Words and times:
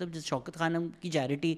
مطلب 0.00 0.14
جس 0.14 0.24
شوکت 0.24 0.54
خانم 0.54 0.88
کی 1.00 1.10
چیریٹی 1.10 1.54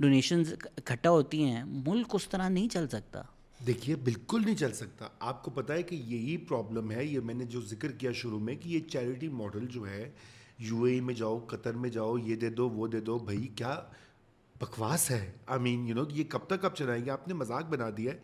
ڈونیشنز 0.00 0.54
اکٹھا 0.76 1.10
ہوتی 1.10 1.44
ہیں 1.44 1.64
ملک 1.64 2.06
اس 2.12 2.28
طرح 2.28 2.48
نہیں 2.48 2.68
چل 2.68 2.88
سکتا۔ 2.88 3.22
دیکھیے 3.66 3.96
بالکل 3.96 4.44
نہیں 4.44 4.56
چل 4.56 4.72
سکتا۔ 4.72 5.08
آپ 5.20 5.42
کو 5.42 5.50
پتا 5.50 5.74
ہے 5.74 5.82
کہ 5.82 5.94
یہی 5.94 6.36
پرابلم 6.36 6.90
ہے 6.90 7.04
یہ 7.04 7.20
میں 7.20 7.34
نے 7.34 7.44
جو 7.44 7.60
ذکر 7.60 7.92
کیا 7.92 8.12
شروع 8.12 8.38
میں 8.38 8.54
کہ 8.54 8.68
یہ 8.68 8.78
چیریٹی 8.88 9.28
ماڈل 9.28 9.66
جو 9.66 9.88
ہے 9.88 10.10
یو 10.58 10.82
اے 10.82 10.92
ای 10.92 11.00
میں 11.00 11.14
جاؤ 11.14 11.38
قطر 11.38 11.72
میں 11.72 11.90
جاؤ 11.90 12.18
یہ 12.18 12.36
دے 12.36 12.50
دو 12.50 12.68
وہ 12.68 12.86
دے 12.86 13.00
دو 13.00 13.18
بھائی 13.18 13.48
کیا 13.56 13.80
بکواس 14.60 15.10
ہے۔ 15.10 15.32
آئی 15.46 15.60
مین 15.60 15.88
یو 15.88 15.94
نو 15.94 16.02
یہ 16.10 16.24
کب 16.28 16.46
تک 16.46 16.64
اب 16.64 16.76
چلائیں 16.76 17.04
گے؟ 17.04 17.10
آپ 17.10 17.28
نے 17.28 17.34
مذاق 17.34 17.68
بنا 17.68 17.90
دیا 17.96 18.12
ہے۔ 18.12 18.18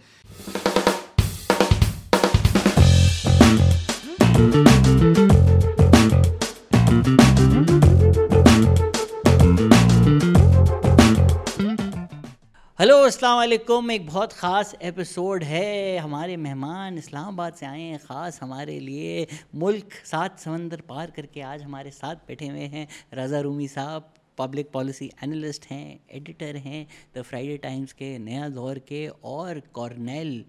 ہلو 12.80 12.96
السلام 12.96 13.38
علیکم۔ 13.38 13.88
ایک 13.88 14.02
بہت 14.06 14.32
خاص 14.32 14.74
ایپیسوڈ 14.78 15.44
ہے۔ 15.44 15.98
ہمارے 16.04 16.36
مہمان 16.36 16.98
اسلام 16.98 17.26
آباد 17.26 17.50
سے 17.58 17.66
آئے 17.66 17.82
ہیں 17.82 17.98
خاص 18.02 18.42
ہمارے 18.42 18.80
لیے۔ 18.80 19.26
ملک 19.52 19.94
سات 20.04 20.30
سمندر 20.38 20.80
پار 20.82 21.08
کر 21.08 21.26
کے 21.26 21.42
آج 21.42 21.62
ہمارے 21.64 21.90
ساتھ 21.90 22.18
بیٹھے 22.26 22.50
ہوئے 22.50 22.68
ہیں۔ 22.68 22.86
رضا 23.16 23.42
رومی 23.42 23.66
صاحب 23.66 24.00
پبلک 24.36 24.72
پالیسی 24.72 25.08
انالسٹ 25.22 25.72
ہیں 25.72 25.98
ایڈیٹر 26.08 26.54
ہیں۔ 26.54 26.84
دا 27.14 27.22
فرائیڈے 27.22 27.56
ٹائمز 27.56 27.94
کے 27.94 28.18
نیا 28.18 28.48
دور 28.54 28.76
کے۔ 28.76 29.08
اور 29.20 29.56
کارنیل 29.72 30.42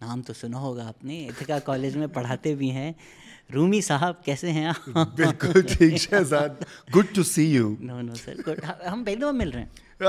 نام 0.00 0.22
تو 0.22 0.32
سنا 0.32 0.58
ہوگا 0.58 0.88
آپ 0.88 1.04
نے 1.04 1.26
اتھکا 1.26 1.58
کالج 1.58 1.96
میں 1.96 2.06
پڑھاتے 2.06 2.54
بھی 2.54 2.70
ہیں۔ 2.70 2.92
رومی 3.54 3.80
صاحب 3.80 4.24
کیسے 4.24 4.52
ہیں 4.52 4.66
آپ؟ 4.66 4.88
بالکل 4.88 5.60
ٹھیک 5.60 5.96
Shahzad 5.96 6.48
good 6.96 7.14
to 7.14 7.22
see 7.22 7.54
you 7.54 7.74
no 7.80 8.02
no 8.02 8.14
sir 8.14 8.34
good 8.46 8.86
ہم 8.92 9.04
پہلے 9.04 9.16
دفعہ 9.16 9.30
مل 9.30 9.50
رہے 9.50 9.60
ہیں۔ 9.60 9.87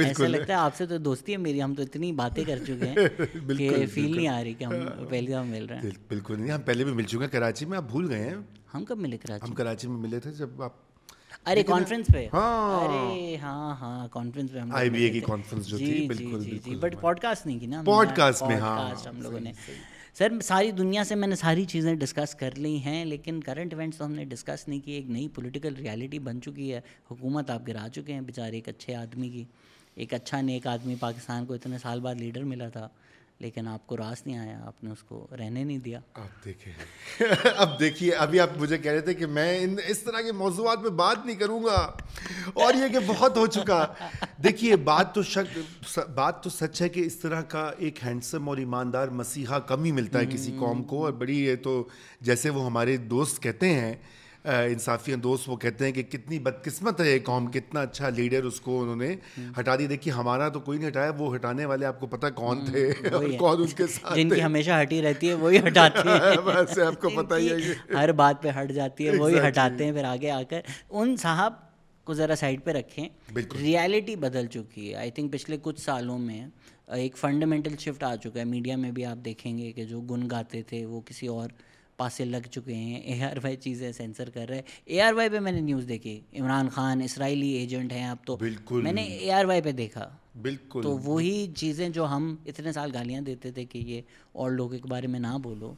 ایسا 0.00 0.26
لگتا 0.26 0.46
ہے 0.48 0.58
آپ 0.58 0.76
سے 0.76 0.86
تو 0.86 0.98
دوستی 0.98 1.32
ہے 1.32 1.36
میری 1.38 1.62
ہم 1.62 1.74
تو 1.74 1.82
اتنی 1.82 2.10
باتیں 2.12 2.42
کر 2.44 2.58
چکے 2.58 2.88
ہیں 2.88 2.94
کہ 3.58 3.86
فیل 3.86 4.14
نہیں 4.16 4.28
آ 4.28 4.42
رہی 4.44 4.54
کہ 4.54 4.64
ہم 4.64 4.72
پہلی 5.10 5.26
دفعہ 5.26 5.42
مل 5.44 5.66
رہے 5.66 5.76
ہیں۔ 5.78 5.90
بالکل 6.08 6.40
نہیں 6.40 6.50
ہم 6.50 6.62
پہلے 6.62 6.84
بھی 6.84 6.92
مل 6.92 7.04
چکے 7.04 7.18
ہیں 7.18 7.28
کراچی 7.28 7.66
میں 7.66 7.76
آپ 7.78 7.84
بھول 7.84 8.08
گئے 8.10 8.22
ہیں؟ 8.24 8.34
ہم 8.74 8.84
کب 8.84 8.98
ملے 8.98 9.18
کراچی؟ 9.18 9.46
ہم 9.46 9.54
کراچی 9.54 9.88
میں 9.88 9.96
ملے 9.98 10.20
تھے 10.20 10.32
جب 10.32 10.62
آپ 10.62 10.72
ارے 11.46 11.62
کانفرنس 11.62 12.06
پہ۔ 12.12 12.26
ہاں۔ 12.32 12.80
ارے 12.80 13.36
ہاں 13.36 13.74
ہاں 13.80 14.06
کانفرنس 14.08 14.52
پہ 14.52 14.58
ہم 14.58 14.72
آئی 14.74 14.90
بی 14.90 15.02
اے 15.02 15.10
کی 15.10 15.20
کانفرنس 15.20 15.66
جو 15.66 15.78
تھی 15.78 15.86
جی 15.86 16.06
بالکل 16.08 16.40
جی 16.40 16.58
جی۔ 16.64 16.74
بٹ 16.76 17.00
پوڈ 17.00 17.20
کاسٹ 17.20 17.46
نہیں 17.46 17.58
کی 17.58 17.66
نا 17.66 17.82
پوڈ 17.86 18.08
کاسٹ 18.16 18.42
میں 18.42 18.56
ہاں۔ 18.56 18.90
ہم 19.06 19.20
لوگوں 19.22 19.40
نے۔ 19.40 19.52
سر، 20.18 20.40
ساری 20.40 20.70
دنیا 20.70 21.04
سے 21.04 21.14
میں 21.14 21.28
نے 21.28 21.36
ساری 21.36 21.64
چیزیں 21.64 21.94
ڈسکس 21.94 22.34
کر 22.34 22.58
لی 22.58 22.76
ہیں، 22.76 23.04
لیکن 23.04 23.40
کرنٹ 23.40 23.74
ایونٹس 23.74 23.98
تو 23.98 24.04
ہم 24.04 24.12
نے 24.12 24.24
ڈسکس 24.24 24.68
نہیں 24.68 24.80
کی، 24.80 24.92
ایک 24.92 25.10
نئی 25.10 25.28
پولیٹیکل 25.28 25.74
ریالٹی 25.74 26.18
بن 26.18 26.40
چکی 26.42 26.72
ہے۔ 26.74 26.80
حکومت 27.10 27.50
آپ 27.50 27.62
گرا 27.68 27.88
چکے 27.88 28.12
ہیں 28.12 28.20
بیچارے، 28.20 28.54
ایک 28.54 28.68
اچھے 28.68 28.94
آدمی 28.94 29.28
کی، 29.28 29.44
ایک 29.94 30.14
اچھا 30.14 30.40
نیک 30.40 30.66
آدمی 30.66 30.94
پاکستان 31.00 31.46
کو 31.46 31.54
اتنے 31.54 31.78
سال 31.78 32.00
بعد 32.00 32.14
لیڈر 32.14 32.44
ملا 32.44 32.68
تھا۔ 32.68 32.88
لیکن 33.40 33.68
آپ 33.68 33.86
کو 33.86 33.96
راس 33.96 34.26
نہیں 34.26 34.38
آیا، 34.38 34.60
آپ 34.66 34.84
نے 34.84 34.90
اس 34.90 35.02
کو 35.02 35.26
رہنے 35.38 35.64
نہیں 35.64 35.78
دیا۔ 35.78 36.00
اب 36.14 36.44
دیکھیں۔ 36.44 36.72
اب 37.56 37.80
دیکھیے، 37.80 38.12
ابھی 38.12 38.40
آپ 38.40 38.50
مجھے 38.56 38.78
کہہ 38.78 38.92
رہے 38.92 39.00
تھے 39.00 39.14
کہ 39.14 39.26
میں 39.26 39.60
ان 39.60 39.76
اس 39.86 39.98
طرح 39.98 40.20
کے 40.20 40.32
موضوعات 40.32 40.78
میں 40.80 40.90
بات 40.90 41.26
نہیں 41.26 41.36
کروں 41.36 41.64
گا 41.64 41.92
اور 42.54 42.74
یہ 42.74 42.88
کہ 42.92 42.98
بہت 43.06 43.36
ہو 43.36 43.46
چکا۔ 43.46 43.86
دیکھیے، 44.44 44.76
بات 44.76 45.14
تو 45.14 45.22
شک 45.22 45.58
بات 46.14 46.42
تو 46.42 46.50
سچ 46.50 46.82
ہے 46.82 46.88
کہ 46.88 47.00
اس 47.00 47.16
طرح 47.16 47.42
کا 47.42 47.70
ایک 47.78 48.04
ہینڈسم 48.04 48.48
اور 48.48 48.56
ایماندار 48.56 49.08
مسیحا 49.08 49.58
کم 49.58 49.84
ہی 49.84 49.92
ملتا 49.92 50.18
ہے 50.18 50.26
کسی 50.26 50.56
قوم 50.60 50.82
کو۔ 50.82 51.04
اور 51.04 51.12
بڑی 51.12 51.44
یہ 51.44 51.56
تو 51.56 51.88
جیسے 52.20 52.50
وہ 52.50 52.66
ہمارے 52.66 52.96
دوست 52.96 53.42
کہتے 53.42 53.68
ہیں 53.68 53.94
انصافی 54.44 55.14
دوست 55.14 55.48
وہ 55.48 55.56
کہتے 55.56 55.84
ہیں 55.84 55.92
کہ 55.92 56.02
کتنی 56.02 56.38
بدقسمت 56.38 57.00
ہے 57.00 57.10
یہ 57.10 57.18
قوم 57.24 57.50
کتنا 57.50 57.80
اچھا 57.80 58.08
لیڈر 58.08 58.44
اس 58.44 58.60
کو 58.60 58.82
انہوں 58.82 58.96
نے 58.96 59.14
ہٹا 59.58 59.76
دی۔ 59.76 59.86
دیکھیے 59.86 60.14
ہمارا 60.14 60.48
تو 60.48 60.60
کوئی 60.60 60.78
نہیں 60.78 60.88
ہٹایا 60.88 61.10
وہ 61.18 61.34
ہٹانے 61.34 61.64
والے 61.64 61.86
آپ 61.86 62.00
کو 62.00 62.06
پتہ 62.06 62.26
کون 62.34 62.64
تھے 62.64 62.90
کون 63.38 63.62
اس 63.62 63.74
کے 63.74 63.86
ساتھ 63.86 64.14
جن 64.14 64.28
کی 64.28 64.42
ہمیشہ 64.42 64.80
ہٹی 64.82 65.02
رہتی 65.02 65.28
ہے 65.28 65.34
وہی 65.34 65.58
ہٹاتے 65.58 66.08
ہیں۔ 66.08 66.18
ویسے 66.44 66.82
آپ 66.82 67.00
کو 67.00 67.08
پتہ 67.08 67.34
ہی 67.34 67.48
ہے 67.48 67.72
ہر 67.94 68.12
بات 68.12 68.42
پہ 68.42 68.50
ہٹ 68.60 68.70
جاتی 68.70 69.08
ہے 69.08 69.16
وہی 69.16 69.38
ہٹاتے 69.48 69.84
ہیں۔ 69.84 69.92
پھر 69.92 70.04
آگے 70.04 70.30
آ 70.30 70.42
کر 70.42 70.60
ان 70.90 71.16
صاحب 71.16 71.54
کو 72.06 72.14
ذرا 72.14 72.36
سائڈ 72.36 72.64
پہ 72.64 72.70
رکھیں۔ 72.70 73.08
ریالٹی 73.60 74.16
بدل 74.16 74.46
چکی 74.46 74.90
ہے۔ 74.90 74.94
آئی 74.94 75.10
تھنک 75.10 75.32
پچھلے 75.32 75.56
کچھ 75.62 75.80
سالوں 75.80 76.18
میں 76.18 76.44
ایک 76.94 77.16
فنڈامنٹل 77.16 77.76
شفٹ 77.78 78.02
آ 78.02 78.16
چکا 78.16 78.38
ہے۔ 78.40 78.44
میڈیا 78.44 78.76
میں 78.76 78.90
بھی 78.90 79.04
آپ 79.04 79.24
دیکھیں 79.24 79.56
گے 79.58 79.72
کہ 79.72 79.84
جو 79.84 80.00
گن 80.00 80.28
گاتے 80.30 80.62
تھے 80.62 80.84
وہ 80.86 81.00
کسی 81.00 81.26
اور 81.26 81.48
پاسے 82.00 82.24
لگ 82.24 82.46
چکے 82.50 82.74
ہیں۔ 82.74 83.00
اے 83.00 83.24
آر 83.24 83.36
وائی 83.36 83.56
چیزیں 83.56 83.92
سینسر 83.92 84.30
کر 84.30 84.46
رہے 84.48 84.62
اے 84.84 85.02
آر 85.02 85.12
وائی 85.12 85.28
پہ 85.28 85.38
میں 85.38 85.52
نے 85.52 85.60
نیوز 85.60 85.88
دیکھی۔ 85.88 86.20
عمران 86.40 86.68
خان 86.68 87.02
اسرائیلی 87.02 87.48
ایجنٹ 87.48 87.92
ہیں 87.92 88.06
اب 88.08 88.16
تو۔ 88.26 88.36
بالکل۔ 88.36 88.80
میں 88.82 88.92
نے 88.92 89.02
اے 89.02 89.32
آر 89.32 89.44
وائی 89.44 89.62
پہ 89.62 89.72
دیکھا۔ 89.72 90.08
بالکل۔ 90.42 90.80
تو 90.82 90.98
وہی 90.98 91.52
چیزیں 91.56 91.88
جو 91.88 92.06
ہم 92.06 92.36
اتنے 92.46 92.72
سال 92.72 92.90
گالیاں 92.94 93.20
دیتے 93.20 93.50
تھے 93.52 93.64
کہ 93.64 93.78
یہ 93.78 94.00
اور 94.32 94.50
لوگوں 94.50 94.78
کے 94.78 94.88
بارے 94.88 95.06
میں 95.06 95.20
نہ 95.20 95.38
بولو 95.42 95.74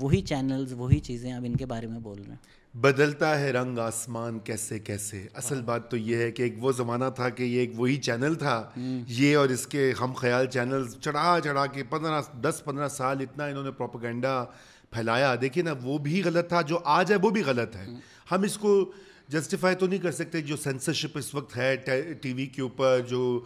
وہی 0.00 0.20
چینلز 0.22 0.72
وہی 0.72 0.98
چیزیں 0.98 1.32
اب 1.32 1.44
ان 1.46 1.56
کے 1.56 1.66
بارے 1.66 1.86
میں 1.86 2.00
بول 2.00 2.22
رہے 2.22 2.32
ہیں۔ 2.32 2.62
بدلتا 2.76 3.40
ہے 3.40 3.50
رنگ 3.52 3.78
آسمان 3.78 4.38
کیسے 4.38 4.78
کیسے۔ 4.78 5.26
اصل 5.34 5.62
بات 5.62 5.90
تو 5.90 5.96
یہ 5.96 6.16
ہے 6.16 6.32
کہ 6.32 6.42
ایک 6.42 6.54
وہ 6.64 6.72
زمانہ 6.72 7.04
تھا 7.16 7.28
کہ 7.28 7.42
یہ 7.42 7.58
ایک 7.60 7.70
وہی 7.76 7.96
چینل 7.96 8.34
تھا۔ 8.34 8.70
یہ 9.08 9.36
اور 9.36 9.48
اس 9.48 9.66
کے 9.66 9.92
ہم 10.00 10.12
خیال 10.12 10.46
چینل 10.46 10.88
چڑھا 11.00 11.38
چڑھا 11.44 11.66
کے 11.66 11.84
پندرہ 11.84 12.22
دس 12.40 12.62
پندرہ 12.64 12.88
سال 12.88 13.16
اتنا 13.20 13.44
انہوں 13.44 13.64
نے 13.64 13.70
پروپیگنڈا 13.70 14.44
پھیلایا۔ 14.92 15.34
دیکھیے 15.40 15.64
نا، 15.64 15.74
وہ 15.82 15.98
بھی 15.98 16.22
غلط 16.24 16.48
تھا، 16.48 16.60
جو 16.60 16.78
آج 16.84 17.12
ہے 17.12 17.16
وہ 17.16 17.30
بھی 17.30 17.42
غلط 17.42 17.76
ہے۔ 17.76 17.86
ہم 18.30 18.42
اس 18.42 18.58
کو 18.58 18.92
جسٹیفائی 19.28 19.76
تو 19.76 19.86
نہیں 19.86 19.98
کر 19.98 20.10
سکتے 20.12 20.40
جو 20.40 20.56
سینسرشپ 20.56 21.18
اس 21.18 21.34
وقت 21.34 21.56
ہے 21.56 21.76
ٹی 22.20 22.32
وی 22.32 22.46
کے 22.46 22.62
اوپر 22.62 23.00
جو 23.08 23.44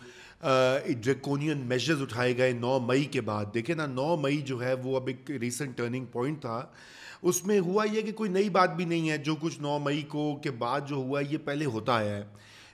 ڈریکونین 1.01 1.59
میجرز 1.59 2.03
اٹھائے 2.03 2.37
گئے 2.39 2.53
نو 2.53 2.79
مئی 2.79 3.05
کے 3.05 3.21
بعد۔ 3.21 3.45
دیکھیں 3.55 3.77
نا، 3.77 3.87
نو 3.87 4.17
مئی 4.17 4.37
جو 4.37 4.65
ہے 4.65 4.75
وہ 4.75 4.97
اب 4.97 5.07
ایک 5.07 5.31
ریسنٹ 5.31 5.77
ٹرننگ 5.77 6.05
پوائنٹ 6.05 6.41
تھا۔ 6.41 6.67
اس 7.23 7.47
میں 7.47 7.61
ہوا 7.61 7.85
یہ 7.93 8.03
کہ 8.03 8.13
کوئی 8.13 8.31
نئی 8.31 8.49
بات 8.49 8.77
بھی 8.77 8.85
نہیں 8.85 9.11
ہے۔ 9.11 9.19
جو 9.19 9.35
کچھ 9.35 9.61
نو 9.61 9.79
مئی 9.79 10.03
کو 10.03 10.37
کے 10.43 10.51
بعد 10.51 10.81
جو 10.89 10.97
ہوا 10.97 11.21
یہ 11.31 11.39
پہلے 11.45 11.65
ہوتا 11.65 11.97
آیا 11.97 12.17
ہے۔ 12.17 12.25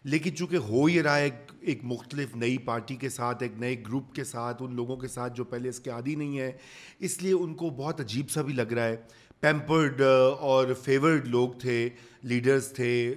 لیکن 0.04 0.36
چونکہ 0.36 0.56
ہو 0.56 0.88
یہ 0.88 1.02
رہا 1.02 1.18
ہے 1.18 1.30
ایک 1.60 1.80
مختلف 1.82 2.36
نئی 2.36 2.58
پارٹی 2.58 2.96
کے 2.96 3.08
ساتھ، 3.08 3.42
ایک 3.42 3.52
نئے 3.56 3.82
گروپ 3.86 4.14
کے 4.14 4.24
ساتھ، 4.24 4.62
ان 4.62 4.74
لوگوں 4.74 4.96
کے 4.96 5.08
ساتھ 5.08 5.36
جو 5.36 5.44
پہلے 5.44 5.68
اس 5.68 5.80
کے 5.80 5.90
عادی 5.90 6.14
نہیں 6.14 6.38
ہے 6.38 6.52
اس 6.98 7.22
لیے 7.22 7.32
ان 7.32 7.54
کو 7.54 7.70
بہت 7.70 8.00
عجیب 8.00 8.30
سا 8.30 8.42
بھی 8.42 8.52
لگ 8.52 8.72
رہا 8.72 8.84
ہے۔ 8.84 8.96
پیمپرڈ 9.40 10.00
اور 10.40 10.66
فیورڈ 10.82 11.28
لوگ 11.28 11.48
تھے، 11.50 11.88
لیڈرز 12.22 12.68
تھے 12.68 13.14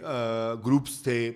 گروپس 0.65 1.01
تھے۔ 1.01 1.31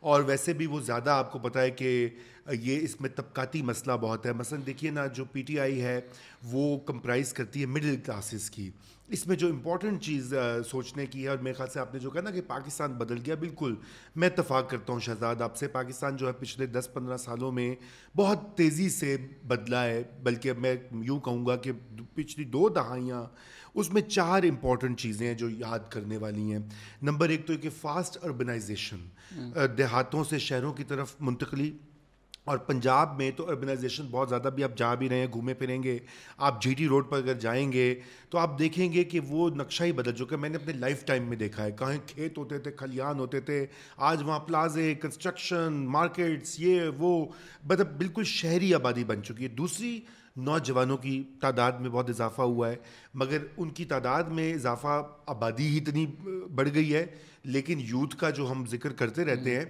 اور 0.00 0.22
ویسے 0.22 0.52
بھی 0.52 0.66
وہ 0.66 0.80
زیادہ 0.80 1.10
آپ 1.10 1.32
کو 1.32 1.38
پتہ 1.38 1.58
ہے 1.58 1.70
کہ 1.70 2.08
یہ 2.52 2.80
اس 2.82 3.00
میں 3.00 3.10
طبقاتی 3.10 3.62
مسئلہ 3.62 3.96
بہت 4.00 4.26
ہے۔ 4.26 4.32
مثلا 4.32 4.58
دیکھیے 4.66 4.90
نا 4.90 5.06
جو 5.06 5.24
پی 5.24 5.42
ٹی 5.42 5.60
آئی 5.60 5.82
ہے 5.82 6.00
وہ 6.42 6.78
کمپرائز 6.78 7.32
کرتی 7.32 7.60
ہے 7.60 7.66
مڈل 7.66 7.96
کلاسز 8.04 8.50
کی۔ 8.50 8.70
اس 9.08 9.26
میں 9.26 9.36
جو 9.36 9.48
امپورٹنٹ 9.48 10.02
چیز 10.02 10.34
سوچنے 10.70 11.06
کی 11.06 11.22
ہے 11.22 11.28
اور 11.28 11.38
میرے 11.38 11.54
خیال 11.54 11.68
سے 11.72 11.80
آپ 11.80 11.94
نے 11.94 12.00
جو 12.00 12.10
کہا 12.10 12.20
نا 12.20 12.30
کہ 12.30 12.40
پاکستان 12.46 12.92
بدل 12.92 13.18
گیا 13.26 13.34
بالکل 13.34 13.74
میں 14.16 14.28
اتفاق 14.28 14.70
کرتا 14.70 14.92
ہوں 14.92 15.00
شہزاد 15.00 15.42
آپ 15.42 15.56
سے 15.56 15.68
پاکستان 15.68 16.16
جو 16.16 16.26
ہے 16.26 16.32
پچھلے 16.32 16.66
دس 16.66 16.88
پندرہ 16.94 17.16
سالوں 17.16 17.52
میں 17.52 17.74
بہت 18.16 18.38
تیزی 18.56 18.88
سے 18.90 19.16
بدلا 19.44 19.84
ہے۔ 19.84 20.02
بلکہ 20.22 20.52
میں 20.52 20.74
یوں 21.02 21.20
کہوں 21.20 21.46
گا 21.46 21.56
کہ 21.56 21.72
پچھلی 22.14 22.44
دو 22.44 22.68
دہائیاں 22.68 23.24
اس 23.74 23.92
میں 23.92 24.02
چار 24.02 24.42
امپورٹنٹ 24.42 25.00
چیزیں 25.00 25.26
ہیں 25.26 25.34
جو 25.34 25.50
یاد 25.50 25.78
کرنے 25.88 26.16
والی 26.16 26.52
ہیں۔ 26.52 26.60
نمبر 27.02 27.28
ایک 27.28 27.46
تو 27.46 27.56
کہ 27.56 27.70
فاسٹ 27.80 28.18
اربنائزیشن 28.24 29.06
دیہاتوں 29.78 30.24
سے 30.24 30.38
شہروں 30.38 30.72
کی 30.72 30.84
طرف 30.84 31.14
منتقلی۔ 31.20 31.76
اور 32.44 32.58
پنجاب 32.58 33.16
میں 33.16 33.30
تو 33.36 33.48
اربنائزیشن 33.48 34.06
بہت 34.10 34.28
زیادہ 34.28 34.48
بھی 34.54 34.64
آپ 34.64 34.76
جا 34.76 34.94
بھی 34.94 35.08
رہے 35.08 35.16
ہیں 35.16 35.26
گھومے 35.32 35.54
پھریں 35.54 35.82
گے۔ 35.82 35.98
آپ 36.36 36.62
جی 36.62 36.74
ٹی 36.74 36.88
روڈ 36.88 37.10
پر 37.10 37.16
اگر 37.16 37.34
جائیں 37.34 37.72
گے 37.72 38.00
تو 38.30 38.38
آپ 38.38 38.58
دیکھیں 38.58 38.92
گے 38.92 39.04
کہ 39.04 39.20
وہ 39.20 39.50
نقشہ 39.50 39.84
ہی 39.84 39.92
بدل 39.92 40.12
چکا 40.12 40.36
ہے 40.36 40.36
میں 40.36 40.48
نے 40.48 40.56
اپنے 40.56 40.72
لائف 40.72 41.04
ٹائم 41.04 41.24
میں 41.24 41.36
دیکھا 41.36 41.64
ہے۔ 41.64 41.70
کہیں 41.70 41.98
کھیت 42.06 42.38
ہوتے 42.38 42.58
تھے 42.58 42.72
کھلیان 42.72 43.18
ہوتے 43.18 43.40
تھے 43.40 43.66
آج 43.96 44.22
وہاں 44.22 44.38
پلازے 44.38 44.94
کنسٹرکشن 44.94 45.72
مارکیٹس 45.72 46.60
یہ 46.60 46.80
وہ 46.98 47.26
مطلب 47.64 47.98
بالکل 47.98 48.24
شہری 48.24 48.74
آبادی 48.74 49.04
بن 49.04 49.22
چکی 49.22 49.44
ہے۔ 49.44 49.48
دوسری 49.48 50.00
نوجوانوں 50.36 50.96
کی 50.96 51.22
تعداد 51.40 51.72
میں 51.72 51.90
بہت 51.90 52.08
اضافہ 52.10 52.42
ہوا 52.42 52.68
ہے 52.68 52.76
مگر 53.14 53.38
ان 53.56 53.70
کی 53.70 53.84
تعداد 53.84 54.22
میں 54.22 54.54
اضافہ 54.54 55.02
آبادی 55.26 55.66
ہی 55.66 55.76
اتنی 55.78 56.06
بڑھ 56.54 56.68
گئی 56.74 56.94
ہے۔ 56.94 57.06
لیکن 57.44 57.80
یوتھ 57.80 58.16
کا 58.16 58.30
جو 58.30 58.50
ہم 58.50 58.64
ذکر 58.66 58.92
کرتے 58.92 59.24
رہتے 59.24 59.56
ہیں 59.56 59.64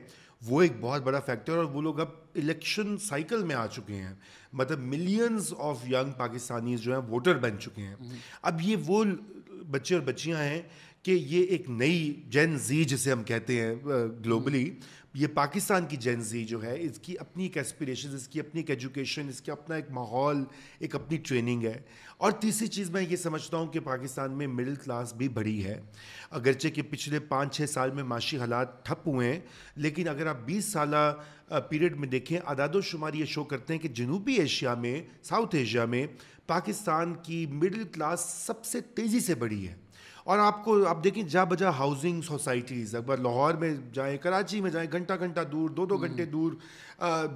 وہ 0.48 0.62
ایک 0.62 0.72
بہت 0.80 1.02
بڑا 1.02 1.20
فیکٹر 1.20 1.56
اور 1.56 1.64
وہ 1.64 1.82
لوگ 1.82 2.00
اب 2.00 2.08
الیکشن 2.34 2.96
سائیکل 2.98 3.44
میں 3.44 3.54
آ 3.54 3.66
چکے 3.66 3.94
ہیں۔ 3.94 4.14
مطلب 4.52 4.78
ملینز 4.78 5.52
آف 5.58 5.88
ینگ 5.88 6.12
پاکستانیز 6.18 6.80
جو 6.80 6.92
ہیں 6.92 7.08
ووٹر 7.08 7.38
بن 7.38 7.58
چکے 7.58 7.82
ہیں۔ 7.82 7.94
اب 8.42 8.60
یہ 8.62 8.76
وہ 8.86 9.04
بچے 9.70 9.94
اور 9.94 10.02
بچیاں 10.02 10.42
ہیں 10.44 10.62
کہ 11.02 11.10
یہ 11.10 11.42
ایک 11.44 11.70
نئی 11.70 12.22
جین 12.28 12.58
زی 12.58 12.84
جسے 12.84 13.12
ہم 13.12 13.22
کہتے 13.22 13.60
ہیں 13.60 13.74
گلوبلی 14.24 14.70
یہ 15.14 15.26
پاکستان 15.26 15.86
کی 15.86 15.96
جین 15.96 16.20
زی 16.20 16.44
جو 16.44 16.62
ہے، 16.62 16.76
اس 16.80 16.98
کی 16.98 17.18
اپنی 17.18 17.42
ایک 17.42 17.56
ایسپریشن 17.56 18.14
اس 18.14 18.28
کی 18.28 18.40
اپنی 18.40 18.60
ایک 18.60 18.70
ایجوکیشن 18.70 19.28
اس 19.28 19.40
کا 19.40 19.52
اپنا 19.52 19.76
ایک 19.76 19.90
ماحول، 19.90 20.44
ایک 20.78 20.94
اپنی 20.94 21.16
ٹریننگ 21.16 21.62
ہے۔ 21.62 21.82
اور 22.16 22.32
تیسری 22.32 22.66
چیز 22.66 22.90
میں 22.90 23.02
یہ 23.02 23.16
سمجھتا 23.16 23.56
ہوں 23.56 23.66
کہ 23.66 23.80
پاکستان 23.80 24.32
میں 24.32 24.46
مڈل 24.46 24.74
کلاس 24.74 25.14
بھی 25.14 25.28
بڑی 25.28 25.64
ہے۔ 25.64 25.80
اگرچہ 26.30 26.68
کہ 26.68 26.82
پچھلے 26.90 27.20
پانچ 27.20 27.56
چھ 27.56 27.70
سال 27.70 27.90
میں 27.90 28.04
معاشی 28.04 28.38
حالات 28.38 28.86
ٹھپ 28.86 29.08
ہوئے 29.08 29.32
ہیں، 29.32 29.40
لیکن 29.76 30.08
اگر 30.08 30.26
آپ 30.26 30.36
بیس 30.44 30.64
سالہ 30.64 31.14
پیریڈ 31.68 31.96
میں 31.96 32.08
دیکھیں، 32.08 32.38
اعداد 32.46 32.74
و 32.74 32.80
شمار 32.80 33.14
یہ 33.14 33.24
شو 33.24 33.44
کرتے 33.44 33.72
ہیں 33.72 33.80
کہ 33.80 33.88
جنوبی 33.88 34.34
ایشیا 34.34 34.74
میں 34.74 35.02
ساؤتھ 35.22 35.54
ایشیا 35.54 35.84
میں 35.84 36.06
پاکستان 36.46 37.14
کی 37.14 37.46
مڈل 37.46 37.84
کلاس 37.92 38.20
سب 38.20 38.64
سے 38.64 38.80
تیزی 38.80 39.20
سے 39.20 39.34
بڑی 39.34 39.68
ہے۔ 39.68 39.74
اور 40.24 40.38
آپ 40.38 40.64
کو 40.64 40.86
آپ 40.88 41.04
دیکھیں 41.04 41.22
جا 41.22 41.44
بجا 41.44 41.70
ہاؤسنگ 41.70 42.20
سوسائٹیز 42.20 42.94
اکبر 42.94 43.16
لاہور 43.16 43.54
میں 43.54 43.74
جائیں 43.92 44.18
کراچی 44.18 44.60
میں 44.60 44.70
جائیں 44.70 44.92
گھنٹہ 44.92 45.12
گھنٹہ 45.18 45.40
دور 45.52 45.70
دو 45.70 45.86
دو 45.86 45.96
گھنٹے 45.96 46.24
دور 46.24 46.52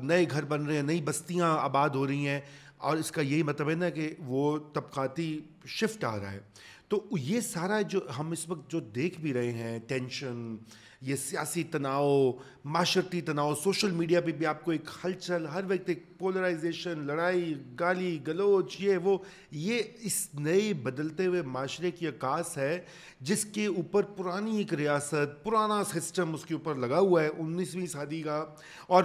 نئے 0.03 0.25
گھر 0.31 0.45
بن 0.45 0.67
رہے 0.67 0.75
ہیں 0.75 0.83
نئی 0.83 1.03
بستیاں 1.03 1.59
آباد 1.59 1.89
ہو 1.89 2.07
رہی 2.07 2.29
ہیں۔ 2.29 2.41
اور 2.79 2.97
اس 2.97 3.11
کا 3.11 3.23
یہی 3.23 3.43
مطلب 3.43 3.71
ہے 3.71 3.75
نا 3.75 3.91
کہ 3.91 4.15
وہ 4.19 4.59
طبقاتی 4.73 5.41
شفٹ 5.67 6.05
آ 6.05 6.17
رہا 6.19 6.33
ہے۔ 6.33 6.41
تو 6.89 7.07
یہ 7.21 7.41
سارا 7.41 7.81
جو 7.81 8.01
ہم 8.19 8.31
اس 8.31 8.49
وقت 8.49 8.71
جو 8.71 8.81
دیکھ 8.81 9.21
بھی 9.21 9.33
رہے 9.33 9.53
ہیں 9.53 9.79
ٹینشن 9.87 10.57
یہ 11.01 11.17
سیاسی 11.17 11.65
تناؤ، 11.65 12.33
معاشرتی 12.65 13.21
تناؤ 13.21 13.55
سوشل 13.55 13.91
میڈیا 13.91 14.21
پہ 14.21 14.33
بھی 14.33 14.47
آپ 14.47 14.65
کو 14.65 14.71
ایک 14.71 14.85
ہلچل، 15.05 15.47
ہر 15.47 15.65
وقت 15.65 15.89
ایک 15.89 16.19
پولرائزیشن 16.19 16.99
لڑائی، 17.07 17.55
گالی، 17.81 18.19
گلوچ، 18.27 18.77
یہ 18.79 18.97
وہ، 18.97 19.19
یہ 19.51 19.83
اس 20.01 20.29
نئے 20.35 20.73
بدلتے 20.73 21.27
ہوئے 21.27 21.43
معاشرے 21.43 21.91
کی 21.91 22.09
عکاس 22.09 22.59
ہے، 22.59 22.81
جس 23.21 23.45
کے 23.45 23.67
اوپر 23.67 24.03
پرانی 24.03 24.57
ایک 24.57 24.75
ریاست، 24.75 25.45
پرانا 25.45 25.83
سسٹم 25.85 26.35
اس 26.35 26.45
کے 26.45 26.55
اوپر 26.55 26.75
لگا 26.75 26.99
ہوا 26.99 27.23
ہے، 27.23 27.29
انیسویں 27.39 27.87
صدی 27.87 28.23
کا 28.23 28.45
اور 28.87 29.05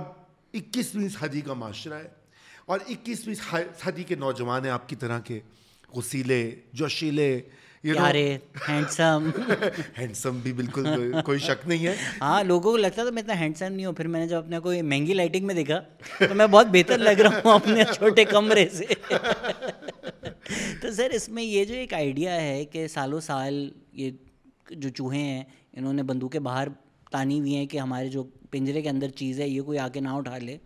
اکیسویں 0.54 1.10
صدی 1.10 1.42
کا 1.42 1.54
معاشرہ 1.54 1.94
ہے۔ 1.94 2.08
اور 2.66 2.80
اکیسویں 2.88 3.36
صدی 3.80 4.04
کے 4.04 4.16
نوجوان 4.16 4.64
ہیں 4.64 4.72
آپ 4.72 4.90
کی 4.90 4.96
طرح 4.96 5.20
کے، 5.20 5.40
غسیلے، 5.96 6.56
جوشیلے 6.74 7.42
ہینڈسم 7.84 9.30
ہینڈسم 9.98 10.38
بھی 10.40 10.52
بالکل 10.54 10.86
کوئی 11.26 11.40
شک 11.40 11.68
نہیں 11.68 11.86
ہے 11.88 11.96
ہاں 12.22 12.44
لوگوں 12.44 12.72
کو 12.72 12.78
لگتا 12.78 13.04
تھا 13.04 13.12
میں 13.12 13.22
اتنا 13.22 13.40
ہینڈسم 13.40 13.74
نہیں 13.74 13.86
ہوں 13.86 13.94
پھر 13.94 14.08
میں 14.08 14.20
نے 14.20 14.28
جب 14.28 14.38
اپنے 14.38 14.60
کوئی 14.60 14.82
مہنگی 14.82 15.14
لائٹنگ 15.14 15.48
میں 15.48 15.56
دیکھا 15.56 15.80
تو 16.20 16.36
میں 16.36 16.48
بہت 16.48 16.68
بہتر 16.72 16.98
لگ 16.98 17.22
رہا 17.22 17.40
ہوں 17.44 17.54
اپنے 17.54 17.84
چھوٹے 17.94 18.26
کمرے 18.26 18.68
سے 18.70 18.86
تو 20.82 20.92
سر 20.92 21.12
اس 21.14 21.28
میں 21.30 21.44
یہ 21.44 21.66
جو 21.66 21.74
ایک 21.74 21.94
آئیڈیا 21.94 22.42
ہے 22.42 22.64
کہ 22.66 22.88
سالوں 22.88 23.20
سال 23.20 23.70
یہ 23.94 24.12
جو 24.70 24.90
چوہے 24.90 25.18
ہیں 25.18 25.44
انہوں 25.74 25.94
نے 25.94 26.04
بندوقیں 26.04 26.40
باہر 26.40 26.68
تانی 27.12 27.40
ہوئی 27.40 27.56
ہیں 27.56 27.66
کہ 27.66 27.78
ہمارے 27.78 28.08
جو 28.08 28.24
پنجرے 28.52 28.82
کے 28.82 28.90
اندر 28.90 29.10
چیز 29.16 29.40
ہے 29.40 29.48
یہ 29.48 29.62
کوئی 29.62 29.80
آ 29.80 29.88
کے 29.88 30.00
نہ 30.00 30.10
اٹھا 30.10 30.38
لے 30.38 30.58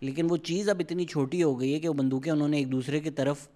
لیکن 0.00 0.26
وہ 0.30 0.36
چیز 0.36 0.68
اب 0.68 0.80
اتنی 0.80 1.04
چھوٹی 1.04 1.42
ہو 1.42 1.60
گئی 1.60 1.74
ہے 1.74 1.80
کہ 1.80 1.88
وہ 1.88 1.94
بندوقیں 1.94 2.32
انہوں 2.32 2.48
نے 2.48 2.56
ایک 2.56 2.72
دوسرے 2.72 3.00
کی 3.00 3.10
طرف 3.10 3.48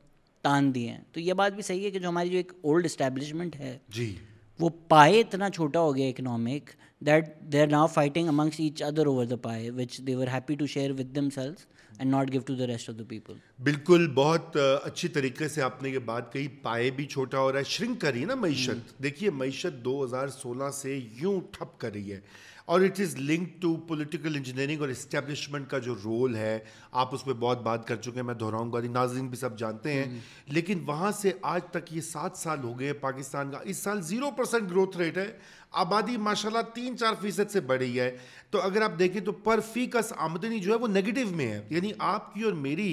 تان 0.48 0.74
دیے 0.74 0.88
ہیں۔ 0.88 1.02
تو 1.12 1.20
یہ 1.20 1.32
بات 1.32 1.52
بھی 1.52 1.62
صحیح 1.62 1.84
ہے 1.84 1.90
کہ 1.90 1.98
جو 1.98 2.08
ہماری 2.08 2.28
جو 2.28 2.36
ایک 2.36 2.52
اولڈ 2.62 2.84
اسٹیبلشمنٹ 2.84 3.56
ہے 3.56 3.78
جی۔ 3.88 4.14
وہ 4.60 4.68
پائے 4.88 5.20
اتنا 5.20 5.50
چھوٹا 5.50 5.80
ہو 5.80 5.96
گیا 5.96 6.08
economic 6.08 6.70
that 7.00 7.26
they 7.52 7.62
are 7.62 7.66
now 7.66 7.86
fighting 7.86 8.28
amongst 8.28 8.54
each 8.58 8.82
other 8.82 9.06
over 9.06 9.24
the 9.24 9.36
pie 9.42 9.70
which 9.70 9.98
they 9.98 10.14
were 10.14 10.26
happy 10.26 10.54
to 10.54 10.66
share 10.66 10.90
with 10.90 11.14
themselves 11.30 11.66
and 11.98 12.10
not 12.10 12.32
give 12.32 12.40
to 12.40 12.54
the 12.54 12.66
rest 12.66 12.90
of 12.90 12.98
the 12.98 13.04
people 13.08 13.34
بالکل 13.62 14.10
بہت 14.14 14.56
اچھی 14.82 15.08
طریقے 15.08 15.48
سے 15.48 15.62
آپ 15.62 15.82
نے 15.82 15.90
یہ 15.90 15.98
بات 15.98 16.32
کہی 16.32 16.48
پائے 16.48 16.90
بھی 16.90 17.06
چھوٹا 17.06 17.38
ہو 17.38 17.52
رہا 17.52 17.58
ہے 17.58 17.64
شرنک 17.64 18.00
کر 18.00 18.12
رہی 18.12 18.20
ہے 18.20 18.26
نا 18.26 18.34
معیشت۔ 18.34 19.02
دیکھیے 19.02 19.30
معیشت 19.30 19.84
دو 19.84 20.04
ہزار 20.04 20.28
سولہ 20.28 20.70
سے 20.70 20.98
یوں 21.20 21.40
ٹھپ 21.50 21.78
کر 21.80 21.92
رہی 21.92 22.12
ہے۔ 22.12 22.20
اور 22.68 22.80
it 22.80 22.98
is 23.00 23.16
link 23.18 23.50
to 23.60 23.74
political 23.88 24.34
engineering 24.36 24.80
اور 24.80 24.88
اسٹیبلشمنٹ 24.88 25.68
کا 25.68 25.78
جو 25.78 25.94
رول 26.04 26.34
ہے 26.36 26.58
آپ 26.92 27.14
اس 27.14 27.24
پہ 27.24 27.32
بہت 27.32 27.62
بات 27.62 27.86
کر 27.88 27.96
چکے 27.96 28.14
ہیں 28.14 28.22
میں 28.22 28.34
دہراؤں 28.34 28.72
گا 28.72 28.80
ناظرین 28.80 29.28
بھی 29.28 29.38
سب 29.38 29.58
جانتے 29.58 29.92
ہیں 29.92 30.18
لیکن 30.46 30.82
وہاں 30.86 31.12
سے 31.12 31.32
آج 31.42 31.60
تک 31.70 31.92
یہ 31.92 32.00
سات 32.00 32.36
سال 32.36 32.62
ہو 32.64 32.78
گئے 32.80 32.92
پاکستان 32.92 33.50
کا 33.50 33.58
اس 33.64 33.76
سال 33.76 34.02
زیرو 34.02 34.30
پرسینٹ 34.30 34.70
گروتھ 34.70 34.96
ریٹ 34.96 35.18
ہے 35.18 35.26
آبادی 35.70 36.16
ماشاء 36.16 36.48
اللہ 36.48 36.70
تین 36.74 36.96
چار 36.96 37.14
فیصد 37.20 37.50
سے 37.50 37.60
بڑھی 37.60 38.00
ہے 38.00 38.10
تو 38.50 38.60
اگر 38.60 38.82
آپ 38.82 38.98
دیکھیں 38.98 39.20
تو 39.20 39.32
پر 39.32 39.60
فی 39.72 39.86
کس 39.86 40.12
آمدنی 40.16 40.58
جو 40.58 40.72
ہے 40.72 40.78
وہ 40.78 40.88
نگیٹو 40.88 41.28
میں 41.30 41.46
ہے 41.46 41.60
یعنی 41.70 41.92
آپ 41.98 42.34
کی 42.34 42.42
اور 42.42 42.52
میری 42.52 42.90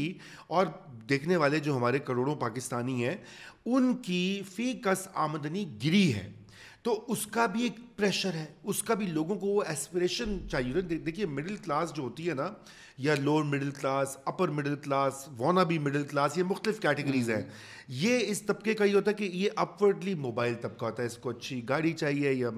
اور 0.48 0.66
دیکھنے 1.10 1.36
والے 1.36 1.60
جو 1.60 1.78
ہمارے 1.78 2.00
کروڑوں 2.00 2.36
پاکستانی 2.36 3.06
ہیں 3.06 3.16
ان 3.66 3.96
کی 3.98 4.42
فی 4.56 4.74
کس 4.74 5.08
آمدنی 5.14 5.66
گری 5.84 6.14
ہے 6.14 6.30
تو 6.84 6.94
اس 7.08 7.26
کا 7.28 7.46
بھی 7.46 7.62
ایک 7.64 7.78
پریشر 7.96 8.34
ہے 8.34 8.46
اس 8.64 8.84
کا 8.84 8.94
بھی 8.94 9.06
لوگوں 9.06 9.36
کو 9.36 9.48
وہ 9.48 9.64
ایسپریشن 9.68 10.38
چاہیے۔ 10.50 10.82
دیکھیے 10.82 11.26
مڈل 11.26 11.56
کلاس 11.56 11.94
جو 11.94 12.04
ہوتی 12.04 12.30
ہے 12.30 12.34
نا 12.34 12.50
یا 12.98 13.16
lower 13.20 13.44
middle 13.44 13.72
class 13.72 14.18
upper 14.26 14.50
middle 14.50 14.76
class 14.76 15.28
وانا 15.38 15.64
بھی 15.64 15.78
مڈل 15.80 16.04
کلاس 16.04 16.38
یہ 16.38 16.44
مختلف 16.44 16.80
کیٹیگریز 16.80 17.30
ہیں۔ 17.30 17.42
یہ 17.88 18.20
اس 18.28 18.42
طبقے 18.42 18.74
کا 18.74 18.84
یہ 18.84 18.94
ہوتا 18.96 19.12
ہے 19.12 19.16
کہ 19.16 19.24
یہ 19.24 19.50
اپورڈلی 19.56 20.14
موبائل 20.14 20.54
طبقہ 20.62 20.86
ہوتا 20.86 21.02
ہے۔ 21.04 21.08
اس 21.08 21.18
کو 21.18 21.30
اچھی 21.30 21.70
گاڑی 21.70 21.94
چاہیے 21.94 22.34
یا 22.34 22.50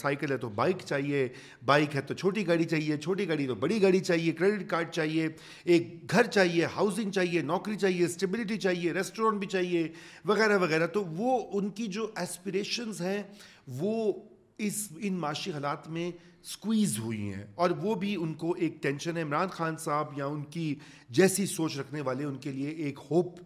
سائیکل 0.00 0.32
ہے 0.32 0.36
تو 0.36 0.48
بائک 0.48 0.76
چاہیے۔ 0.84 1.28
بائک 1.64 1.96
ہے 1.96 2.00
تو 2.00 2.14
چھوٹی 2.14 2.46
گاڑی 2.46 2.64
چاہیے 2.64 2.96
چھوٹی 2.96 3.28
گاڑی 3.28 3.46
تو 3.46 3.54
بڑی 3.54 3.82
گاڑی 3.82 4.00
چاہیے۔ 4.00 4.32
کریڈٹ 4.32 4.70
کارڈ 4.70 4.90
چاہیے۔ 4.90 5.28
ایک 5.64 6.10
گھر 6.10 6.22
چاہیے 6.26 6.64
ہاؤسنگ 6.64 7.10
چاہیے 7.10 7.42
نوکری 7.42 7.76
چاہیے 7.76 8.04
اسٹیبلٹی 8.04 8.56
چاہیے 8.56 8.92
ریسٹورینٹ 8.92 9.38
بھی 9.38 9.46
چاہیے 9.46 9.88
وغیرہ 10.24 10.58
وغیرہ۔ 10.58 10.86
تو 10.86 11.04
وہ 11.04 11.38
ان 11.52 11.70
کی 11.70 11.86
جو 11.86 12.10
ایسپریشنز 12.16 13.00
ہیں 13.00 13.22
وہ 13.66 14.12
اس 14.58 14.92
ان 14.98 15.12
معاشی 15.12 15.52
حالات 15.52 15.88
میں 15.88 16.10
سکویز 16.44 16.98
ہوئی 16.98 17.32
ہیں 17.32 17.44
اور 17.54 17.70
وہ 17.70 17.94
بھی 17.94 18.16
ان 18.16 18.34
کو 18.34 18.52
ایک 18.52 18.82
ٹینشن 18.82 19.16
ہے۔ 19.16 19.22
عمران 19.22 19.48
خان 19.48 19.76
صاحب 19.76 20.18
یا 20.18 20.26
ان 20.26 20.42
کی 20.42 20.74
جیسی 21.10 21.46
سوچ 21.46 21.78
رکھنے 21.78 22.00
والے 22.00 22.24
ان 22.24 22.36
کے 22.36 22.52
لیے 22.52 22.68
ایک 22.68 22.98
ہوپ 23.10 23.40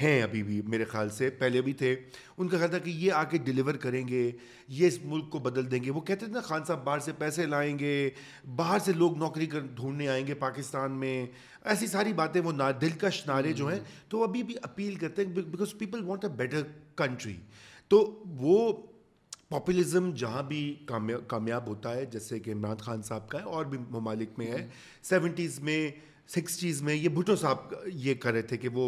ہیں 0.00 0.22
ابھی 0.22 0.42
بھی 0.42 0.62
میرے 0.62 0.84
خیال 0.84 1.08
سے۔ 1.08 1.30
پہلے 1.30 1.62
بھی 1.62 1.72
تھے۔ 1.72 1.96
ان 2.38 2.48
کا 2.48 2.56
خیال 2.58 2.70
تھا 2.70 2.78
کہ 2.78 2.90
یہ 2.90 3.12
آ 3.12 3.24
کے 3.24 3.38
ڈلیور 3.38 3.74
کریں 3.74 4.08
گے 4.08 4.32
یہ 4.68 4.86
اس 4.86 4.98
ملک 5.04 5.30
کو 5.30 5.38
بدل 5.38 5.70
دیں 5.70 5.84
گے۔ 5.84 5.90
وہ 5.90 6.00
کہتے 6.00 6.26
تھے 6.26 6.32
نا 6.32 6.40
خان 6.40 6.64
صاحب 6.64 6.84
باہر 6.84 6.98
سے 6.98 7.12
پیسے 7.12 7.46
لائیں 7.46 7.78
گے 7.78 8.10
باہر 8.56 8.78
سے 8.78 8.92
لوگ 8.92 9.18
نوکری 9.18 9.46
کر 9.46 9.60
ڈھونڈنے 9.60 10.08
آئیں 10.08 10.26
گے 10.26 10.34
پاکستان 10.34 10.92
میں۔ 10.92 11.26
ایسی 11.64 11.86
ساری 11.86 12.12
باتیں 12.12 12.40
وہ 12.40 12.52
دلکش 12.80 13.26
نعرے 13.26 13.52
جو 13.52 13.66
ہیں 13.68 13.80
تو 14.08 14.22
ابھی 14.22 14.42
بھی 14.42 14.54
اپیل 14.62 14.94
کرتے 14.94 15.24
ہیں 15.24 15.32
because 15.32 15.78
people 15.78 16.04
want 16.04 16.24
a 16.24 16.30
better 16.30 16.62
country 16.96 17.36
تو 17.88 18.22
وہ 18.24 18.72
پاپولزم 19.52 20.10
جہاں 20.14 20.42
بھی 20.42 20.74
کامیاب 21.26 21.66
ہوتا 21.66 21.94
ہے 21.94 22.06
جیسے 22.06 22.38
کہ 22.40 22.52
عمران 22.52 22.76
خان 22.76 23.02
صاحب 23.02 23.28
کا 23.28 23.38
ہے 23.38 23.44
اور 23.44 23.64
بھی 23.64 23.78
ممالک 23.90 24.38
میں 24.38 24.46
ہے۔ 24.46 24.68
سیونٹیز 25.02 25.60
میں 25.60 25.90
سکسٹیز 26.28 26.80
میں 26.82 26.94
یہ 26.94 27.08
بھٹو 27.08 27.36
صاحب 27.36 27.74
یہ 27.94 28.14
کر 28.14 28.32
رہے 28.32 28.42
تھے 28.42 28.56
کہ 28.56 28.68
وہ 28.68 28.84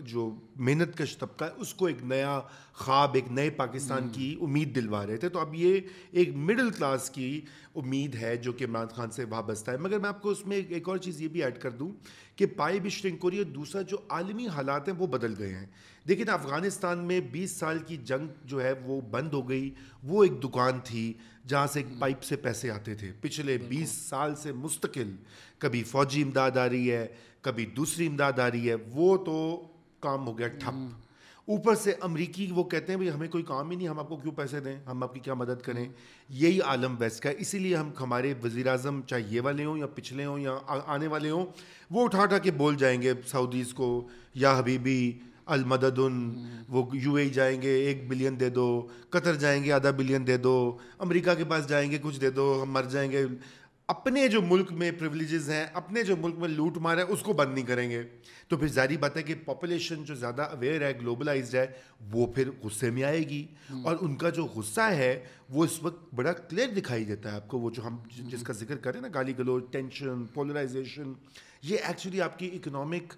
جو 0.00 0.38
محنت 0.56 0.96
کش 0.98 1.16
طبقہ 1.18 1.44
ہے 1.44 1.50
اس 1.56 1.74
کو 1.74 1.86
ایک 1.86 2.02
نیا 2.02 2.40
خواب 2.74 3.14
ایک 3.14 3.30
نئے 3.30 3.50
پاکستان 3.50 4.08
کی 4.08 4.36
امید 4.40 4.74
دلوا 4.76 5.06
رہے 5.06 5.16
تھے۔ 5.16 5.28
تو 5.28 5.38
اب 5.38 5.54
یہ 5.54 5.80
ایک 6.10 6.34
مڈل 6.34 6.70
کلاس 6.70 7.10
کی 7.10 7.40
امید 7.74 8.14
ہے 8.14 8.36
جو 8.36 8.52
کہ 8.52 8.64
عمران 8.64 8.86
خان 8.86 9.10
سے 9.10 9.24
وابستہ 9.24 9.70
ہے۔ 9.70 9.76
مگر 9.76 9.98
میں 9.98 10.08
آپ 10.08 10.22
کو 10.22 10.30
اس 10.30 10.46
میں 10.46 10.60
ایک 10.68 10.88
اور 10.88 10.98
چیز 10.98 11.20
یہ 11.20 11.28
بھی 11.28 11.42
ایڈ 11.42 11.58
کر 11.58 11.70
دوں 11.70 11.90
کہ 12.36 12.46
پائی 12.46 12.80
بھی 12.80 12.90
شرنک 12.90 13.24
ہو 13.24 13.30
رہی 13.30 13.38
ہے 13.38 13.44
دوسرا 13.44 13.82
جو 13.82 13.96
عالمی 14.08 14.46
حالات 14.48 14.88
ہیں 14.88 14.96
وہ 14.98 15.06
بدل 15.06 15.34
گئے 15.38 15.54
ہیں۔ 15.54 15.66
دیکھیں 16.08 16.32
افغانستان 16.32 16.98
میں 16.98 17.20
بیس 17.20 17.50
سال 17.50 17.78
کی 17.78 17.96
جنگ 17.96 18.26
جو 18.44 18.62
ہے 18.62 18.72
وہ 18.72 19.00
بند 19.00 19.32
ہو 19.32 19.48
گئی۔ 19.48 19.70
وہ 20.02 20.24
ایک 20.24 20.44
دکان 20.44 20.80
تھی 20.84 21.12
جہاں 21.48 21.66
سے 21.66 21.80
ایک 21.80 22.00
پائپ 22.00 22.22
سے 22.22 22.36
پیسے 22.36 22.70
آتے 22.70 22.94
تھے۔ 22.94 23.12
پچھلے 23.20 23.58
بیس 23.58 23.88
سال 23.88 24.36
سے 24.36 24.52
مستقل 24.52 25.16
کبھی 25.58 25.82
فوجی 25.82 26.22
امداد 26.22 26.50
آ 26.50 26.68
رہی 26.68 26.92
ہے 26.92 27.06
کبھی 27.40 27.66
دوسری 27.66 28.06
امداد 28.06 28.38
آ 28.38 28.50
رہی 28.50 28.70
ہے۔ 28.70 28.74
وہ 28.74 29.16
تو 29.16 29.66
کام 30.00 30.26
ہو 30.26 30.38
گیا 30.38 30.48
ٹھپ۔ 30.48 31.00
اوپر 31.46 31.74
سے 31.74 31.92
امریکی 32.00 32.52
وہ 32.54 32.64
کہتے 32.64 32.92
ہیں 32.92 32.96
بھائی 32.96 33.10
ہمیں 33.10 33.28
کوئی 33.28 33.44
کام 33.44 33.70
ہی 33.70 33.76
نہیں 33.76 33.88
ہم 33.88 33.98
آپ 33.98 34.08
کو 34.08 34.16
کیوں 34.16 34.32
پیسے 34.32 34.60
دیں؟ 34.60 34.76
ہم 34.86 35.02
آپ 35.02 35.14
کی 35.14 35.20
کیا 35.20 35.34
مدد 35.34 35.62
کریں؟ 35.62 35.88
یہی 36.28 36.60
عالم 36.60 36.94
ویسٹ 36.98 37.22
کا 37.22 37.30
ہے۔ 37.30 37.34
اسی 37.38 37.58
لیے 37.58 37.76
ہم 37.76 37.90
ہمارے 38.00 38.34
وزیر 38.44 38.66
اعظم 38.66 39.02
چاہے 39.02 39.22
یہ 39.28 39.40
والے 39.40 39.64
ہوں 39.64 39.78
یا 39.78 39.86
پچھلے 39.86 40.24
ہوں 40.24 40.38
یا 40.38 40.58
آنے 40.86 41.06
والے 41.06 41.30
ہوں 41.30 41.46
وہ 41.90 42.04
اٹھا 42.04 42.22
اٹھا 42.22 42.38
کے 42.38 42.50
بول 42.50 42.76
جائیں 42.76 43.02
گے 43.02 43.12
سعودیز 43.26 43.74
کو 43.74 44.08
یا 44.34 44.58
حبیبی 44.58 45.12
المدد 45.46 45.98
وہ 46.68 46.96
یو 46.96 47.14
اے 47.14 47.28
جائیں 47.28 47.62
گے، 47.62 47.70
ایک 47.70 48.08
بلین 48.08 48.40
دے 48.40 48.50
دو، 48.50 48.86
قطر 49.10 49.34
جائیں 49.34 49.64
گے، 49.64 49.72
آدھا 49.72 49.90
بلین 49.90 50.26
دے 50.26 50.36
دو، 50.36 50.78
امریکہ 50.98 51.34
کے 51.34 51.44
پاس 51.44 51.68
جائیں 51.68 51.90
گے، 51.90 51.98
کچھ 52.02 52.20
دے 52.20 52.30
دو، 52.30 52.62
ہم 52.62 52.72
مر 52.72 52.82
جائیں 52.82 53.12
گے۔ 53.12 53.26
اپنے 53.88 54.28
جو 54.28 54.42
ملک 54.42 54.72
میں 54.72 54.92
پریولیجز 54.98 55.50
ہیں، 55.50 55.66
اپنے 55.74 56.02
جو 56.02 56.16
ملک 56.16 56.34
میں 56.38 56.48
لوٹ 56.48 56.76
مار 56.76 56.96
ہے، 56.96 57.02
اس 57.02 57.20
کو 57.20 57.32
بند 57.32 57.54
نہیں 57.54 57.64
کریں 57.64 57.90
گے۔ 57.90 58.02
تو 58.48 58.56
پھر 58.56 58.66
ظاہری 58.66 58.96
بات 58.96 59.16
ہے 59.16 59.22
کہ 59.22 59.34
پاپولیشن 59.44 60.04
جو 60.04 60.14
زیادہ 60.14 60.42
اویئر 60.42 60.82
ہے 60.82 60.92
گلوبلائزڈ 61.00 61.54
ہے، 61.54 61.66
وہ 62.12 62.26
پھر 62.26 62.50
غصے 62.62 62.90
میں 62.90 63.04
آئے 63.04 63.18
گی۔ 63.18 63.46
اور 63.84 63.96
ان 64.00 64.16
کا 64.16 64.30
جو 64.30 64.44
غصہ 64.44 64.80
ہے، 64.80 65.24
وہ 65.48 65.64
اس 65.64 65.82
وقت 65.82 66.14
بڑا 66.14 66.32
کلیئر 66.32 66.68
دکھائی 66.68 67.04
دیتا 67.04 67.30
ہے 67.30 67.36
آپ 67.36 67.48
کو۔ 67.48 67.58
وہ 67.58 67.70
جو 67.70 67.86
ہم 67.86 67.96
جس 68.18 68.42
کا 68.42 68.52
ذکر 68.52 68.76
کریں 68.76 69.00
نا، 69.00 69.08
گالی 69.14 69.38
گلو 69.38 69.58
ٹینشن 69.58 70.24
پولرائزیشن 70.34 71.12
یہ 71.62 71.76
ایکچولی 71.82 72.20
آپ 72.20 72.38
کی 72.38 72.50
اکنامک 72.52 73.14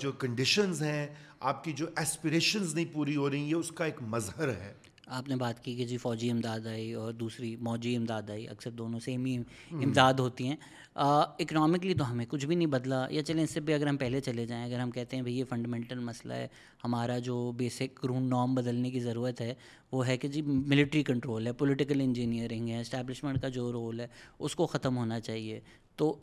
جو 0.00 0.12
کنڈیشنز 0.12 0.82
ہیں 0.82 1.06
آپ 1.40 1.64
کی 1.64 1.72
جو 1.72 1.86
ایسپریشنز 1.96 2.74
نہیں 2.74 2.92
پوری 2.92 3.16
ہو 3.16 3.30
رہی 3.30 3.50
یہ 3.50 3.54
اس 3.54 3.70
کا 3.70 3.84
ایک 3.84 4.02
مظہر 4.02 4.48
ہے۔ 4.48 4.72
آپ 5.06 5.28
نے 5.28 5.36
بات 5.36 5.64
کی 5.64 5.74
کہ 5.76 5.84
جی 5.86 5.96
فوجی 5.96 6.30
امداد 6.30 6.66
آئی 6.66 6.92
اور 6.92 7.12
دوسری 7.12 7.56
موجی 7.56 7.96
امداد 7.96 8.30
آئی 8.30 8.48
اکثر 8.48 8.70
دونوں 8.70 9.00
سیم 9.00 9.24
ہی 9.24 9.36
امداد 9.72 10.14
ہوتی 10.14 10.48
ہیں۔ 10.48 10.56
اکنامکلی 10.94 11.94
تو 11.94 12.10
ہمیں 12.10 12.24
کچھ 12.28 12.46
بھی 12.46 12.56
نہیں 12.56 12.66
بدلا 12.66 13.06
یا 13.10 13.22
چلیں 13.22 13.42
اس 13.44 13.50
سے 13.50 13.60
بھی 13.60 13.74
اگر 13.74 13.86
ہم 13.86 13.96
پہلے 13.96 14.20
چلے 14.20 14.46
جائیں 14.46 14.64
اگر 14.64 14.80
ہم 14.80 14.90
کہتے 14.90 15.16
ہیں 15.16 15.22
بھائی 15.22 15.38
یہ 15.38 15.44
فنڈامنٹل 15.48 15.98
مسئلہ 15.98 16.32
ہے 16.32 16.46
ہمارا 16.84 17.18
جو 17.18 17.52
بیسک 17.56 18.04
رون 18.04 18.28
نام 18.30 18.54
بدلنے 18.54 18.90
کی 18.90 19.00
ضرورت 19.00 19.40
ہے 19.40 19.54
وہ 19.92 20.06
ہے 20.06 20.16
کہ 20.16 20.28
جی 20.28 20.42
ملٹری 20.42 21.02
کنٹرول 21.02 21.46
ہے 21.46 21.52
پولیٹیکل 21.52 22.00
انجینئرنگ 22.00 22.68
ہے 22.68 22.80
اسٹیبلشمنٹ 22.80 23.42
کا 23.42 23.48
جو 23.48 23.72
رول 23.72 24.00
ہے 24.00 24.06
اس 24.38 24.54
کو 24.54 24.66
ختم 24.66 24.96
ہونا 24.96 25.20
چاہیے۔ 25.20 25.60
تو 25.96 26.14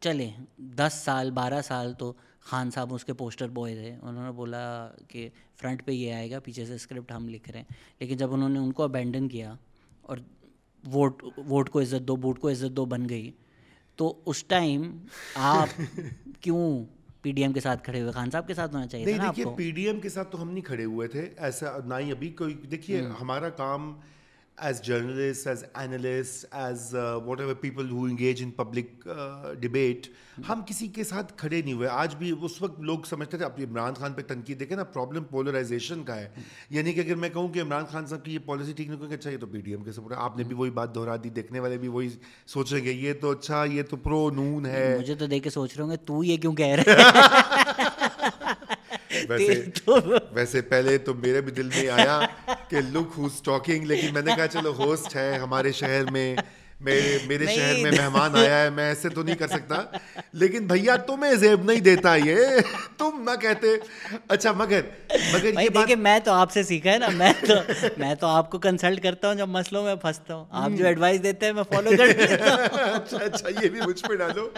چلیں 0.00 0.30
دس 0.58 1.02
سال 1.04 1.30
بارہ 1.30 1.60
سال 1.64 1.92
تو 1.92 2.12
خان 2.46 2.70
صاحب 2.70 2.94
اس 2.94 3.04
کے 3.04 3.12
پوسٹر 3.12 3.48
بوائے 3.48 3.74
تھے 3.74 3.94
انہوں 4.02 4.24
نے 4.24 4.30
بولا 4.32 4.60
کہ 5.08 5.28
فرنٹ 5.56 5.84
پہ 5.84 5.92
یہ 5.92 6.12
آئے 6.12 6.30
گا 6.30 6.38
پیچھے 6.40 6.64
سے 6.66 6.74
اسکرپٹ 6.74 7.12
ہم 7.12 7.28
لکھ 7.28 7.50
رہے 7.50 7.58
ہیں۔ 7.58 7.74
لیکن 8.00 8.16
جب 8.16 8.32
انہوں 8.34 8.48
نے 8.48 8.58
ان 8.58 8.72
کو 8.72 8.82
ابینڈن 8.82 9.28
کیا 9.28 9.54
اور 10.02 10.18
ووٹ 10.84 11.22
ووٹ 11.38 11.70
کو 11.70 11.80
عزت 11.80 12.06
دو 12.08 12.16
بوٹ 12.16 12.38
کو 12.38 12.50
عزت 12.50 12.76
دو 12.76 12.84
بن 12.86 13.08
گئی 13.08 13.30
تو 13.98 14.12
اس 14.26 14.44
ٹائم 14.44 14.90
آپ 15.36 15.80
کیوں 16.40 16.84
پی 17.22 17.32
ڈی 17.32 17.42
ایم 17.42 17.52
کے 17.52 17.60
ساتھ 17.60 17.82
کھڑے 17.84 18.00
ہوئے؟ 18.00 18.12
خان 18.12 18.30
صاحب 18.30 18.46
کے 18.46 18.54
ساتھ 18.54 18.74
ہونا 18.74 18.86
چاہیے 18.86 19.04
نہیں 19.06 19.18
دیکھیے 19.18 19.44
پی 19.56 19.70
ڈی 19.70 19.86
ایم 19.86 20.00
کے 20.00 20.08
ساتھ 20.08 20.30
تو 20.32 20.40
ہم 20.42 20.50
نہیں 20.50 20.64
کھڑے 20.64 20.84
ہوئے 20.84 21.08
تھے 21.08 21.28
ایسا 21.38 21.76
نہ 21.84 21.94
ہی 21.98 22.10
ابھی 22.10 22.28
کوئی 22.32 22.54
دیکھیے 22.70 23.00
ہمارا 23.20 23.48
کام 23.56 23.92
as 24.60 24.82
journalist 24.82 25.46
as 25.46 25.64
analyst 25.74 26.44
as 26.52 26.94
whatever 27.40 27.54
people 27.54 27.90
who 27.90 28.04
engage 28.04 28.42
in 28.42 28.50
public 28.50 29.08
debate 29.60 30.06
ہم 30.48 30.60
کسی 30.66 30.86
کے 30.88 31.04
ساتھ 31.04 31.32
کھڑے 31.36 31.62
نہیں 31.62 31.74
ہوئے۔ 31.74 31.88
آج 31.88 32.14
بھی 32.14 32.32
اس 32.42 32.62
وقت 32.62 32.80
لوگ 32.80 32.98
سمجھتے 33.08 33.36
تھے 33.36 33.44
اب 33.44 33.60
عمران 33.60 33.94
خان 33.94 34.12
پہ 34.12 34.22
تنقید 34.22 34.60
دیکھیں 34.60 34.76
نا 34.76 34.84
پرابلم 34.84 35.24
پولرائزیشن 35.24 36.04
کا 36.04 36.16
ہے۔ 36.16 36.28
یعنی 36.70 36.92
کہ 36.92 37.00
اگر 37.00 37.14
میں 37.14 37.28
کہوں 37.28 37.48
کہ 37.48 37.60
عمران 37.62 37.84
خان 37.86 38.06
صاحب 38.06 38.24
کی 38.24 38.34
یہ 38.34 38.38
پالیسی 38.46 38.72
ٹھیک 38.72 38.88
نہیں 38.88 38.98
کریں 38.98 39.16
اچھا 39.16 39.30
یہ 39.30 39.38
تو 39.38 39.46
پی 39.46 39.60
ڈی 39.60 39.70
ایم 39.70 39.84
کے 39.84 39.92
سپورٹ 39.92 40.12
آپ 40.16 40.36
نے 40.36 40.44
بھی 40.44 40.54
وہی 40.54 40.70
بات 40.70 40.94
دہرا 40.94 41.16
دی 41.24 41.28
دیکھنے 41.30 41.60
والے 41.60 41.78
بھی 41.78 41.88
وہی 41.88 42.08
سوچیں 42.46 42.84
گے 42.84 42.92
یہ 42.92 43.12
تو 43.20 43.30
اچھا 43.30 43.64
یہ 43.64 43.82
تو 43.82 43.96
پرو 43.96 44.30
نون 44.30 44.66
ہے۔ 44.66 44.96
مجھے 45.00 45.14
تو 45.14 45.26
دیکھ 45.26 45.44
کے 45.44 45.50
سوچ 45.50 45.76
رہے 45.76 45.82
ہوں 45.82 45.90
گے 45.90 45.96
تو 45.96 46.24
یہ 46.24 46.36
کیوں 46.36 46.52
کہہ 46.54 46.66
رہے 46.66 46.84
ویسے 49.28 49.62
ویسے 50.32 50.60
پہلے 50.60 50.98
تو 50.98 51.14
میرے 51.14 51.40
بھی 51.40 51.52
دل 51.52 51.66
میں 51.66 51.88
آیا 51.88 52.20
کہ 52.68 52.76
لک 52.76 53.18
ہوز 53.18 53.42
ٹاکنگ 53.42 53.84
لیکن 53.84 54.14
میں 54.14 54.22
نے 54.22 54.32
کہا 54.36 54.46
چلو 54.46 54.72
ہوسٹ 54.72 55.16
ہے 55.16 55.38
ہمارے 55.38 55.72
شہر 55.72 56.10
میں۔ 56.10 56.36
میرے 56.80 57.18
میرے 57.26 57.46
شہر 57.46 57.74
میں 57.82 57.90
مہمان 57.90 58.36
آیا 58.36 58.62
ہے 58.62 58.70
میں 58.70 58.84
ایسے 58.84 59.08
تو 59.08 59.22
نہیں 59.22 59.36
کر 59.36 59.46
سکتا۔ 59.48 59.82
لیکن 60.32 60.66
بھیا 60.66 60.96
تمہیں 60.96 61.34
زیب 61.34 61.64
نہیں 61.64 61.80
دیتا 61.80 62.14
یہ۔ 62.16 62.36
تم 62.98 63.22
نہ 63.30 63.36
کہتے۔ 63.40 63.66
اچھا 64.28 64.52
مگر 64.52 64.80
مگر 65.32 65.60
یہ 65.60 65.68
بات 65.68 65.90
میں 65.98 66.18
تو 66.18 66.32
آپ 66.32 66.52
سے 66.52 66.62
سیکھا 66.62 66.92
ہے 66.92 66.98
نا۔ 66.98 67.08
میں 67.08 67.32
تو 67.48 67.54
میں 67.98 68.14
تو 68.14 68.26
آپ 68.26 68.50
کو 68.50 68.58
کنسلٹ 68.58 69.02
کرتا 69.02 69.28
ہوں 69.28 69.34
جب 69.34 69.48
مسئلوں 69.48 69.84
میں 69.84 69.94
پھنستا 69.94 70.34
ہوں۔ 70.34 70.44
آپ 70.50 70.70
جو 70.78 70.86
ایڈوائس 70.86 71.22
دیتے 71.22 71.46
ہیں 71.46 71.52
میں 71.52 71.62
فالو 71.62 71.90
کر 71.98 72.04
ہوں۔ 72.04 72.48
اچھا 72.94 73.16
اچھا 73.24 73.48
یہ 73.62 73.68
بھی 73.68 73.80
مجھ 73.86 74.02
پہ 74.02 74.14
ڈالو۔ 74.14 74.48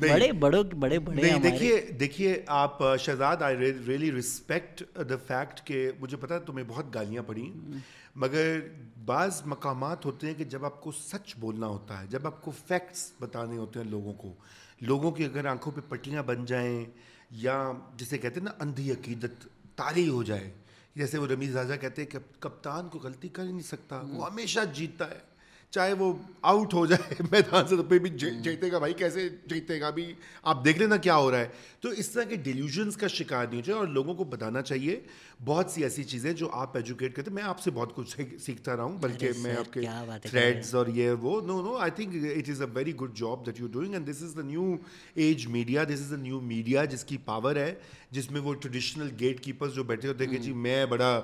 بڑے 0.00 0.32
بڑوں 0.32 0.62
بڑے 0.64 0.98
بڑے 0.98 1.22
نہیں 1.22 1.40
دیکھیے 1.40 1.80
دیکھیے 2.00 2.42
آپ 2.46 2.78
Shahzad 3.00 3.42
I 3.42 3.56
really 3.56 4.12
respect 4.12 4.82
the 5.10 5.16
fact 5.26 5.66
کہ 5.66 5.90
مجھے 6.00 6.16
پتا 6.16 6.38
تمہیں 6.38 6.64
بہت 6.68 6.94
گالیاں 6.94 7.22
پڑیں 7.22 7.72
مگر 8.16 8.60
بعض 9.04 9.42
مقامات 9.46 10.04
ہوتے 10.06 10.26
ہیں 10.26 10.34
کہ 10.34 10.44
جب 10.44 10.64
آپ 10.64 10.80
کو 10.80 10.92
سچ 10.92 11.36
بولنا 11.36 11.66
ہوتا 11.66 12.00
ہے، 12.00 12.06
جب 12.06 12.26
آپ 12.26 12.42
کو 12.42 12.50
فیکٹس 12.66 13.12
بتانے 13.20 13.56
ہوتے 13.56 13.80
ہیں 13.80 13.86
لوگوں 13.86 14.12
کو، 14.12 14.34
لوگوں 14.80 15.12
کی 15.12 15.24
اگر 15.24 15.46
آنکھوں 15.46 15.72
پہ 15.72 15.80
پٹیاں 15.88 16.22
بن 16.22 16.44
جائیں 16.44 16.84
یا 17.30 17.72
جسے 17.96 18.18
کہتے 18.18 18.40
ہیں 18.40 18.44
نا 18.44 18.52
اندھی 18.60 18.92
عقیدت 18.92 19.46
تاری 19.76 20.08
ہو 20.08 20.22
جائے، 20.22 20.52
جیسے 20.94 21.18
وہ 21.18 21.26
رمیز 21.26 21.56
راجا 21.56 21.76
کہتے 21.76 22.02
ہیں 22.02 22.10
کہ 22.10 22.18
کپتان 22.38 22.88
کو 22.88 22.98
غلطی 22.98 23.28
کر 23.28 23.42
ہی 23.42 23.52
نہیں 23.52 23.62
سکتا، 23.62 24.00
وہ 24.08 24.30
ہمیشہ 24.30 24.60
جیتتا 24.74 25.10
ہے۔ 25.10 25.31
چاہے 25.72 25.92
وہ 25.92 26.12
آؤٹ 26.42 26.74
ہو 26.74 26.84
جائے 26.86 27.22
میدان 27.30 27.66
سے 27.68 27.76
تو 27.76 27.82
پھر 27.82 27.98
بھی 27.98 28.10
جیتے 28.10 28.70
گا 28.72 28.78
بھائی 28.78 28.92
کیسے 28.92 29.28
جیتے 29.46 29.80
گا 29.80 29.90
بھی 29.90 30.12
آپ 30.42 30.64
دیکھ 30.64 30.78
لینا 30.78 30.96
کیا 30.96 31.16
ہو 31.16 31.30
رہا 31.30 31.38
ہے۔ 31.38 31.48
تو 31.80 31.88
اس 31.88 32.08
طرح 32.08 32.24
کے 32.24 32.36
ڈیلیوژنس 32.36 32.96
کا 32.96 33.06
شکار 33.08 33.46
نہیں 33.46 33.56
ہو 33.56 33.62
چاہیے 33.62 33.78
اور 33.78 33.88
لوگوں 33.88 34.14
کو 34.14 34.24
بتانا 34.24 34.62
چاہیے 34.62 34.98
بہت 35.44 35.70
سی 35.70 35.82
ایسی 35.82 36.04
چیزیں 36.04 36.32
جو 36.32 36.48
آپ 36.54 36.76
ایجوکیٹ 36.76 37.14
کرتے 37.16 37.30
میں 37.30 37.42
آپ 37.42 37.60
سے 37.60 37.70
بہت 37.70 37.94
کچھ 37.94 38.20
سیکھتا 38.40 38.76
رہا 38.76 38.84
ہوں 38.84 38.96
بلکہ 38.98 39.30
میں 39.38 39.56
آپ 39.56 39.72
کے 39.72 39.80
تھریڈز 40.22 40.74
اور 40.74 40.86
یہ 40.94 41.10
وہ 41.20 41.40
no 41.40 41.60
no 41.62 41.76
I 41.76 41.90
think 41.90 42.14
it 42.36 42.48
is 42.48 42.62
a 42.62 42.66
very 42.74 42.94
good 42.96 43.14
job 43.14 43.46
that 43.46 43.60
you 43.60 43.66
doing 43.68 43.94
and 43.94 44.10
this 44.10 44.22
is 44.22 44.36
the 44.36 44.42
new 44.42 44.74
age 45.14 45.46
media 45.48 45.84
this 45.84 46.00
is 46.00 46.10
the 46.10 46.16
new 46.16 46.40
media 46.42 46.84
جس 46.84 47.04
کی 47.04 47.16
پاور 47.24 47.56
ہے 47.56 47.74
جس 48.10 48.30
میں 48.30 48.40
وہ 48.40 48.54
ٹریڈیشنل 48.54 49.08
گیٹ 49.20 49.40
کیپرز 49.40 49.74
جو 49.74 49.84
بیٹھے 49.84 50.08
ہوتے 50.08 50.24
ہیں 50.24 50.32
کہ 50.32 50.38
جی 50.38 50.52
میں 50.58 50.84
بڑا 50.86 51.20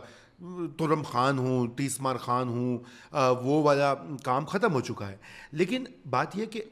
ترم 0.79 1.03
خان 1.03 1.39
ہوں، 1.39 1.67
تیسمار 1.67 2.17
خان 2.17 2.49
ہوں 2.49 2.79
وہ 3.43 3.63
والا 3.63 3.95
کام 4.25 4.45
ختم 4.45 4.73
ہو 4.73 4.81
چکا 4.81 5.09
ہے۔ 5.09 5.17
لیکن 5.53 5.85
بات 6.11 6.37
یہ 6.37 6.47
کہ 6.47 6.63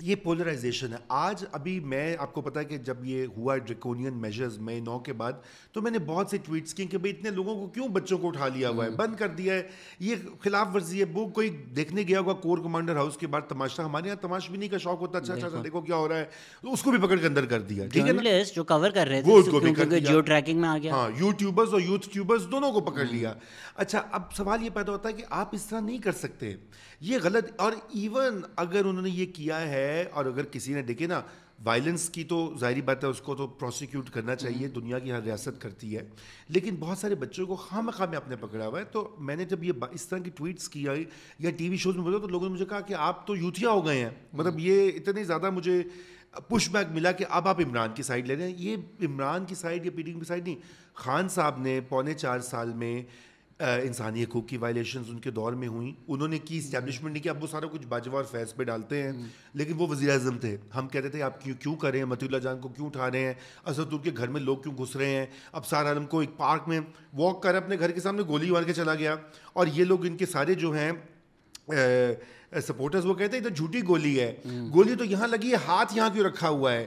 یہ 0.00 0.14
پولرائزیشن 0.16 0.92
ہے. 0.92 0.98
آج 1.08 1.44
ابھی 1.52 1.80
میں 1.80 2.16
آپ 2.18 2.32
کو 2.32 2.40
پتا 2.40 2.60
ہے 2.60 2.64
کہ 2.64 2.76
جب 2.78 3.04
یہ 3.04 3.26
ہوا 3.36 3.56
ڈریکونین 3.56 4.14
میجرز 4.14 4.58
مئی 4.58 4.80
نو 4.80 4.98
کے 4.98 5.12
بعد 5.12 5.32
تو 5.72 5.82
میں 5.82 5.90
نے 5.90 5.98
بہت 5.98 6.30
سے 6.30 6.36
ٹویٹس 6.36 6.74
کیے 6.74 6.86
کہ 6.86 6.98
بھائی 6.98 7.14
اتنے 7.18 7.30
لوگوں 7.30 7.54
کو 7.54 7.66
کیوں 7.66 7.88
بچوں 7.88 8.18
کو 8.18 8.28
اٹھا 8.28 8.48
لیا 8.48 8.68
ہوا 8.68 8.84
ہے؟ 8.84 8.90
بند 8.90 9.16
کر 9.16 9.28
دیا 9.28 9.54
ہے۔ 9.54 9.68
یہ 10.00 10.14
خلاف 10.40 10.68
ورزی 10.74 11.00
ہے۔ 11.00 11.04
وہ 11.12 11.28
کوئی 11.28 11.50
دیکھنے 11.50 12.02
گیا 12.02 12.20
ہوگا 12.20 12.32
کور 12.32 12.58
کمانڈر 12.58 12.96
ہاؤس 12.96 13.16
کے 13.16 13.26
بعد 13.26 13.40
تماشا۔ 13.48 13.84
ہمارے 13.84 14.06
یہاں 14.06 14.22
تماش 14.22 14.50
بینی 14.50 14.68
کا 14.68 14.78
شوق 14.78 15.00
ہوتا۔ 15.00 15.18
اچھا 15.18 15.34
اچھا 15.34 15.48
دیکھو۔ 15.64 15.80
کیا 15.80 15.96
ہو 15.96 16.08
رہا 16.08 16.18
ہے۔ 16.18 16.24
اس 16.62 16.82
کو 16.82 16.90
بھی 16.90 16.98
پکڑ 16.98 17.16
کے 17.16 17.26
اندر 17.26 17.46
کر 17.46 17.60
دیا۔ 17.60 17.86
ٹھیک 17.86 18.08
ہے 18.08 18.44
جو 18.54 18.64
کور 18.64 18.90
کر 18.90 19.06
رہے 19.06 19.22
تھے 19.22 20.00
جیو 20.00 20.20
ٹریکنگ 20.20 20.60
میں 20.60 20.68
آ 20.68 20.78
گیا۔ 20.78 20.94
ہاں 20.94 21.10
یوٹیوبرز 21.18 21.72
اور 21.72 21.80
یوتھ 21.80 22.08
ٹیوبرز 22.12 22.46
دونوں 22.50 22.72
کو 22.72 22.80
پکڑ 22.80 23.04
لیا۔ 23.04 23.34
اچھا 23.76 24.02
اب 24.12 24.32
سوال 24.34 24.62
یہ 24.62 24.70
پیدا 24.74 24.92
ہوتا 24.92 25.08
ہے 25.08 25.14
کہ 25.14 25.24
آپ 25.30 25.48
اس 25.52 25.66
طرح 25.66 25.80
نہیں 25.80 25.98
کر 25.98 26.12
سکتے۔ 26.12 26.54
یہ 27.00 27.18
غلط 27.22 27.44
اور 27.56 27.72
ایون 27.72 28.40
اگر 28.56 28.84
انہوں 28.84 29.02
نے 29.02 29.10
یہ 29.10 29.26
کیا 29.26 29.60
ہے 29.60 29.85
اور 30.12 30.24
اگر 30.24 30.44
کسی 30.44 30.74
نے 30.74 30.82
دیکھے 30.82 31.06
نا 31.06 31.20
وائلنس 31.64 32.10
کی 32.10 32.24
تو 32.24 32.54
ظاہری 32.60 32.82
بات 32.82 33.04
ہے، 33.04 33.08
اس 33.08 33.20
کو 33.20 33.34
تو 33.34 33.46
پروسیکیوٹ 33.46 34.10
کرنا 34.10 34.36
چاہیے، 34.36 34.68
دنیا 34.68 34.98
کی 34.98 35.12
ہر 35.12 35.22
ریاست 35.22 35.60
کرتی 35.60 35.96
ہے۔ 35.96 36.02
لیکن 36.48 36.76
بہت 36.76 36.98
سارے 36.98 37.14
بچوں 37.14 37.46
کو 37.46 37.56
خواہ 37.56 37.80
مخواہ 37.80 38.08
میں 38.08 38.16
آپ 38.16 38.28
نے 38.28 38.36
پکڑا 38.36 38.66
ہوا 38.66 38.78
ہے۔ 38.78 38.84
تو 38.84 39.16
میں 39.18 39.36
نے 39.36 39.44
جب 39.44 39.64
یہ 39.64 39.72
اس 39.90 40.06
طرح 40.06 40.18
کی 40.18 40.30
ٹویٹس 40.34 40.68
کیا 40.68 40.92
یا 41.38 41.50
ٹی 41.50 41.68
وی 41.68 41.76
شوز 41.76 41.96
میں 41.96 42.04
بولا 42.04 42.18
تو 42.18 42.28
لوگوں 42.28 42.48
نے 42.48 42.54
مجھے 42.54 42.64
کہا 42.64 42.80
کہ 42.80 42.94
آپ 42.94 43.26
تو 43.26 43.36
یوتھیا 43.36 43.70
ہو 43.70 43.86
گئے 43.86 43.98
ہیں۔ 43.98 44.10
مطلب 44.32 44.54
یہ 44.58 44.90
اتنے 44.94 45.24
زیادہ 45.24 45.50
مجھے 45.50 45.82
پش 46.48 46.70
بیک 46.70 46.86
ملا 46.90 47.12
کہ 47.12 47.24
اب 47.30 47.48
آپ 47.48 47.60
عمران 47.60 47.90
کی 47.94 48.02
سائڈ 48.02 48.26
لے 48.26 48.36
رہے 48.36 48.48
ہیں۔ 48.48 48.54
یہ 48.58 48.76
عمران 49.06 49.44
کی 49.44 49.54
سائڈ 49.54 49.86
یا 49.86 49.90
پی 49.94 50.02
ڈی 50.02 50.12
کی 50.12 50.24
سائڈ 50.28 50.48
نہیں، 50.48 50.56
خان 50.94 51.28
صاحب 51.28 51.60
نے 51.60 51.80
پونے 51.80 52.14
چار 52.14 52.40
سال 52.40 52.72
میں 52.72 53.02
انسانی 53.58 54.24
حقوق 54.24 54.48
کی 54.48 54.56
وائلیشنز 54.56 55.04
ان 55.08 55.18
کے 55.18 55.30
دور 55.30 55.52
میں 55.52 55.68
ہوئیں۔ 55.68 55.92
انہوں 56.08 56.28
نے 56.28 56.38
کی 56.38 56.58
اسٹیبلشمنٹ 56.58 57.12
نہیں 57.12 57.22
کیا 57.22 57.32
اب 57.32 57.42
وہ 57.42 57.48
سارا 57.50 57.66
کچھ 57.66 57.86
باجوار 57.86 58.22
فیض 58.22 58.54
پہ 58.54 58.64
ڈالتے 58.64 59.02
ہیں۔ 59.02 59.12
لیکن 59.54 59.72
وہ 59.78 59.86
وزیر 59.88 60.10
اعظم 60.10 60.38
تھے۔ 60.38 60.56
ہم 60.74 60.88
کہتے 60.88 61.08
تھے 61.08 61.22
آپ 61.22 61.42
کیوں 61.44 61.56
کیوں 61.60 61.76
کر 61.76 61.90
رہے 61.90 61.98
ہیں؟ 61.98 62.04
متی 62.04 62.26
اللہ 62.26 62.36
جان 62.36 62.58
کو 62.58 62.68
کیوں 62.68 62.86
اٹھا 62.86 63.10
رہے 63.10 63.26
ہیں؟ 63.26 63.34
اسد 63.66 63.94
کے 64.04 64.10
گھر 64.16 64.28
میں 64.28 64.40
لوگ 64.40 64.56
کیوں 64.56 64.74
گھس 64.78 64.96
رہے 64.96 65.10
ہیں؟ 65.10 65.26
اب 65.52 65.66
سارا 65.66 65.88
عالم 65.88 66.06
کو 66.06 66.20
ایک 66.20 66.30
پارک 66.36 66.68
میں 66.68 66.80
واک 67.12 67.42
کر 67.42 67.54
اپنے 67.54 67.76
گھر 67.78 67.90
کے 67.90 68.00
سامنے 68.00 68.22
گولی 68.28 68.50
مار 68.50 68.62
کے 68.62 68.72
چلا 68.72 68.94
گیا۔ 68.94 69.16
اور 69.52 69.66
یہ 69.66 69.84
لوگ 69.84 70.06
ان 70.06 70.16
کے 70.16 70.26
سارے 70.26 70.54
جو 70.54 70.72
ہیں 70.72 70.92
سپورٹرز 72.62 73.06
وہ 73.06 73.14
کہتے 73.14 73.36
ہیں 73.36 73.44
تو 73.44 73.50
جھوٹی 73.50 73.80
گولی 73.88 74.20
ہے۔ 74.20 74.36
گولی 74.74 74.94
تو 74.94 75.04
یہاں 75.04 75.28
لگی 75.28 75.50
ہے 75.50 75.56
ہاتھ 75.66 75.96
یہاں 75.96 76.10
کیوں 76.10 76.24
رکھا 76.24 76.48
ہوا 76.48 76.72
ہے؟ 76.72 76.86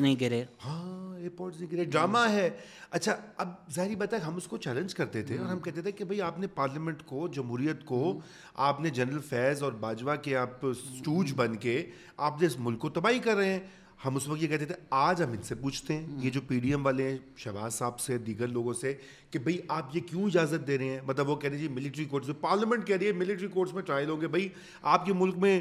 نہیں 0.00 0.16
گرے۔ 0.20 0.44
ہاں۔ 0.64 0.99
ایئرپورٹس 1.30 1.60
نہیں 1.60 1.70
گرے 1.72 1.84
ڈرامہ 1.84 2.18
ہے۔ 2.30 2.50
اچھا 2.90 3.16
اب 3.36 3.48
ظاہری 3.74 3.96
بات 3.96 4.12
ہے 4.12 4.18
ہم 4.18 4.36
اس 4.36 4.46
کو 4.46 4.56
چیلنج 4.56 4.94
کرتے 4.94 5.22
تھے 5.22 5.38
اور 5.38 5.46
ہم 5.46 5.58
کہتے 5.58 5.82
تھے 5.82 5.92
کہ 5.92 6.04
بھائی 6.04 6.22
آپ 6.22 6.38
نے 6.38 6.46
پارلیمنٹ 6.46 7.02
کو 7.06 7.28
جمہوریت 7.28 7.84
کو 7.84 8.20
آپ 8.54 8.80
نے 8.80 8.90
جنرل 8.90 9.20
فیض 9.20 9.62
اور 9.62 9.72
باجوہ 9.72 10.16
کے 10.16 10.36
آپ 10.36 10.66
سٹوج 10.78 11.32
بن 11.36 11.56
کے 11.56 11.90
آپ 12.16 12.40
نے 12.40 12.46
اس 12.46 12.58
ملک 12.58 12.78
کو 12.78 12.88
تباہی 12.88 13.18
کر 13.18 13.36
رہے 13.36 13.52
ہیں۔ 13.52 13.60
ہم 14.04 14.16
اس 14.16 14.28
وقت 14.28 14.42
یہ 14.42 14.48
کہتے 14.48 14.64
تھے 14.64 14.74
آج 14.90 15.22
ہم 15.22 15.30
ان 15.30 15.42
سے 15.42 15.54
پوچھتے 15.54 15.94
ہیں۔ 15.94 16.06
یہ 16.18 16.30
جو 16.30 16.40
پی 16.40 16.60
ڈی 16.60 16.70
ایم 16.70 16.86
والے 16.86 17.10
ہیں 17.10 17.18
شہباز 17.36 17.74
صاحب 17.74 18.00
سے 18.00 18.18
دیگر 18.18 18.48
لوگوں 18.48 18.72
سے 18.72 18.94
کہ 19.30 19.38
بھائی 19.38 19.58
آپ 19.68 19.96
یہ 19.96 20.00
کیوں 20.00 20.24
اجازت 20.24 20.66
دے 20.66 20.78
رہے 20.78 20.84
ہیں؟ 20.84 21.00
مطلب 21.06 21.28
وہ 21.28 21.36
کہہ 21.36 21.50
رہے 21.50 21.58
ہیں 21.58 21.68
جی 21.68 21.74
ملٹری 21.74 22.04
کورٹس 22.04 22.28
میں 22.28 22.36
پارلیمنٹ 22.40 22.86
کہہ 22.86 22.96
رہی 22.96 23.06
ہے 23.06 23.12
ملٹری 23.12 23.48
کورٹس 23.48 23.74
میں 23.74 23.82
ٹرائل 23.82 24.10
ہوں 24.10 24.20
گے۔ 24.20 24.26
بھائی 24.26 24.48
آپ 24.82 25.06
کے 25.06 25.12
ملک 25.12 25.38
میں 25.38 25.60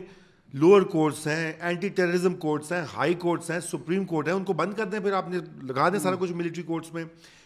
لوور 0.53 0.81
کورٹس 0.81 1.27
ہیں 1.27 1.53
اینٹی 1.59 1.89
ٹیررزم 1.89 2.33
کورٹس 2.33 2.71
ہیں، 2.71 2.81
ہائی 2.93 3.13
کورٹس 3.13 3.51
ہیں، 3.51 3.59
سپریم 3.59 4.05
کورٹ 4.05 4.27
ہیں، 4.27 4.33
ان 4.33 4.43
کو 4.43 4.53
بند 4.53 4.73
کر 4.73 4.85
دیں 4.85 4.99
پھر 4.99 5.11
آپ 5.11 5.29
نے 5.29 5.37
لگا 5.63 5.89
دیں 5.89 5.99
سارا 5.99 6.15
کچھ 6.19 6.31
ملٹری 6.31 6.63
کورٹس 6.63 6.93
میں۔ 6.93 7.05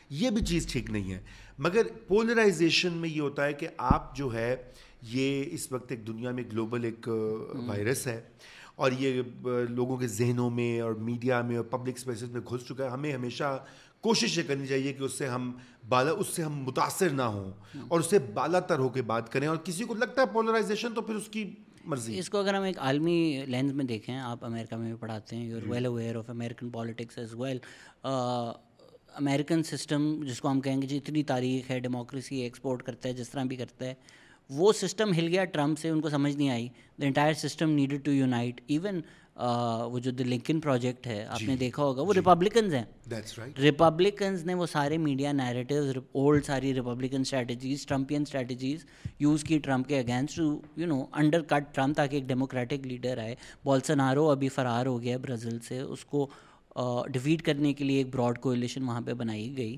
یہ 0.09 0.29
بھی 0.29 0.45
چیز 0.45 0.67
ٹھیک 0.67 0.89
نہیں 0.89 1.13
ہے۔ 1.13 1.21
مگر 1.57 1.81
پولرائزیشن 2.07 2.93
میں 2.93 3.09
یہ 3.09 3.21
ہوتا 3.21 3.45
ہے 3.45 3.53
کہ 3.53 3.67
آپ 3.77 4.15
جو 4.15 4.33
ہے، 4.33 4.55
یہ 5.01 5.43
اس 5.51 5.71
وقت 5.71 5.91
ایک 5.91 6.07
دنیا 6.07 6.31
میں 6.31 6.43
گلوبل 6.51 6.83
ایک 6.83 7.09
وائرس 7.67 8.07
ہے۔ 8.07 8.21
اور 8.75 8.91
یہ 8.99 9.21
لوگوں 9.69 9.97
کے 9.97 10.07
ذہنوں 10.07 10.49
میں 10.49 10.79
اور 10.79 10.93
میڈیا 10.93 11.41
میں 11.41 11.57
اور 11.57 11.65
پبلک 11.65 11.93
اسپیسز 11.97 12.31
میں 12.31 12.41
گھس 12.41 12.67
چکا 12.67 12.85
ہے۔ 12.85 12.89
ہمیں 12.89 13.13
ہمیشہ 13.13 13.65
کوشش 14.01 14.37
یہ 14.37 14.43
کرنی 14.47 14.67
چاہیے 14.67 14.93
کہ 14.93 15.03
اس 15.03 15.13
سے 15.13 15.27
ہم 15.27 15.51
بالا، 15.89 16.11
اس 16.11 16.27
سے 16.27 16.43
ہم 16.43 16.53
متاثر 16.53 17.09
نہ 17.09 17.21
ہوں۔ 17.21 17.51
اور 17.87 17.99
اس 17.99 18.09
سے 18.09 18.19
بالا 18.19 18.59
تر 18.59 18.79
ہو 18.79 18.89
کے 18.89 19.01
بات 19.01 19.31
کریں۔ 19.31 19.47
اور 19.47 19.57
کسی 19.57 19.83
کو 19.83 19.93
لگتا 19.93 20.21
ہے 20.21 20.27
پولرائزیشن 20.33 20.93
تو 20.93 21.01
پھر 21.01 21.15
اس 21.15 21.27
کی 21.27 21.51
مرضی 21.83 22.19
اس 22.19 22.29
کو 22.29 22.37
اگر 22.37 22.53
ہم 22.53 22.63
ایک 22.63 22.79
عالمی 22.79 23.43
لینز 23.47 23.73
میں 23.73 23.85
دیکھیں 23.85 24.15
آپ 24.17 24.45
امریکہ 24.45 24.75
میں 24.75 24.87
بھی 24.87 24.95
پڑھاتے 24.99 25.35
ہیں 25.35 25.45
you 25.45 25.57
are 25.57 25.67
well 25.67 25.85
aware 25.85 26.15
of 26.15 26.29
American 26.29 26.69
politics 26.69 27.17
as 27.17 27.33
well 27.33 27.57
American 28.03 29.63
system 29.63 30.23
جس 30.23 30.41
کو 30.41 30.51
ہم 30.51 30.61
کہیں 30.61 30.81
گے 30.81 30.87
جی 30.87 30.97
اتنی 30.97 31.23
تاریخ 31.23 31.71
ہے 31.71 31.79
ڈیموکریسی 31.79 32.35
ایکسپورٹ 32.35 32.83
کرتا 32.83 33.09
ہے 33.09 33.13
جس 33.13 33.29
طرح 33.29 33.43
بھی 33.43 33.55
کرتا 33.55 33.85
ہے 33.85 33.93
وہ 34.49 34.71
سسٹم 34.73 35.11
ہل 35.13 35.27
گیا۔ 35.27 35.43
ٹرمپ 35.45 35.79
سے 35.79 35.89
ان 35.89 36.01
کو 36.01 36.09
سمجھ 36.09 36.35
نہیں 36.37 36.49
آئی۔ 36.49 36.67
The 37.01 37.05
entire 37.05 37.33
system 37.33 37.69
needed 37.69 38.05
to 38.05 38.11
unite 38.11 38.61
even 38.67 39.01
وہ 39.35 39.99
جو 39.99 40.11
دا 40.11 40.23
لنکن 40.23 40.59
پروجیکٹ 40.61 41.07
ہے 41.07 41.23
آپ 41.25 41.41
نے 41.43 41.55
دیکھا 41.57 41.83
ہوگا 41.83 42.01
وہ 42.01 42.13
ریپبلکنز 42.13 42.73
ہیں۔ 42.73 42.83
ریپبلکنز 43.57 44.45
نے 44.45 44.53
وہ 44.53 44.65
سارے 44.65 44.97
میڈیا 44.97 45.31
نیریٹیوز 45.31 45.97
اولڈ 46.11 46.45
ساری 46.45 46.73
Republican 46.73 47.21
strategies 47.21 47.85
Trumpian 47.85 48.21
strategies 48.21 48.85
use 49.19 49.43
کی 49.43 49.57
ٹرمپ 49.59 49.87
کے 49.87 49.99
against 49.99 50.39
you 50.39 50.85
know 50.87 51.03
undercut 51.41 51.73
Trump 51.75 51.95
تاکہ 51.97 52.15
ایک 52.15 52.27
ڈیموکریٹک 52.27 52.87
لیڈر 52.87 53.17
آئے۔ 53.17 53.35
بولسنارو 53.65 54.29
ابھی 54.31 54.49
فرار 54.49 54.85
ہو 54.85 55.01
گیا 55.01 55.17
برازیل 55.21 55.59
سے۔ 55.67 55.79
اس 55.79 56.05
کو 56.05 56.27
ڈیفیٹ 57.13 57.41
کرنے 57.45 57.73
کے 57.73 57.83
لیے 57.85 57.97
ایک 57.97 58.07
براڈ 58.11 58.39
کولیشن 58.41 58.83
وہاں 58.83 59.01
پہ 59.05 59.13
بنائی 59.13 59.55
گئی۔ 59.57 59.75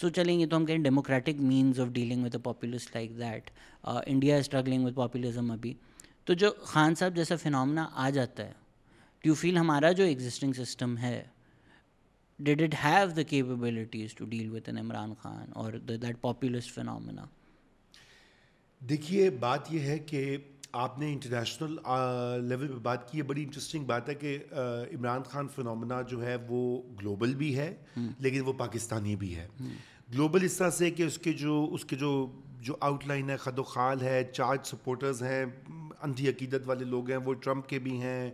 سو 0.00 0.08
چلیں 0.08 0.38
گے 0.38 0.46
تو 0.46 0.56
ہم 0.56 0.66
کہیں 0.66 0.78
Democratic 0.78 1.40
means 1.40 1.80
of 1.80 1.88
dealing 1.92 2.24
with 2.24 2.34
a 2.34 2.40
populist 2.44 2.94
like 2.96 3.18
that 3.18 3.50
India 4.06 4.36
struggling 4.36 4.84
with 4.84 4.94
populism 4.94 5.50
ابھی۔ 5.50 5.74
تو 6.24 6.32
جو 6.34 6.50
خان 6.62 6.94
صاحب 6.94 7.16
جیسا 7.16 7.36
فنامنا 7.42 7.88
آ 7.92 8.08
جاتا 8.10 8.46
ہے 8.46 8.52
ڈو 9.26 9.30
یو 9.30 9.34
فیل 9.34 9.56
ہمارا 9.58 9.92
جو 9.92 10.04
ایگزسٹنگ 10.04 10.52
سسٹم 10.52 10.98
ہے 10.98 11.24
did 12.38 12.62
it 12.62 12.74
have 12.84 13.08
the 13.16 13.22
capabilities 13.22 14.14
to 14.14 14.24
deal 14.24 14.50
with 14.50 14.68
an 14.68 14.78
Imran 14.78 15.14
Khan 15.20 15.46
اور 15.54 15.72
دیٹ 15.72 16.20
پاپولسٹ 16.20 16.74
فنامنا 16.74 17.24
دیکھیے 18.80 19.30
بات 19.30 19.72
یہ 19.72 19.80
ہے 19.80 19.98
کہ 19.98 20.36
آپ 20.72 20.98
نے 20.98 21.12
انٹرنیشنل 21.12 21.76
لیول 22.48 22.68
پہ 22.68 22.78
بات 22.82 23.12
کی 23.12 23.18
ہے 23.18 23.22
بڑی 23.22 23.42
انٹرسٹنگ 23.42 23.84
بات 23.84 24.08
ہے 24.08 24.14
کہ 24.14 24.38
عمران 24.94 25.22
خان 25.22 25.48
فنومنا 25.48 26.02
جو 26.02 26.26
ہے 26.26 26.36
وہ 26.48 26.82
گلوبل 27.00 27.34
بھی 27.34 27.58
ہے 27.58 27.76
لیکن 28.18 28.40
وہ 28.40 28.52
پاکستانی 28.52 29.16
بھی 29.16 29.36
ہے۔ 29.36 29.48
گلوبل 30.14 30.44
اس 30.44 30.56
طرح 30.56 30.70
سے 30.70 30.90
کہ 30.90 31.02
اس 31.02 31.18
کے 31.18 31.32
جو 31.32 31.68
اس 31.72 31.84
کے 31.84 31.96
جو 31.96 32.32
جو 32.60 32.76
آؤٹ 32.80 33.06
لائن 33.06 33.30
ہے 33.30 33.36
خد 33.36 33.58
و 33.58 33.62
خال 33.62 34.00
ہے 34.00 34.24
چارج 34.32 34.58
سپورٹرز 34.64 35.22
ہیں 35.22 35.44
اندھی 36.02 36.28
عقیدت 36.28 36.62
والے 36.64 36.84
لوگ 36.84 37.10
ہیں 37.10 37.18
وہ 37.18 37.34
ٹرمپ 37.34 37.68
کے 37.68 37.78
بھی 37.78 38.00
ہیں 38.00 38.30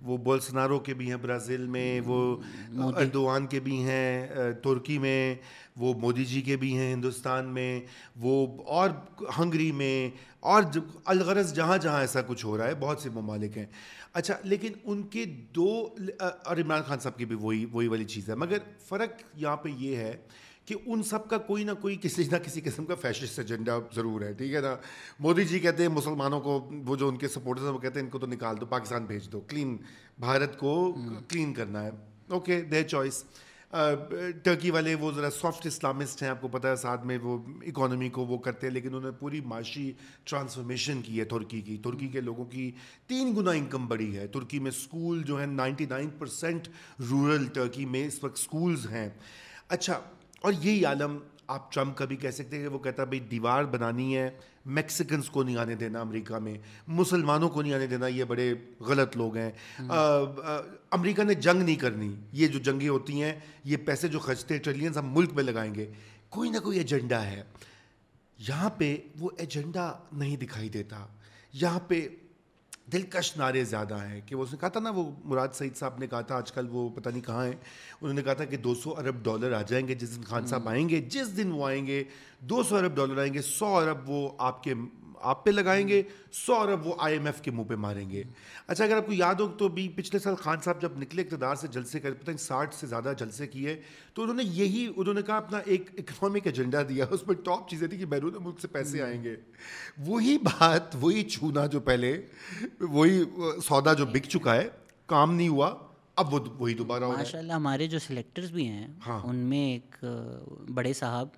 وہ 0.00 0.16
بولسنارو 0.16 0.78
کے 0.78 0.94
بھی 0.94 1.08
ہیں 1.08 1.16
برازیل 1.16 1.66
میں 1.66 2.00
وہ 2.04 2.36
اردوان 2.74 3.46
کے 3.46 3.60
بھی 3.60 3.82
ہیں 3.82 4.28
ترکی 4.64 4.98
میں 4.98 5.34
وہ 5.76 5.94
مودی 5.94 6.24
جی 6.24 6.40
کے 6.42 6.56
بھی 6.56 6.76
ہیں 6.78 6.92
ہندوستان 6.94 7.46
میں 7.46 7.80
وہ 8.16 8.64
اور 8.64 8.90
ہنگری 9.38 9.72
میں 9.72 10.10
اور 10.40 10.62
الغرض 11.04 11.52
جہاں 11.54 11.78
جہاں 11.78 12.00
ایسا 12.00 12.20
کچھ 12.26 12.46
ہو 12.46 12.58
رہا 12.58 12.66
ہے 12.66 12.74
بہت 12.74 13.00
سے 13.00 13.10
ممالک 13.10 13.58
ہیں۔ 13.58 13.66
اچھا 14.12 14.34
لیکن 14.42 14.72
ان 14.84 15.02
کے 15.02 15.24
دو 15.24 15.88
اور 16.18 16.56
عمران 16.56 16.82
خان 16.82 16.98
صاحب 16.98 17.18
کی 17.18 17.24
بھی 17.24 17.36
وہی 17.36 17.64
وہی 17.64 17.88
والی 17.88 18.04
چیز 18.04 18.28
ہے۔ 18.30 18.34
مگر 18.34 18.58
فرق 18.88 19.22
یہاں 19.34 19.56
پہ 19.56 19.68
یہ 19.68 19.96
ہے 19.96 20.16
کہ 20.66 20.74
ان 20.86 21.02
سب 21.02 21.28
کا 21.28 21.38
کوئی 21.38 21.64
نہ 21.64 21.70
کوئی 21.80 21.96
کسی 22.02 22.24
نہ 22.32 22.36
کسی 22.36 22.60
قسم 22.60 22.84
کا 22.86 22.94
فیشسٹ 22.94 23.38
ایجنڈا 23.38 23.78
ضرور 23.94 24.20
ہے، 24.20 24.32
ٹھیک 24.32 24.54
ہے 24.54 24.60
نا؟ 24.60 24.74
مودی 25.20 25.44
جی 25.44 25.58
کہتے 25.58 25.82
ہیں 25.82 25.90
مسلمانوں 25.90 26.40
کو 26.40 26.58
وہ 26.86 26.96
جو 26.96 27.08
ان 27.08 27.16
کے 27.16 27.28
سپورٹرز 27.28 27.64
ہیں 27.64 27.72
وہ 27.72 27.78
کہتے 27.78 28.00
ہیں 28.00 28.06
ان 28.06 28.10
کو 28.10 28.18
تو 28.18 28.26
نکال 28.26 28.60
دو، 28.60 28.66
پاکستان 28.66 29.04
بھیج 29.04 29.32
دو 29.32 29.40
کلین 29.40 29.76
بھارت 30.18 30.58
کو 30.58 30.92
کلین 31.28 31.52
کرنا 31.54 31.84
ہے۔ 31.84 31.90
اوکے 32.28 32.60
دے 32.62 32.82
چوائس 32.84 33.24
ٹرکی 34.42 34.70
والے 34.70 34.94
وہ 34.94 35.10
ذرا 35.12 35.30
سافٹ 35.30 35.66
اسلامسٹ 35.66 36.22
ہیں، 36.22 36.28
آپ 36.28 36.40
کو 36.40 36.48
پتہ 36.48 36.68
ہے 36.68 36.76
ساتھ 36.76 37.06
میں 37.06 37.18
وہ 37.22 37.38
اکانومی 37.62 38.08
کو 38.08 38.24
وہ 38.26 38.38
کرتے 38.38 38.66
ہیں، 38.66 38.74
لیکن 38.74 38.88
انہوں 38.88 39.00
نے 39.00 39.10
پوری 39.10 39.40
معاشی 39.40 39.92
ٹرانسفارمیشن 40.24 41.02
کی 41.02 41.18
ہے 41.18 41.24
ترکی 41.24 41.60
کی۔ 41.60 41.76
ترکی 41.84 42.08
کے 42.08 42.20
لوگوں 42.20 42.44
کی 42.44 42.70
تین 43.06 43.34
گنا 43.36 43.50
انکم 43.50 43.86
بڑی 43.88 44.16
ہے۔ 44.16 44.26
ترکی 44.26 44.58
میں 44.58 44.70
اسکول 44.70 45.22
جو 45.22 45.38
ہیں، 45.38 45.46
ninety 45.46 45.86
nine 45.86 46.10
percent 46.18 46.68
rural 47.10 47.46
Turkey 47.46 47.84
میں 47.84 48.06
اس 48.06 48.22
وقت 48.24 48.38
اسکولز 48.38 48.86
ہیں۔ 48.90 49.08
اچھا 49.68 50.00
اور 50.42 50.52
یہی 50.52 50.84
عالم 50.84 51.18
آپ 51.46 51.72
ٹرمپ 51.72 51.96
کا 51.96 52.04
بھی 52.04 52.16
کہہ 52.16 52.30
سکتے 52.30 52.56
ہیں 52.56 52.62
کہ 52.62 52.68
وہ 52.68 52.78
کہتا 52.78 53.02
ہے 53.02 53.06
بھائی 53.06 53.20
دیوار 53.20 53.64
بنانی 53.64 54.16
ہے 54.16 54.30
میکسیکنس 54.64 55.30
کو 55.30 55.42
نہیں 55.42 55.56
آنے 55.56 55.74
دینا 55.74 56.00
امریکہ 56.00 56.38
میں 56.38 56.54
مسلمانوں 56.86 57.48
کو 57.48 57.62
نہیں 57.62 57.74
آنے 57.74 57.86
دینا 57.86 58.06
یہ 58.06 58.24
بڑے 58.24 58.54
غلط 58.80 59.16
لوگ 59.16 59.36
ہیں۔ 59.36 59.50
امریکہ 60.90 61.22
نے 61.22 61.34
جنگ 61.34 61.62
نہیں 61.62 61.76
کرنی 61.76 62.14
یہ 62.32 62.46
جو 62.46 62.58
جنگیں 62.58 62.88
ہوتی 62.88 63.22
ہیں 63.22 63.32
یہ 63.64 63.76
پیسے 63.76 64.08
جو 64.08 64.18
خرچتے 64.18 64.54
ہیں 64.54 64.62
ٹریلینس 64.62 64.96
ہم 64.96 65.14
ملک 65.14 65.32
میں 65.32 65.44
لگائیں 65.44 65.74
گے 65.74 65.92
کوئی 66.28 66.50
نہ 66.50 66.58
کوئی 66.58 66.78
ایجنڈا 66.78 67.26
ہے۔ 67.26 67.42
یہاں 68.38 68.70
پہ 68.70 68.96
وہ 69.18 69.30
ایجنڈا 69.38 69.92
نہیں 70.12 70.36
دکھائی 70.36 70.68
دیتا۔ 70.68 71.06
یہاں 71.52 71.80
پہ 71.88 72.08
دلکش 72.92 73.36
نعرے 73.36 73.64
زیادہ 73.64 73.94
ہیں 74.02 74.20
کہ 74.26 74.36
وہ 74.36 74.42
اس 74.42 74.52
نے 74.52 74.58
کہا 74.60 74.68
تھا 74.68 74.80
نا 74.80 74.90
وہ 74.90 75.10
مراد 75.24 75.48
سعید 75.52 75.76
صاحب 75.76 75.98
نے 75.98 76.06
کہا 76.06 76.20
تھا 76.20 76.36
آج 76.36 76.52
کل 76.52 76.66
وہ 76.70 76.88
پتہ 76.90 77.08
نہیں 77.08 77.20
کہاں 77.20 77.44
ہیں۔ 77.44 77.52
انہوں 78.00 78.14
نے 78.14 78.22
کہا 78.22 78.34
تھا 78.34 78.44
کہ 78.44 78.56
دو 78.56 78.74
سو 78.74 78.94
ارب 78.96 79.24
ڈالر 79.24 79.52
آ 79.52 79.62
جائیں 79.62 79.88
گے 79.88 79.94
جس 79.94 80.16
دن 80.16 80.22
خان 80.22 80.46
صاحب 80.46 80.68
آئیں 80.68 80.88
گے 80.88 81.00
جس 81.08 81.36
دن 81.36 81.52
وہ 81.52 81.66
آئیں 81.66 81.86
گے 81.86 82.02
دو 82.40 82.62
سو 82.62 82.76
ارب 82.76 82.96
ڈالر 82.96 83.18
آئیں 83.18 83.34
گے 83.34 83.42
سو 83.42 83.76
ارب 83.76 84.10
وہ 84.10 84.28
آپ 84.38 84.62
کے 84.62 84.74
آپ 85.22 85.44
پہ 85.44 85.50
لگائیں 85.50 85.86
گے 85.88 86.02
سو 86.32 86.54
ارب 86.54 86.86
وہ 86.86 86.94
آئی 86.98 87.14
ایم 87.14 87.26
ایف 87.26 87.40
کے 87.42 87.50
منہ 87.50 87.64
پہ 87.64 87.74
ماریں 87.76 88.08
گے۔ 88.10 88.22
اچھا 88.66 88.84
اگر 88.84 88.96
آپ 88.96 89.06
کو 89.06 89.12
یاد 89.12 89.34
ہو 89.34 89.46
تو 89.48 89.68
بھی 89.68 89.88
پچھلے 89.88 90.18
سال 90.18 90.34
خان 90.34 90.58
صاحب 90.64 90.80
جب 90.80 90.98
نکلے 90.98 91.22
اقتدار 91.22 91.54
سے 91.54 91.68
جلسے 91.68 92.00
کر 92.00 92.12
پتہ 92.12 92.30
نہیں 92.30 92.38
ساٹھ 92.38 92.74
سے 92.74 92.86
زیادہ 92.86 93.12
جلسے 93.18 93.46
کیے 93.46 93.74
تو 94.14 94.22
انہوں 94.22 94.36
نے 94.36 94.42
یہی 94.44 94.86
انہوں 94.96 95.14
نے 95.14 95.22
کہا 95.22 95.36
اپنا 95.36 95.58
ایک 95.66 95.90
اکنامک 95.98 96.46
ایجنڈا 96.46 96.82
دیا 96.88 97.06
اس 97.10 97.26
میں 97.26 97.34
ٹاپ 97.44 97.68
چیزیں 97.70 97.86
تھی 97.88 97.98
کہ 97.98 98.04
بیرون 98.06 98.34
ملک 98.40 98.60
سے 98.60 98.68
پیسے 98.68 99.02
آئیں 99.02 99.22
گے۔ 99.24 99.34
وہی 100.06 100.36
بات 100.40 100.96
وہی 101.00 101.22
چھونا 101.28 101.66
جو 101.66 101.80
پہلے 101.80 102.16
وہی 102.80 103.22
سودا 103.64 103.92
جو 103.92 104.06
بک 104.06 104.28
چکا 104.28 104.54
ہے 104.54 104.68
کام 105.08 105.34
نہیں 105.34 105.48
ہوا 105.48 105.74
اب 106.16 106.32
وہ 106.34 106.38
وہی 106.58 106.74
دوبارہ 106.74 107.08
ماشاء 107.08 107.38
اللہ 107.38 107.52
ہمارے 107.52 107.86
جو 107.86 107.98
سلیکٹرز 107.98 108.50
بھی 108.52 108.66
ہیں 108.68 108.86
ہاں۔ 109.06 109.20
ان 109.24 109.36
میں 109.48 109.64
ایک 109.70 110.04
بڑے 110.74 110.92
صاحب 110.92 111.28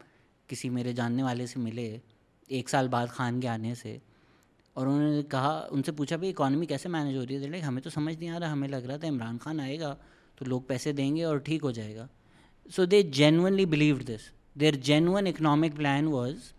کسی 0.48 0.68
میرے 0.70 0.92
جاننے 0.92 1.22
والے 1.22 1.46
سے 1.46 1.60
ملے 1.60 1.88
ایک 2.48 2.68
سال 2.68 2.88
بعد 2.88 3.06
خان 3.06 3.40
کے 3.40 3.48
آنے 3.48 3.74
سے، 3.74 3.96
اور 4.74 4.86
انہوں 4.86 5.12
نے 5.12 5.22
کہا، 5.22 5.66
ان 5.70 5.82
سے 5.82 5.92
پوچھا، 5.92 6.16
بھائی 6.16 6.30
اکانومی 6.30 6.66
کیسے 6.66 6.88
مینیج 6.88 7.16
ہو 7.16 7.24
رہی 7.26 7.52
ہے؟ 7.52 7.60
ہمیں 7.60 7.82
تو 7.82 7.90
سمجھ 7.90 8.16
نہیں 8.18 8.30
آ 8.30 8.40
رہا، 8.40 8.52
ہمیں 8.52 8.68
لگ 8.68 8.76
رہا 8.76 8.96
تھا 8.96 9.08
عمران 9.08 9.38
خان 9.38 9.60
آئے 9.60 9.80
گا 9.80 9.94
تو 10.36 10.44
لوگ 10.44 10.60
پیسے 10.60 10.92
دیں 10.92 11.14
گے 11.16 11.24
اور 11.24 11.36
ٹھیک 11.38 11.64
ہو 11.64 11.70
جائے 11.70 11.96
گا۔ 11.96 12.06
So 12.70 12.84
they 12.84 13.02
genuinely 13.02 13.66
believe 13.66 13.96
this 13.98 14.30
their 14.60 14.74
genuine 14.74 15.26
economic 15.26 15.76
plan 15.76 16.06
was 16.06 16.52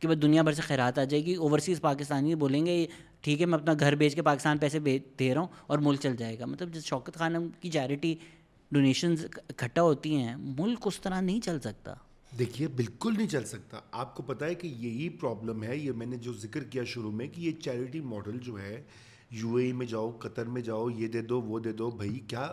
کہ 0.00 0.08
بس 0.08 0.22
دنیا 0.22 0.42
بھر 0.42 0.52
سے 0.52 0.62
خیرات 0.62 0.98
آ 0.98 1.04
جائے 1.04 1.24
گی 1.24 1.34
اوورسیز 1.34 1.80
پاکستانی 1.80 2.34
بولیں 2.34 2.64
گے، 2.66 2.86
ٹھیک 3.20 3.40
ہے، 3.40 3.46
میں 3.46 3.58
اپنا 3.58 3.72
گھر 3.80 3.94
بیچ 3.94 4.14
کے 4.14 4.22
پاکستان 4.22 4.58
پیسے 4.58 4.78
دے 5.18 5.32
رہا 5.34 5.40
ہوں 5.40 5.48
اور 5.66 5.78
ملک 5.78 6.00
چل 6.00 6.16
جائے 6.16 6.38
گا۔ 6.38 6.46
مطلب 6.46 6.72
جس 6.74 6.84
شوکت 6.84 7.14
خانم 7.14 7.48
کی 7.60 7.70
چیریٹی 7.70 8.14
ڈونیشنز 8.72 9.24
اکٹھا 9.48 9.82
ہوتی 9.82 10.14
ہیں، 10.16 10.34
ملک 10.58 10.86
اس 10.86 11.00
طرح 11.00 11.20
نہیں 11.20 11.40
چل 11.40 11.60
سکتا۔ 11.60 11.94
دیکھیے، 12.38 12.68
بالکل 12.68 13.14
نہیں 13.16 13.26
چل 13.26 13.44
سکتا۔ 13.44 13.80
آپ 13.92 14.14
کو 14.14 14.22
پتا 14.22 14.46
ہے 14.46 14.54
کہ 14.54 14.66
یہی 14.66 15.08
پرابلم 15.08 15.62
ہے، 15.62 15.76
یہ 15.76 15.92
میں 15.92 16.06
نے 16.06 16.16
جو 16.16 16.32
ذکر 16.32 16.64
کیا 16.64 16.84
شروع 16.84 17.10
میں 17.10 17.26
کہ 17.26 17.40
یہ 17.40 17.52
چیریٹی 17.52 18.00
ماڈل 18.00 18.38
جو 18.38 18.60
ہے 18.60 18.82
یو 19.30 19.54
اے 19.54 19.72
میں 19.72 19.86
جاؤ، 19.86 20.10
قطر 20.10 20.46
میں 20.46 20.62
جاؤ، 20.62 20.90
یہ 20.90 21.08
دے 21.08 21.22
دو، 21.22 21.40
وہ 21.40 21.58
دے 21.58 21.72
دو، 21.72 21.90
بھائی 21.90 22.18
کیا 22.18 22.52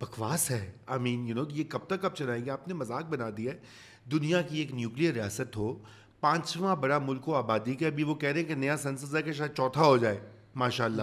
بکواس 0.00 0.50
ہے؟ 0.50 0.72
آئی 0.86 1.00
مین 1.00 1.28
یو 1.28 1.34
نو 1.34 1.42
یہ 1.50 1.64
کب 1.68 1.78
تک 1.78 2.04
آپ 2.04 2.16
چلائیں 2.16 2.44
گے؟ 2.44 2.50
آپ 2.50 2.68
نے 2.68 2.74
مذاق 2.74 3.04
بنا 3.04 3.30
دیا 3.36 3.52
ہے۔ 3.52 3.58
دنیا 4.10 4.42
کی 4.42 4.58
ایک 4.58 4.72
نیوکلیر 4.72 5.14
ریاست 5.14 5.56
ہو، 5.56 5.78
پانچواں 6.20 6.76
بڑا 6.76 6.98
ملک 6.98 7.28
و 7.28 7.34
آبادی 7.34 7.74
کا 7.74 7.86
ابھی 7.86 8.04
وہ 8.04 8.14
کہہ 8.14 8.28
رہے 8.28 8.40
ہیں 8.40 8.48
کہ 8.48 8.54
نیا 8.54 8.76
سنسز 8.76 9.16
ہے 9.16 9.22
کہ 9.22 9.32
شاید 9.32 9.50
چوتھا 9.56 9.84
ہو 9.84 9.96
جائے۔ 9.96 10.20
ماشاء 10.54 10.84
اللہ 10.84 11.02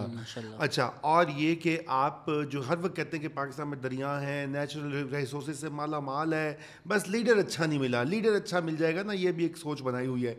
اچھا 0.57 0.91
اور 1.01 1.25
یہ 1.36 1.55
کہ 1.55 1.79
آپ 1.88 2.25
جو 2.49 2.67
ہر 2.69 2.75
وقت 2.81 2.95
کہتے 2.95 3.17
ہیں 3.17 3.21
کہ 3.21 3.36
پاکستان 3.36 3.67
میں 3.67 3.77
دریا 3.77 4.21
ہیں 4.21 4.45
نیچرل 4.47 5.07
ریسورسز 5.15 5.60
سے 5.60 5.69
مالا 5.69 5.99
مال 5.99 6.33
ہے 6.33 6.57
بس 6.88 7.07
لیڈر 7.10 7.38
اچھا 7.38 7.65
نہیں 7.65 7.79
ملا۔ 7.79 8.03
لیڈر 8.03 8.36
اچھا 8.36 8.60
مل 8.60 8.75
جائے 8.75 8.95
گا 8.95 9.03
نا 9.03 9.13
یہ 9.13 9.31
بھی 9.31 9.43
ایک 9.43 9.57
سوچ 9.57 9.81
بنائی 9.81 10.07
ہوئی 10.07 10.27
ہے۔ 10.27 10.36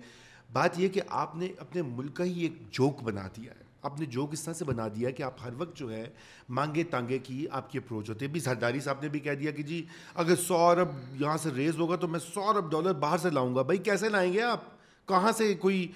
بات 0.52 0.78
یہ 0.80 0.88
کہ 0.88 1.00
آپ 1.08 1.36
نے 1.36 1.48
اپنے 1.58 1.82
ملک 1.82 2.16
کا 2.16 2.24
ہی 2.24 2.42
ایک 2.42 2.52
جوک 2.70 3.02
بنا 3.02 3.28
دیا 3.36 3.52
ہے۔ 3.52 3.68
آپ 3.82 4.00
نے 4.00 4.06
جوک 4.06 4.32
اس 4.32 4.42
طرح 4.42 4.54
سے 4.54 4.64
بنا 4.64 4.88
دیا 4.88 5.10
کہ 5.10 5.22
آپ 5.22 5.34
ہر 5.44 5.50
وقت 5.58 5.76
جو 5.76 5.92
ہے 5.92 6.10
مانگے 6.48 6.84
تانگے 6.84 7.18
کی 7.18 7.46
آپ 7.50 7.70
کی 7.70 7.78
اپروچ 7.78 8.10
ہوتے 8.10 8.26
بھی 8.26 8.40
سرداری 8.40 8.80
صاحب 8.80 8.96
نے 9.02 9.08
بھی 9.08 9.20
کہہ 9.20 9.34
دیا 9.34 9.50
کہ 9.50 9.62
جی 9.62 9.84
اگر 10.14 10.36
سو 10.36 10.56
ارب 10.56 10.88
یہاں 11.20 11.36
سے 11.36 11.50
ریز 11.56 11.78
ہوگا 11.78 11.96
تو 11.96 12.08
میں 12.08 12.20
سو 12.34 12.48
ارب 12.48 12.70
ڈالر 12.70 12.92
باہر 12.92 13.18
سے 13.18 13.30
لاؤں 13.30 13.54
گا۔ 13.56 13.62
بھائی 13.62 13.78
کیسے 13.78 14.08
لائیں 14.08 14.32
گے 14.32 14.42
آپ؟ 14.42 14.77
کہاں 15.08 15.32
سے 15.32 15.54
کوئی 15.54 15.92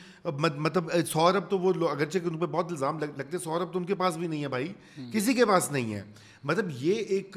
مطلب 0.57 0.90
سورب 1.07 1.51
تو 1.51 1.59
وہ 1.59 1.88
اگرچہ 1.88 2.18
کہ 2.18 2.27
ان 2.27 2.38
پہ 2.38 2.46
بہت 2.46 2.66
الزام 2.70 2.98
لگتے 2.98 3.38
سورب 3.38 3.72
تو 3.72 3.79
ان 3.79 3.85
کے 3.85 3.94
پاس 3.94 4.16
بھی 4.16 4.27
نہیں 4.27 4.42
ہے 4.42 4.48
بھائی، 4.48 4.72
کسی 5.12 5.35
کے 5.35 5.46
پاس 5.46 5.72
نہیں 5.72 5.94
ہے۔ 5.94 6.03
مطلب 6.44 6.66
یہ 6.70 6.94
ایک 6.94 7.37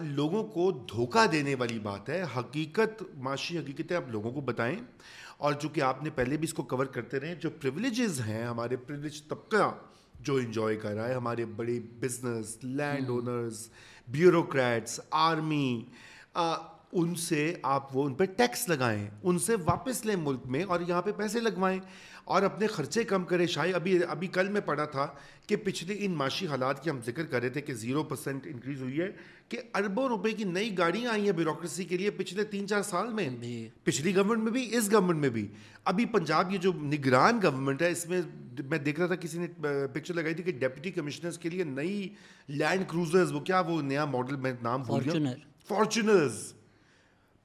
لوگوں 0.00 0.44
کو 0.44 0.70
دھوکہ 0.72 1.26
دینے 1.26 1.54
والی 1.54 1.78
بات 1.78 2.08
ہے۔ 2.08 2.24
حقیقت، 2.36 3.02
معاشی 3.16 3.58
حقیقتیں 3.58 3.96
آپ 3.96 4.08
لوگوں 4.08 4.32
کو 4.32 4.40
بتائیں۔ 4.40 4.76
اور 5.36 5.52
چونکہ 5.52 5.80
آپ 5.80 6.02
نے 6.02 6.10
پہلے 6.10 6.36
بھی 6.36 6.44
اس 6.44 6.54
کو 6.54 6.62
کور 6.62 6.86
کرتے 6.86 7.20
رہے، 7.20 7.34
جو 7.34 7.50
پریولیجز 7.50 8.20
ہیں، 8.20 8.44
ہمارے 8.44 8.76
پریولیج 8.76 9.22
طبقہ 9.28 9.74
جو 10.20 10.36
انجوائے 10.36 10.76
کر 10.76 10.94
رہا 10.94 11.08
ہے، 11.08 11.14
ہمارے 11.14 11.44
بڑے 11.44 11.80
business 11.80 12.58
land 12.62 13.10
owners 13.10 13.68
bureaucrats 14.08 15.00
army 15.10 15.84
ان 16.92 17.14
سے 17.14 17.54
آپ 17.62 17.96
وہ 17.96 18.04
ان 18.04 18.14
پہ 18.14 18.24
ٹیکس 18.24 18.68
لگائیں 18.68 19.10
ان 19.22 19.38
سے 19.38 19.54
واپس 19.64 20.06
لیں 20.06 20.16
ملک 20.16 20.40
میں 20.46 20.64
اور 20.64 20.80
یہاں 20.88 21.02
پہ 21.02 21.12
پیسے 21.12 21.40
لگوائیں۔ 21.40 21.80
اور 22.24 22.42
اپنے 22.42 22.66
خرچے 22.66 23.04
کم 23.04 23.24
کریں۔ 23.24 23.46
شاید 23.46 23.74
ابھی 23.74 23.98
ابھی 24.08 24.28
کل 24.28 24.48
میں 24.48 24.60
پڑھا 24.60 24.84
تھا 24.84 25.06
کہ 25.46 25.56
پچھلے 25.56 25.96
ان 25.98 26.10
معاشی 26.12 26.46
حالات 26.46 26.84
کی 26.84 26.90
ہم 26.90 27.00
ذکر 27.06 27.26
کر 27.26 27.40
رہے 27.40 27.48
تھے 27.48 27.60
کہ 27.60 27.74
زیرو 27.74 28.02
پرسینٹ 28.02 28.46
انکریز 28.46 28.82
ہوئی 28.82 29.00
ہے 29.00 29.08
کہ 29.48 29.58
اربوں 29.74 30.08
روپے 30.08 30.30
کی 30.30 30.44
نئی 30.44 30.78
گاڑیاں 30.78 31.12
آئی 31.12 31.24
ہیں 31.24 31.32
بیوروکریسی 31.32 31.84
کے 31.84 31.96
لیے 31.96 32.10
پچھلے 32.10 32.44
تین 32.44 32.68
چار 32.68 32.82
سال 32.82 33.12
میں۔ 33.12 33.28
پچھلی 33.84 34.16
گورنمنٹ 34.16 34.42
میں 34.42 34.52
بھی 34.52 34.76
اس 34.76 34.92
گورنمنٹ 34.92 35.18
میں 35.18 35.28
بھی۔ 35.28 35.48
ابھی 35.84 36.04
پنجاب 36.04 36.52
یہ 36.52 36.58
جو 36.58 36.72
نگران 36.72 37.38
گورنمنٹ 37.42 37.82
ہے 37.82 37.90
اس 37.90 38.08
میں 38.08 38.22
میں 38.70 38.78
دیکھ 38.78 38.98
رہا 39.00 39.06
تھا 39.06 39.16
کسی 39.16 39.38
نے 39.38 39.46
پکچر 39.92 40.14
لگائی 40.14 40.34
تھی 40.34 40.42
کہ 40.42 40.52
ڈپٹی 40.52 40.90
کمشنرز 40.90 41.38
کے 41.38 41.48
لیے 41.48 41.64
نئی 41.64 42.08
لینڈ 42.48 42.84
کروزرز 42.88 43.32
وہ 43.32 43.40
کیا 43.40 43.60
وہ 43.60 43.82
نیا 43.82 44.04
ماڈل 44.04 44.36
میں 44.36 44.52
نام 44.62 44.82
بھول 44.82 45.02
گیا۔ 45.04 45.12
فارچونرز 45.68 46.52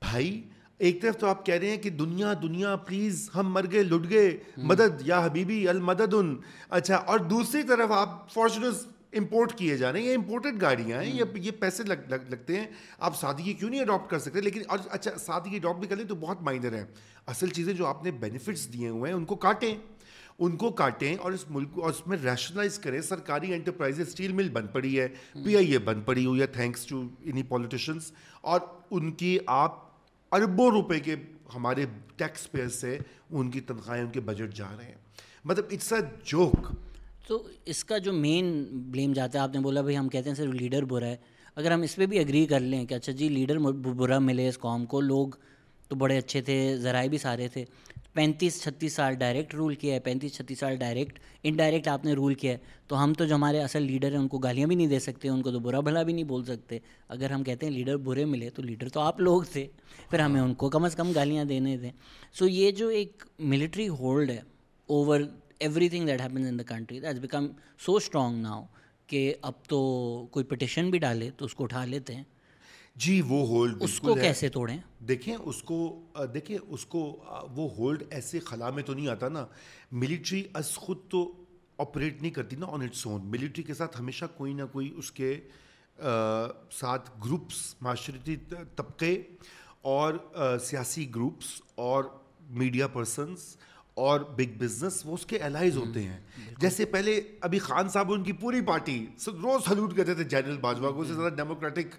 بھائی 0.02 0.50
ایک 0.78 1.02
طرف 1.02 1.18
تو 1.18 1.28
آپ 1.28 1.46
کہہ 1.46 1.56
رہے 1.56 1.70
ہیں 1.70 1.78
کہ 1.78 1.90
دنیا 1.90 2.34
دنیا 2.42 2.76
پلیز 2.76 3.30
ہم 3.36 3.54
مر 3.54 3.66
گئے 3.72 3.84
لٹ 3.84 4.10
گئے 4.10 4.38
مدد 4.58 5.02
یا 5.02 5.26
حبیبی 5.26 5.68
المدد 5.68 6.14
ان 6.14 6.36
اچھا 6.70 6.96
اور 6.96 7.20
دوسری 7.20 7.64
طرف 7.64 7.92
آپ 7.92 8.34
فارچونرز 8.34 8.86
امپورٹ 9.14 9.54
کیے 9.54 9.78
جا 9.78 9.94
رہے 9.94 10.02
ہیں 10.02 10.08
یہ 10.08 10.16
امپورٹڈ 10.16 10.62
گاڑیاں 10.62 11.04
ہیں 11.04 11.20
یہ 11.36 11.52
پیسے 11.52 11.84
لگ 11.84 11.94
لگتے 12.10 12.60
ہیں۔ 12.60 12.68
آپ 13.00 13.18
سادگی 13.18 13.54
کیوں 13.54 13.70
نہیں 13.70 13.82
اڈاپٹ 13.82 14.10
کر 14.10 14.20
سکتے؟ 14.20 14.42
لیکن 14.42 14.62
اور 14.68 14.80
اچھا 14.92 15.18
سادگی 15.18 15.56
اڈاپٹ 15.56 15.80
بھی 15.80 15.88
کر 15.88 15.96
لیں 15.96 16.06
تو 16.06 16.16
بہت 16.16 16.42
مائنر 16.42 16.74
ہیں۔ 16.74 16.86
اصل 17.28 17.50
چیزیں 17.50 17.74
جو 17.74 17.86
آپ 17.86 18.04
نے 18.04 18.12
بینیفٹس 18.12 18.74
دیے 18.74 18.90
ہوئے 18.90 19.12
ہیں 19.12 19.18
ان 19.18 19.26
کو 19.26 19.36
کاٹیں۔ 19.36 19.76
ان 20.40 20.56
کو 20.58 20.70
کاٹیں 20.70 21.16
اور 21.16 21.32
اس 21.32 21.46
ملک 21.50 21.70
اور 21.76 21.90
اس 21.90 22.08
میں 22.08 22.18
ریشنلائز 22.24 22.80
کریں۔ 22.80 23.02
سرکاری 23.02 23.54
انٹرپرائز 23.54 24.00
اسٹیل 24.00 24.32
مل 24.32 24.50
بند 24.50 24.68
پڑی 24.74 25.00
ہے 25.00 25.08
پی 25.46 25.56
آئی 25.56 25.72
اے 25.72 25.78
بند 25.78 26.02
پڑی 26.06 26.26
ہوئی 26.26 26.42
ہے 26.42 26.48
تھینکس 26.48 26.86
ٹو 26.86 27.04
انہیں 27.24 27.44
پولیٹیشنس 27.44 28.12
اور 28.42 28.60
ان 28.92 29.12
کی 29.12 29.38
آپ 29.46 29.87
اربوں 30.32 30.70
روپے 30.72 31.00
کے 31.00 31.16
ہمارے 31.56 31.86
ٹیکس 32.16 32.52
پیئر 32.52 32.68
سے 32.70 32.98
ان 33.30 33.52
کی 33.52 33.62
تنخواہیں، 33.62 34.04
ان 34.04 34.10
کے 34.10 34.20
بجٹ 34.20 34.54
جا 34.54 34.68
رہے 34.78 34.86
ہیں۔ 34.86 34.96
مطلب 35.46 35.66
اٹس 35.72 35.94
اے 35.94 36.00
جوک 36.24 36.72
تو 37.28 37.48
اس 37.66 37.84
کا 37.84 37.98
جو 37.98 38.14
مین 38.14 38.66
بلیم 38.72 39.14
جاتا 39.14 39.38
ہے، 39.40 39.44
آپ 39.44 39.54
نے 39.54 39.60
بولا 39.60 39.82
بھائی 39.82 39.98
ہم 39.98 40.10
کہتے 40.10 40.30
ہیں 40.30 40.36
صرف 40.36 40.54
لیڈر 40.54 40.84
برا 40.84 41.06
ہے۔ 41.06 41.16
اگر 41.56 41.72
ہم 41.72 41.82
اس 41.82 41.96
پہ 41.96 42.06
بھی 42.06 42.20
اگری 42.20 42.46
کر 42.46 42.60
لیں 42.60 42.86
کہ 42.86 42.94
اچھا 42.94 43.12
جی 43.12 43.30
لیڈر 43.30 43.58
برا 43.60 44.20
ملے 44.20 44.48
اس 44.48 44.60
قوم 44.60 44.86
کو، 44.86 45.02
لوگ 45.02 45.28
تو 45.88 45.96
بڑے 45.96 46.18
اچھے 46.18 46.42
تھے، 46.42 46.78
ذرائع 46.78 47.10
بھی 47.10 47.18
سارے 47.18 47.48
تھے۔ 47.48 47.66
پینتیس 48.18 48.62
چھتیس 48.62 48.94
سال 48.94 49.16
ڈائریکٹ 49.16 49.54
رول 49.56 49.76
کیا 49.76 49.94
ہے، 49.96 50.00
پینتیس 50.00 50.34
چھتیس 50.34 50.60
سال 50.60 50.76
ڈائریکٹ 50.76 51.20
انڈائریکٹ 51.44 51.88
آپ 51.88 52.06
نے 52.06 52.14
رول 52.14 52.34
کیا 52.34 52.52
ہے۔ 52.52 52.58
تو 52.88 53.04
ہم 53.04 53.14
تو 53.14 53.26
جو 53.26 53.36
ہمارے 53.36 53.62
اصل 53.62 53.84
لیڈر 53.84 54.12
ہیں، 54.12 54.20
ان 54.20 54.28
کو 54.28 54.38
گالیاں 54.38 54.68
بھی 54.68 54.76
نہیں 54.76 54.88
دے 54.88 55.00
سکتے، 55.00 55.30
ان 55.30 55.42
کو 55.42 55.52
تو 55.52 55.60
برا 55.60 55.80
بھلا 55.80 56.04
بھی 56.04 56.14
نہیں 56.14 56.24
بول 56.24 56.46
سکتے۔ 56.46 56.80
اگر 57.10 57.32
ہم 57.32 57.44
کہتے 57.44 57.66
ہیں 57.66 57.74
لیڈر 57.74 57.98
برے 58.08 58.26
ملے 58.26 58.50
تو 58.50 58.64
لیڈر 58.64 58.90
تو 58.90 59.00
آپ 59.00 59.20
لوگ 59.20 59.42
تھے، 59.52 59.66
پھر 60.10 60.20
ہمیں 60.20 60.42
ان 60.42 60.54
کو 60.54 60.70
کم 60.70 60.84
از 60.84 60.96
کم 60.96 61.12
گالیاں 61.16 61.46
دینے 61.46 61.78
تھے 61.78 61.92
سو 62.40 62.48
یہ 62.48 62.72
جو 62.72 62.88
ایک 62.88 63.24
ملٹری 63.40 63.88
ہولڈ 63.90 64.30
ہے 64.30 64.42
over 64.90 65.22
everything 65.90 66.08
that 66.08 66.22
happens 66.22 66.48
in 66.48 66.60
the 66.60 66.64
country 66.68 67.00
that 67.00 67.20
become 67.22 67.48
so 67.86 67.96
strong 67.96 68.42
now 68.42 68.64
کہ 69.08 69.34
اب 69.42 69.64
تو 69.70 69.80
کوئی 70.32 70.46
پٹیشن 70.46 70.90
بھی 70.90 71.00
ڈالے 71.00 71.30
تو 71.38 71.46
اس 71.46 71.54
کو 71.54 71.64
اٹھا 71.64 71.86
لیتے 71.86 72.16
ہیں۔ 72.16 72.24
جی 72.98 73.22
وہ 73.28 73.46
ہولڈ 73.48 73.84
اس 73.84 74.00
کو 74.00 74.14
کیسے 74.16 74.50
توڑیں؟ 74.50 74.78
دیکھیں 75.08 75.36
اس 75.36 75.62
کو 75.64 75.78
دیکھیں 76.34 76.58
اس 76.68 76.86
کو 76.86 77.00
وہ 77.56 77.68
ہولڈ 77.78 78.04
ایسے 78.10 78.40
خلا 78.40 78.70
میں 78.70 78.84
تو 78.84 78.94
نہیں 78.94 79.08
آتا 79.08 79.30
نا۔ 79.30 79.46
ملٹری 79.92 80.44
از 80.54 80.72
خود 80.76 80.98
تو 81.10 81.32
آپریٹ 81.78 82.22
نہیں 82.22 82.32
کرتی 82.32 82.56
نا 82.56 82.66
آن 82.66 82.82
اٹس 82.82 83.06
اون 83.08 83.26
ملٹری 83.26 83.64
کے 83.64 83.74
ساتھ 83.74 84.00
ہمیشہ 84.00 84.26
کوئی 84.38 84.54
نہ 84.54 84.64
کوئی 84.72 84.92
اس 84.98 85.12
کے 85.12 85.34
ساتھ 86.72 87.10
گروپس 87.26 87.76
معاشرتی 87.82 88.36
طبقے 88.76 89.22
اور 89.82 90.14
سیاسی 90.64 91.10
گروپس 91.16 91.62
اور 91.76 92.04
میڈیا 92.50 92.88
پرسنس 92.88 93.56
اور 93.94 94.20
بگ 94.38 94.58
بزنس 94.58 95.02
وہ 95.06 95.14
اس 95.14 95.26
کے 95.26 95.38
الائز 95.38 95.78
ہوتے 95.78 96.04
ہیں۔ 96.04 96.20
جیسے 96.60 96.86
پہلے 96.86 97.20
ابھی 97.42 97.60
خان 97.60 97.90
صاحب 97.90 98.12
ان 98.14 98.24
کی 98.24 98.34
پوری 98.34 98.62
پارٹی 98.62 99.06
روز 99.28 99.70
سلوٹ 99.70 99.96
کرتے 99.98 100.14
تھے 100.14 100.24
جنرل 100.24 100.58
باجوہ 100.58 100.92
کو 100.92 101.02
اس 101.02 101.08
سے 101.08 101.14
زیادہ 101.14 101.34
ڈیموکریٹک 101.36 101.96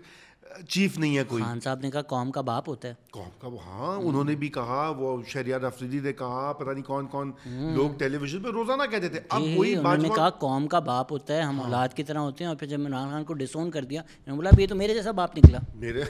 چیف 0.69 0.99
نہیں 0.99 1.17
ہے 1.19 1.23
کوئی۔ 1.29 1.43
خان 1.43 1.61
صاحب 1.61 1.79
نے 1.83 1.91
کہا 1.91 2.03
قوم 2.03 2.31
کا 2.31 2.41
باپ 2.41 2.69
ہوتا 2.69 2.89
ہے۔ 2.89 2.95
قوم 3.11 3.29
کا 3.39 3.49
ہاں 3.67 3.97
انہوں 3.97 4.25
نے 4.25 4.35
بھی 4.37 4.49
کہا 4.49 4.93
وہ 4.99 5.17
شہریار 5.27 5.63
افریدی 5.63 6.01
نے 6.01 6.13
کہا 6.13 6.53
پتہ 6.53 6.71
نہیں 6.71 6.83
کون 6.83 7.07
کون 7.07 7.33
لوگ 7.75 7.99
ٹیلی 7.99 8.17
ویژن 8.17 8.43
پہ 8.43 8.49
روزانہ 8.49 8.83
کہتے 8.91 9.09
تھے۔ 9.09 9.21
اب 9.29 9.43
کوئی 9.57 9.75
انہوں 9.77 9.97
نے 9.97 10.09
کہا 10.09 10.29
قوم 10.31 10.67
کا 10.67 10.79
باپ 10.79 11.13
ہوتا 11.13 11.37
ہے 11.37 11.43
ہم 11.43 11.61
اولاد 11.61 11.89
کی 11.89 12.03
طرح 12.03 12.19
ہوتے 12.19 12.45
ہیں 12.45 12.49
اور 12.49 12.57
پھر 12.57 12.67
جب 12.67 12.81
عمران 12.81 13.11
خان 13.11 13.25
کو 13.25 13.35
ڈسون 13.35 13.71
کر 13.71 13.85
دیا 13.85 14.01
انہوں 14.01 14.27
نے 14.27 14.37
بولا 14.37 14.51
یہ 14.63 14.67
تو 14.67 14.75
میرے 14.75 14.95
جیسا 14.95 15.11
باپ 15.11 15.39
نکلا۔ 15.39 15.59
میرے 15.75 16.03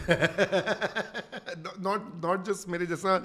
ناٹ 1.79 2.25
ناٹ 2.25 2.47
جسٹ 2.47 2.69
میرے 2.69 2.87
جیسا 2.87 3.19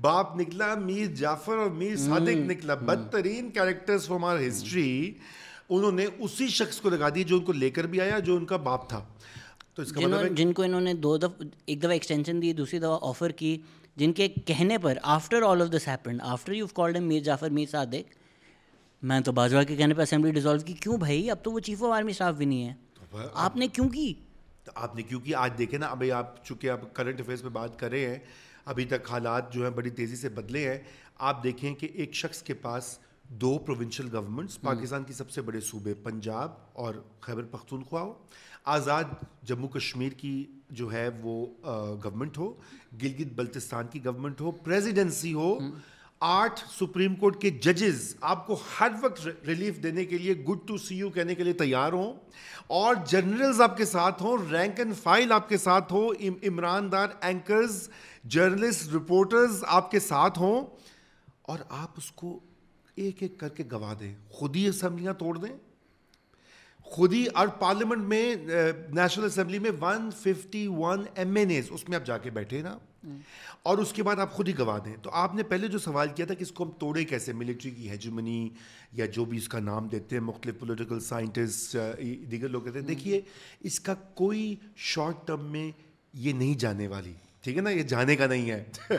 باپ 0.00 0.36
نکلا 0.36 0.74
میر 0.74 1.06
جعفر 1.14 1.56
اور 1.56 1.70
میر 1.70 1.96
صادق 1.96 2.36
نکلا۔ 2.50 2.74
بدترین 2.74 3.50
کیریکٹرز 3.50 4.06
فرام 4.06 4.24
آر 4.24 4.38
ہسٹری 4.48 5.12
انہوں 5.68 5.92
نے 5.92 6.06
اسی 6.18 6.48
شخص 6.48 6.80
کو 6.80 6.90
لگا 6.90 7.08
دی 7.08 7.24
جو 7.24 7.36
ان 7.36 7.44
کو 7.44 7.52
لے 7.52 7.70
کر 7.70 7.86
بھی 7.86 8.00
آیا 8.00 8.18
جو 8.18 8.36
ان 8.36 8.44
کا 8.46 8.56
باپ 8.56 8.88
تھا۔ 8.88 9.00
تو 9.78 9.82
اس 9.82 9.92
کا 9.92 10.00
مطلب 10.00 10.36
جن 10.36 10.52
کو 10.52 10.62
انہوں 10.62 10.80
نے 10.80 10.94
دو 10.94 11.16
دفعہ 11.16 11.46
ایک 11.66 11.80
دفعہ 11.80 11.90
ایکسٹینشن 11.90 12.42
دی 12.42 12.52
دوسری 12.52 12.78
دفعہ 12.78 12.98
آفر 13.02 13.30
کی 13.30 13.58
جن 13.96 14.12
کے 14.12 14.28
کہنے 14.28 14.78
پر 14.78 14.98
after 15.02 15.42
all 15.42 15.62
of 15.62 15.68
this 15.70 15.88
happened 15.88 16.20
after 16.22 16.52
you 16.52 16.66
called 16.66 16.96
them 16.96 17.08
Mir 17.08 17.20
Jafar 17.20 17.50
Mir 17.50 17.66
Sadiq 17.70 18.14
میں 19.02 19.20
تو 19.20 19.32
باجوہ 19.32 19.62
کے 19.62 19.76
کہنے 19.76 19.94
پہ 19.94 20.02
اسمبلی 20.02 20.32
ڈیزالو 20.32 20.60
کی 20.60 20.72
کیوں 20.72 20.96
بھائی؟ 20.96 21.30
اب 21.30 21.36
تو 21.42 21.52
وہ 21.52 21.60
چیف 21.60 21.84
آف 21.84 21.92
آرمی 21.92 22.10
اسٹاف 22.10 22.34
بھی 22.34 22.46
نہیں 22.46 22.68
ہے۔ 22.68 22.74
آپ 23.34 23.56
نے 23.56 23.68
کیوں 23.68 23.88
کی؟ 23.88 24.14
آپ 24.74 24.96
نے 24.96 25.02
کیوں 25.02 25.20
کی؟ 25.20 25.34
آج 25.34 25.50
دیکھیں 25.58 25.78
نا 25.78 25.86
ابھی 25.86 26.12
آپ 26.12 26.44
چونکہ 26.44 26.70
آپ 26.70 26.94
کرنٹ 26.94 27.20
افیئرس 27.20 27.42
پہ 27.42 27.48
بات 27.48 27.78
کر 27.78 27.90
رہے 27.90 28.06
ہیں 28.06 28.18
ابھی 28.64 28.84
تک 28.84 29.10
حالات 29.10 29.52
جو 29.52 29.62
ہیں 29.62 29.70
بڑی 29.70 29.90
تیزی 29.90 30.16
سے 30.16 30.28
بدلے 30.28 30.68
ہیں۔ 30.68 30.78
آپ 31.18 31.42
دیکھیں 31.44 31.74
کہ 31.74 31.88
ایک 31.94 32.14
شخص 32.14 32.42
کے 32.42 32.54
پاس 32.54 32.98
دو 33.28 33.58
پروونشل 33.58 34.08
گورنمنٹس 34.12 34.60
پاکستان 34.60 35.04
کی 35.04 35.12
سب 35.12 35.30
سے 35.30 35.42
بڑے 35.42 35.60
صوبے 35.60 35.94
پنجاب 35.94 36.50
اور 36.72 36.94
خیبر 37.20 37.44
پختونخوا 37.44 38.02
ہو۔ 38.02 38.14
آزاد 38.64 39.04
جموں 39.42 39.68
کشمیر 39.68 40.12
کی 40.12 40.46
جو 40.70 40.92
ہے 40.92 41.08
وہ 41.22 41.46
گورنمنٹ 42.04 42.38
ہو 42.38 42.54
گلگت 43.02 43.32
بلتستان 43.34 43.86
کی 43.86 44.04
گورنمنٹ 44.04 44.40
ہو 44.40 44.50
پریزیڈنسی 44.50 45.34
ہو 45.34 45.58
آٹھ 46.20 46.60
سپریم 46.60 47.14
کورٹ 47.14 47.40
کے 47.40 47.50
ججز 47.50 48.16
آپ 48.20 48.46
کو 48.46 48.60
ہر 48.80 48.92
وقت 49.02 49.28
ریلیف 49.46 49.82
دینے 49.82 50.04
کے 50.04 50.18
لیے 50.18 50.34
گڈ 50.34 50.68
ٹو 50.68 50.76
سی 50.76 50.96
یو 50.96 51.10
کہنے 51.10 51.34
کے 51.34 51.44
لیے 51.44 51.52
تیار 51.52 51.92
ہوں۔ 51.92 52.12
اور 52.66 52.94
جرنلز 53.06 53.60
آپ 53.60 53.76
کے 53.76 53.84
ساتھ 53.84 54.22
ہوں 54.22 54.38
رینک 54.50 54.78
اینڈ 54.78 54.96
فائل 54.96 55.32
آپ 55.32 55.48
کے 55.48 55.56
ساتھ 55.56 55.92
ہو 55.92 56.12
عمران 56.48 56.92
دار 56.92 57.08
اینکرز 57.20 57.88
جرنلسٹ 58.24 58.94
رپورٹرز 58.94 59.64
آپ 59.66 59.90
کے 59.90 60.00
ساتھ 60.00 60.38
ہوں۔ 60.38 60.66
اور 61.42 61.58
آپ 61.68 61.90
اس 61.96 62.10
کو 62.10 62.40
ایک 62.94 63.16
ایک 63.22 63.38
کر 63.38 63.48
کے 63.48 63.64
گوا 63.72 63.94
دیں۔ 64.00 64.14
خود 64.30 64.56
ہی 64.56 64.68
اسمبلیاں 64.68 65.14
توڑ 65.14 65.38
دیں۔ 65.38 65.56
خود 66.90 67.12
ہی 67.12 67.26
اور 67.26 67.48
پارلیمنٹ 67.48 68.02
میں 68.02 68.34
نیشنل 68.90 69.24
اسمبلی 69.24 69.58
میں 69.58 69.70
one 69.80 70.10
fifty 70.10 70.66
one 70.66 71.04
M 71.14 71.36
N 71.36 71.50
As, 71.50 71.66
اس 71.70 71.88
میں 71.88 71.98
آپ 71.98 72.06
جا 72.06 72.18
کے 72.18 72.30
بیٹھے 72.30 72.62
نا۔ 72.62 72.78
اور 73.62 73.78
اس 73.78 73.92
کے 73.92 74.02
بعد 74.02 74.16
آپ 74.16 74.32
خود 74.32 74.48
ہی 74.48 74.58
گوا 74.58 74.78
دیں۔ 74.84 74.96
تو 75.02 75.10
آپ 75.10 75.34
نے 75.34 75.42
پہلے 75.42 75.68
جو 75.68 75.78
سوال 75.78 76.08
کیا 76.16 76.26
تھا 76.26 76.34
کہ 76.34 76.42
اس 76.42 76.52
کو 76.52 76.64
ہم 76.64 76.70
توڑے 76.70 77.04
کیسے؟ 77.04 77.32
ملٹری 77.32 77.70
کی 77.70 77.90
ہیجمنی 77.90 78.48
یا 78.92 79.06
جو 79.06 79.24
بھی 79.24 79.38
اس 79.38 79.48
کا 79.48 79.58
نام 79.58 79.88
دیتے 79.88 80.16
ہیں، 80.16 80.22
مختلف 80.22 80.58
پولیٹیکل 80.58 81.00
سائنٹسٹ 81.00 81.76
دیگر 82.30 82.48
لوگ 82.48 82.62
کہتے 82.62 82.78
ہیں۔ 82.78 82.86
دیکھیے، 82.86 83.20
اس 83.60 83.80
کا 83.80 83.94
کوئی 83.94 84.56
شارٹ 84.76 85.26
ٹرم 85.26 85.44
میں 85.44 85.70
یہ 86.14 86.32
نہیں 86.32 86.54
جانے 86.54 86.88
والی۔ 86.88 87.12
ٹھیک 87.40 87.56
ہے 87.56 87.62
نا؟ 87.62 87.70
یہ 87.70 87.82
جانے 87.82 88.16
کا 88.16 88.26
نہیں 88.26 88.50
ہے۔ 88.50 88.64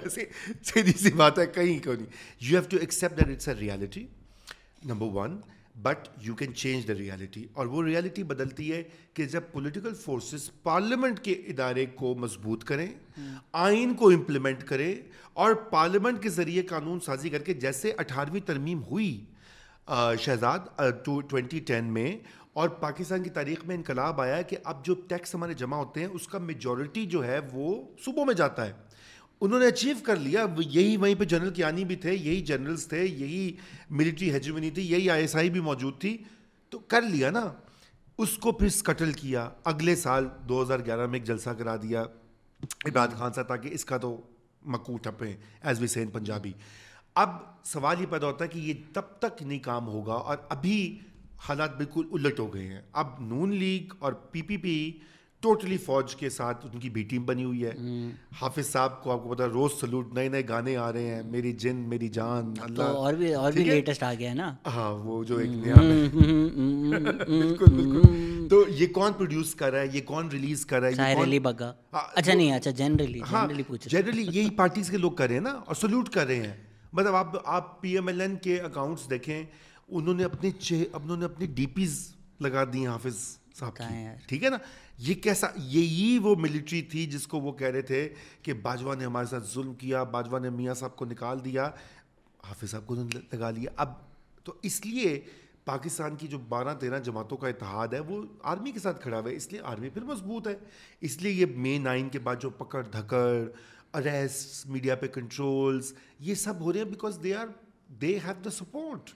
سیدھی 0.64 0.92
سی 0.92 1.12
بات 1.12 1.40
ہے، 1.40 1.46
کہیں 1.46 1.86
کو 1.86 1.94
نہیں۔ 1.94 2.06
You 2.40 2.60
have 2.60 2.70
to 2.70 2.78
accept 2.78 3.20
that 3.20 3.30
it's 3.30 3.48
a 3.48 3.54
reality 3.54 4.08
number 4.86 5.08
one 5.14 5.38
but 5.84 6.08
you 6.22 6.36
can 6.36 6.54
change 6.54 6.88
the 6.88 6.94
reality 6.94 7.46
اور 7.54 7.66
وہ 7.66 7.84
ریالٹی 7.84 8.24
بدلتی 8.24 8.72
ہے 8.72 8.82
کہ 9.14 9.26
جب 9.26 9.42
پولیٹیکل 9.52 9.94
فورسز 9.96 10.50
پارلیمنٹ 10.64 11.20
کے 11.20 11.32
ادارے 11.32 11.86
کو 11.96 12.14
مضبوط 12.16 12.64
کریں، 12.64 12.88
آئین 13.54 13.94
کو 13.94 14.10
امپلیمنٹ 14.10 14.64
کریں 14.64 14.94
اور 15.34 15.54
پارلیمنٹ 15.70 16.22
کے 16.24 16.30
ذریعے 16.30 16.62
قانون 16.64 17.00
سازی 17.00 17.30
کر 17.30 17.44
کے 17.44 17.54
جیسے 17.66 17.92
اٹھارہویں 17.98 18.42
ترمیم 18.48 18.82
ہوئی 18.84 19.20
شہزاد 20.22 20.68
ٹوینٹی 21.06 21.60
ٹین 21.60 21.94
میں 21.94 22.12
اور 22.54 22.70
پاکستان 22.80 23.24
کی 23.24 23.30
تاریخ 23.30 23.66
میں 23.66 23.76
انقلاب 23.76 24.22
آیا 24.22 24.42
کہ 24.42 24.58
اب 24.64 24.86
جو 24.86 24.94
ٹیکس 25.10 25.36
ہمارے 25.36 25.54
جمع 25.54 25.78
ہوتے 25.78 26.00
ہیں، 26.00 26.08
اس 26.08 26.28
کا 26.28 26.40
میجورٹی 26.40 27.06
جو 27.06 27.24
ہے 27.26 27.40
وہ 27.54 27.74
صوبوں 28.06 28.26
میں 28.26 28.34
جاتا 28.34 28.66
ہے۔ 28.68 28.74
انہوں 29.42 29.60
نے 29.60 29.68
اچیو 29.68 29.96
کر 30.04 30.16
لیا۔ 30.16 30.46
یہی 30.58 30.98
وہیں 30.98 31.16
پہ 31.16 31.24
جنرل 31.24 31.54
کیانی 31.54 31.86
بھی 31.86 31.96
تھے، 31.96 32.14
یہی 32.14 32.42
جنرلز 32.42 32.88
تھے، 32.88 33.06
یہی 33.06 33.56
ملٹری 33.90 34.34
ہیجمنی 34.34 34.72
تھی، 34.72 34.92
یہی 34.92 35.10
آئی 35.10 35.22
ایس 35.22 35.36
آئی 35.36 35.50
بھی 35.50 35.60
موجود 35.60 36.00
تھی۔ 36.00 36.18
تو 36.70 36.80
کر 36.80 37.02
لیا 37.02 37.32
نا۔ 37.32 37.52
اس 38.18 38.38
کو 38.38 38.52
پھر 38.52 38.68
اسکٹل 38.68 39.12
کیا۔ 39.12 39.50
اگلے 39.64 39.96
سال 39.96 40.28
دو 40.50 40.62
ہزار 40.62 40.80
گیارہ 40.86 41.06
میں 41.06 41.20
ایک 41.20 41.28
جلسہ 41.28 41.50
کرا 41.50 41.76
دیا۔ 41.76 42.04
عباد 42.86 43.08
خان 43.08 43.34
صاحب 43.34 43.48
تاکہ 43.48 43.70
اس 43.72 43.86
کا 43.86 43.98
تو 43.98 44.22
مکو 44.66 44.98
ٹھپے 44.98 45.36
ایز 45.62 45.82
وی 45.82 45.88
سین 45.88 46.08
پنجابی 46.08 46.52
اب 47.16 47.30
سوال 47.64 48.02
یہ 48.02 48.06
پیدا 48.10 48.28
ہوتا 48.28 48.44
ہے 48.44 48.50
کہ 48.50 48.60
یہ 48.60 48.74
تب 48.94 49.02
تک 49.02 49.44
نہیں 49.44 49.60
کام 49.60 49.88
ہوگا 49.88 50.14
اور 50.14 50.38
ابھی 50.50 51.00
حالات 51.38 51.78
بالکل 51.78 52.08
الٹ 52.12 52.40
ہو 52.40 52.54
گئے 52.54 52.68
ہیں۔ 52.68 52.82
اب 52.92 53.08
نون 53.20 53.56
لیگ 53.56 53.94
اور 54.00 54.14
پی 54.14 54.42
پی 54.42 54.58
پی 54.58 54.92
ٹوٹلی 55.42 55.78
فوج 55.78 56.16
کے 56.16 56.30
ساتھ 56.30 56.66
ان 56.66 56.80
کی 56.80 56.90
بی 56.90 57.04
ٹیم 57.10 57.26
بنی 57.26 57.44
ہوئی 57.44 57.66
ہے. 57.66 57.72
حافظ 58.42 58.72
صاحب 58.72 59.02
کو 59.04 59.12
آپ 59.12 59.24
کو 59.24 59.34
پتا 59.34 59.48
روز 59.48 59.72
سلوٹ 59.80 60.14
نئے 60.14 60.28
نئے 60.30 60.48
گانے 60.50 60.76
آ 60.78 60.92
رہے 60.94 61.14
ہیں. 61.16 61.22
میری 61.32 61.52
جن 61.64 61.76
میری 61.90 62.08
جان 62.18 62.54
اللہ. 62.62 62.84
اور 62.84 63.14
بھی 63.14 63.34
اور 63.34 63.52
بھی 63.52 63.64
لیٹسٹ 63.64 64.04
آ 64.04 64.14
گیا 64.14 64.30
ہے 64.30 64.36
نا؟ 64.36 64.54
ہاں 64.76 64.92
وہ 65.04 65.24
جو 65.24 65.38
ایک 65.38 65.50
نیا 65.50 65.76
بالکل 67.28 67.74
بالکل. 67.76 68.48
تو 68.50 68.64
یہ 68.70 68.88
کون 68.94 69.14
پروڈیوس 69.14 69.54
کر 69.56 69.72
رہا 69.72 69.82
ہے؟ 69.82 69.88
یہ 69.94 70.02
کون 70.06 70.30
ریلیز 70.32 70.66
کر 70.66 70.82
رہا 70.82 71.08
ہے؟ 71.08 71.40
بگا. 71.40 71.74
اچھا 71.94 72.34
نہیں 72.34 72.52
اچھا 72.54 72.72
جنرلی 72.72 73.20
جنرلی 73.32 73.64
پوچھ 73.68 73.88
جنرلی 73.90 74.28
یہی 74.32 74.50
پارٹیز 74.58 74.90
کے 74.92 74.98
لوگ 74.98 75.12
کر 75.12 75.28
رہے 75.28 75.36
ہیں 75.36 75.42
نا 75.42 75.54
اور 75.66 75.76
سلوٹ 75.76 76.10
کر 76.10 76.28
رہے 76.28 76.48
ہیں. 76.48 76.54
مطلب 76.94 77.16
آپ 77.16 77.36
آپ 77.46 77.82
پی 77.82 77.96
ایم 77.96 78.08
ایل 78.08 78.22
این 78.22 78.36
کے 78.44 78.60
اکاؤنٹس 78.62 79.10
دیکھیں 79.10 79.44
انہوں 79.88 80.14
نے 80.14 80.24
اپنے 80.24 80.50
انہوں 80.70 81.18
نے 81.18 81.26
اپنی 81.26 81.46
ڈی 81.56 81.66
پیز 81.76 81.98
لگا 82.40 82.64
دی 82.74 82.86
حافظ 82.88 83.16
صاحب 83.60 83.76
کی. 83.76 83.84
ٹھیک 84.28 84.44
ہے 84.44 84.50
نا؟ 84.50 84.58
یہ 85.00 85.14
کیسا 85.14 85.48
یہی 85.56 86.18
وہ 86.20 86.36
ملٹری 86.36 86.82
تھی 86.82 87.06
جس 87.06 87.28
کو 87.28 87.40
وہ 87.40 87.52
کہہ 87.52 87.68
رہے 87.68 87.82
تھے 87.82 88.10
کہ 88.42 88.54
باجوہ 88.54 88.96
نے 88.96 89.06
ہمارے 89.06 89.26
ساتھ 89.26 89.48
ظلم 89.54 89.74
کیا، 89.74 90.04
باجوہ 90.04 90.40
نے 90.40 90.50
میاں 90.50 90.74
صاحب 90.74 90.96
کو 90.96 91.06
نکال 91.06 91.46
دیا، 91.46 91.70
حافظ 92.48 92.72
صاحب 92.72 92.88
کو 92.88 92.96
لگا 92.96 93.52
لیا۔ 93.52 93.72
اب 93.76 93.94
تو 94.44 94.54
اس 94.62 94.86
لیے 94.86 95.20
پاکستان 95.66 96.16
کی 96.16 96.28
جو 96.28 96.38
بارہ 96.38 96.74
تیرہ 96.80 97.00
جماعتوں 97.00 97.38
کا 97.38 97.48
اتحاد 97.48 97.88
ہے، 97.88 98.00
وہ 98.00 98.22
آرمی 98.44 98.72
کے 98.72 98.80
ساتھ 98.80 99.02
کھڑا 99.02 99.20
ہوا 99.20 99.30
ہے، 99.30 99.36
اس 99.36 99.52
لیے 99.52 99.62
آرمی 99.62 99.90
پھر 99.90 100.04
مضبوط 100.04 100.48
ہے۔ 100.48 100.56
اس 101.02 101.22
لیے 101.22 101.32
یہ 101.32 101.46
مے 101.56 101.78
نائن 101.78 102.10
کے 102.10 102.20
بعد 102.20 102.36
جو 102.40 102.50
پکڑ، 102.50 102.84
دھکڑ 102.84 103.46
اریسٹ 103.94 104.68
میڈیا 104.68 104.96
پہ 104.96 105.08
کنٹرولز 105.08 105.94
یہ 106.20 106.36
سب 106.36 106.60
ہو 106.62 106.74
رہے 106.74 106.80
ہیں 106.80 106.88
because 106.88 107.20
they 107.24 107.36
are 107.36 107.48
they 108.02 108.18
have 108.26 108.42
the 108.46 108.50
support 108.50 109.10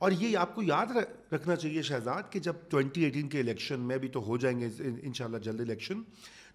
اور 0.00 0.12
یہ 0.12 0.36
آپ 0.38 0.54
کو 0.54 0.62
یاد 0.62 0.86
رکھنا 1.32 1.56
چاہیے 1.56 1.82
شہزاد 1.82 2.22
کہ 2.30 2.40
جب 2.40 2.54
ٹوینٹی 2.68 3.04
ایٹین 3.04 3.28
کے 3.28 3.40
الیکشن 3.40 3.80
میں 3.80 3.98
بھی 3.98 4.08
تو 4.08 4.20
ہو 4.20 4.36
جائیں 4.36 4.60
گے 4.60 4.68
ان 4.78 5.12
شاء 5.12 5.24
اللہ 5.24 5.38
جلد 5.38 5.60
الیکشن، 5.60 6.02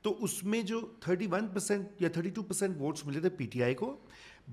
تو 0.01 0.23
اس 0.23 0.43
میں 0.43 0.62
جو 0.62 0.79
تھرٹی 0.99 1.27
ون 1.31 1.47
پرسینٹ 1.47 2.01
یا 2.01 2.10
تھرٹی 2.10 2.29
ٹو 2.29 2.43
پرسینٹ 2.43 2.77
ووٹس 2.77 3.05
ملے 3.05 3.19
تھے 3.19 3.29
پی 3.29 3.45
ٹی 3.45 3.63
آئی 3.63 3.73
کو، 3.73 3.97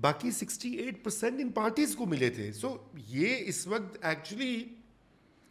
باقی 0.01 0.31
سکسٹی 0.31 0.69
ایٹ 0.69 1.03
پرسینٹ 1.03 1.41
ان 1.41 1.49
پارٹیز 1.49 1.95
کو 1.95 2.05
ملے 2.05 2.29
تھے۔ 2.29 2.51
سو 2.51 2.77
یہ 3.07 3.37
اس 3.39 3.67
وقت 3.67 3.97
ایکچولی 4.01 4.63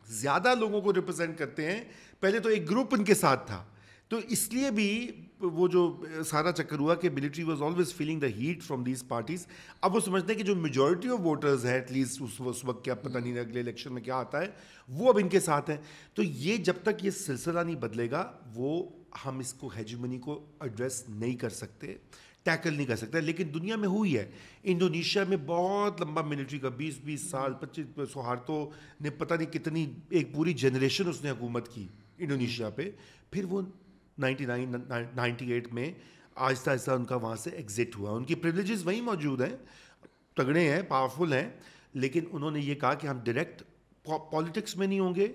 زیادہ 0.08 0.54
لوگوں 0.54 0.80
کو 0.80 0.94
ریپرزینٹ 0.94 1.38
کرتے 1.38 1.70
ہیں۔ 1.72 1.84
پہلے 2.20 2.40
تو 2.40 2.48
ایک 2.48 2.70
گروپ 2.70 2.94
ان 2.94 3.04
کے 3.04 3.14
ساتھ 3.14 3.46
تھا۔ 3.46 3.64
تو 4.12 4.20
اس 4.28 4.52
لیے 4.52 4.70
بھی 4.70 5.10
وہ 5.40 5.68
جو 5.68 6.04
سارا 6.26 6.52
چکر 6.52 6.78
ہوا 6.78 6.94
کہ 6.94 7.10
military 7.10 7.44
was 7.44 7.62
always 7.62 7.94
feeling 7.94 8.20
the 8.20 8.26
heat 8.26 8.62
from 8.62 8.82
these 8.82 9.04
parties 9.08 9.46
اب 9.80 9.94
وہ 9.94 10.00
سمجھتے 10.00 10.32
ہیں 10.32 10.40
کہ 10.40 10.46
جو 10.46 10.56
میجورٹی 10.56 11.08
آف 11.08 11.20
ووٹرز 11.20 11.66
ہے 11.66 11.72
ایٹ 11.72 11.92
لیسٹ 11.92 12.22
اس 12.22 12.30
اس 12.38 12.64
وقت 12.64 12.84
کیا 12.84 12.94
پتہ 12.94 13.18
نہیں 13.18 13.38
اگلے 13.38 13.60
الیکشن 13.60 13.92
میں 13.92 14.02
کیا 14.02 14.16
آتا 14.16 14.40
ہے، 14.40 14.46
وہ 14.88 15.08
اب 15.08 15.18
ان 15.18 15.28
کے 15.28 15.40
ساتھ 15.40 15.70
ہیں۔ 15.70 15.76
تو 16.14 16.22
یہ 16.22 16.56
جب 16.56 16.74
تک 16.82 17.04
یہ 17.04 17.10
سلسلہ 17.10 17.60
نہیں 17.60 17.76
بدلے 17.76 18.10
گا، 18.10 18.32
وہ 18.54 18.88
ہم 19.26 19.38
اس 19.38 19.54
کو 19.54 19.70
ہیجمنی 19.76 20.18
کو 20.18 20.44
ایڈریس 20.60 21.04
نہیں 21.08 21.36
کر 21.36 21.50
سکتے 21.50 21.94
ٹیکل 22.42 22.74
نہیں 22.74 22.86
کر 22.86 22.96
سکتے۔ 22.96 23.20
لیکن 23.20 23.44
دنیا 23.54 23.76
میں 23.76 23.88
ہوئی 23.88 24.18
ہے۔ 24.18 24.30
انڈونیشیا 24.62 25.24
میں 25.28 25.36
بہت 25.46 26.00
لمبا 26.00 26.22
ملٹری 26.22 26.58
کا 26.58 26.68
بیس 26.68 26.94
بیس 27.04 27.30
سال، 27.30 27.52
پچیس 27.52 27.86
سہارتوں 28.12 28.66
نے 29.00 29.10
پتہ 29.10 29.34
نہیں 29.34 29.52
کتنی 29.52 29.86
ایک 30.10 30.34
پوری 30.34 30.52
جنریشن 30.52 31.08
اس 31.08 31.24
نے 31.24 31.30
حکومت 31.30 31.68
کی 31.68 31.86
انڈونیشیا 32.18 32.70
پہ۔ 32.70 32.90
پھر 33.30 33.44
وہ 33.44 33.62
نائنٹی 34.18 34.46
نائن 34.46 34.74
نائنٹی 35.16 35.52
ایٹ 35.52 35.72
میں 35.72 35.92
آہستہ 36.34 36.70
آہستہ 36.70 36.90
ان 36.90 37.04
کا 37.04 37.16
وہاں 37.16 37.36
سے 37.36 37.50
ایگزٹ 37.50 37.96
ہوا 37.96 38.10
ان 38.10 38.24
کی 38.24 38.34
پریولیجز 38.34 38.86
وہیں 38.86 39.00
موجود 39.00 39.40
ہیں 39.40 39.56
تگڑے 40.36 40.68
ہیں 40.68 40.82
پاورفل 40.82 41.32
ہیں 41.32 41.50
لیکن 41.94 42.24
انہوں 42.32 42.50
نے 42.50 42.60
یہ 42.60 42.74
کہا 42.74 42.94
کہ 42.94 43.06
ہم 43.06 43.18
ڈائریکٹ 43.24 43.62
پالیٹکس 44.30 44.76
میں 44.76 44.86
نہیں 44.86 45.00
ہوں 45.00 45.14
گے 45.14 45.26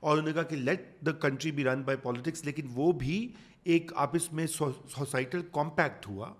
اور 0.00 0.18
انہوں 0.18 0.26
نے 0.26 0.32
کہا 0.32 0.42
کہ 0.42 0.56
let 0.56 0.86
the 1.06 1.12
country 1.20 1.50
be 1.50 1.64
run 1.64 1.82
by 1.82 1.98
politics 1.98 2.44
لیکن 2.44 2.66
وہ 2.74 2.92
بھی 2.92 3.16
ایک 3.64 3.92
آپس 3.96 4.32
میں 4.32 4.46
سوسائٹل 4.46 5.42
کمپیکٹ 5.52 6.06
ہوا 6.06 6.32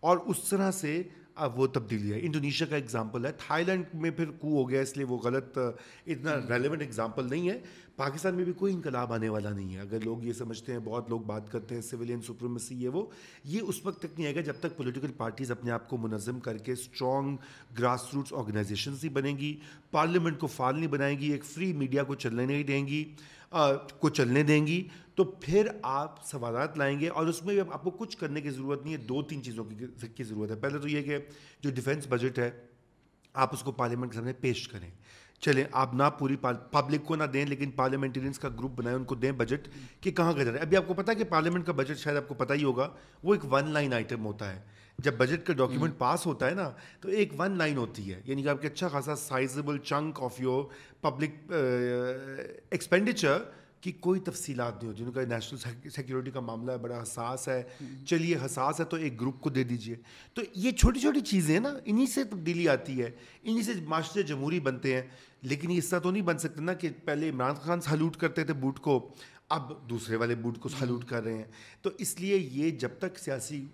اور 0.00 0.18
اس 0.26 0.42
طرح 0.50 0.70
سے 0.70 1.02
اب 1.36 1.58
وہ 1.60 1.66
تبدیلی 1.66 2.12
ہے 2.12 2.18
انڈونیشیا 2.20 2.66
کا 2.66 2.76
ایگزامپل 2.76 3.26
ہے 3.26 3.30
تھائی 3.38 3.64
لینڈ 3.64 3.94
میں 3.94 4.10
پھر 4.10 4.30
کو 4.30 4.48
ہو 4.48 4.68
گیا 4.70 4.80
اس 4.80 4.96
لیے 4.96 5.06
وہ 5.06 5.18
غلط 5.18 5.58
اتنا 5.58 6.36
ریلیونٹ 6.48 6.82
ایگزامپل 6.82 7.28
نہیں 7.30 7.48
ہے 7.48 7.58
پاکستان 7.96 8.34
میں 8.34 8.44
بھی 8.44 8.52
کوئی 8.52 8.74
انقلاب 8.74 9.12
آنے 9.12 9.28
والا 9.28 9.50
نہیں 9.50 9.74
ہے۔ 9.74 9.80
اگر 9.80 10.00
لوگ 10.00 10.22
یہ 10.22 10.32
سمجھتے 10.32 10.72
ہیں، 10.72 10.78
بہت 10.84 11.10
لوگ 11.10 11.20
بات 11.20 11.52
کرتے 11.52 11.74
ہیں 11.74 11.82
سویلین 11.82 12.22
سپریمیسی 12.22 12.74
یہ 12.74 12.88
وہ۔ 12.88 13.06
یہ 13.44 13.60
اس 13.60 13.86
وقت 13.86 13.98
تک 13.98 14.06
نہیں 14.16 14.26
آئے 14.26 14.34
گا 14.34 14.40
جب 14.40 14.52
تک 14.60 14.76
پولیٹیکل 14.76 15.12
پارٹیز 15.16 15.50
اپنے 15.50 15.70
آپ 15.70 15.88
کو 15.88 15.96
منظم 15.96 16.40
کر 16.40 16.58
کے 16.58 16.72
اسٹرانگ 16.72 17.36
گراس 17.78 18.14
روٹس 18.14 18.32
آرگنائزیشنس 18.32 19.04
ہی 19.04 19.08
بنیں 19.08 19.38
گی۔ 19.38 19.60
پارلیمنٹ 19.90 20.38
کو 20.38 20.46
فعال 20.46 20.74
نہیں 20.74 20.86
بنائیں 20.86 21.18
گی، 21.18 21.32
ایک 21.32 21.44
فری 21.44 21.72
میڈیا 21.72 22.02
کو 22.02 22.14
چلنے 22.14 22.46
نہیں 22.46 22.62
دیں 22.62 22.86
گی 22.86 23.14
کو 24.00 24.08
چلنے 24.08 24.42
دیں 24.42 24.66
گی۔ 24.66 24.88
تو 25.14 25.24
پھر 25.24 25.68
آپ 25.82 26.26
سوالات 26.26 26.78
لائیں 26.78 27.00
گے 27.00 27.08
اور 27.08 27.26
اس 27.26 27.44
میں 27.44 27.54
بھی 27.54 27.72
آپ 27.72 27.82
کو 27.82 27.90
کچھ 27.90 28.18
کرنے 28.18 28.40
کی 28.40 28.50
ضرورت 28.50 28.82
نہیں 28.82 28.92
ہے، 28.92 28.98
دو 28.98 29.22
تین 29.22 29.42
چیزوں 29.42 29.64
کی 30.16 30.24
ضرورت 30.24 30.50
ہے۔ 30.50 30.56
پہلے 30.56 30.78
تو 30.78 30.88
یہ 30.88 31.02
کہ 31.02 31.18
جو 31.60 31.70
ڈیفینس 31.70 32.06
بجٹ 32.08 32.38
ہے، 32.38 32.50
آپ 33.34 33.54
اس 33.54 33.62
کو 33.62 33.72
پارلیمنٹ 33.72 34.10
کے 34.10 34.16
سامنے 34.16 34.32
پیش 34.32 34.68
کریں۔ 34.68 34.90
چلیں 35.44 35.64
آپ 35.72 35.94
نہ 35.94 36.02
پوری 36.18 36.36
پبلک 36.70 37.04
کو 37.04 37.16
نہ 37.16 37.24
دیں 37.24 37.44
لیکن 37.46 37.70
پارلیمنٹرینس 37.70 38.38
کا 38.38 38.48
گروپ 38.48 38.70
بنائیں 38.76 38.98
ان 38.98 39.04
کو 39.04 39.14
دیں 39.14 39.32
بجٹ 39.32 39.68
کہ 40.00 40.10
کہاں 40.10 40.32
کا 40.32 40.42
جا 40.42 40.50
رہا 40.50 40.58
ہے۔ 40.58 40.62
ابھی 40.62 40.76
آپ 40.76 40.84
کو 40.86 40.94
پتا 40.94 41.12
ہے 41.12 41.16
کہ 41.16 41.24
پارلیمنٹ 41.24 41.66
کا 41.66 41.72
بجٹ 41.72 41.98
شاید 41.98 42.16
آپ 42.16 42.28
کو 42.28 42.34
پتہ 42.34 42.52
ہی 42.52 42.64
ہوگا 42.64 42.88
وہ 43.22 43.34
ایک 43.34 43.52
ون 43.52 43.70
لائن 43.70 43.92
آئٹم 43.92 44.24
ہوتا 44.26 44.56
ہے۔ 44.56 44.60
جب 44.98 45.14
بجٹ 45.14 45.46
کا 45.46 45.52
ڈاکیومنٹ 45.52 45.98
پاس 45.98 46.26
ہوتا 46.26 46.46
ہے 46.46 46.54
نا 46.54 46.70
تو 47.00 47.08
ایک 47.08 47.32
ون 47.38 47.56
لائن 47.58 47.76
ہوتی 47.76 48.12
ہے۔ 48.12 48.20
یعنی 48.24 48.42
کہ 48.42 48.48
آپ 48.48 48.62
کے 48.62 48.66
اچھا 48.66 48.88
خاصا 48.88 49.16
sizeable 49.16 49.78
chunk 49.78 50.22
of 50.22 50.40
your 50.40 50.64
public 51.00 51.52
expenditure 52.70 53.42
کی 53.84 53.92
کوئی 53.92 54.20
تفصیلات 54.20 54.82
نہیں 54.82 54.92
ہوتی 54.92 55.04
ان 55.04 55.12
کا 55.12 55.22
نیشنل 55.24 55.90
سیکورٹی 55.90 56.30
کا 56.30 56.40
معاملہ 56.40 56.72
ہے 56.72 56.78
بڑا 56.78 57.02
حساس 57.02 57.48
ہے۔ 57.48 57.62
چلیے 58.06 58.36
حساس 58.44 58.80
ہے 58.80 58.84
تو 58.84 58.96
ایک 58.96 59.20
گروپ 59.20 59.40
کو 59.40 59.50
دے 59.50 59.64
دیجیے 59.64 59.96
تو 60.34 60.42
یہ 60.54 60.70
چھوٹی 60.70 61.00
چھوٹی 61.00 61.20
چیزیں 61.20 61.60
نا 61.60 61.74
انہیں 61.84 62.06
سے 62.06 62.24
تبدیلی 62.24 62.68
آتی 62.68 63.02
ہے۔ 63.02 63.10
انہیں 63.42 63.62
سے 63.62 63.72
معاشرے 63.84 64.22
جمہوری 64.22 64.60
بنتے 64.60 64.94
ہیں۔ 64.94 65.02
لیکن 65.42 65.70
یہ 65.70 65.78
اس 65.78 65.88
طرح 65.88 65.98
تو 65.98 66.10
نہیں 66.10 66.22
بن 66.22 66.38
سکتے 66.38 66.60
نا 66.60 66.72
کہ 66.72 66.88
پہلے 67.04 67.30
عمران 67.30 67.54
خان 67.54 67.80
سلوٹ 67.80 68.16
کرتے 68.16 68.44
تھے 68.44 68.54
بوٹ 68.54 68.78
کو 68.78 69.08
اب 69.48 69.90
دوسرے 69.90 70.16
والے 70.16 70.34
بوٹ 70.34 70.58
کو 70.58 70.68
سلوٹ 70.68 71.04
کر 71.04 71.24
رہے 71.24 71.34
ہیں۔ 71.34 71.44
تو 71.82 71.90
اس 71.98 72.20
لیے 72.20 72.36
یہ 72.36 72.70
جب 72.70 72.88
تک 72.98 73.18
سیاسی 73.18 73.64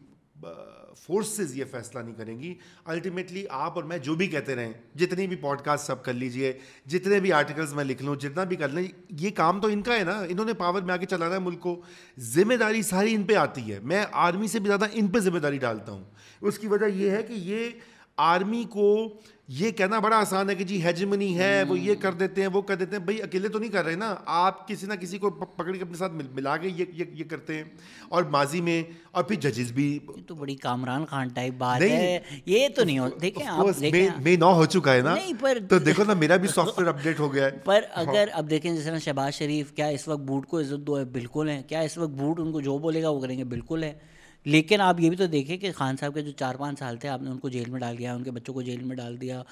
فورسز 0.97 1.57
یہ 1.57 1.65
فیصلہ 1.71 2.01
نہیں 2.01 2.15
کریں 2.15 2.39
گی. 2.39 2.55
الٹیمیٹلی 2.85 3.45
آپ 3.51 3.73
اور 3.75 3.85
میں 3.85 3.99
جو 3.99 4.15
بھی 4.15 4.27
کہتے 4.27 4.55
رہیں 4.55 4.73
جتنی 4.95 5.27
بھی 5.27 5.37
پوڈ 5.37 5.61
کاسٹ 5.61 5.87
سب 5.87 6.03
کر 6.05 6.13
لیجیے، 6.13 6.53
جتنے 6.87 7.21
بھی 7.21 7.33
آرٹیکلز 7.33 7.75
میں 7.75 7.85
لکھ 7.85 8.03
لوں، 8.03 8.17
جتنا 8.17 8.45
بھی 8.45 8.57
کر 8.57 8.69
لیں، 8.69 8.87
یہ 9.11 9.31
کام 9.31 9.61
تو 9.61 9.69
ان 9.69 9.83
کا 9.83 9.99
ہے 9.99 10.05
نا. 10.05 10.19
انہوں 10.29 10.47
نے 10.47 10.55
پاور 10.55 10.83
میں 10.83 10.95
آ 10.95 10.97
کے 10.97 11.07
چلانا 11.07 11.35
ہے 11.35 11.41
ملک 11.41 11.61
کو. 11.61 11.81
ذمہ 12.19 12.55
داری 12.55 12.83
ساری 12.83 13.15
ان 13.15 13.23
پہ 13.23 13.35
آتی 13.35 13.73
ہے. 13.73 13.79
میں 13.83 14.05
آرمی 14.13 14.49
سے 14.49 14.59
بھی 14.59 14.67
زیادہ 14.67 14.87
ان 14.93 15.09
پہ 15.09 15.19
ذمہ 15.19 15.39
داری 15.39 15.59
ڈالتا 15.59 15.93
ہوں. 15.93 16.05
اس 16.41 16.59
کی 16.59 16.67
وجہ 16.67 16.87
یہ 16.87 17.11
ہے 17.11 17.23
کہ 17.23 17.33
یہ 17.33 17.69
آرمی 18.17 18.65
کو 18.71 19.09
یہ 19.59 19.71
کہنا 19.71 19.99
بڑا 19.99 20.17
آسان 20.17 20.51
ہے 20.51 20.55
کہ 20.55 20.65
جی 20.65 20.85
ہیجمنی 20.85 21.39
ہے 21.39 21.63
وہ 21.69 21.79
یہ 21.79 21.95
کر 21.95 22.13
دیتے 22.13 22.41
ہیں 22.41 22.49
وہ 22.53 22.63
کر 22.63 22.75
دیتے 22.75 22.97
ہیں۔ 22.97 23.05
بھائی 23.05 23.23
اکیلے 23.23 23.49
تو 23.49 23.59
نہیں 23.59 23.71
کر 23.71 23.85
رہے 23.85 23.95
نا۔ 23.95 24.15
آپ 24.27 24.69
کسی 24.69 24.87
نہ 24.87 24.95
کسی 24.95 25.19
کو 25.19 25.31
پکڑ 25.31 25.73
کے 25.73 25.83
اپنے 25.83 25.97
ساتھ 25.97 26.13
ملا 26.13 26.57
کے 26.57 26.69
یہ 26.69 26.85
یہ 26.99 27.25
کرتے 27.31 27.55
ہیں۔ 27.55 27.65
اور 28.09 28.23
ماضی 28.23 28.61
میں 28.61 28.83
اور 29.11 29.25
پھر 29.25 29.37
ججز 29.37 29.73
بھی 29.73 29.99
تو 30.27 30.35
بڑی 30.35 30.55
کامران 30.55 31.07
خان 31.07 31.29
ٹائپ 31.29 31.55
بات 31.59 31.83
ہے۔ 31.83 32.21
یہ 32.47 32.69
تو 32.77 32.85
نہیں 32.85 32.99
ہو 32.99 33.09
دیکھیں 33.23 33.47
میں 34.25 34.37
نو 34.37 34.53
ہو 34.53 34.65
چکا 34.65 34.93
ہے 34.95 35.01
نا۔ 35.01 35.15
تو 35.69 35.79
دیکھو 35.79 36.05
نا 36.05 36.15
میرا 36.15 36.37
بھی 36.37 36.49
سافٹ 36.49 36.79
ویئر 36.79 36.89
اپڈیٹ 36.89 37.21
ہو 37.21 37.35
گیا 37.35 37.45
ہے۔ 37.45 37.51
پر 37.65 37.81
اگر 37.95 38.29
اب 38.33 38.51
دیکھیں 38.51 38.77
جیسے 38.77 38.91
نا 38.91 38.99
شہباز 38.99 39.35
شریف 39.35 39.73
کیا 39.73 39.87
اس 39.87 40.09
وقت 40.09 40.21
بوٹ 40.21 40.47
کو 40.47 40.61
عزت 40.61 40.87
دو 40.87 40.99
ہے؟ 40.99 41.05
بالکل 41.05 41.49
ہے۔ 41.49 41.63
کیا 41.63 41.81
اس 41.81 41.99
وقت 41.99 42.11
بوٹ 42.11 42.41
ان 42.41 42.53
کو 42.53 42.61
جو 42.61 42.79
بولے 42.79 43.03
گا 43.03 43.09
وہ 43.09 43.21
کریں 43.21 43.39
گے؟ 43.39 43.45
بالکل 43.45 43.83
ہے۔ 43.83 43.93
لیکن 44.47 44.81
آپ 44.81 45.01
یہ 45.01 45.09
بھی 45.09 45.17
تو 45.17 45.27
دیکھیں 45.27 45.57
کہ 45.57 45.73
خان 45.73 45.97
صاحب 45.97 46.15
کے 46.15 46.23
جو 46.23 46.31
چار 46.31 46.55
پانچ 46.55 46.79
سال 46.79 46.97
تھے، 46.97 47.09
آپ 47.09 47.23
نے 47.23 47.31
ان 47.31 47.39
کو 47.39 47.49
جیل 47.49 47.71
میں 47.71 47.81
ڈال 47.81 47.99
دیا، 47.99 48.15
ان 48.15 48.23
کے 48.23 48.31
بچوں 48.31 48.55
کو 48.55 48.63
جیل 48.63 48.85
میں 48.85 48.97
ڈال 48.97 49.21
دیا۔ 49.21 49.43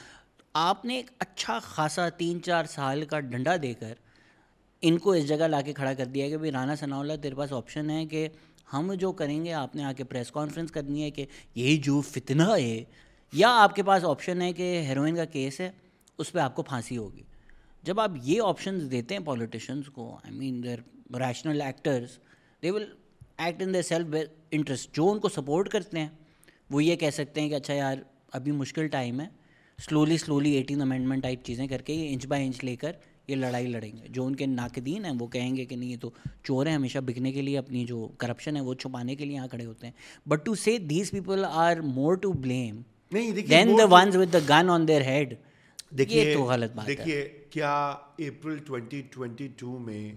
آپ 0.54 0.84
نے 0.84 0.96
ایک 0.96 1.10
اچھا 1.18 1.58
خاصا 1.58 2.08
تین 2.08 2.42
چار 2.42 2.64
سال 2.64 3.04
کا 3.04 3.20
ڈنڈا 3.20 3.54
دے 3.62 3.72
کر 3.74 3.94
ان 4.82 4.98
کو 4.98 5.12
اس 5.12 5.28
جگہ 5.28 5.48
لا 5.48 5.60
کے 5.60 5.72
کھڑا 5.72 5.92
کر 5.92 6.04
دیا 6.04 6.28
کہ 6.28 6.36
بھائی 6.36 6.52
رانا 6.52 6.74
ثناء 6.74 6.98
اللہ، 7.00 7.12
تیرے 7.22 7.34
پاس 7.34 7.52
آپشن 7.52 7.90
ہے 7.90 8.04
کہ 8.06 8.28
ہم 8.72 8.92
جو 8.94 9.12
کریں 9.12 9.44
گے، 9.44 9.52
آپ 9.52 9.76
نے 9.76 9.84
آ 9.84 9.92
کے 9.92 10.04
پریس 10.04 10.30
کانفرنس 10.30 10.70
کرنی 10.70 11.02
ہے 11.02 11.10
کہ 11.10 11.24
یہی 11.54 11.76
جو 11.76 12.00
فتنہ 12.00 12.48
ہے، 12.58 12.84
یا 13.32 13.48
آپ 13.62 13.74
کے 13.76 13.82
پاس 13.82 14.04
آپشن 14.04 14.42
ہے 14.42 14.52
کہ 14.52 14.80
ہیروئن 14.82 15.16
کا 15.16 15.24
کیس 15.24 15.60
ہے، 15.60 15.70
اس 16.18 16.32
پہ 16.32 16.38
آپ 16.38 16.54
کو 16.56 16.62
پھانسی 16.62 16.96
ہوگی۔ 16.96 17.22
جب 17.82 18.00
آپ 18.00 18.10
یہ 18.22 18.40
آپشنز 18.44 18.90
دیتے 18.90 19.16
ہیں 19.16 19.24
پولیٹیشنس 19.24 19.86
کو 19.86 20.12
I 20.24 20.34
mean 20.34 20.62
they're 20.62 20.78
rational 21.18 21.60
actors 21.60 22.18
they 22.62 22.70
will 22.70 22.84
act 23.38 23.62
in 23.62 23.74
the 23.74 23.82
self 23.82 24.14
interest 24.50 24.96
جو 24.96 25.10
ان 25.10 25.18
کو 25.18 25.28
سپورٹ 25.28 25.68
کرتے 25.68 25.98
ہیں 25.98 26.08
وہ 26.70 26.84
یہ 26.84 26.96
کہہ 26.96 27.10
سکتے 27.10 27.40
ہیں 27.40 27.48
کہ 27.48 27.54
اچھا 27.54 27.74
یار 27.74 27.96
ابھی 28.32 28.52
مشکل 28.52 28.88
ٹائم 28.88 29.20
ہے 29.20 29.26
slowly 29.78 30.16
slowly 30.18 30.50
eighteen 30.50 30.80
amendment 30.80 31.22
type 31.22 31.44
چیزیں 31.44 31.66
کر 31.66 31.82
کے 31.82 31.92
یہ 31.92 32.12
انچ 32.12 32.26
بائی 32.26 32.46
انچ 32.46 32.64
لے 32.64 32.76
کر 32.76 32.92
یہ 33.28 33.36
لڑائی 33.36 33.66
لڑیں 33.66 33.92
گے۔ 33.92 34.06
جو 34.08 34.26
ان 34.26 34.36
کے 34.36 34.46
ناقدین 34.46 35.04
ہیں 35.04 35.12
وہ 35.20 35.26
کہیں 35.26 35.56
گے 35.56 35.64
کہ 35.64 35.76
نہیں 35.76 35.90
یہ 35.90 35.96
تو 36.00 36.10
چور 36.42 36.66
ہیں 36.66 36.74
ہمیشہ 36.74 36.98
بکنے 36.98 37.32
کے 37.32 37.42
لیے 37.42 37.58
اپنی 37.58 37.84
جو 37.84 38.08
کرپشن 38.18 38.56
ہے 38.56 38.60
وہ 38.60 38.74
چھپانے 38.74 39.14
کے 39.16 39.24
لیے 39.24 39.34
یہاں 39.34 39.48
کھڑے 39.48 39.64
ہوتے 39.64 39.86
ہیں۔ 39.86 39.92
But 40.28 40.44
to 40.44 40.54
say 40.54 40.78
these 40.78 41.10
people 41.10 41.44
are 41.50 41.76
more 41.76 42.14
to 42.14 42.32
blame 42.32 42.80
than 43.50 43.78
the 43.78 43.84
ones 43.90 44.16
with 44.16 44.32
the 44.32 44.38
gun 44.48 44.70
on 44.70 44.88
their 44.88 45.02
head 45.02 45.34
دیکھیے 45.90 46.34
تو 46.34 46.42
غلط 46.42 46.72
بات 46.74 46.86
دیکھیے 46.86 47.28
کیا 47.50 47.74
اپریل 48.18 48.58
ٹوینٹی 48.58 49.02
ٹوینٹی 49.10 49.48
ٹو 49.56 49.78
میں 49.78 50.12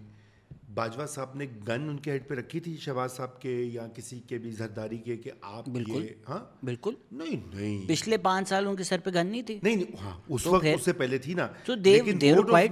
باجوہ 0.73 1.05
صاحب 1.05 1.35
نے 1.35 1.45
گن 1.67 1.89
ان 1.89 1.97
کے 1.97 2.11
ہیڈ 2.11 2.27
پہ 2.27 2.35
رکھی 2.35 2.59
تھی 2.59 2.77
شہباز 2.77 3.13
صاحب 3.13 3.41
کے 3.41 3.49
یا 3.49 3.87
کسی 3.87 4.19
کے 4.19 4.37
بھی 4.37 4.51
زرداری 4.51 4.97
کے 4.97 5.17
کہ 5.17 5.31
آپ 5.41 5.69
بالکل 5.69 6.07
ہاں؟ 6.29 6.65
بالکل۔ 6.65 6.93
نہیں 7.11 7.55
نہیں۔ 7.55 7.87
پچھلے 7.87 8.17
پانچ 8.17 8.49
سال 8.49 8.67
ان 8.67 8.75
کے 8.75 8.83
سر 8.83 8.99
پہ 8.99 9.09
گن 9.09 9.27
نہیں 9.27 9.41
تھی؟ 9.41 9.59
نہیں 9.63 9.83
ہاں 10.01 10.19
اس 10.29 10.47
وقت 10.47 10.65
اس 10.73 10.85
سے 10.85 10.93
پہلے 10.93 11.17
تھی 11.17 11.33
نا۔ 11.33 11.47
لیکن 11.67 12.17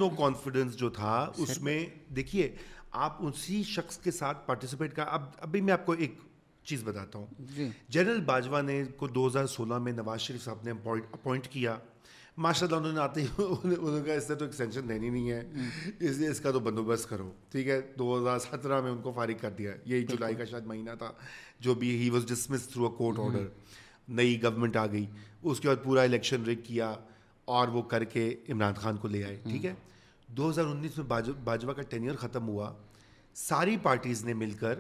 no 0.04 0.10
confidence 0.10 0.72
جو 0.76 0.90
تھا 0.90 1.32
اس 1.38 1.62
میں 1.62 1.86
دیکھیے 2.16 2.56
آپ 2.92 3.18
اسی 3.20 3.64
شخص 3.64 3.98
کے 3.98 4.12
ساتھ 4.12 4.48
پارٹیسپیٹ 4.48 4.94
کا 4.94 5.04
اب 5.04 5.24
ابھی 5.38 5.62
میں 5.62 5.74
آپ 5.74 5.86
کو 5.86 5.92
ایک 5.92 6.16
چیز 6.64 6.84
بتاتا 6.84 7.20
ہوں۔ 7.20 7.28
جنرل 7.90 8.22
باجوہ 8.22 8.62
نے 8.62 8.84
کو 8.98 9.08
دو 9.08 9.28
ہزار 9.28 9.46
سولہ 9.46 9.78
میں 9.78 9.92
نواز 9.92 10.20
شریف 10.20 10.44
صاحب 10.44 10.58
نے 10.64 10.72
اپوائنٹ 10.72 11.48
کیا۔ 11.48 11.78
ماشاء 12.40 12.66
اللہ 12.66 12.78
انہوں 12.78 12.92
نے 12.92 13.00
آتے 13.00 13.22
ہی 13.22 13.28
انہوں 13.38 14.00
نے 14.06 14.14
اس 14.16 14.28
سے 14.28 14.36
تو 14.36 14.46
ایکسٹینشن 14.46 14.90
دینی 14.90 15.10
نہیں 15.10 15.32
ہے۔ 15.32 15.44
اس 16.00 16.18
لیے 16.18 16.28
اس 16.28 16.40
کا 16.40 16.52
تو 16.52 16.60
بندوبست 16.60 17.10
کرو۔ 17.10 17.32
ٹھیک 17.52 17.68
ہے؟ 17.68 17.82
دو 18.00 18.22
ہزار 18.22 18.40
سترہ 18.40 18.82
میں 18.82 18.92
ان 18.92 19.02
کو 19.02 19.12
فارغ 19.12 19.32
کر 19.42 19.50
دیا۔ 19.50 19.72
یہی 19.86 20.04
جولائی 20.04 20.36
کا 20.36 20.46
شاید 20.46 20.66
مہینہ 20.66 20.90
تھا۔ 20.98 21.12
جو 21.60 21.74
بھی 21.74 21.98
he 21.98 22.10
was 22.10 22.26
dismiss 22.28 22.68
through 22.68 22.86
a 22.86 22.96
court 22.98 23.20
order 23.20 23.48
نئی 24.10 24.44
گورنمنٹ 24.44 24.76
آ 24.76 24.86
گئی۔ 24.88 25.06
اس 25.44 25.60
کے 25.60 25.68
بعد 25.68 25.76
پورا 25.84 26.02
الیکشن 26.02 26.44
ریک 26.44 26.66
کیا 26.66 26.96
اور 27.46 27.68
وہ 27.68 27.82
کر 27.82 28.04
کے 28.04 28.36
عمران 28.50 28.74
خان 28.74 28.98
کو 28.98 29.08
لے 29.08 29.24
آئے۔ 29.24 29.40
ٹھیک 29.44 29.66
ہے؟ 29.66 29.74
دو 30.28 30.50
ہزار 30.50 30.66
انیس 30.66 30.98
میں 30.98 31.06
باجوہ 31.44 31.74
کا 31.74 31.82
ٹینیئر 31.82 32.16
ختم 32.16 32.48
ہوا۔ 32.48 32.74
ساری 33.34 33.78
پارٹیز 33.78 34.26
نے 34.26 34.34
مل 34.34 34.52
کر 34.52 34.80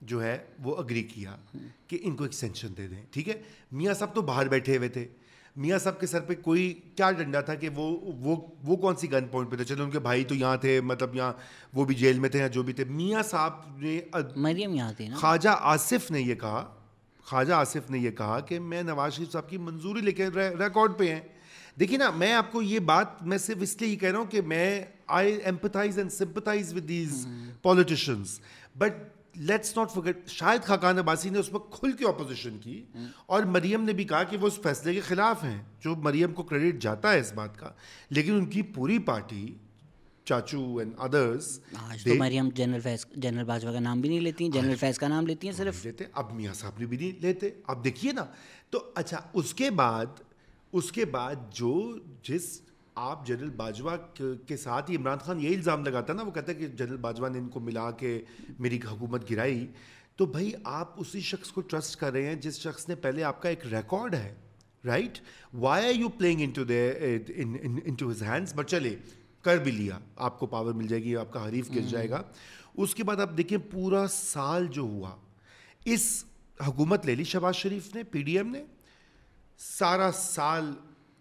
جو 0.00 0.22
ہے 0.22 0.44
وہ 0.58 0.76
اگری 0.76 1.02
کیا 1.02 1.36
کہ 1.86 1.98
ان 2.02 2.16
کو 2.16 2.24
ایکسٹینشن 2.24 2.68
دے 2.76 2.88
دیں۔ 2.88 3.02
ٹھیک 3.10 3.28
ہے؟ 3.28 3.42
میاں 3.72 3.94
صاحب 3.94 4.14
تو 4.14 4.22
باہر 4.22 4.48
بیٹھے 4.48 4.76
ہوئے 4.76 4.88
تھے۔ 4.88 5.08
میاں 5.56 5.78
صاحب 5.78 6.00
کے 6.00 6.06
سر 6.06 6.20
پہ 6.20 6.34
کوئی 6.34 6.80
کیا 6.96 7.10
ڈنڈا 7.10 7.40
تھا 7.40 7.54
کہ 7.54 7.68
وہ 7.68 8.00
وہ 8.00 8.36
وہ 8.64 8.76
کون 8.76 8.96
سی 8.96 9.12
گن 9.12 9.28
پوائنٹ 9.28 9.50
پہ 9.50 9.56
تھے؟ 9.56 9.64
چلو 9.64 9.84
ان 9.84 9.90
کے 9.90 9.98
بھائی 9.98 10.24
تو 10.24 10.34
یہاں 10.34 10.56
تھے 10.56 10.80
مطلب 10.80 11.14
یہاں 11.14 11.32
وہ 11.74 11.84
بھی 11.84 11.94
جیل 11.94 12.18
میں 12.18 12.28
تھے 12.28 12.38
یا 12.38 12.46
جو 12.46 12.62
بھی 12.62 12.72
تھے۔ 12.72 12.84
میاں 12.84 13.22
صاحب 13.22 13.52
نے 13.76 14.00
مریم 14.36 14.74
یہاں 14.74 14.92
نا۔ 15.00 15.14
خواجہ 15.14 15.48
آصف 15.60 16.10
نے 16.10 16.20
یہ 16.20 16.34
کہا 16.34 16.74
خواجہ 17.24 17.52
آصف 17.52 17.90
نے 17.90 17.98
یہ 17.98 18.10
کہا 18.10 18.40
کہ 18.40 18.60
میں 18.60 18.82
نواز 18.82 19.12
شریف 19.12 19.32
صاحب 19.32 19.48
کی 19.48 19.58
منظوری 19.58 20.00
لے 20.00 20.12
کے 20.12 20.26
ریکارڈ 20.26 20.98
پہ 20.98 21.14
ہیں۔ 21.14 21.20
دیکھیے 21.80 21.98
نا 21.98 22.10
میں 22.10 22.32
آپ 22.32 22.52
کو 22.52 22.62
یہ 22.62 22.78
بات 22.78 23.22
میں 23.22 23.38
صرف 23.38 23.56
اس 23.60 23.80
لیے 23.80 23.90
ہی 23.90 23.96
کہہ 23.96 24.10
رہا 24.10 24.18
ہوں 24.18 24.26
کہ 24.26 24.40
میں 24.42 24.84
I 25.06 25.32
empathize 25.32 25.98
and 25.98 26.12
sympathize 26.12 26.74
with 26.74 26.88
these 26.88 27.26
politicians 27.62 28.40
but 28.78 28.92
let's 29.36 29.76
not 29.76 29.90
forget 29.90 30.28
شاید 30.28 30.62
خاقان 30.62 30.98
عباسی 30.98 31.30
نے 31.30 31.38
اس 31.38 31.52
وقت 31.52 31.80
کھل 31.80 31.92
کے 31.92 32.04
اپوزیشن 32.08 32.58
کی 32.58 32.84
اور 33.26 33.42
مریم 33.42 33.84
نے 33.84 33.92
بھی 33.92 34.04
کہا 34.04 34.22
کہ 34.22 34.36
وہ 34.36 34.46
اس 34.46 34.58
فیصلے 34.62 34.94
کے 34.94 35.00
خلاف 35.00 35.44
ہیں 35.44 35.62
جو 35.80 35.96
مریم 35.96 36.32
کو 36.32 36.42
کریڈٹ 36.42 36.82
جاتا 36.82 37.12
ہے 37.12 37.20
اس 37.20 37.32
بات 37.32 37.58
کا 37.58 37.70
لیکن 38.10 38.34
ان 38.34 38.46
کی 38.46 38.62
پوری 38.62 38.98
پارٹی 38.98 39.54
چاچو 40.24 40.76
اینڈ 40.78 40.92
ادرس 40.98 41.60
تو 42.04 42.14
مریم 42.14 42.48
جنرل 42.54 42.80
فیض 42.80 43.06
جنرل 43.16 43.44
باجوہ 43.44 43.72
کا 43.72 43.80
نام 43.80 44.00
بھی 44.00 44.08
نہیں 44.08 44.20
لیتی 44.20 44.48
جنرل 44.48 44.76
فیض 44.76 44.98
کا 44.98 45.08
نام 45.08 45.26
لیتی 45.26 45.48
ہیں 45.48 45.54
صرف؟ 45.54 45.84
لیتے 45.84 46.04
اب 46.12 46.32
میاں 46.32 46.54
صاحب 46.54 46.72
نے 46.78 46.86
بھی 46.86 46.96
نہیں 46.96 47.12
لیتے۔ 47.20 47.50
اب 47.66 47.84
دیکھیے 47.84 48.12
نا 48.12 48.24
تو 48.70 48.78
اچھا 48.94 49.20
اس 49.32 49.54
کے 49.54 49.70
بعد 49.70 50.06
اس 50.72 50.92
کے 50.92 51.04
بعد 51.04 51.34
جو 51.50 51.96
جس 52.22 52.60
آپ 52.94 53.26
جنرل 53.26 53.50
باجوہ 53.50 53.96
کے 54.46 54.56
ساتھ 54.56 54.90
ہی 54.90 54.96
عمران 54.96 55.18
خان 55.18 55.40
یہی 55.40 55.54
الزام 55.54 55.84
لگاتا 55.84 56.12
ہے 56.12 56.16
نا، 56.16 56.22
وہ 56.22 56.30
کہتا 56.30 56.52
ہے 56.52 56.54
کہ 56.54 56.66
جنرل 56.66 56.96
باجوہ 56.96 57.28
نے 57.28 57.38
ان 57.38 57.48
کو 57.48 57.60
ملا 57.60 57.90
کے 57.90 58.20
میری 58.58 58.78
حکومت 58.90 59.30
گرائی۔ 59.30 59.66
تو 60.16 60.26
بھائی 60.26 60.52
آپ 60.64 61.00
اسی 61.00 61.20
شخص 61.20 61.50
کو 61.50 61.60
ٹرسٹ 61.60 61.96
کر 61.96 62.12
رہے 62.12 62.26
ہیں 62.26 62.34
جس 62.34 62.58
شخص 62.58 62.88
نے 62.88 62.94
پہلے 62.94 63.22
آپ 63.24 63.42
کا 63.42 63.48
ایک 63.48 63.66
ریکارڈ 63.66 64.14
ہے 64.14 64.34
right 64.84 65.18
why 65.54 65.86
are 65.86 65.94
you 65.94 66.08
playing 66.08 66.40
into 66.50 66.62
into 67.94 68.10
his 68.10 68.22
hands 68.22 68.54
but 68.54 68.68
چلے، 68.68 68.96
کر 69.42 69.58
بھی 69.58 69.70
لیا۔ 69.70 69.98
آپ 70.16 70.38
کو 70.38 70.46
پاور 70.46 70.72
مل 70.72 70.86
جائے 70.86 71.02
گی، 71.04 71.16
آپ 71.16 71.32
کا 71.32 71.48
حریف 71.48 71.70
گر 71.74 71.80
جائے 71.80 72.10
گا۔ 72.10 72.22
اس 72.76 72.94
کے 72.94 73.04
بعد 73.04 73.16
آپ 73.16 73.36
دیکھیں 73.36 73.58
پورا 73.70 74.06
سال 74.10 74.66
جو 74.66 74.82
ہوا، 74.82 75.16
اس 75.84 76.24
حکومت 76.66 77.06
لے 77.06 77.14
لی 77.14 77.24
شہباز 77.24 77.56
شریف 77.56 77.94
نے 77.94 78.02
پی 78.02 78.22
ڈی 78.22 78.36
ایم 78.36 78.50
نے۔ 78.50 78.64
سارا 79.58 80.10
سال 80.14 80.72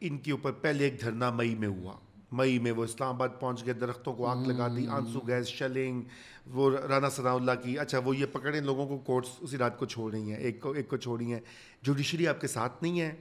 ان 0.06 0.18
کے 0.18 0.32
اوپر 0.32 0.52
پہلے 0.52 0.84
ایک 0.84 1.02
دھرنا 1.02 1.30
مئی 1.30 1.56
میں 1.56 1.68
ہوا۔ 1.68 1.94
مئی 2.32 2.60
میں 2.60 2.72
وہ 2.72 2.84
اسلام 2.84 3.16
آباد 3.16 3.30
پہنچ 3.40 3.66
گئے 3.66 3.74
درختوں 3.74 4.14
کو 4.14 4.28
آگ 4.28 4.46
لگا 4.46 4.68
دی 4.68 4.88
آنسو 4.88 5.20
گیس 5.20 5.48
شیلنگ 5.48 6.02
وہ 6.48 6.70
رانا 6.70 7.10
ثناء 7.10 7.34
اللہ 7.34 7.52
کی۔ 7.64 7.80
اچھا 7.80 8.00
وہ 8.00 8.18
یہ 8.18 8.26
پکڑے 8.32 8.62
لوگوں 8.62 8.88
کو 8.88 8.98
کورٹس 8.98 9.30
اسی 9.40 9.58
رات 9.58 9.80
کو 9.80 9.86
چھوڑ 9.86 10.12
رہی 10.12 10.32
ہیں 10.32 10.38
ایک 10.38 10.62
کو 10.62 10.72
ایک 10.72 10.90
کو 10.90 10.98
چھوڑی 10.98 11.34
ہیں۔ 11.34 11.40
جوڈیشری 11.82 12.28
آپ 12.28 12.42
کے 12.42 12.48
ساتھ 12.48 12.84
نہیں 12.84 13.02
ہے 13.02 13.16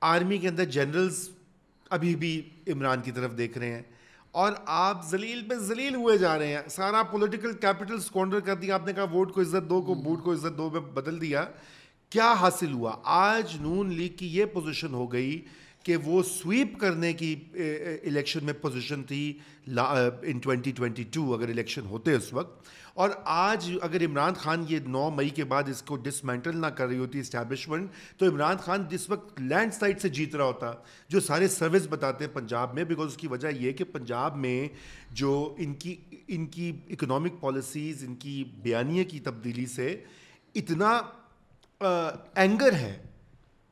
آرمی 0.00 0.38
کے 0.38 0.48
اندر 0.48 0.64
جنرلز 0.64 1.28
ابھی 1.90 2.16
بھی 2.16 2.42
عمران 2.68 3.00
کی 3.02 3.10
طرف 3.10 3.38
دیکھ 3.38 3.58
رہے 3.58 3.72
ہیں۔ 3.72 3.82
اور 4.30 4.52
آپ 4.66 5.10
ذلیل 5.10 5.48
پہ 5.48 5.54
ذلیل 5.54 5.94
ہوئے 5.94 6.18
جا 6.18 6.38
رہے 6.38 6.46
ہیں۔ 6.46 6.68
سارا 6.70 7.02
پولیٹیکل 7.02 7.52
کیپٹل 7.52 7.94
اسکونڈر 7.94 8.40
کر 8.40 8.54
دیا۔ 8.54 8.74
آپ 8.74 8.86
نے 8.86 8.92
کہا 8.92 9.04
ووٹ 9.04 9.32
کو 9.32 9.40
عزت 9.40 9.70
دو 9.70 9.82
کو 9.82 9.94
بوٹ 9.94 10.24
کو 10.24 10.32
عزت 10.32 10.58
دو 10.58 10.70
میں 10.70 10.80
بدل 10.80 11.20
دیا۔ 11.20 11.44
کیا 12.10 12.32
حاصل 12.32 12.72
ہوا؟ 12.72 12.96
آج 13.04 13.56
نون 13.60 13.92
لیگ 13.92 14.16
کی 14.16 14.36
یہ 14.36 14.44
پوزیشن 14.44 14.94
ہو 14.94 15.12
گئی 15.12 15.44
کہ 15.86 15.96
وہ 16.04 16.22
سویپ 16.22 16.78
کرنے 16.80 17.12
کی 17.12 17.34
الیکشن 17.52 18.44
میں 18.44 18.52
پوزیشن 18.60 19.02
تھی 19.02 19.32
ان 19.66 20.38
ٹوینٹی 20.38 20.72
ٹوینٹی 20.72 21.04
ٹو 21.12 21.32
اگر 21.34 21.48
الیکشن 21.48 21.86
ہوتے 21.86 22.14
اس 22.14 22.32
وقت۔ 22.32 22.68
اور 22.94 23.10
آج 23.24 23.70
اگر 23.82 24.04
عمران 24.04 24.34
خان 24.34 24.64
یہ 24.68 24.78
نو 24.86 25.08
مئی 25.10 25.28
کے 25.28 25.44
بعد 25.44 25.68
اس 25.68 25.82
کو 25.82 25.96
ڈسمینٹل 25.96 26.56
نہ 26.56 26.66
کر 26.66 26.86
رہی 26.88 26.98
ہوتی 26.98 27.18
اسٹیبلشمنٹ 27.18 27.90
تو 28.18 28.28
عمران 28.28 28.56
خان 28.56 28.84
جس 28.90 29.08
وقت 29.10 29.40
لینڈ 29.40 29.74
سلائڈ 29.74 30.00
سے 30.00 30.08
جیت 30.08 30.36
رہا 30.36 30.44
ہوتا، 30.44 30.72
جو 31.08 31.20
سارے 31.20 31.48
سروس 31.48 31.86
بتاتے 31.90 32.24
ہیں 32.24 32.32
پنجاب 32.34 32.74
میں 32.74 32.84
بیکاز 32.84 33.06
اس 33.06 33.16
کی 33.16 33.26
وجہ 33.28 33.48
یہ 33.60 33.72
کہ 33.72 33.84
پنجاب 33.84 34.36
میں 34.36 34.68
جو 35.10 35.54
ان 35.58 35.74
کی 35.74 35.94
ان 36.28 36.46
کی 36.46 36.72
اکنامک 36.90 37.40
پالیسیز 37.40 38.04
ان 38.04 38.14
کی 38.14 38.42
بیانیے 38.62 39.04
کی 39.04 39.20
تبدیلی 39.20 39.66
سے 39.66 40.02
اتنا 40.54 41.00
اینگر 41.80 42.72
ہے 42.72 42.96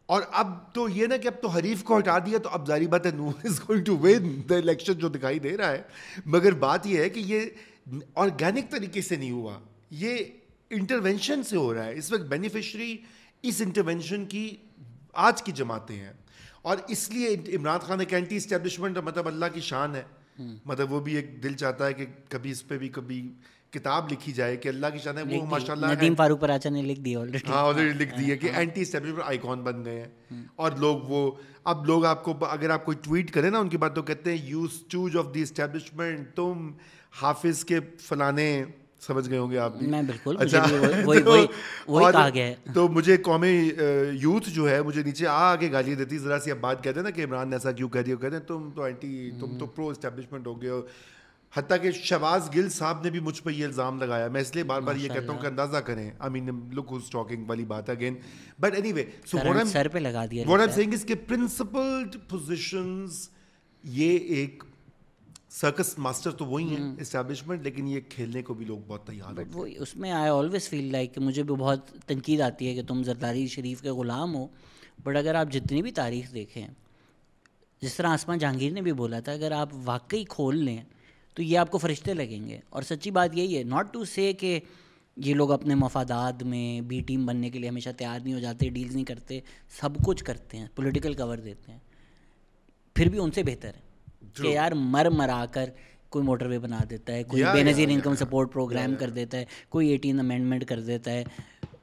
اور 0.06 0.22
اب 0.32 0.74
تو 0.74 0.88
یہ 0.88 1.06
نا 1.06 1.16
کہ 1.16 1.28
اب 1.28 1.34
تو 1.42 1.48
حریف 1.48 1.84
کو 1.84 1.98
ہٹا 1.98 2.18
دیا 2.18 2.38
تو 2.38 2.48
اب 2.48 2.66
ظاہری 2.66 2.86
بات 2.86 3.06
ہے 3.06 3.10
none 3.10 3.32
is 3.44 3.60
going 3.60 3.84
to 3.84 3.98
win 3.98 4.42
the 4.48 4.56
election 4.56 4.92
جو 4.92 5.08
دکھائی 5.08 5.38
دے 5.38 5.56
رہا 5.56 5.72
ہے۔ 5.72 5.82
مگر 6.26 6.52
بات 6.52 6.86
یہ 6.86 6.98
ہے 6.98 7.10
کہ 7.10 7.20
یہ 7.20 7.40
آرگینک 8.14 8.70
طریقے 8.70 9.02
سے 9.02 9.16
نہیں 9.16 9.30
ہوا۔ 9.30 9.58
یہ 9.90 10.16
انٹروینشن 10.70 11.42
سے 11.42 11.56
ہو 11.56 11.74
رہا 11.74 11.84
ہے۔ 11.84 11.94
اس 11.94 12.12
وقت 12.12 12.22
بینیفیشری 12.22 12.96
اس 13.42 13.60
انٹروینشن 13.60 14.24
کی 14.24 14.56
آج 15.12 15.42
کی 15.42 15.52
جماعتیں 15.52 15.96
ہیں۔ 15.96 16.12
اور 16.62 16.76
اس 16.88 17.10
لیے 17.10 17.56
عمران 17.56 17.78
خان 17.78 18.00
ایک 18.00 18.14
اینٹی 18.14 18.36
اسٹیبلشمنٹ 18.36 18.98
مطلب 18.98 19.26
اللہ 19.26 19.46
کی 19.54 19.60
شان 19.60 19.94
ہے۔ 19.94 20.02
مطلب 20.38 20.92
وہ 20.92 21.00
بھی 21.00 21.14
ایک 21.16 21.42
دل 21.42 21.54
چاہتا 21.54 21.86
ہے 21.86 21.92
کہ 21.92 22.06
کبھی 22.28 22.50
اس 22.50 22.68
پہ 22.68 22.78
بھی 22.78 22.88
کبھی 22.88 23.32
کتاب 23.70 24.12
لکھی 24.12 24.32
جائے 24.32 24.56
کہ 24.56 24.68
اللہ 24.68 24.86
کی 24.92 24.98
شان 24.98 25.18
ہے 25.18 25.40
وہ 25.40 25.46
ماشاء 25.46 25.72
اللہ 25.72 25.86
ندیم 25.86 26.14
فاروق 26.14 26.40
پراچا 26.40 26.70
نے 26.70 26.82
لکھ 26.82 27.00
دی 27.00 27.16
آلریڈی 27.16 27.52
ہاں 27.52 27.62
آلریڈی 27.62 28.04
لکھ 28.04 28.14
دی 28.18 28.30
ہے 28.30 28.36
کہ 28.36 28.50
اینٹی 28.54 28.80
اسٹیبلشمنٹ 28.80 29.22
آئیکن 29.24 29.62
بن 29.62 29.84
گئے 29.84 30.00
ہیں۔ 30.00 30.42
اور 30.56 30.72
لوگ 30.72 30.98
وہ 31.02 31.30
اب 31.64 31.86
لوگ 31.86 32.04
آپ 32.04 32.24
کو 32.24 32.44
اگر 32.44 32.70
آپ 32.70 32.84
کوئی 32.84 32.96
ٹویٹ 33.02 33.30
کریں 33.30 33.50
نا 33.50 33.58
ان 33.58 33.68
کی 33.68 33.76
بات 33.76 33.94
تو 33.94 34.02
کہتے 34.02 34.36
ہیں 34.36 34.46
you 34.46 34.62
stooge 34.62 35.16
of 35.16 35.34
the 35.34 35.42
establishment 35.42 36.34
تم 36.34 36.72
حافظ 37.22 37.64
کے 37.64 37.80
فلانے 37.98 38.64
سمجھ 39.06 39.28
گئے 39.30 39.38
ہوں 39.38 39.50
گے 39.50 39.58
آپ 39.58 39.78
بھی۔ 39.78 39.86
میں 39.86 40.02
بالکل 40.02 40.36
اچھا 40.40 40.64
وہی 41.04 41.22
وہی 41.22 41.46
وہی 41.88 42.12
کہا 42.12 42.28
گیا 42.34 42.46
ہے۔ 42.46 42.54
تو 42.74 42.88
مجھے 42.88 43.16
قومی 43.16 43.70
یوتھ 44.20 44.50
جو 44.50 44.68
ہے 44.70 44.82
مجھے 44.82 45.02
نیچے 45.02 45.26
آ 45.26 45.52
آگے 45.52 45.72
گالیاں 45.72 45.96
دیتی 45.96 46.18
ذرا 46.18 46.38
سی 46.44 46.50
اب 46.50 46.58
بات 46.60 46.84
کہتے 46.84 46.98
ہیں 47.00 47.04
نا 47.04 47.10
کہ 47.10 47.24
عمران 47.24 47.48
نے 47.48 47.56
ایسا 47.56 47.72
کیوں 47.72 47.88
کہہ 47.88 48.00
دیا 48.00 48.14
کہتے 48.20 48.36
ہیں 48.36 48.42
تم 48.42 48.70
تو 48.76 48.82
اینٹی 48.82 49.30
تم 49.40 49.58
تو 49.58 49.66
پرو 49.66 49.88
اسٹیبلشمنٹ 49.88 50.46
ہو 50.46 50.60
گئے 50.62 50.70
ہو۔ 50.70 50.80
حتیٰ 51.52 51.76
کہ 51.82 51.90
شہباز 51.92 52.48
گل 52.54 52.68
صاحب 52.68 53.02
نے 53.04 53.10
بھی 53.10 53.20
مجھ 53.20 53.42
پہ 53.42 53.50
یہ 53.50 53.64
الزام 53.64 53.98
لگایا۔ 53.98 54.28
میں 54.28 54.40
اس 54.40 54.54
لیے 54.54 54.64
بار 54.64 54.80
بار 54.80 54.94
یہ 54.94 55.08
کہتا 55.08 55.32
ہوں 55.32 55.40
کہ 55.40 55.46
اندازہ 55.46 55.76
کریں۔ 55.76 56.10
آئی 56.18 56.30
مین 56.32 56.48
لک 56.72 56.88
ہوز 56.90 57.10
ٹاکنگ 57.10 57.44
والی 57.48 57.64
بات 57.64 57.90
again 57.90 58.14
but 58.60 58.74
any 58.74 58.92
way 58.92 59.04
so 59.26 59.38
سر 59.72 59.88
پہ 59.88 59.98
لگا 59.98 60.24
دیا 60.30 60.44
واٹ 60.48 60.60
ایم 60.60 60.70
سینگ 60.70 60.94
اس 60.94 61.04
کے 61.04 61.14
پرنسپلڈ 61.28 62.16
پوزیشنز 62.28 63.28
یہ 63.84 64.18
ایک 64.34 64.62
سرکس 65.54 65.98
ماسٹر 65.98 66.30
تو 66.30 66.44
وہی 66.44 66.76
ہیں 66.76 66.94
اسٹیبلشمنٹ 67.00 67.62
لیکن 67.62 67.88
یہ 67.88 68.00
کھیلنے 68.08 68.42
کو 68.42 68.54
بھی 68.54 68.64
لوگ 68.66 68.78
بہت 68.86 69.06
تیار 69.06 69.32
بٹ 69.32 69.46
وہ 69.52 69.66
اس 69.66 69.96
میں 69.96 70.10
آئی 70.10 70.30
آلویز 70.30 70.68
فیل 70.68 70.92
لائک 70.92 71.14
کہ 71.14 71.20
مجھے 71.20 71.42
بھی 71.42 71.54
بہت 71.54 71.90
تنقید 72.06 72.40
آتی 72.40 72.68
ہے 72.68 72.74
کہ 72.74 72.82
تم 72.82 73.02
زرداری 73.02 73.46
شریف 73.46 73.82
کے 73.82 73.90
غلام 73.90 74.34
ہو۔ 74.34 74.46
بٹ 75.04 75.16
اگر 75.16 75.34
آپ 75.34 75.52
جتنی 75.52 75.82
بھی 75.82 75.90
تاریخ 75.90 76.34
دیکھیں 76.34 76.66
جس 77.82 77.94
طرح 77.94 78.08
آسمان 78.08 78.38
جہانگیر 78.38 78.72
نے 78.72 78.82
بھی 78.82 78.92
بولا 78.92 79.20
تھا 79.20 79.32
اگر 79.32 79.52
آپ 79.52 79.68
واقعی 79.84 80.24
کھول 80.28 80.64
لیں 80.64 80.82
تو 81.34 81.42
یہ 81.42 81.58
آپ 81.58 81.70
کو 81.70 81.78
فرشتے 81.78 82.14
لگیں 82.14 82.48
گے۔ 82.48 82.60
اور 82.70 82.82
سچی 82.82 83.10
بات 83.10 83.30
یہی 83.32 83.58
ہے 83.58 83.62
ناٹ 83.62 83.92
ٹو 83.92 84.04
سے 84.04 84.32
کہ 84.32 84.60
یہ 85.16 85.34
لوگ 85.34 85.52
اپنے 85.52 85.74
مفادات 85.74 86.42
میں 86.42 86.80
بی 86.80 87.00
ٹیم 87.00 87.26
بننے 87.26 87.50
کے 87.50 87.58
لیے 87.58 87.68
ہمیشہ 87.68 87.90
تیار 87.98 88.20
نہیں 88.20 88.34
ہو 88.34 88.38
جاتے 88.38 88.68
ڈیلز 88.68 88.94
نہیں 88.94 89.04
کرتے 89.04 89.40
سب 89.80 89.90
کچھ 90.04 90.24
کرتے 90.24 90.56
ہیں 90.56 90.66
پولیٹیکل 90.74 91.14
کور 91.14 91.38
دیتے 91.38 91.72
ہیں۔ 91.72 91.78
پھر 92.94 93.08
بھی 93.08 93.18
ان 93.18 93.30
سے 93.30 93.42
بہتر 93.42 93.68
ہے۔ 93.68 93.83
کہ 94.42 94.46
یار 94.46 94.72
مر 94.72 95.10
مرا 95.10 95.44
کر 95.50 95.70
کوئی 96.08 96.24
موٹر 96.24 96.46
وے 96.46 96.58
بنا 96.58 96.78
دیتا 96.90 97.12
ہے 97.12 97.24
کوئی 97.24 97.42
بے 97.52 97.62
نظیر 97.62 97.88
انکم 97.90 98.14
سپورٹ 98.14 98.52
پروگرام 98.52 98.94
کر 98.94 99.10
دیتا 99.10 99.38
ہے 99.38 99.44
کوئی 99.68 99.88
ایٹین 99.88 100.18
امینڈمنٹ 100.18 100.64
کر 100.64 100.80
دیتا 100.80 101.10
ہے۔ 101.10 101.24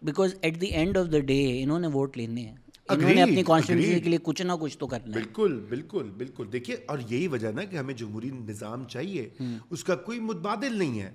Because 0.01 0.35
at 0.41 0.61
the 0.61 0.65
end 0.65 0.97
of 0.97 1.11
the 1.11 1.19
day 1.19 1.63
انہوں 1.63 1.79
نے 1.79 1.87
ووٹ 1.87 2.17
لینے 2.17 2.41
ہیں۔ 2.41 2.55
انہوں 2.89 3.13
نے 3.13 3.23
اپنی 3.23 3.43
کانسٹیٹیوشن 3.43 3.99
کے 3.99 4.09
لیے 4.09 4.19
کچھ 4.23 4.41
نہ 4.41 4.51
کچھ 4.61 4.77
تو 4.77 4.87
کرنا 4.87 5.07
ہے۔ 5.07 5.11
بالکل 5.11 5.65
بالکل 5.69 6.09
بالکل۔ 6.17 6.47
دیکھیے 6.53 6.77
اور 6.85 6.99
یہی 7.09 7.27
وجہ 7.27 7.47
نا 7.55 7.63
کہ 7.63 7.77
ہمیں 7.77 7.93
جمہوری 7.93 8.29
نظام 8.29 8.83
چاہیے 8.83 9.29
اس 9.69 9.83
کا 9.83 9.95
کوئی 9.95 10.19
متبادل 10.19 10.77
نہیں 10.77 11.01
ہے۔ 11.01 11.11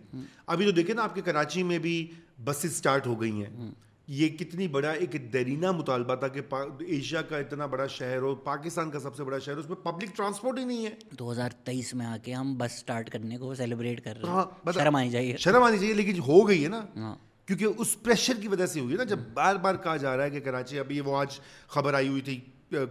ابھی 0.47 0.65
تو 0.65 0.71
دیکھیں 0.71 0.95
نا 0.95 1.03
آپ 1.03 1.15
کے 1.15 1.21
کراچی 1.21 1.63
میں 1.63 1.79
بھی 1.79 2.11
بسز 2.45 2.77
سٹارٹ 2.77 3.07
ہو 3.07 3.21
گئی 3.21 3.43
ہیں۔ 3.43 3.71
یہ 4.09 4.29
کتنی 4.29 4.67
بڑا 4.69 4.91
ایک 4.91 5.15
دیرینہ 5.33 5.71
مطالبہ 5.73 6.15
تھا 6.15 6.29
کہ 6.29 6.41
ایشیا 6.87 7.23
کا 7.23 7.39
اتنا 7.39 7.67
بڑا 7.67 7.87
شہر 7.87 8.19
ہو 8.23 8.35
پاکستان 8.35 8.91
کا 8.91 9.01
سب 9.01 9.17
سے 9.17 9.25
بڑا 9.25 9.39
شہر 9.39 9.57
اس 9.57 9.69
میں 9.69 9.77
پبلک 9.77 10.17
ٹرانسپورٹ 10.17 10.59
ہی 10.59 10.65
نہیں 10.65 10.85
ہے۔ 10.87 10.91
دو 11.19 11.31
ہزار 11.33 11.51
تیئیس 11.65 11.93
میں 11.95 12.07
آ 12.07 12.17
کے 12.25 12.33
ہم 12.33 12.55
بس 12.59 12.79
سٹارٹ 12.79 13.11
کرنے 13.11 13.39
کو 13.39 13.55
سیلیبریٹ 13.55 14.05
کر 14.05 14.21
رہے 14.23 14.31
ہیں۔ 14.31 14.73
شرم 14.75 14.97
آنی 14.97 15.11
چاہیے 15.11 15.37
شرم 15.37 15.63
آنی 15.63 15.79
چاہیے 15.79 15.95
لیکن 15.95 16.21
ہو 16.29 16.47
گئی 16.49 16.63
ہے 16.65 16.69
نا۔ 16.69 17.15
کیونکہ 17.49 17.65
اس 17.79 17.97
پریشر 18.03 18.41
کی 18.41 18.49
وجہ 18.49 18.67
سے 18.67 18.81
ہوئی 18.81 18.93
ہے 18.93 18.99
نا 18.99 19.05
جب 19.11 19.19
بار 19.35 19.57
بار 19.65 19.75
کہا 19.83 19.97
جا 19.97 20.17
رہا 20.17 20.25
ہے 20.25 20.31
کہ 20.31 20.41
کراچی 20.41 20.79
ابھی 20.79 21.01
وہ 21.01 21.17
آج 21.17 21.39
خبر 21.69 21.95
آئی 21.95 22.09
ہوئی 22.09 22.21
تھی 22.21 22.41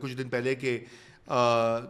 کچھ 0.02 0.16
دن 0.18 0.30
پہلے 0.30 0.56
کہ 0.56 0.78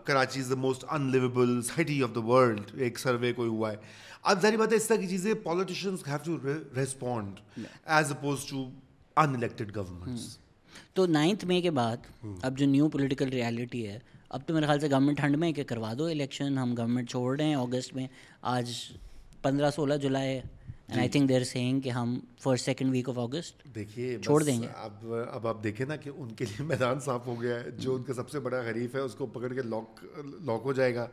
Karachi 0.06 0.40
is 0.40 0.50
the 0.50 0.56
most 0.56 0.86
unlivable 1.12 1.62
city 1.66 2.02
of 2.04 2.16
the 2.16 2.26
world 2.26 2.80
ایک 2.82 3.00
سروے 3.00 3.34
کوئی 3.34 3.50
ہوا 3.50 3.72
ہے۔ 3.72 3.78
اب 4.24 4.42
ظاہری 4.42 4.58
بات 4.58 4.72
ہے 4.72 4.78
اس 4.78 4.88
طرح 4.88 4.98
کی 4.98 5.08
چیزیں 5.08 5.34
politicians 5.44 6.08
have 6.08 6.18
to 6.26 6.54
respond 6.76 7.40
as 7.86 8.12
oppose 8.12 8.46
to 8.50 8.66
unelected 9.36 9.76
governments 9.76 10.38
تو 10.94 11.06
نائنتھ 11.06 11.46
مے 11.46 11.62
کے 11.62 11.72
بعد 11.72 11.98
اب 12.42 12.58
جو 12.58 12.66
نیو 12.66 12.88
پولیٹیکل 12.90 13.30
ریالٹی 13.30 13.88
ہے 13.88 14.00
اب 14.30 14.42
تو 14.46 14.54
میرے 14.54 14.66
خیال 14.66 14.80
سے 14.80 14.90
گورنمنٹ 14.92 15.18
ٹھنڈ 15.18 15.36
میں 15.38 15.52
کہ 15.52 15.64
کروا 15.64 15.94
دو 15.98 16.06
الیکشن 16.06 16.58
ہم 16.58 16.74
گورنمنٹ 16.78 17.10
چھوڑ 17.10 17.38
رہے 17.38 17.48
ہیں 17.48 17.56
اگست 17.56 17.94
میں۔ 17.94 18.08
آج 18.42 18.72
پندرہ 19.42 19.70
سولہ 19.72 19.94
جولائی 19.94 20.30
and 20.30 21.00
I 21.00 21.10
think 21.10 21.30
there 21.30 21.44
saying 21.44 21.80
کہ 21.82 21.90
ہم 21.90 22.20
first 22.40 22.66
second 22.66 22.92
week 22.92 23.10
of 23.10 23.20
August 23.20 23.64
دیکھیے 23.76 24.18
چھوڑ 24.22 24.44
دیں 24.44 24.62
گے۔ 24.62 24.68
اب 24.76 25.06
اب 25.32 25.48
آپ 25.48 25.64
دیکھیں 25.64 25.86
نا 25.86 25.96
کہ 25.96 26.10
ان 26.16 26.32
کے 26.32 26.46
لیے 26.46 26.64
میدان 26.72 27.00
صاف 27.00 27.28
ہو 27.28 27.42
گیا 27.42 27.56
ہے۔ 27.56 27.72
جو 27.72 27.96
ان 27.96 28.04
کا 28.04 28.14
سب 28.14 28.30
سے 28.30 28.40
بڑا 28.40 28.60
حریف 28.70 28.96
ہے 28.96 29.00
اس 29.00 29.16
کو 29.16 29.26
پکڑ 29.26 29.54
کے 29.54 29.62
لاک 29.62 30.04
لاک 30.42 30.62
ہو 30.66 30.74
جائے 30.74 30.96
گا۔ 30.96 31.08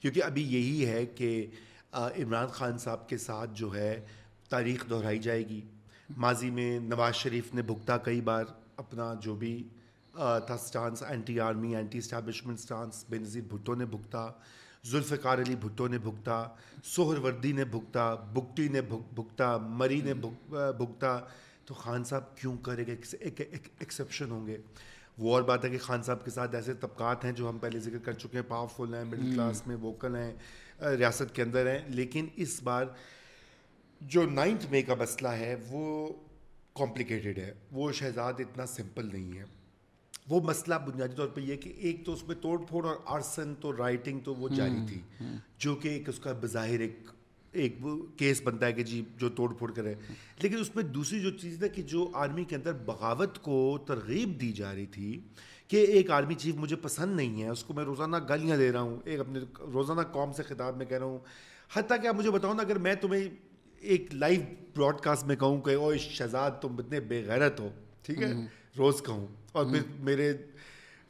کیونکہ 0.00 0.24
ابھی 0.24 0.42
یہی 0.42 0.86
ہے 0.86 1.06
کہ 1.06 1.46
عمران 1.92 2.46
خان 2.46 2.78
صاحب 2.78 3.08
کے 3.08 3.16
ساتھ 3.18 3.50
جو 3.54 3.74
ہے 3.74 4.00
تاریخ 4.48 4.90
دہرائی 4.90 5.18
جائے 5.18 5.48
گی۔ 5.48 5.60
ماضی 6.16 6.50
میں 6.50 6.80
نواز 6.80 7.14
شریف 7.14 7.54
نے 7.54 7.62
بھگتا 7.62 7.96
کئی 7.96 8.20
بار 8.20 8.44
اپنا 8.76 9.14
جو 9.20 9.34
بھی 9.34 9.68
تھا 10.46 10.56
stance 10.58 11.02
anti 11.02 11.40
army 11.40 11.76
anti 11.76 11.98
establishment 11.98 12.60
stance 12.60 13.04
Benazir 13.18 13.42
Bhutto 13.48 13.74
نے 13.74 13.84
بھگتا 13.84 14.30
ذوالفقار 14.86 15.38
علی 15.38 15.56
بھٹو 15.56 15.88
نے 15.88 15.98
بھگتا 15.98 16.48
سہر 16.84 17.18
وردی 17.18 17.52
نے 17.52 17.64
بھگتا 17.64 18.14
بگٹی 18.14 18.68
نے 18.68 18.80
بھگتا 18.80 19.56
مری 19.56 20.00
نے 20.00 20.14
بھگتا۔ 20.14 21.20
تو 21.64 21.74
خان 21.74 22.04
صاحب 22.04 22.36
کیوں 22.36 22.56
کرے 22.56 22.86
گا 22.86 23.14
ایک 23.20 23.40
ایکسیپشن 23.78 24.30
ہوں 24.30 24.46
گے؟ 24.46 24.58
وہ 25.18 25.34
اور 25.34 25.42
بات 25.42 25.64
ہے 25.64 25.70
کہ 25.70 25.78
خان 25.78 26.02
صاحب 26.02 26.24
کے 26.24 26.30
ساتھ 26.30 26.54
ایسے 26.54 26.74
طبقات 26.74 27.24
ہیں 27.24 27.32
جو 27.32 27.48
ہم 27.48 27.58
پہلے 27.58 27.78
ذکر 27.78 27.98
کر 27.98 28.12
چکے 28.12 28.38
ہیں 28.38 28.48
پاورفل 28.48 28.94
ہیں 28.94 29.04
مڈل 29.04 29.34
کلاس 29.34 29.66
میں 29.66 29.76
ووکل 29.76 30.16
ہیں 30.16 30.34
ریاست 30.96 31.34
کے 31.34 31.42
اندر 31.42 31.66
ہیں۔ 31.66 31.88
لیکن 31.88 32.26
اس 32.36 32.62
بار 32.62 32.84
جو 34.08 34.30
نائنتھ 34.30 34.66
مے 34.70 34.82
کا 34.82 34.94
مسئلہ 34.94 35.28
ہے 35.28 35.56
وہ 35.68 36.12
کمپلیکیٹڈ 36.74 37.38
ہے۔ 37.38 37.52
وہ 37.72 37.92
شہزاد 37.92 38.32
اتنا 38.38 38.66
سمپل 38.66 39.08
نہیں 39.12 39.38
ہے۔ 39.38 39.44
وہ 40.28 40.40
مسئلہ 40.40 40.74
بنیادی 40.74 41.16
طور 41.16 41.28
پہ 41.28 41.40
یہ 41.40 41.56
کہ 41.56 41.72
ایک 41.76 42.06
تو 42.06 42.12
اس 42.12 42.28
میں 42.28 42.36
توڑ 42.36 42.58
پھوڑ 42.68 42.86
اور 42.86 42.96
آرسن 43.04 43.54
تو 43.60 43.76
رائٹنگ 43.76 44.20
تو 44.20 44.34
وہ 44.34 44.48
جاری 44.48 44.86
تھی۔ 44.88 45.00
جو 45.58 45.74
کہ 45.74 45.88
ایک 45.88 46.08
اس 46.08 46.18
کا 46.18 46.32
بظاہر 46.40 46.80
ایک 46.80 46.98
ایک 47.52 47.78
کیس 48.16 48.42
بنتا 48.42 48.66
ہے 48.66 48.72
کہ 48.72 48.82
جی 48.82 49.04
جو 49.16 49.28
توڑ 49.28 49.54
پھوڑ 49.54 49.72
کرے 49.72 49.94
لیکن 50.42 50.58
اس 50.58 50.76
میں 50.76 50.84
دوسری 50.84 51.20
جو 51.20 51.30
چیز 51.30 51.62
ہے 51.62 51.68
کہ 51.68 51.82
جو 51.82 52.10
آرمی 52.14 52.44
کے 52.44 52.56
اندر 52.56 52.72
بغاوت 52.72 53.38
کو 53.38 53.78
ترغیب 53.86 54.40
دی 54.40 54.52
جا 54.52 54.74
رہی 54.74 54.86
تھی 54.86 55.20
کہ 55.68 55.76
ایک 55.76 56.10
آرمی 56.10 56.34
چیف 56.34 56.54
مجھے 56.54 56.76
پسند 56.76 57.16
نہیں 57.16 57.42
ہے 57.42 57.48
اس 57.48 57.64
کو 57.64 57.74
میں 57.74 57.84
روزانہ 57.84 58.16
گالیاں 58.28 58.56
دے 58.56 58.72
رہا 58.72 58.80
ہوں 58.80 58.96
ایک 59.04 59.20
اپنے 59.20 59.40
روزانہ 59.60 60.00
قوم 60.00 60.32
سے 60.32 60.42
خطاب 60.42 60.76
میں 60.76 60.86
کہہ 60.86 60.98
رہا 60.98 61.06
ہوں۔ 61.06 61.18
حتیٰ 61.74 62.02
کہ 62.02 62.06
آپ 62.06 62.14
مجھے 62.14 62.30
بتاؤ 62.30 62.52
نا 62.52 62.62
اگر 62.62 62.78
میں 62.78 62.94
تمہیں 62.94 63.28
ایک 63.82 64.14
لائیو 64.14 64.40
براڈ 64.76 65.00
کاسٹ 65.00 65.24
میں 65.24 65.36
کہوں 65.36 65.60
کہ 65.60 65.74
او 65.74 65.96
شہزاد 65.96 66.50
تم 66.60 66.76
اتنے 66.78 67.00
بے 67.00 67.22
غیرت 67.26 67.60
ہو 67.60 67.68
ٹھیک 68.02 68.22
ہے؟ 68.22 68.32
روز 68.78 69.02
کہوں۔ 69.02 69.26
اور 69.52 69.64
پھر 69.64 69.80
میرے 70.00 70.32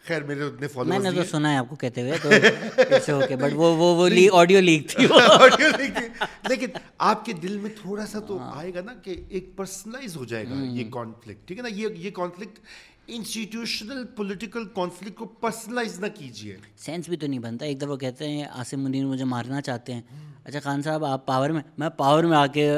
خیر 0.07 0.23
میرے 0.23 0.43
اتنے 0.43 0.66
فالو 0.66 0.89
میں 0.89 0.99
نے 0.99 1.11
تو 1.11 1.25
سنا 1.25 1.53
ہے 1.53 1.57
آپ 1.57 1.68
کو 1.68 1.77
کہتے 1.77 2.03
ہوئے 2.03 2.18
تو 2.23 2.29
ایسے 2.91 3.12
ہو 3.12 3.20
کے 3.29 3.37
بٹ 3.37 3.53
وہ 3.55 3.77
وہ 3.77 3.95
وہ 3.95 4.09
آڈیو 4.33 4.61
لیک 4.61 4.89
تھی۔ 4.91 5.07
آڈیو 5.41 5.68
لیک 5.79 5.95
تھی۔ 5.97 6.25
لیکن 6.49 6.66
آپ 6.99 7.25
کے 7.25 7.33
دل 7.33 7.59
میں 7.59 7.70
تھوڑا 7.83 8.07
سا 8.07 8.18
تو 8.18 8.39
آئے 8.43 8.75
گا 8.75 8.81
نا 8.81 8.95
کہ 8.95 9.14
ایک 9.29 9.57
پرسنلائز 9.57 10.16
ہو 10.16 10.25
جائے 10.25 10.45
گا 10.45 10.62
یہ 10.70 10.91
کانفلکٹ 10.91 11.47
ٹھیک 11.47 11.59
ہے 11.59 11.62
نا؟ 11.62 11.68
یہ 11.68 11.89
یہ 11.97 12.11
کانفلکٹ 12.11 12.59
انسٹیٹیوشنل 13.07 14.05
پولیٹیکل 14.16 14.64
کانفلکٹ 14.64 15.16
کو 15.16 15.24
پرسنلائز 15.24 16.00
نہ 16.00 16.07
کیجیے۔ 16.18 16.57
سینس 16.76 17.09
بھی 17.09 17.16
تو 17.16 17.26
نہیں 17.26 17.38
بنتا۔ 17.38 17.66
ایک 17.66 17.82
دفعہ 17.82 17.96
کہتے 17.96 18.28
ہیں 18.28 18.44
عاصم 18.44 18.80
منیر 18.80 19.05
مجھے 19.05 19.24
مارنا 19.24 19.61
چاہتے 19.61 19.94
ہیں۔ 19.94 20.03
اچھا 20.44 20.61
خان 20.61 20.82
صاحب 20.82 21.05
آپ 21.05 21.26
پاور 21.26 21.50
میں 21.50 21.62
میں 21.78 21.88
پاور 21.88 22.24
میں 22.24 22.36
آ 22.36 22.46
کے 22.46 22.76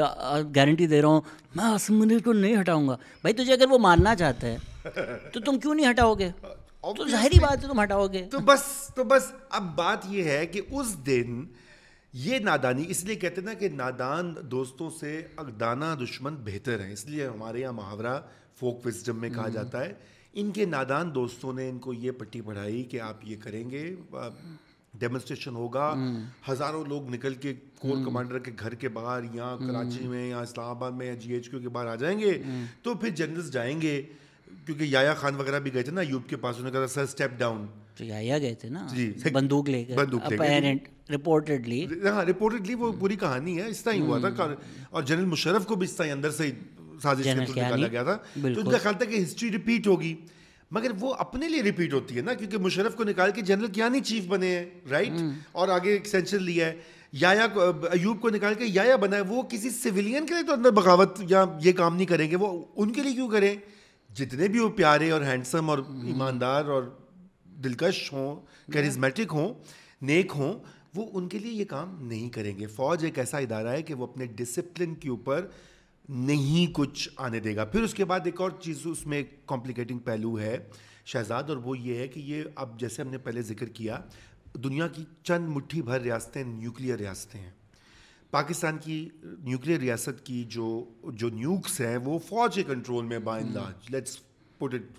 گارنٹی 0.55 0.87
دے 0.87 1.01
رہا 1.01 1.07
ہوں۔ 1.07 1.21
میں 1.55 1.65
عاصم 1.65 1.99
منیر 1.99 2.19
کو 2.19 2.33
نہیں 2.33 2.61
ہٹاؤں 2.61 2.87
گا۔ 2.87 2.95
بھائی 3.21 3.33
تجھے 3.33 3.53
اگر 3.53 3.65
وہ 3.69 3.77
مارنا 3.77 4.15
چاہتا 4.15 4.47
ہے 4.47 4.57
تو 5.33 5.39
تم 5.39 5.59
کیوں 5.59 5.75
نہیں 5.75 5.89
ہٹاؤ 5.89 6.13
گے؟ 6.13 6.31
تو 6.97 7.07
ظاہری 7.07 7.39
بات 7.39 7.63
ہے 7.63 7.67
تم 7.67 7.81
ہٹاؤ 7.83 8.07
گے۔ 8.07 8.27
تو 8.31 8.39
بس 8.39 8.91
تو 8.95 9.03
بس 9.03 9.31
اب 9.49 9.75
بات 9.75 10.05
یہ 10.05 10.23
ہے 10.23 10.45
کہ 10.45 10.61
اس 10.69 11.05
دن 11.05 11.43
یہ 12.13 12.39
نادانی 12.39 12.83
اس 12.87 13.03
لیے 13.03 13.15
کہتے 13.15 13.41
ہیں 13.41 13.47
نا 13.47 13.53
کہ 13.53 13.69
نادان 13.69 14.35
دوستوں 14.43 14.89
سے 14.99 15.27
اگدانہ 15.35 15.85
دشمن 16.03 16.35
بہتر 16.35 16.79
ہیں۔ 16.79 16.93
اس 16.93 17.05
لیے 17.05 17.27
ہمارے 17.27 17.59
یہاں 17.59 17.73
محاورہ 17.73 18.21
فوک 18.59 18.85
وزڈم 18.85 19.19
میں 19.19 19.29
کہا 19.29 19.47
جاتا 19.49 19.85
ہے۔ 19.85 19.93
ان 20.35 20.51
کے 20.51 20.65
نادان 20.65 21.15
دوستوں 21.15 21.53
نے 21.53 21.69
ان 21.69 21.79
کو 21.79 21.93
یہ 21.93 22.11
پٹی 22.11 22.41
پڑھائی 22.41 22.83
کہ 22.83 23.01
آپ 23.01 23.17
یہ 23.23 23.35
کریں 23.43 23.69
گے 23.69 23.95
ڈیمونسٹریشن 24.93 25.55
ہوگا۔ 25.55 25.93
ہزاروں 26.51 26.83
لوگ 26.87 27.09
نکل 27.13 27.33
کے 27.33 27.53
کور 27.79 28.05
کمانڈر 28.05 28.39
کے 28.39 28.51
گھر 28.59 28.73
کے 28.73 28.89
باہر 28.89 29.23
یا 29.33 29.55
کراچی 29.59 30.07
میں 30.07 30.29
یا 30.29 30.39
اسلام 30.39 30.69
آباد 30.69 30.91
میں 30.91 31.07
یا 31.07 31.13
جی 31.13 31.33
ایچ 31.33 31.49
کیو 31.49 31.59
کے 31.59 31.69
باہر 31.69 31.87
آ 31.87 31.95
جائیں 31.95 32.19
گے۔ 32.19 32.41
تو 32.83 32.93
پھر 32.93 33.09
جنرلس 33.09 33.51
جائیں 33.51 33.81
گے 33.81 34.01
کیونکہ 34.65 34.83
یا 34.83 35.13
خان 35.13 35.35
وغیرہ 35.35 35.59
بھی 35.59 35.73
گئے 35.73 35.83
تھے 35.83 35.91
نا 35.91 36.01
یوب 36.01 36.29
کے 36.29 36.35
پاس 36.35 36.55
انہوں 36.57 36.71
نے 36.71 36.77
کہا 36.77 36.87
سر 36.87 37.03
اسٹیپ 37.03 37.31
ڈاؤن 37.37 37.65
تو 37.97 38.03
یا 38.03 38.37
گئے 38.39 38.53
تھے 38.55 38.69
نا؟ 38.69 38.87
جی۔ 38.95 39.13
بندوق 39.33 39.69
لے 39.69 39.83
کے 39.85 39.93
بندوق 39.93 40.31
رپورٹڈلی 41.11 41.85
ہاں 42.07 42.25
رپورٹڈلی 42.25 42.73
وہ 42.75 42.91
پوری 42.99 43.15
کہانی 43.15 43.57
ہے 43.57 43.67
اس 43.67 43.81
طرح 43.83 43.93
ہی 43.93 43.99
ہوا 43.99 44.17
تھا۔ 44.19 44.53
اور 44.89 45.03
جنرل 45.03 45.25
مشرف 45.25 45.65
کو 45.65 45.75
بھی 45.75 45.85
اس 45.87 45.95
طرح 45.95 46.11
اندر 46.11 46.31
سے 46.31 46.51
سازش 47.03 47.23
کے 47.23 47.45
تھرو 47.45 47.61
نکالا 47.67 47.87
گیا 47.87 48.03
تھا 48.03 48.17
تو 48.55 48.61
ان 48.61 48.71
کا 48.71 48.77
خیال 48.77 48.93
تھا 48.93 49.05
کہ 49.05 49.23
ہسٹری 49.23 49.51
ریپیٹ 49.51 49.87
ہوگی۔ 49.87 50.15
مگر 50.71 50.91
وہ 50.99 51.13
اپنے 51.13 51.49
لیے 51.49 51.61
ریپیٹ 51.61 51.93
ہوتی 51.93 52.17
ہے 52.17 52.21
نا 52.21 52.33
کیونکہ 52.33 52.57
مشرف 52.57 52.95
کو 52.95 53.03
نکال 53.03 53.31
کے 53.31 53.41
جنرل 53.41 53.67
کیانی 53.67 53.99
چیف 53.99 54.25
بنے 54.27 54.59
ہیں 54.59 54.65
رائٹ 54.89 55.11
اور 55.51 55.67
آگے 55.67 55.91
ایکسٹینشن 55.91 56.43
لیا 56.43 56.65
ہے۔ 56.65 56.75
یا 57.11 57.29
ایوب 57.29 58.21
کو 58.21 58.29
نکال 58.29 58.53
کے 58.53 58.65
یا 58.67 58.95
بنا 58.95 59.15
ہے۔ 59.15 59.21
وہ 59.21 59.41
کسی 59.41 59.69
سویلین 59.69 60.25
کے 60.25 60.33
لیے 60.33 60.43
تو 60.43 60.53
اندر 60.53 60.71
بغاوت 60.71 61.19
یا 61.29 61.45
یہ 61.61 61.71
کام 61.71 61.95
نہیں 61.95 62.05
کریں 62.05 62.31
گے 62.31 62.35
وہ 62.35 62.65
ان 62.75 62.93
کے 62.93 63.03
لیے 63.03 63.13
کیوں 63.13 63.29
کریں؟ 63.29 63.55
جتنے 64.15 64.47
بھی 64.47 64.59
وہ 64.59 64.69
پیارے 64.69 65.11
اور 65.11 65.21
ہینڈسم 65.21 65.69
اور 65.69 65.79
ایماندار 66.03 66.65
اور 66.65 66.83
دلکش 67.45 68.13
ہوں 68.13 68.35
کیریزمیٹک 68.71 69.33
ہوں 69.33 69.53
نیک 70.01 70.31
ہوں 70.35 70.53
وہ 70.95 71.05
ان 71.13 71.27
کے 71.27 71.39
لیے 71.39 71.51
یہ 71.51 71.65
کام 71.65 72.07
نہیں 72.07 72.29
کریں 72.29 72.57
گے۔ 72.59 72.65
فوج 72.65 73.05
ایک 73.05 73.19
ایسا 73.19 73.37
ادارہ 73.37 73.67
ہے 73.67 73.81
کہ 73.81 73.93
وہ 73.93 74.03
اپنے 74.03 74.25
ڈسپلن 74.25 74.95
کے 74.95 75.09
اوپر 75.09 75.47
نہیں 76.09 76.73
کچھ 76.73 77.09
آنے 77.17 77.39
دے 77.39 77.55
گا۔ 77.55 77.65
پھر 77.65 77.83
اس 77.83 77.93
کے 77.93 78.05
بعد 78.05 78.19
ایک 78.25 78.41
اور 78.41 78.51
چیز 78.59 78.79
اس 78.85 79.07
میں 79.07 79.23
کمپلیکیٹنگ 79.47 79.99
پہلو 79.99 80.39
ہے 80.39 80.57
شہزاد 81.05 81.43
اور 81.43 81.57
وہ 81.57 81.77
یہ 81.77 81.95
ہے 81.95 82.07
کہ 82.07 82.19
یہ 82.19 82.43
اب 82.55 82.79
جیسے 82.79 83.01
ہم 83.01 83.07
نے 83.07 83.17
پہلے 83.17 83.41
ذکر 83.41 83.65
کیا 83.65 83.99
دنیا 84.63 84.87
کی 84.87 85.05
چند 85.23 85.49
مٹھی 85.49 85.81
بھر 85.81 86.01
ریاستیں 86.01 86.43
نیوکلیر 86.43 86.95
ریاستیں 86.95 87.39
ہیں۔ 87.39 87.51
پاکستان 88.31 88.77
کی 88.77 89.09
نیوکلیر 89.23 89.79
ریاست 89.79 90.25
کی 90.25 90.43
جو 90.43 90.85
جو 91.13 91.29
نیوکس 91.29 91.81
ہیں 91.81 91.97
وہ 91.97 92.19
فوج 92.19 92.55
کے 92.55 92.63
کنٹرول 92.63 93.05
میں 93.05 93.19
بائی 93.19 93.43
لارج 93.53 93.91
لیٹس 93.91 94.17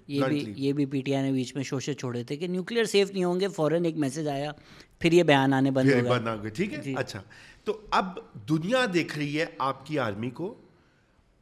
یہ 0.09 0.22
بھی 0.28 0.54
یہ 0.57 0.72
بھی 0.72 0.86
پی 0.86 1.00
ٹی 1.00 1.14
آئی 1.14 1.24
نے 1.24 1.32
بیچ 1.32 1.54
میں 1.54 1.62
شوشے 1.62 1.94
چھوڑے 1.94 2.24
تھے 2.24 2.36
کہ 2.36 2.46
نیوکلیر 2.46 2.84
سیف 2.84 3.11
نہیں 3.11 3.24
ہوں 3.24 3.40
گے 3.40 3.48
فوراً 3.48 3.84
ایک 3.84 3.96
میسج 3.96 4.28
آیا 4.28 4.52
پھر 4.98 5.12
یہ 5.12 5.22
بیان 5.22 5.52
آنے 5.52 5.70
بند 5.70 5.88
ہو 5.88 6.00
گئے۔ 6.00 6.50
ٹھیک 6.50 6.74
ہے؟ 6.74 6.94
اچھا۔ 6.96 7.22
تو 7.64 7.80
اب 7.90 8.18
دنیا 8.48 8.86
دیکھ 8.94 9.18
رہی 9.18 9.40
ہے 9.40 9.44
آپ 9.59 9.86
کی 9.86 9.98
آرمی 9.98 10.30
کو۔ 10.30 10.54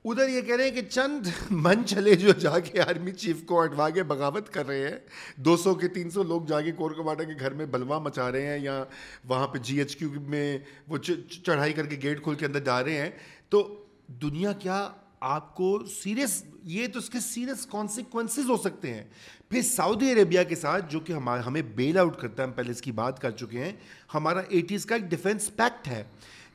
ادھر 0.04 0.28
یہ 0.28 0.40
کہہ 0.40 0.56
رہے 0.56 0.64
ہیں 0.64 0.70
کہ 0.70 0.80
چند 0.82 1.26
من 1.50 1.84
چلے 1.86 2.14
جو 2.14 2.32
جا 2.32 2.58
کے 2.58 2.80
آرمی 2.80 3.12
چیف 3.12 3.36
کو 3.46 3.60
اٹوا 3.60 3.88
کے 3.90 4.02
بغاوت 4.02 4.48
کر 4.50 4.66
رہے 4.66 4.88
ہیں، 4.88 4.96
دو 5.36 5.56
سو 5.56 5.74
کے 5.74 5.88
تین 5.88 6.10
سو 6.10 6.22
لوگ 6.22 6.42
جا 6.42 6.60
کے 6.60 6.72
کور 6.72 6.90
کمانڈر 6.90 7.24
کے 7.24 7.34
گھر 7.40 7.52
میں 7.52 7.66
بلوا 7.66 7.98
مچا 7.98 8.30
رہے 8.32 8.46
ہیں 8.46 8.58
یا 8.58 8.84
وہاں 9.28 9.46
پہ 9.46 9.58
جی 9.58 9.78
ایچ 9.78 9.96
کیو 9.96 10.08
میں 10.26 10.58
وہ 10.88 10.98
چڑھائی 10.98 11.72
کر 11.72 11.86
کے 11.86 11.96
گیٹ 12.02 12.22
کھول 12.22 12.34
کے 12.34 12.46
اندر 12.46 12.60
جا 12.60 12.82
رہے 12.84 13.00
ہیں۔ 13.00 13.10
تو 13.48 13.84
دنیا 14.22 14.52
کیا 14.52 14.88
آپ 15.20 15.54
کو 15.54 15.78
سیریس، 15.86 16.44
یہ 16.62 16.86
تو 16.92 16.98
اس 16.98 17.10
کے 17.10 17.20
سیریس 17.20 17.66
کانسیکوینسز 17.66 18.50
ہو 18.50 18.56
سکتے 18.56 18.94
ہیں۔ 18.94 19.04
پھر 19.48 19.62
سعودی 19.62 20.12
عربیہ 20.12 20.42
کے 20.48 20.54
ساتھ 20.54 20.92
جو 20.92 21.00
کہ 21.00 21.12
ہمیں 21.46 21.62
بیل 21.62 21.98
آؤٹ 21.98 22.20
کرتا 22.20 22.42
ہے، 22.42 22.48
ہم 22.48 22.52
پہلے 22.52 22.70
اس 22.70 22.80
کی 22.80 22.92
بات 22.92 23.20
کر 23.22 23.30
چکے 23.30 23.64
ہیں، 23.64 23.72
ہمارا 24.14 24.42
ایٹیز 24.48 24.86
کا 24.86 24.94
ایک 24.94 25.04
ڈیفینس 25.04 25.50
پیکٹ 25.56 25.88
ہے۔ 25.88 26.04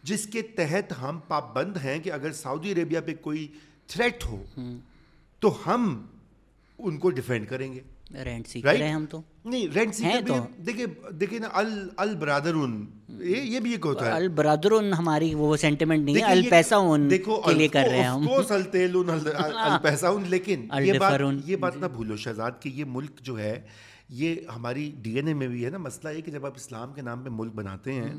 جس 0.04 0.26
کے 0.28 0.42
تحت 0.42 0.94
ہم 1.02 1.20
پابند 1.28 1.78
ہیں 1.78 2.00
کہ 2.00 2.12
اگر 2.12 2.32
سعودی 2.32 2.72
عربیہ 2.72 3.00
پہ 3.06 3.14
کوئی 3.22 3.48
تھریٹ 3.88 4.26
ہو 4.26 4.44
تو 5.42 5.58
ہم 5.68 6.06
ان 6.80 6.98
کو 6.98 7.10
ڈیفینڈ 7.10 7.48
کریں 7.48 7.74
گے۔ 7.74 7.80
رینٹ 8.24 8.48
سیکر 8.48 8.82
ہیں 8.82 8.94
ہم 8.94 9.06
تو۔ 9.06 9.22
نہیں 9.46 9.68
رینٹ 9.76 9.96
سیکر 9.96 10.22
بھی 10.22 10.34
دیکھیں 10.66 10.86
دیکھیں 11.12 11.40
نا 11.40 11.48
ال 11.54 11.90
ال 11.98 12.16
برادرون 12.16 12.86
یہ 13.20 13.60
بھی 13.60 13.72
ایک 13.72 13.86
ہوتا 13.86 14.06
ہے۔ 14.06 14.12
ال 14.12 14.28
برادرون 14.28 14.94
ہماری 14.94 15.34
وہ 15.34 15.56
سینٹیمنٹ 15.58 16.06
نہیں 16.06 16.16
ہے 16.16 16.32
ال 16.32 16.50
پیسہ 16.50 16.76
ان 16.76 17.10
کے 17.10 17.54
لیے 17.54 17.68
کر 17.68 17.86
رہے 17.90 17.98
ہیں 17.98 18.08
ہم۔ 18.08 18.26
کو 18.28 18.42
سل 18.44 18.64
تیلون 18.64 19.10
ال 19.10 19.20
پیسہ 19.82 20.06
ان 20.06 20.24
لیکن 20.28 20.68
یہ 20.80 21.00
بات 21.00 21.22
یہ 21.46 21.56
بات 21.56 21.78
نہ 21.78 21.86
بھولو 21.86 22.16
شہزاد 22.16 22.52
کہ 22.60 22.70
یہ 22.70 22.86
ملک 22.88 23.20
جو 23.22 23.40
ہے 23.40 23.62
یہ 24.10 24.36
ہماری 24.56 24.92
ڈی 25.02 25.16
این 25.16 25.28
اے 25.28 25.34
میں 25.34 25.48
بھی 25.48 25.66
ہے 25.66 25.70
نا، 25.70 25.78
مسئلہ 25.78 26.14
یہ 26.14 26.22
کہ 26.22 26.32
جب 26.32 26.46
آپ 26.46 26.54
اسلام 26.56 26.94
کے 26.94 27.02
نام 27.02 27.24
پہ 27.24 27.30
ملک 27.30 27.54
بناتے 27.54 27.94
ہیں، 27.94 28.14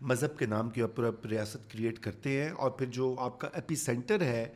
مذہب 0.00 0.38
کے 0.38 0.46
نام 0.46 0.70
کے 0.70 0.82
اوپر 0.82 1.04
آپ 1.04 1.26
ریاست 1.26 1.72
کریٹ 1.72 1.98
کرتے 1.98 2.42
ہیں 2.42 2.50
اور 2.50 2.70
پھر 2.70 2.86
جو 2.86 3.16
آپ 3.18 3.40
کا 3.40 3.48
ایپی 3.52 3.74
سینٹر 3.74 4.22
ہے 4.22 4.48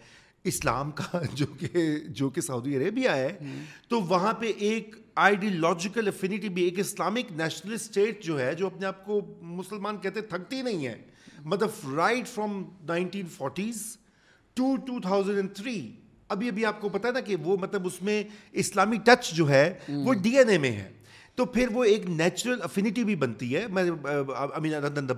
اسلام 0.45 0.91
کا، 0.91 1.21
جو 1.35 1.47
کہ 1.47 1.99
جو 2.09 2.31
کہ 2.31 2.41
سعودی 2.41 2.77
عربیہ 2.77 3.09
ہے، 3.09 3.39
تو 3.89 4.01
وہاں 4.01 4.33
پہ 4.33 4.53
ایک 4.59 4.97
آئیڈیولوجیکل 5.15 6.09
افینٹی 6.09 6.49
بھی، 6.49 6.63
ایک 6.63 6.79
اسلامک 6.79 7.33
نیشنل 7.33 7.75
اسٹیٹ 7.75 8.25
جو 8.25 8.41
ہے، 8.41 8.55
جو 8.55 8.67
اپنے 8.67 8.87
آپ 8.87 9.05
کو 9.05 9.21
مسلمان 9.41 9.97
کہتے 9.97 10.21
تھکتی 10.21 10.63
نہیں 10.63 10.87
ہے۔ 10.87 11.03
مطلب 11.45 11.95
right 11.97 12.29
from 12.29 12.65
nineteen 12.83 13.27
forties 13.27 13.97
to 14.55 14.77
two 14.77 15.01
thousand 15.01 15.37
and 15.37 15.55
three 15.55 15.93
ابھی 16.31 16.49
ابھی 16.49 16.65
آپ 16.65 16.81
کو 16.81 16.89
پتا 16.89 17.09
ہے 17.09 17.13
نا 17.13 17.21
کہ 17.21 17.37
وہ 17.37 17.57
مطلب 17.61 17.87
اس 17.87 18.03
میں 18.03 18.25
اسلامی 18.53 18.97
ٹچ 19.05 19.33
جو 19.33 19.51
ہے 19.51 19.79
وہ 19.89 20.15
ڈی 20.15 20.39
این 20.39 20.49
اے 20.49 20.59
میں 20.59 20.73
ہے۔ 20.73 20.93
تو 21.35 21.45
پھر 21.45 21.69
وہ 21.73 21.85
ایک 21.85 22.11
نیچرل 22.11 22.63
افینٹی 22.63 23.05
بھی 23.05 23.17
بنتی 23.17 23.57
ہے۔ 23.57 23.67
میں 23.67 23.85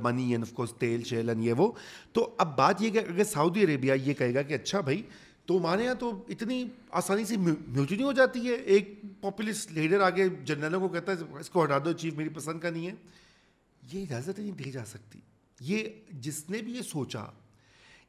منی 0.03 0.33
اینڈ 0.33 0.45
آف 0.45 0.53
کورس 0.53 0.73
تیل 0.79 1.05
شیل 1.05 1.29
اینڈ 1.29 1.45
یہ 1.45 1.53
وہ۔ 1.53 1.73
تو 2.13 2.35
اب 2.39 2.57
بات 2.57 2.83
یہ 2.83 2.91
کہ 2.91 2.99
اگر 2.99 3.25
سعودی 3.25 3.65
عربیہ 3.65 3.93
یہ 3.95 4.15
کہے 4.15 4.35
گا 4.35 4.43
کہ 4.43 4.55
اچھا 4.55 4.81
بھائی 4.81 5.03
تو 5.47 5.59
ہمارے 5.59 5.85
یہاں 5.85 5.95
تو 5.95 6.25
اتنی 6.29 6.65
آسانی 6.91 7.25
سے 7.25 7.37
میوٹنی 7.37 8.03
ہو 8.03 8.13
جاتی 8.13 8.49
ہے۔ 8.49 8.53
ایک 8.53 9.03
پاپولسٹ 9.21 9.73
لیڈر 9.73 10.01
آگے 10.01 10.29
جنرلوں 10.45 10.81
کو 10.81 10.89
کہتا 10.89 11.13
ہے 11.13 11.39
اس 11.41 11.51
کو 11.51 11.65
ہٹا 11.65 11.79
دو 11.79 11.93
چیف 11.93 12.15
میری 12.15 12.29
پسند 12.29 12.61
کا 12.61 12.71
نہیں 12.71 12.87
ہے۔ 12.87 12.93
یہ 13.93 14.03
اجازت 14.03 14.39
نہیں 14.39 14.53
دی 14.53 14.71
جا 14.71 14.85
سکتی۔ 14.85 15.19
یہ 15.61 15.85
جس 16.11 16.51
نے 16.51 16.59
بھی 16.59 16.77
یہ 16.77 16.83
سوچا 16.83 17.25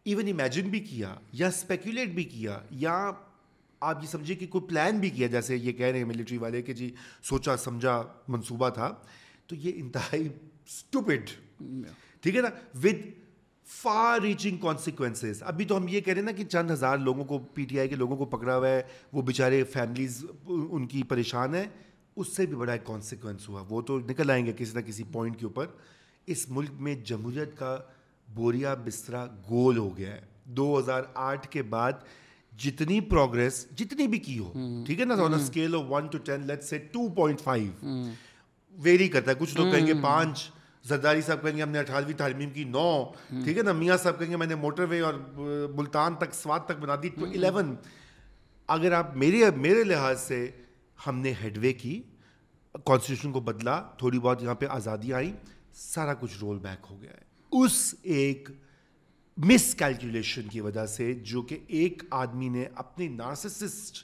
ایون 0.05 0.27
امیجن 0.27 0.69
بھی 0.69 0.79
کیا 0.79 1.15
یا 1.31 1.47
اسپیکولیٹ 1.47 2.09
بھی 2.09 2.23
کیا 2.23 2.59
یا 2.71 3.11
آپ 3.79 4.03
یہ 4.03 4.07
سمجھے 4.07 4.35
کہ 4.35 4.47
کوئی 4.47 4.67
پلان 4.67 4.99
بھی 4.99 5.09
کیا، 5.09 5.27
جیسے 5.27 5.55
یہ 5.55 5.71
کہہ 5.71 5.85
رہے 5.85 5.97
ہیں 5.97 6.05
ملٹری 6.05 6.37
والے 6.37 6.61
کہ 6.61 6.73
جی 6.73 6.95
سوچا، 7.23 7.57
سمجھا، 7.57 8.03
منصوبہ 8.27 8.69
تھا، 8.69 8.93
تو 9.47 9.55
یہ 9.55 9.71
انتہائی 9.75 10.29
اسٹوپڈ 10.65 11.29
ٹھیک 12.21 12.35
ہے 12.35 12.41
نا؟ 12.41 12.49
ود 12.83 13.07
فار 13.65 14.21
ریچنگ 14.21 14.57
کانسیکوینسز 14.57 15.43
ابھی 15.43 15.65
تو 15.65 15.77
ہم 15.77 15.87
یہ 15.87 16.01
کہہ 16.01 16.13
رہے 16.13 16.21
ہیں 16.21 16.25
نا 16.25 16.31
کہ 16.31 16.43
چند 16.43 16.71
ہزار 16.71 16.97
لوگوں 16.97 17.25
کو 17.25 17.39
پی 17.39 17.65
ٹی 17.65 17.79
آئی 17.79 17.89
کے 17.89 17.95
لوگوں 17.95 18.17
کو 18.17 18.25
پکڑا 18.25 18.57
ہوا 18.57 18.69
ہے، 18.69 18.81
وہ 19.13 19.21
بیچارے 19.21 19.63
فیملیز 19.63 20.25
ان 20.45 20.87
کی 20.87 21.03
پریشان 21.03 21.55
ہیں۔ 21.55 21.65
اس 22.15 22.27
سے 22.27 22.45
بھی 22.45 22.55
بڑا 22.55 22.73
ایک 22.73 22.85
کانسیکوینس 22.85 23.49
ہوا۔ 23.49 23.63
وہ 23.69 23.81
تو 23.81 23.99
نکل 23.99 24.29
آئیں 24.29 24.45
گے 24.45 24.53
کسی 24.57 24.71
نہ 24.75 24.79
کسی 24.79 25.03
پوائنٹ 25.11 25.39
کے 25.39 25.45
اوپر۔ 25.45 25.65
اس 26.25 26.49
ملک 26.49 26.69
میں 26.79 26.95
جمہوریت 26.95 27.57
کا 27.57 27.79
بوریا 28.27 28.73
بسترا 28.73 29.25
گول 29.49 29.77
ہو 29.77 29.97
گیا 29.97 30.13
ہے۔ 30.13 30.21
دو 30.45 30.79
ہزار 30.79 31.01
آٹھ 31.13 31.47
کے 31.47 31.61
بعد 31.63 31.91
جتنی 32.57 32.99
پروگرس 33.01 33.65
جتنی 33.71 34.07
بھی 34.07 34.19
کی 34.19 34.39
ہو 34.39 34.53
ٹھیک 34.85 34.99
ہے 34.99 35.05
نا؟ 35.05 35.13
On 35.13 35.33
scale 35.33 35.75
of 35.75 35.81
one 35.89 36.07
to 36.07 36.17
ten 36.17 36.47
let's 36.47 36.63
say 36.63 36.77
two 36.77 37.09
point 37.09 37.41
five 37.41 37.71
vary 38.71 39.07
کرتا 39.07 39.31
ہے۔ 39.31 39.35
کچھ 39.39 39.57
لوگ 39.57 39.71
کہیں 39.71 39.87
گے 39.87 39.93
پانچ۔ 40.03 40.51
زرداری 40.83 41.21
صاحب 41.21 41.41
کہیں 41.41 41.57
گے 41.57 41.61
ہم 41.61 41.69
نے 41.69 41.79
اٹھارہویں 41.79 42.17
تعلیم 42.17 42.49
کی 42.49 42.63
نو۔ 42.63 43.11
ٹھیک 43.29 43.57
ہے 43.57 43.63
نا؟ 43.63 43.71
میاں 43.71 43.97
صاحب 43.97 44.19
کہیں 44.19 44.31
گے 44.31 44.37
میں 44.37 44.47
نے 44.47 44.55
موٹر 44.55 44.83
وے 44.83 44.99
اور 44.99 45.13
ملتان 45.75 46.15
تک 46.15 46.33
سوات 46.33 46.65
تک 46.65 46.77
بنا 46.79 46.95
دی۔ 47.03 47.09
تو 47.09 47.25
الیون۔ 47.25 47.75
اگر 48.67 48.91
آپ 48.91 49.15
میرے 49.15 49.43
میرے 49.55 49.83
لحاظ 49.83 50.21
سے 50.21 50.51
ہم 51.07 51.19
نے 51.19 51.33
ہیڈ 51.43 51.57
وے 51.57 51.73
کی 51.73 52.01
کانسٹیٹیوشن 52.85 53.31
کو 53.31 53.39
بدلا 53.39 53.81
تھوڑی 53.97 54.19
بہت 54.19 54.43
یہاں 54.43 54.55
پہ 54.55 54.65
آزادی 54.69 55.13
آئی 55.13 55.33
سارا 55.73 56.13
کچھ 56.13 56.37
رول 56.41 56.59
بیک 56.59 56.85
ہو 56.89 57.01
گیا 57.01 57.11
ہے۔ 57.11 57.32
اس 57.61 57.95
ایک 58.01 58.49
مس 59.37 59.75
کیلکولیشن 59.75 60.41
کی 60.41 60.61
وجہ 60.61 60.85
سے 60.85 61.13
جو 61.13 61.41
کہ 61.41 61.57
ایک 61.67 62.03
آدمی 62.09 62.49
نے 62.49 62.65
اپنی 62.75 63.07
نارسسسٹ 63.07 64.03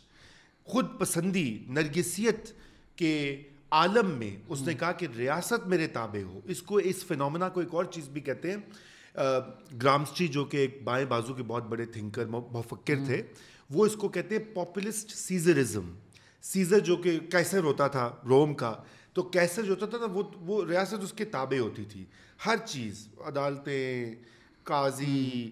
خود 0.64 0.86
پسندی 1.00 1.64
نرگسیت 1.68 2.52
کے 2.96 3.44
عالم 3.72 4.12
میں 4.12 4.36
اس 4.48 4.62
نے 4.62 4.74
کہا 4.74 4.92
کہ 4.92 5.08
ریاست 5.18 5.68
میرے 5.68 5.88
تابع 5.88 6.22
ہو۔ 6.24 6.40
اس 6.44 6.62
کو 6.62 6.78
اس 6.78 7.04
فنومنا 7.06 7.50
کو 7.50 7.60
ایک 7.60 7.74
اور 7.74 7.86
چیز 7.86 8.10
بھی 8.10 8.22
کہتے 8.22 8.52
ہیں 8.52 8.58
گرامسٹی 9.84 10.28
جو 10.28 10.46
کہ 10.46 10.58
ایک 10.58 10.84
بائیں 10.84 11.06
بازو 11.06 11.34
کے 11.34 11.44
بہت 11.44 11.64
بڑے 11.64 11.86
تھنکر 11.86 12.26
مفکر 12.26 13.06
تھے 13.06 13.22
وہ 13.70 13.86
اس 13.86 13.96
کو 13.96 14.08
کہتے 14.10 14.38
ہیں 14.38 14.56
پاپولسٹ 14.56 15.12
سیزرزم 15.12 15.94
سیزر 16.42 16.80
جو 16.80 16.96
کہ 16.96 17.20
کیسر 17.32 17.64
ہوتا 17.64 17.88
تھا 17.88 18.10
روم 18.26 18.54
کا 18.54 18.74
تو 19.14 19.22
کیسر 19.22 19.64
جو 19.64 19.76
ہوتا 19.82 19.98
تھا 19.98 20.06
وہ 20.06 20.24
وہ 20.40 20.66
ریاست 20.66 21.04
اس 21.04 21.14
کے 21.14 21.26
تابع 21.26 21.60
ہوتی 21.60 21.86
تھی۔ 21.86 22.06
ہر 22.46 22.58
چیز، 22.66 23.08
عدالتیں، 23.28 24.16
قاضی 24.64 25.50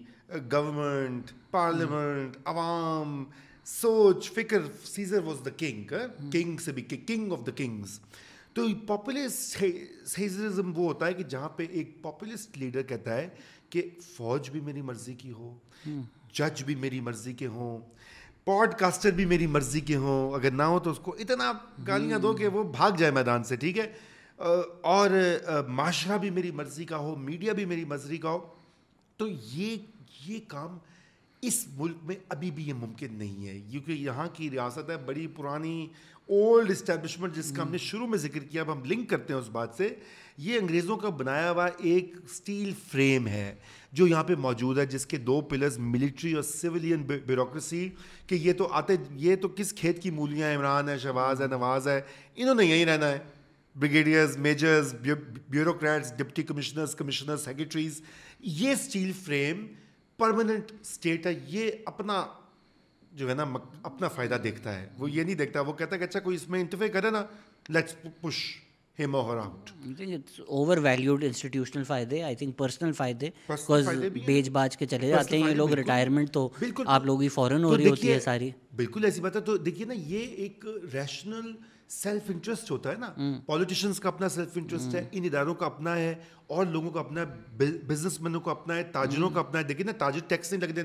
گورنمنٹ 0.52 1.30
پارلیمنٹ 1.50 2.36
عوام، 2.44 3.24
سوچ، 3.66 4.30
فکر 4.32 4.62
Caesar 4.84 5.22
was 5.24 5.44
the 5.44 5.50
king 5.58 5.92
king 6.32 6.56
سے 6.64 6.72
بھی 6.72 6.82
کنگ 6.82 7.32
آف 7.32 7.46
دا 7.46 7.52
کنگز 7.56 7.98
تو 8.54 8.66
پاپولسٹ 8.86 9.64
سیزرزم 10.06 10.72
وہ 10.76 10.86
ہوتا 10.86 11.06
ہے 11.06 11.14
کہ 11.14 11.22
جہاں 11.24 11.48
پہ 11.56 11.66
ایک 11.70 11.90
پاپولسٹ 12.02 12.58
لیڈر 12.58 12.82
کہتا 12.82 13.16
ہے 13.16 13.28
کہ 13.70 13.82
فوج 14.06 14.50
بھی 14.50 14.60
میری 14.60 14.82
مرضی 14.82 15.14
کی 15.14 15.30
ہو، 15.30 15.54
جج 16.34 16.62
بھی 16.64 16.74
میری 16.74 17.00
مرضی 17.00 17.32
کے 17.32 17.46
ہوں 17.46 17.78
پوڈ 18.44 18.74
کاسٹر 18.78 19.10
بھی 19.10 19.24
میری 19.24 19.46
مرضی 19.46 19.80
کے 19.80 19.96
ہوں، 19.96 20.34
اگر 20.34 20.50
نہ 20.50 20.62
ہو 20.62 20.78
تو 20.78 20.90
اس 20.90 20.98
کو 20.98 21.14
اتنا 21.18 21.52
گالیاں 21.86 22.18
دو 22.18 22.32
کہ 22.34 22.48
وہ 22.48 22.62
بھاگ 22.72 22.92
جائے 22.98 23.12
میدان 23.12 23.44
سے، 23.44 23.56
ٹھیک 23.56 23.78
ہے؟ 23.78 23.92
اور 24.38 25.10
معاشرہ 25.68 26.18
بھی 26.18 26.30
میری 26.30 26.50
مرضی 26.50 26.84
کا 26.84 26.96
ہو، 26.96 27.16
میڈیا 27.16 27.52
بھی 27.52 27.64
میری 27.64 27.84
مرضی 27.84 28.16
کا 28.16 28.30
ہو، 28.30 28.46
تو 29.16 29.28
یہ 29.28 29.76
یہ 30.26 30.38
کام 30.48 30.78
اس 31.42 31.66
ملک 31.76 31.96
میں 32.02 32.14
ابھی 32.28 32.50
بھی 32.50 32.68
یہ 32.68 32.74
ممکن 32.74 33.14
نہیں 33.14 33.46
ہے۔ 33.46 33.60
کیونکہ 33.70 33.92
یہاں 33.92 34.26
کی 34.32 34.50
ریاست 34.50 34.90
ہے، 34.90 34.96
بڑی 34.96 35.26
پرانی 35.26 35.86
اولڈ 36.26 36.70
اسٹیبلشمنٹ 36.70 37.34
جس 37.34 37.52
کا 37.56 37.62
ہم 37.62 37.70
نے 37.70 37.78
شروع 37.78 38.06
میں 38.06 38.18
ذکر 38.18 38.38
کیا، 38.38 38.62
اب 38.62 38.72
ہم 38.72 38.84
لنک 38.84 39.10
کرتے 39.10 39.32
ہیں 39.32 39.40
اس 39.40 39.48
بات 39.48 39.74
سے۔ 39.76 39.94
یہ 40.38 40.58
انگریزوں 40.58 40.96
کا 40.96 41.08
بنایا 41.08 41.50
ہوا 41.50 41.68
ایک 41.78 42.14
اسٹیل 42.24 42.72
فریم 42.92 43.26
ہے، 43.26 43.54
جو 43.92 44.06
یہاں 44.06 44.24
پہ 44.24 44.34
موجود 44.34 44.78
ہے، 44.78 44.86
جس 44.86 45.06
کے 45.06 45.16
دو 45.16 45.40
پلرز 45.40 45.78
ملٹری 45.78 46.32
اور 46.32 46.42
سولین 46.42 47.02
بیوروکریسی 47.02 47.88
کہ 48.26 48.34
یہ 48.34 48.52
تو 48.52 48.68
آتے، 48.72 48.92
یہ 49.10 49.36
تو 49.36 49.48
کس 49.48 49.72
کھیت 49.72 50.02
کی 50.02 50.10
مولیاں 50.10 50.54
عمران 50.56 50.88
ہے، 50.88 50.98
شہباز 50.98 51.42
ہے، 51.42 51.46
نواز 51.46 51.88
ہے، 51.88 52.00
انہوں 52.36 52.54
نے 52.54 52.64
یہیں 52.64 52.84
رہنا 52.84 53.08
ہے۔ 53.08 53.18
Brigadiers 53.78 54.36
majors 54.36 54.94
bureaucrats 55.48 56.12
deputy 56.16 56.42
commissioners 56.42 56.94
commissioner 56.94 57.36
secretaries 57.36 58.02
یہ 58.40 58.72
اسٹیل 58.72 59.12
فریم 59.12 59.66
پرماننٹ 60.16 60.72
اسٹیٹ 60.80 61.26
ہے 61.26 61.32
یہ 61.46 61.70
اپنا 61.84 62.26
جو 63.12 63.28
ہے 63.28 63.34
نا 63.34 63.44
اپنا 63.82 64.08
فائدہ 64.08 64.34
دیکھتا 64.34 64.80
ہے۔ 64.80 64.88
وہ 64.98 65.10
یہ 65.10 65.22
نہیں 65.22 65.34
دیکھتا 65.34 65.60
وہ 65.60 65.72
کہتا 65.72 65.94
ہے 65.94 65.98
کہ 65.98 66.04
اچھا 66.04 66.20
کوئی 66.20 66.36
اس 66.36 66.48
میں 66.48 66.60
انٹرفیئر 66.60 66.88
کرے 66.88 67.10
نا 67.10 67.24
لیٹس 67.68 67.94
پش 68.20 68.34
ہم 68.98 69.14
اور 69.14 69.36
آؤٹ 69.36 69.70
اوور 70.46 70.76
ویلیوڈ 70.76 71.24
انسٹیٹیوشنل 71.24 71.84
فائدے 71.84 72.22
آئی 72.22 72.36
تھنک 72.36 72.56
پرسنل 72.56 72.92
فائدے 72.92 73.30
بیکاز 73.48 73.88
بیچ 74.26 74.48
باج 74.48 74.76
کے 74.76 74.86
چلے 74.86 75.08
جاتے 75.08 75.38
ہیں 75.38 75.50
یہ 75.50 75.54
لوگ 75.54 75.72
ریٹائرمنٹ 75.72 76.30
تو 76.30 76.48
آپ 76.86 77.04
لوگوں 77.04 77.20
کی 77.22 77.28
فوراً 77.28 77.62
ہو 77.64 77.76
رہی 77.76 77.88
ہوتی 77.88 78.12
ہے 78.12 78.20
ساری۔ 78.20 78.50
بالکل 78.76 79.04
ایسی 79.04 79.20
بات 79.20 79.36
ہے۔ 79.36 79.40
تو 79.40 79.56
دیکھیے 79.56 79.86
نا 79.86 79.94
یہ 79.94 80.18
ایک 80.18 80.64
ریشنل 80.92 81.52
سیلف 81.90 82.30
انٹرسٹ 82.30 82.70
ہوتا 82.70 82.90
ہے 82.90 82.96
نا. 82.96 83.12
پالیٹیشینس 83.46 84.00
کا 84.00 84.08
اپنا 84.08 84.28
سیلف 84.28 84.56
انٹرسٹ 84.56 84.94
ہے 84.94 85.04
ان 85.12 85.24
اداروں 85.24 85.54
کا 85.54 85.66
اپنا 85.66 85.96
ہے 85.96 86.14
اور 86.46 86.66
لوگوں 86.66 86.90
کا 86.90 87.00
اپنا 87.00 87.24
بزنس 87.58 88.20
مینوں 88.20 88.40
کا 88.40 88.50
اپنا 88.50 88.76
ہے 88.76 88.82
تاجروں 88.92 89.30
کا 89.30 89.40
اپنا 89.40 89.58
ہے. 89.58 89.64
دیکھیے 89.64 89.86
نا 89.86 89.92
تاجر 89.98 90.28
ٹیکس 90.28 90.52
نہیں 90.52 90.62
لگنے 90.62 90.82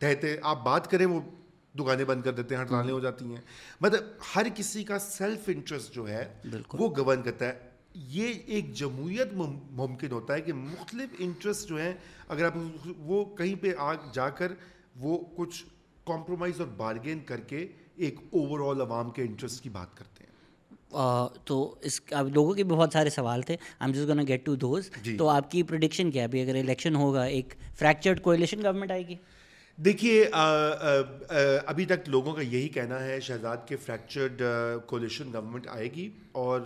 تھے 0.00 0.36
آپ 0.42 0.64
بات 0.64 0.90
کریں 0.90 1.06
وہ 1.06 1.20
دکانیں 1.74 2.04
بند 2.04 2.22
کر 2.22 2.32
دیتے 2.32 2.54
ہیں 2.54 2.62
ہڑتالیں 2.62 2.92
ہو 2.92 3.00
جاتی 3.00 3.24
ہیں. 3.24 3.40
مطلب 3.80 4.02
ہر 4.34 4.46
کسی 4.54 4.84
کا 4.84 4.98
سیلف 4.98 5.48
انٹرسٹ 5.48 5.94
جو 5.94 6.08
ہے 6.08 6.24
وہ 6.72 6.88
گورن 6.96 7.22
کرتا 7.22 7.46
ہے. 7.46 7.72
یہ 7.94 8.32
ایک 8.46 8.72
جمہوریت 8.74 9.32
ممکن 9.34 10.12
ہوتا 10.12 10.34
ہے 10.34 10.40
کہ 10.42 10.52
مختلف 10.52 11.14
انٹرسٹ 11.18 11.68
جو 11.68 11.76
ہیں 11.76 11.92
اگر 12.28 12.44
آپ 12.44 12.56
وہ 12.98 13.24
کہیں 13.36 13.54
پہ 13.62 13.72
آ 13.78 13.92
جا 14.12 14.28
کر 14.30 14.52
وہ 15.00 15.18
کچھ 15.36 15.64
کمپرومائز 16.06 16.60
اور 16.60 16.68
بارگین 16.76 17.20
کر 17.26 17.40
کے 17.50 17.66
ایک 17.96 18.18
اوور 18.30 18.70
آل 18.70 18.80
عوام 18.80 19.10
کے 19.10 19.22
انٹرسٹ 19.22 19.62
کی 19.62 19.68
بات 19.70 19.96
کرتے 19.96 20.24
ہیں۔ 20.24 20.32
تو 21.44 21.74
اس 21.80 22.00
اب 22.10 22.28
لوگوں 22.28 22.52
کے 22.54 22.64
بہت 22.64 22.90
سارے 22.92 23.10
سوال 23.10 23.42
تھے۔ 23.42 23.54
آئی 23.54 23.90
ایم 23.90 23.92
جس 23.92 24.08
گونا 24.08 24.22
گیٹ 24.28 24.44
ٹو 24.46 24.54
دوز 24.54 24.90
تو 25.18 25.28
آپ 25.28 25.50
کی 25.50 25.62
پروڈکشن 25.62 26.10
کیا 26.10 26.24
ابھی 26.24 26.40
اگر 26.42 26.54
الیکشن 26.54 26.96
ہوگا 26.96 27.22
ایک 27.24 27.54
فریکچرڈ 27.78 28.20
کولیشن 28.22 28.62
گورنمنٹ 28.62 28.90
آئے 28.90 29.06
گی۔ 29.08 29.14
دیکھیے 29.78 30.24
ابھی 31.66 31.84
تک 31.86 32.08
لوگوں 32.08 32.32
کا 32.32 32.42
یہی 32.42 32.68
کہنا 32.68 33.02
ہے 33.04 33.18
شہزاد 33.20 33.56
کے 33.68 33.76
فریکچرڈ 33.76 34.42
کولیشن 34.86 35.32
گورنمنٹ 35.32 35.66
آئے 35.68 35.90
گی 35.92 36.08
اور 36.32 36.60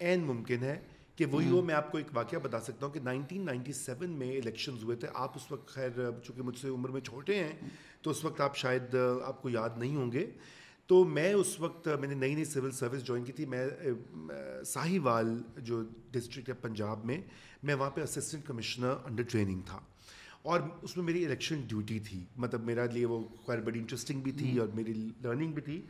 عین 0.00 0.24
ممکن 0.24 0.62
ہے 0.62 0.78
کہ 1.16 1.26
وہی 1.26 1.50
ہو 1.50 1.60
میں 1.62 1.74
آپ 1.74 1.90
کو 1.92 1.98
ایک 1.98 2.06
واقعہ 2.14 2.38
بتا 2.38 2.60
سکتا 2.60 2.86
ہوں 2.86 2.92
کہ 2.92 3.00
نائنٹین 3.00 3.44
نائنٹی 3.46 3.72
سیون 3.72 4.10
میں 4.10 4.36
الیکشنز 4.36 4.82
ہوئے 4.84 4.96
تھے۔ 4.96 5.08
آپ 5.14 5.32
اس 5.34 5.50
وقت 5.52 5.68
خیر 5.68 5.90
چونکہ 6.24 6.42
مجھ 6.42 6.58
سے 6.58 6.68
عمر 6.68 6.88
میں 6.88 7.00
چھوٹے 7.00 7.38
ہیں 7.44 7.52
تو 8.04 8.10
اس 8.10 8.24
وقت 8.24 8.40
آپ 8.40 8.56
شاید 8.56 8.96
آپ 9.24 9.42
کو 9.42 9.50
یاد 9.50 9.70
نہیں 9.76 9.96
ہوں 9.96 10.12
گے۔ 10.12 10.30
تو 10.86 11.04
میں 11.04 11.32
اس 11.32 11.60
وقت 11.60 11.88
میں 12.00 12.08
نے 12.08 12.14
نئی 12.14 12.34
نئی 12.34 12.44
سول 12.44 12.70
سروس 12.70 13.04
جوائن 13.04 13.24
کی 13.24 13.32
تھی۔ 13.32 13.46
میں 13.46 13.68
ساہی 14.66 14.98
وال 14.98 15.42
جو 15.56 15.82
ڈسٹرکٹ 16.10 16.48
ہے 16.48 16.54
پنجاب 16.54 17.04
میں 17.04 17.20
میں 17.62 17.74
وہاں 17.74 17.90
پہ 17.90 18.00
اسسٹنٹ 18.00 18.46
کمشنر 18.46 18.94
انڈر 19.04 19.22
ٹریننگ 19.22 19.60
تھا۔ 19.66 19.80
اور 20.42 20.60
اس 20.82 20.96
میں 20.96 21.04
میری 21.04 21.24
الیکشن 21.24 21.60
ڈیوٹی 21.60 21.98
تھی۔ 21.98 22.24
مطلب 22.36 22.64
میرا 22.64 22.86
لیے 22.86 23.04
وہ 23.04 23.24
خیر 23.46 23.58
بڑی 23.58 23.78
انٹرسٹنگ 23.78 24.20
بھی 24.20 24.32
تھی 24.32 24.58
اور 24.58 24.68
میری 24.74 24.92
لرننگ 25.24 25.52
بھی 25.52 25.62
تھی۔ 25.62 25.82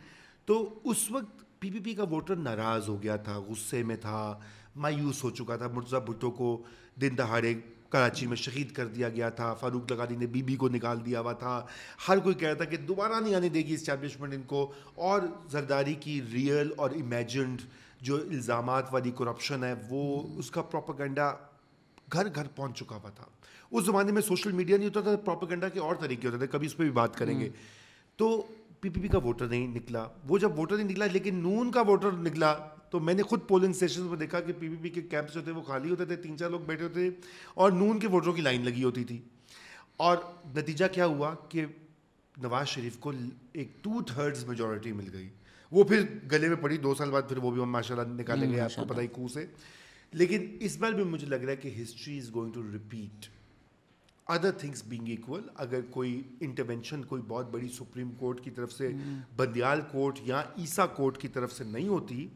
تو 0.44 0.78
اس 0.84 1.10
وقت 1.10 1.60
پی 1.60 1.70
پی 1.70 1.80
پی 1.80 1.94
کا 1.94 2.02
ووٹر 2.02 2.36
ناراض 2.36 2.88
ہو 2.88 3.02
گیا 3.02 3.16
تھا 3.16 3.38
غصے 3.38 3.82
میں 3.82 3.96
تھا 3.96 4.38
مایوس 4.76 5.24
ہو 5.24 5.30
چکا 5.30 5.56
تھا۔ 5.56 5.68
مرزا 5.68 5.98
بھٹو 5.98 6.30
کو 6.30 6.62
دن 7.00 7.18
دہاڑے 7.18 7.54
کراچی 7.94 8.26
میں 8.26 8.36
شہید 8.36 8.72
کر 8.72 8.86
دیا 8.86 9.08
گیا 9.08 9.28
تھا 9.28 9.54
فاروق 9.54 9.92
لگانی 9.92 10.16
نے 10.16 10.26
بی 10.26 10.42
بی 10.42 10.56
کو 10.56 10.68
نکال 10.68 11.06
دیا 11.06 11.20
ہوا 11.20 11.32
تھا۔ 11.32 11.66
ہر 12.08 12.18
کوئی 12.18 12.34
کہہ 12.34 12.48
رہا 12.48 12.56
تھا 12.56 12.64
کہ 12.64 12.76
دوبارہ 12.76 13.20
نہیں 13.20 13.34
آنے 13.34 13.48
دے 13.48 13.58
گی 13.58 13.74
اسٹیبلشمنٹ 13.74 14.34
ان 14.34 14.42
کو۔ 14.42 14.72
اور 14.94 15.20
زرداری 15.50 15.94
کی 15.94 16.22
ریئل 16.32 16.72
اور 16.76 16.90
امیجنڈ 16.90 17.62
جو 18.00 18.16
الزامات 18.16 18.84
والی 18.92 19.10
کرپشن 19.18 19.64
ہے 19.64 19.74
وہ 19.88 20.22
اس 20.38 20.50
کا 20.50 20.62
پروپیگنڈا 20.62 21.34
گھر 22.12 22.26
گھر 22.34 22.46
پہنچ 22.56 22.78
چکا 22.78 22.96
ہوا 22.96 23.10
تھا۔ 23.10 23.24
اس 23.70 23.84
زمانے 23.84 24.12
میں 24.12 24.22
سوشل 24.22 24.52
میڈیا 24.52 24.76
نہیں 24.76 24.88
ہوتا 24.88 25.00
تھا 25.00 25.16
پروپیگنڈا 25.16 25.68
کے 25.68 25.80
اور 25.80 25.94
طریقے 25.94 26.28
ہوتے 26.28 26.38
تھے۔ 26.38 26.46
کبھی 26.46 26.66
اس 26.66 26.76
پہ 26.76 26.82
بھی 26.82 26.90
بات 26.90 27.16
کریں 27.16 27.40
گے۔ 27.40 27.50
تو 28.16 28.46
پی 28.84 28.90
پی 28.90 29.00
پی 29.00 29.08
کا 29.08 29.18
ووٹر 29.18 29.46
نہیں 29.46 29.66
نکلا۔ 29.66 30.08
وہ 30.28 30.38
جب 30.38 30.58
ووٹر 30.58 30.76
نہیں 30.76 30.88
نکلا 30.88 31.06
لیکن 31.06 31.34
نون 31.34 31.70
کا 31.70 31.80
ووٹر 31.80 32.12
نکلا 32.12 32.54
تو 32.90 33.00
میں 33.00 33.14
نے 33.14 33.22
خود 33.22 33.40
پولنگ 33.48 33.70
اسٹیشن 33.70 34.02
میں 34.02 34.16
دیکھا 34.16 34.40
کہ 34.40 34.52
پی 34.58 34.68
پی 34.68 34.76
پی 34.76 34.88
کے 34.90 35.02
کیمپس 35.02 35.34
جو 35.34 35.40
تھے 35.42 35.52
وہ 35.52 35.62
خالی 35.62 35.90
ہوتے 35.90 36.04
تھے 36.04 36.16
تین 36.16 36.38
چار 36.38 36.50
لوگ 36.50 36.60
بیٹھے 36.60 36.84
ہوتے 36.84 37.10
تھے 37.10 37.20
اور 37.54 37.70
نون 37.70 37.98
کے 37.98 38.08
ووٹروں 38.08 38.32
کی 38.32 38.42
لائن 38.42 38.64
لگی 38.64 38.84
ہوتی 38.84 39.04
تھی۔ 39.04 39.22
اور 39.96 40.16
نتیجہ 40.56 40.84
کیا 40.92 41.06
ہوا 41.06 41.34
کہ 41.48 41.64
نواز 42.42 42.68
شریف 42.68 42.96
کو 42.98 43.12
ایک 43.52 43.68
ٹو 43.82 44.02
تھرڈز 44.02 44.44
میجورٹی 44.44 44.92
مل 44.92 45.08
گئی۔ 45.12 45.28
وہ 45.70 45.84
پھر 45.84 46.02
گلے 46.32 46.48
میں 46.48 46.56
پڑی 46.56 46.76
دو 46.76 46.94
سال 46.94 47.10
بعد 47.10 47.22
پھر 47.28 47.36
وہ 47.36 47.50
بھی 47.50 47.64
ماشاء 47.64 47.96
اللہ 47.96 48.20
نکالے 48.20 48.48
گئے 48.48 48.60
آپ 48.60 48.76
کو 48.76 48.84
پتہ 48.84 49.00
ہی 49.00 49.06
کو 49.06 49.28
سے۔ 49.28 49.46
لیکن 50.12 50.56
اس 50.60 50.76
بار 50.76 50.92
بھی 50.92 51.04
مجھے 51.04 51.26
لگ 51.26 51.34
رہا 51.34 51.50
ہے 51.50 51.56
کہ 51.56 51.70
history 51.82 52.18
is 52.18 52.34
going 52.34 52.52
to 52.52 52.62
repeat 52.72 53.26
other 54.28 54.50
things 54.50 54.82
being 54.88 55.08
equal 55.08 55.48
اگر 55.54 55.80
کوئی 55.90 56.22
انٹروینشن 56.40 57.02
کوئی 57.04 57.22
بہت 57.28 57.50
بڑی 57.50 57.68
سپریم 57.68 58.10
کورٹ 58.18 58.40
کی 58.44 58.50
طرف 58.50 58.72
سے 58.72 58.88
بندیال 59.36 59.80
کورٹ 59.92 60.18
یا 60.24 60.42
عیسیٰ 60.58 60.86
کورٹ 60.96 61.18
کی 61.20 61.28
طرف 61.28 61.52
سے 61.52 61.64
نہیں 61.64 61.88
ہوتی، 61.88 62.26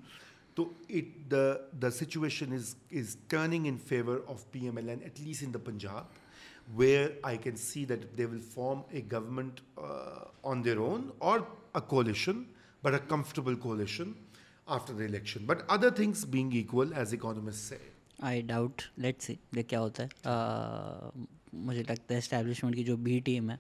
تو 0.55 0.65
it 0.89 1.31
the 1.31 1.53
the 1.83 1.91
situation 1.91 2.53
is 2.53 2.75
is 2.93 3.17
turning 3.29 3.67
in 3.67 3.77
favour 3.89 4.19
of 4.27 4.45
P 4.53 4.61
M 4.61 4.77
L 4.77 4.89
N 4.89 5.03
at 5.03 5.21
least 5.21 5.43
in 5.43 5.55
the 5.55 5.59
Punjab 5.65 6.77
where 6.79 7.09
I 7.23 7.39
can 7.39 7.57
see 7.57 7.85
that 7.85 8.05
they 8.19 8.25
will 8.25 8.41
form 8.55 8.81
a 8.91 9.03
government 9.13 9.61
on 10.43 10.65
their 10.65 10.77
own 10.77 11.09
or 11.19 11.41
a 11.75 11.81
coalition 11.89 12.43
but 12.83 12.93
a 12.93 13.01
comfortable 13.09 13.55
coalition 13.61 14.13
after 14.67 14.95
the 14.95 15.05
election 15.05 15.47
but 15.47 15.63
other 15.69 15.91
things 15.97 16.25
being 16.27 16.55
equal 16.55 16.93
as 16.97 17.15
economist 17.15 17.69
say 17.69 17.79
I 18.23 18.43
doubt 18.43 18.83
let 18.97 19.23
see 19.23 19.35
دیکھ 19.55 19.69
کیا 19.69 19.81
ہوتا 19.81 20.03
ہے 20.03 21.38
مجھے 21.53 21.83
لگتا 21.89 22.15
ہے 22.15 22.19
establishment 22.19 22.77
کی 22.77 22.85
جو 22.85 22.97
be 22.97 23.19
team 23.21 23.51
ہے 23.51 23.57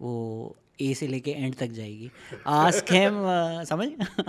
وہ 0.00 0.52
اے 0.76 0.94
سے 0.94 1.06
لے 1.06 1.20
کے 1.20 1.32
اینڈ 1.32 1.56
تک 1.56 1.72
جائے 1.72 1.90
گی۔ 1.90 2.08
آسک 2.44 2.92
ہیم 2.92 3.14
سمجھ؟ 3.68 4.20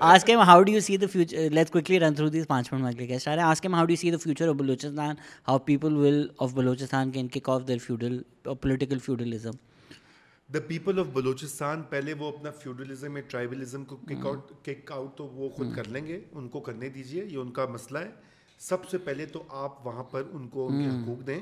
Ask 0.00 0.30
him 0.30 0.40
how 0.40 0.62
do 0.62 0.72
you 0.72 0.80
see 0.80 0.96
the 0.96 1.06
future 1.12 1.50
let 1.50 1.70
quickly 1.70 2.00
run 2.00 2.14
through 2.14 2.28
this 2.28 2.46
پانچ 2.48 2.72
منٹ 2.72 2.82
میں 2.82 2.90
اگلے 2.90 3.08
گیسٹ 3.08 3.28
آ 3.28 3.34
رہے 3.34 3.42
ہیں 3.42 3.48
ask 3.48 3.64
him 3.64 3.74
how 3.74 3.84
do 3.84 3.96
see 3.96 4.10
the 4.10 4.16
future 4.16 4.48
of 4.48 4.54
Balochistan? 4.54 5.14
How 5.48 5.58
people 5.58 5.96
will 5.96 6.28
of 6.38 6.54
Balochistan 6.54 7.10
can 7.10 7.28
kick 7.28 7.48
off 7.48 7.62
their 7.68 7.78
feudal 7.78 8.22
political 8.42 8.98
feudalism 8.98 9.50
the 10.54 10.58
people 10.66 10.98
of 10.98 11.06
Balochistan 11.12 11.82
پہلے 11.82 12.12
وہ 12.12 12.28
اپنا 12.28 12.50
feudalism 12.50 13.12
میں 13.12 13.22
ٹرائبلزم 13.22 13.84
کو 13.84 13.96
کک 13.96 14.26
آؤٹ 14.26 14.52
کک 14.62 14.92
آؤٹ 14.92 15.16
تو 15.16 15.26
وہ 15.26 15.48
خود 15.48 15.74
کر 15.74 15.88
لیں 15.88 16.06
گے۔ 16.06 16.20
ان 16.32 16.48
کو 16.48 16.60
کرنے 16.60 16.88
دیجیے 16.88 17.24
یہ 17.24 17.36
ان 17.36 17.50
کا 17.50 17.66
مسئلہ 17.66 17.98
ہے۔ 17.98 18.10
سب 18.58 18.88
سے 18.88 18.98
پہلے 18.98 19.26
تو 19.26 19.42
آپ 19.48 19.86
وہاں 19.86 20.04
پر 20.04 20.22
ان 20.32 20.48
کو 20.48 20.68
حقوق 20.68 21.26
دیں۔ 21.26 21.40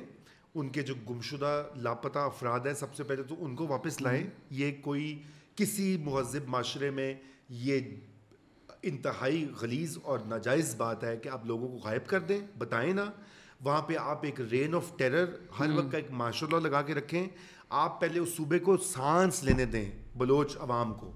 ان 0.54 0.68
کے 0.68 0.82
جو 0.82 0.94
گمشدہ 1.10 1.64
لاپتہ 1.76 2.18
افراد 2.18 2.60
ہیں 2.60 2.74
سب 2.74 2.94
سے 2.94 3.02
پہلے 3.02 3.22
تو 3.22 3.34
ان 3.38 3.56
کو 3.56 3.66
واپس 3.66 4.00
لائیں۔ 4.02 4.24
یہ 4.50 4.72
کوئی 4.82 5.22
کسی 5.56 5.96
مہذب 6.04 6.48
معاشرے 6.48 6.90
میں 6.90 7.14
یہ 7.48 7.80
انتہائی 8.82 9.46
غلیظ 9.60 9.98
اور 10.02 10.18
ناجائز 10.26 10.74
بات 10.74 11.04
ہے 11.04 11.16
کہ 11.16 11.28
آپ 11.28 11.46
لوگوں 11.46 11.68
کو 11.68 11.76
غائب 11.76 12.06
کر 12.06 12.20
دیں 12.20 12.40
بتائیں 12.58 12.92
نا۔ 12.92 13.04
وہاں 13.64 13.82
پہ 13.82 13.96
آپ 13.96 14.24
ایک 14.24 14.40
رین 14.40 14.74
آف 14.74 14.96
ٹیرر 14.96 15.24
ہر 15.60 15.70
وقت 15.74 15.92
کا 15.92 15.98
ایک 15.98 16.10
ماشاء 16.10 16.46
اللہ 16.46 16.68
لگا 16.68 16.82
کے 16.82 16.94
رکھیں۔ 16.94 17.26
آپ 17.68 18.00
پہلے 18.00 18.18
اس 18.18 18.28
صوبے 18.36 18.58
کو 18.58 18.76
سانس 18.76 19.42
لینے 19.44 19.64
دیں 19.64 19.90
بلوچ 20.16 20.56
عوام 20.60 20.94
کو۔ 20.94 21.12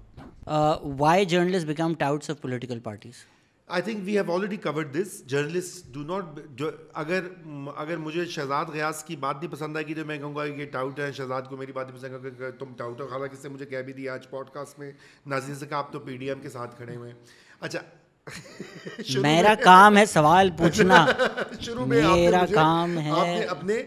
Why 0.97 1.25
journalist 1.25 1.65
become 1.65 1.93
touts 1.93 2.29
of 2.29 2.41
political 2.41 2.79
parties 2.79 3.13
I 3.69 3.81
think 3.81 3.99
we 4.03 4.19
have 4.19 4.33
already 4.33 4.57
covered 4.57 4.93
this 4.93 5.25
journalist 5.25 5.93
do 5.93 5.99
not 5.99 6.39
اگر 6.93 7.27
اگر 7.75 7.97
مجھے 7.97 8.25
شہزاد 8.25 8.65
غیاس 8.65 9.03
کی 9.03 9.15
بات 9.15 9.35
نہیں 9.41 9.51
پسند 9.51 9.75
آئے 9.75 9.87
گی 9.87 9.93
تو 9.93 10.05
میں 10.05 10.17
کہوں 10.17 10.35
گا 10.35 10.47
کہ 10.47 10.65
ٹاؤٹ 10.65 10.99
ہے 10.99 11.11
شہزاد 11.11 11.41
کو 11.49 11.57
میری 11.57 11.71
بات 11.71 11.87
نہیں 11.89 11.97
پسند 11.97 12.39
کہ 12.39 12.51
تم 12.59 12.73
ٹاؤٹ 12.77 13.01
ہو۔ 13.01 13.05
حالانکہ 13.05 13.35
سے 13.41 13.49
مجھے 13.49 13.65
کہہ 13.65 13.77
بھی 13.77 13.93
دیا 13.93 14.13
آج 14.13 14.29
پوڈ 14.29 14.49
کاسٹ 14.49 14.79
میں 14.79 14.91
ناظرین 15.25 15.55
سے 15.55 15.65
کہا 15.65 15.77
آپ 15.77 15.91
تو 15.93 15.99
پی 15.99 16.17
ڈی 16.17 16.29
ایم 16.29 16.39
کے 16.39 16.49
ساتھ 16.49 16.75
کھڑے 16.75 16.95
ہوئے 16.95 17.11
ہیں۔ 17.11 17.19
اچھا۔ 17.59 17.79
میرا 19.19 19.53
کام 19.63 19.97
ہے 19.97 20.05
سوال 20.05 20.49
پوچھنا۔ 20.57 21.05
شروع 21.59 21.85
میں 21.85 22.01
میرا 22.01 22.45
کام 22.53 22.97
ہے 22.97 23.43
اپنے 23.43 23.83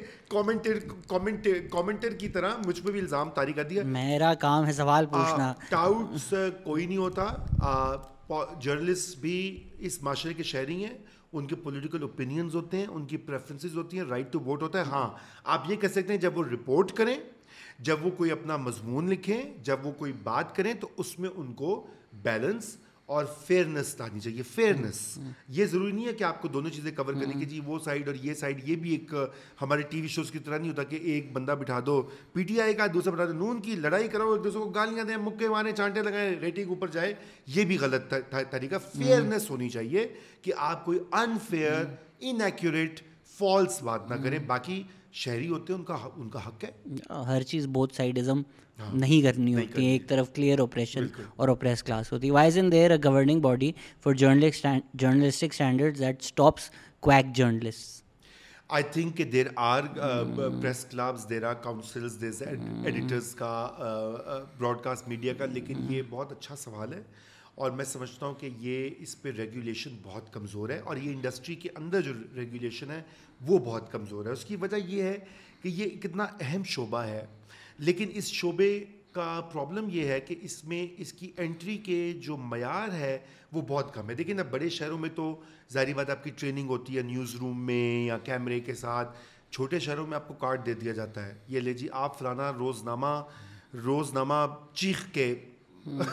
کامنٹر 1.70 2.12
کی 2.12 2.28
طرح 2.28 2.50
مجھ 2.66 2.82
پہ 2.82 2.90
بھی 2.90 3.00
الزام 3.00 3.30
طاری 3.30 3.52
کر 3.52 3.64
دیا۔ 3.64 3.82
میرا 3.82 4.34
کام 4.34 4.66
ہے 4.66 4.72
سوال 4.72 5.06
پوچھنا۔ 5.06 5.52
ٹاؤٹس 5.68 6.34
کوئی 6.64 6.86
نہیں 6.86 6.98
ہوتا۔ 6.98 7.26
جرنلسٹ 8.60 9.18
بھی 9.18 9.68
اس 9.86 10.02
معاشرے 10.02 10.34
کے 10.34 10.42
شہری 10.42 10.84
ہیں، 10.84 10.98
ان 11.32 11.46
کے 11.46 11.54
پولیٹیکل 11.54 12.02
اوپینینز 12.02 12.54
ہوتے 12.54 12.76
ہیں، 12.76 12.86
ان 12.86 13.06
کی 13.06 13.16
پریفرنسز 13.16 13.76
ہوتی 13.76 13.98
ہیں 13.98 14.04
رائٹ 14.04 14.32
ٹو 14.32 14.40
ووٹ 14.40 14.62
ہوتا 14.62 14.78
ہے 14.78 14.84
ہاں۔ 14.84 15.08
آپ 15.44 15.70
یہ 15.70 15.76
کہہ 15.76 15.88
سکتے 15.88 16.12
ہیں، 16.12 16.20
جب 16.20 16.38
وہ 16.38 16.44
رپورٹ 16.44 16.92
کریں، 16.92 17.16
جب 17.78 18.06
وہ 18.06 18.10
کوئی 18.10 18.30
اپنا 18.30 18.56
مضمون 18.56 19.08
لکھیں، 19.08 19.42
جب 19.62 19.86
وہ 19.86 19.92
کوئی 19.92 20.12
بات 20.12 20.56
کریں، 20.56 20.74
تو 20.74 20.88
اس 20.96 21.18
میں 21.18 21.30
ان 21.36 21.52
کو 21.52 21.86
بیلنس 22.22 22.76
اور 23.12 23.24
فیئرنیس 23.46 23.94
آنی 24.00 24.20
چاہیے. 24.20 24.42
فیئرنیس 24.44 25.00
یہ 25.48 25.66
ضروری 25.66 25.92
نہیں 25.92 26.06
ہے 26.06 26.12
کہ 26.12 26.24
آپ 26.24 26.40
کو 26.42 26.48
دونوں 26.48 26.70
چیزیں 26.70 26.90
کور 26.96 27.12
کریں 27.12 27.38
کہ 27.40 27.46
جی 27.46 27.60
وہ 27.66 27.78
سائڈ 27.84 28.08
اور 28.08 28.16
یہ 28.22 28.34
سائڈ 28.34 28.60
یہ 28.68 28.76
بھی 28.76 28.90
ایک 28.90 29.14
ہمارے 29.62 29.82
ٹی 29.90 30.00
وی 30.00 30.08
شوز 30.08 30.30
کی 30.30 30.38
طرح 30.38 30.58
نہیں 30.58 30.70
ہوتا 30.70 30.82
کہ 30.84 30.98
ایک 31.02 31.32
بندہ 31.32 31.54
بٹھا 31.60 31.80
دو. 31.86 32.00
پی 32.32 32.42
ٹی 32.42 32.60
آئی 32.60 32.74
کا 32.74 32.86
دوسرا 32.94 33.12
بٹھا 33.12 33.26
دو. 33.26 33.32
نون 33.34 33.60
کی 33.60 33.74
لڑائی 33.76 34.08
کرو 34.08 34.32
ایک 34.32 34.44
دوسرے 34.44 34.60
کو 34.60 34.68
گالیاں 34.70 35.04
دیں 35.04 35.16
مکے 35.24 35.48
مارے 35.48 35.72
چانٹے 35.72 36.02
لگائیں 36.02 36.30
ریٹنگ 36.40 36.68
اوپر 36.68 36.88
جائے. 36.88 37.14
یہ 37.46 37.64
بھی 37.64 37.78
غلط 37.80 38.14
طریقہ. 38.50 38.76
فیئرنیس 38.92 39.50
ہونی 39.50 39.68
چاہیے 39.68 40.06
کہ 40.42 40.52
آپ 40.70 40.84
کوئی 40.84 40.98
انفیئر 41.12 41.84
انیکوریٹ 42.20 43.00
فالس 43.38 43.82
بات 43.82 44.10
نہ 44.10 44.22
کریں. 44.24 44.38
باقی 44.46 44.82
شہری 45.20 45.48
ہوتے 45.48 45.72
ہیں 45.72 45.78
ان 45.78 45.84
کا 45.84 45.94
ان 46.16 46.28
کا 46.30 46.46
حق 46.46 46.64
ہے. 46.64 46.70
ہر 47.26 47.42
چیز 47.48 47.66
بہت 47.72 47.92
سائڈزم 47.96 48.42
نہیں 48.92 49.22
کرنی 49.22 49.54
ہوتی 49.54 49.86
ہے 49.86 49.90
ایک 49.92 50.08
طرف 50.08 50.32
کلیئر 50.34 50.58
اوپریشن 50.58 51.06
اور 51.36 51.48
اوپریس 51.48 51.82
کلاس 51.82 52.12
ہوتی۔ 52.12 52.26
ہے 52.26 52.32
why isn't 52.58 52.72
there 52.72 52.90
a 52.90 52.96
governing 53.04 53.40
body 53.40 53.72
for 54.02 54.12
journalistic 54.12 55.52
standard 55.52 55.98
that 55.98 56.16
stops 56.20 56.70
quack 57.00 57.34
journalist 57.36 58.00
I 58.68 58.84
think 58.92 59.16
کہ 59.16 59.24
there 59.24 59.46
are 59.56 59.82
press 60.60 60.84
clubs 60.84 61.28
there 61.30 61.44
are 61.44 61.54
councils 61.54 62.20
there 62.20 62.48
editors 62.84 63.34
کا 63.34 63.52
براڈ 64.58 64.76
کاسٹ 64.82 65.08
میڈیا 65.08 65.32
کا 65.38 65.46
لیکن 65.46 65.86
یہ 65.90 66.02
بہت 66.10 66.32
اچھا 66.32 66.56
سوال 66.56 66.92
ہے 66.92 67.02
اور 67.54 67.70
میں 67.70 67.84
سمجھتا 67.84 68.26
ہوں 68.26 68.34
کہ 68.34 68.48
یہ 68.58 68.90
اس 68.98 69.22
پہ 69.22 69.30
ریگولیشن 69.30 69.96
بہت 70.02 70.32
کمزور 70.32 70.70
ہے 70.70 70.78
اور 70.78 70.96
یہ 70.96 71.12
انڈسٹری 71.12 71.54
کے 71.54 71.68
اندر 71.74 72.00
جو 72.00 72.12
ریگولیشن 72.36 72.90
ہے 72.90 73.02
وہ 73.40 73.58
بہت 73.58 73.92
کمزور 73.92 74.26
ہے۔ 74.26 74.30
اس 74.30 74.44
کی 74.44 74.56
وجہ 74.56 74.76
یہ 74.76 75.02
ہے 75.02 75.18
کہ 75.62 75.68
یہ 75.68 75.88
کتنا 76.02 76.26
اہم 76.40 76.62
شعبہ 76.64 77.02
ہے۔ 77.02 77.26
لیکن 77.78 78.10
اس 78.14 78.24
شعبے 78.24 78.84
کا 79.12 79.40
پرابلم 79.52 79.88
یہ 79.90 80.06
ہے 80.06 80.20
کہ 80.20 80.34
اس 80.40 80.64
میں 80.64 80.86
اس 80.98 81.12
کی 81.12 81.30
انٹری 81.36 81.76
کے 81.78 82.12
جو 82.22 82.36
معیار 82.36 82.92
ہے 82.92 83.18
وہ 83.52 83.62
بہت 83.68 83.92
کم 83.94 84.10
ہے۔ 84.10 84.14
دیکھیں 84.14 84.34
نا، 84.34 84.42
بڑے 84.50 84.68
شہروں 84.68 84.98
میں 84.98 85.10
تو 85.14 85.34
ظاہری 85.72 85.94
بات 85.94 86.10
آپ 86.10 86.24
کی 86.24 86.30
ٹریننگ 86.36 86.68
ہوتی 86.68 86.96
ہے 86.96 87.02
نیوز 87.02 87.34
روم 87.34 87.64
میں 87.66 88.06
یا 88.06 88.18
کیمرے 88.18 88.60
کے 88.60 88.74
ساتھ، 88.74 89.16
چھوٹے 89.50 89.78
شہروں 89.78 90.06
میں 90.06 90.16
آپ 90.16 90.28
کو 90.28 90.34
کارڈ 90.34 90.66
دے 90.66 90.74
دیا 90.74 90.92
جاتا 90.92 91.26
ہے۔ 91.26 91.34
یہ 91.48 91.60
لے 91.60 91.72
جی 91.74 91.88
آپ 91.92 92.18
فلانا 92.18 92.52
روزنامہ 92.52 93.22
روزنامہ 93.84 94.44
چیخ 94.74 95.04
کے 95.12 95.34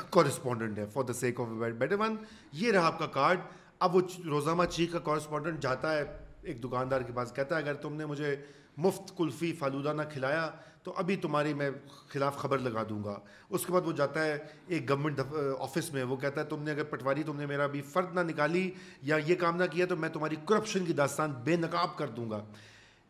کورسپونڈنٹ 0.09 0.77
ہے 0.77 0.85
for 0.85 1.03
the 1.03 1.13
sake 1.13 1.39
of 1.39 1.47
better 1.77 1.99
one 1.99 2.15
یہ 2.51 2.71
رہا 2.71 2.85
آپ 2.87 2.99
کا 2.99 3.07
کارڈ 3.07 3.39
اب 3.79 3.95
وہ 3.95 4.01
روزنامہ 4.25 4.63
چیخ 4.65 4.91
کا 4.91 4.99
کورسپونڈنٹ 4.99 5.59
جاتا 5.61 5.95
ہے، 5.97 6.03
ایک 6.43 6.63
دکاندار 6.63 7.01
کے 7.01 7.13
پاس 7.13 7.31
کہتا 7.35 7.55
ہے، 7.55 7.61
اگر 7.61 7.73
تم 7.73 7.93
نے 7.93 8.05
مجھے 8.05 8.35
مفت 8.77 9.17
کلفی 9.17 9.51
فالودہ 9.53 9.93
نہ 9.93 10.01
کھلایا 10.13 10.49
تو 10.83 10.93
ابھی 10.97 11.15
تمہاری 11.15 11.53
میں 11.53 11.71
خلاف 12.07 12.37
خبر 12.37 12.57
لگا 12.57 12.83
دوں 12.89 13.03
گا۔ 13.03 13.19
اس 13.49 13.65
کے 13.65 13.71
بعد 13.71 13.81
وہ 13.85 13.91
جاتا 13.91 14.25
ہے 14.25 14.37
ایک 14.67 14.89
گورنمنٹ 14.89 15.19
آفس 15.59 15.93
میں، 15.93 16.03
وہ 16.03 16.15
کہتا 16.15 16.41
ہے، 16.41 16.45
تم 16.45 16.63
نے 16.63 16.71
اگر 16.71 16.83
پٹواری 16.83 17.23
تم 17.23 17.37
نے 17.37 17.45
میرا 17.45 17.63
ابھی 17.63 17.81
فرد 17.81 18.13
نہ 18.13 18.19
نکالی 18.19 18.71
یا 19.01 19.17
یہ 19.25 19.35
کام 19.35 19.57
نہ 19.57 19.63
کیا 19.71 19.85
تو 19.85 19.95
میں 19.95 20.09
تمہاری 20.09 20.35
کرپشن 20.45 20.85
کی 20.85 20.93
داستان 20.93 21.31
بے 21.31 21.55
نقاب 21.55 21.97
کر 21.97 22.07
دوں 22.07 22.29
گا۔ 22.29 22.45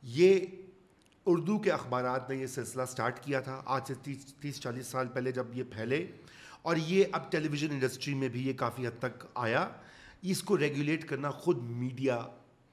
یہ 0.03 0.45
اردو 1.25 1.57
کے 1.59 1.71
اخبارات 1.71 2.29
نے 2.29 2.35
یہ 2.35 2.47
سلسلہ 2.47 2.81
سٹارٹ 2.87 3.19
کیا 3.19 3.39
تھا۔ 3.39 3.61
آج 3.65 3.81
سے 3.87 3.93
تیس 4.03 4.33
تیس، 4.33 4.59
چالیس 4.61 4.87
سال 4.87 5.07
پہلے 5.07 5.31
جب 5.31 5.47
یہ 5.53 5.63
پھیلے 5.69 6.05
اور 6.61 6.75
یہ 6.75 7.03
اب 7.11 7.31
ٹیلی 7.31 7.47
ویژن 7.47 7.71
انڈسٹری 7.71 8.13
میں 8.13 8.27
بھی 8.27 8.47
یہ 8.47 8.53
کافی 8.53 8.87
حد 8.87 8.99
تک 8.99 9.25
آیا۔ 9.35 9.67
اس 10.21 10.43
کو 10.43 10.57
ریگولیٹ 10.57 11.07
کرنا 11.07 11.31
خود 11.31 11.63
میڈیا 11.63 12.19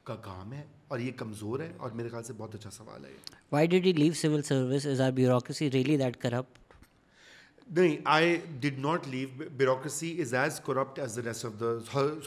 کا 0.07 0.17
کام 0.17 0.53
ہے 0.53 0.63
اور 0.89 0.99
یہ 0.99 1.13
کمزور 1.17 1.61
ہے 1.61 1.73
اور 1.77 1.91
میرے 1.91 2.09
خیال 2.09 2.23
سے 2.23 2.33
بہت 2.33 2.55
اچھا 2.55 2.71
سوال 2.71 3.05
ہے 3.05 3.11
why 3.53 3.67
did 3.67 3.87
you 3.87 3.93
leave 3.97 4.13
civil 4.13 4.43
service 4.43 4.87
is 4.87 5.01
our 5.01 5.11
bureaucracy 5.11 5.71
really 5.71 5.97
that 5.97 6.17
corrupt 6.17 6.59
نہیں 7.71 7.97
I 8.05 8.37
did 8.61 8.79
not 8.79 9.09
leave 9.09 9.29
bureaucracy 9.39 10.21
is 10.21 10.35
as 10.35 10.61
corrupt 10.61 10.99
as 10.99 11.17
the 11.17 11.23
rest 11.23 11.45
of 11.45 11.53
the 11.61 11.79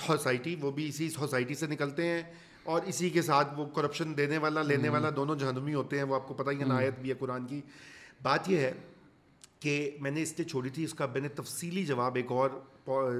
society 0.08 0.56
وہ 0.62 0.72
بھی 0.72 0.88
اسی 0.88 1.10
سوسائٹی 1.10 1.56
سے 1.56 1.68
نکلتے 1.68 2.08
ہیں 2.08 2.22
اور 2.64 2.82
اسی 2.86 3.10
کے 3.10 3.22
ساتھ 3.22 3.60
وہ 3.60 3.66
کرپشن 3.66 4.18
دینے 4.18 4.38
والا 4.38 4.62
لینے 4.62 4.90
والا 4.90 5.10
دونوں 5.16 5.36
جہنمی 5.36 5.74
ہوتے 5.74 5.98
ہیں 5.98 6.04
وہ 6.04 6.16
آپ 6.16 6.28
کو 6.28 6.34
پتہ 6.34 6.52
ہی 6.52 6.60
ہے 6.60 6.66
نایت 6.66 7.00
بھی 7.00 7.10
ہے 7.10 7.16
قرآن 7.16 7.46
کی۔ 7.46 7.62
بات 8.24 8.50
یہ 8.50 8.58
ہے 8.58 8.72
کہ 9.60 9.98
میں 10.02 10.12
نے 10.12 10.22
اس 10.22 10.34
لیے 10.38 10.48
چھوڑی 10.48 10.70
تھی 10.70 10.84
اس 10.84 10.94
کا 10.94 11.06
میں 11.06 11.22
نے 11.22 11.28
تفصیلی 11.28 11.86
جواب 11.86 12.16
ایک 12.16 12.32
اور 12.32 12.50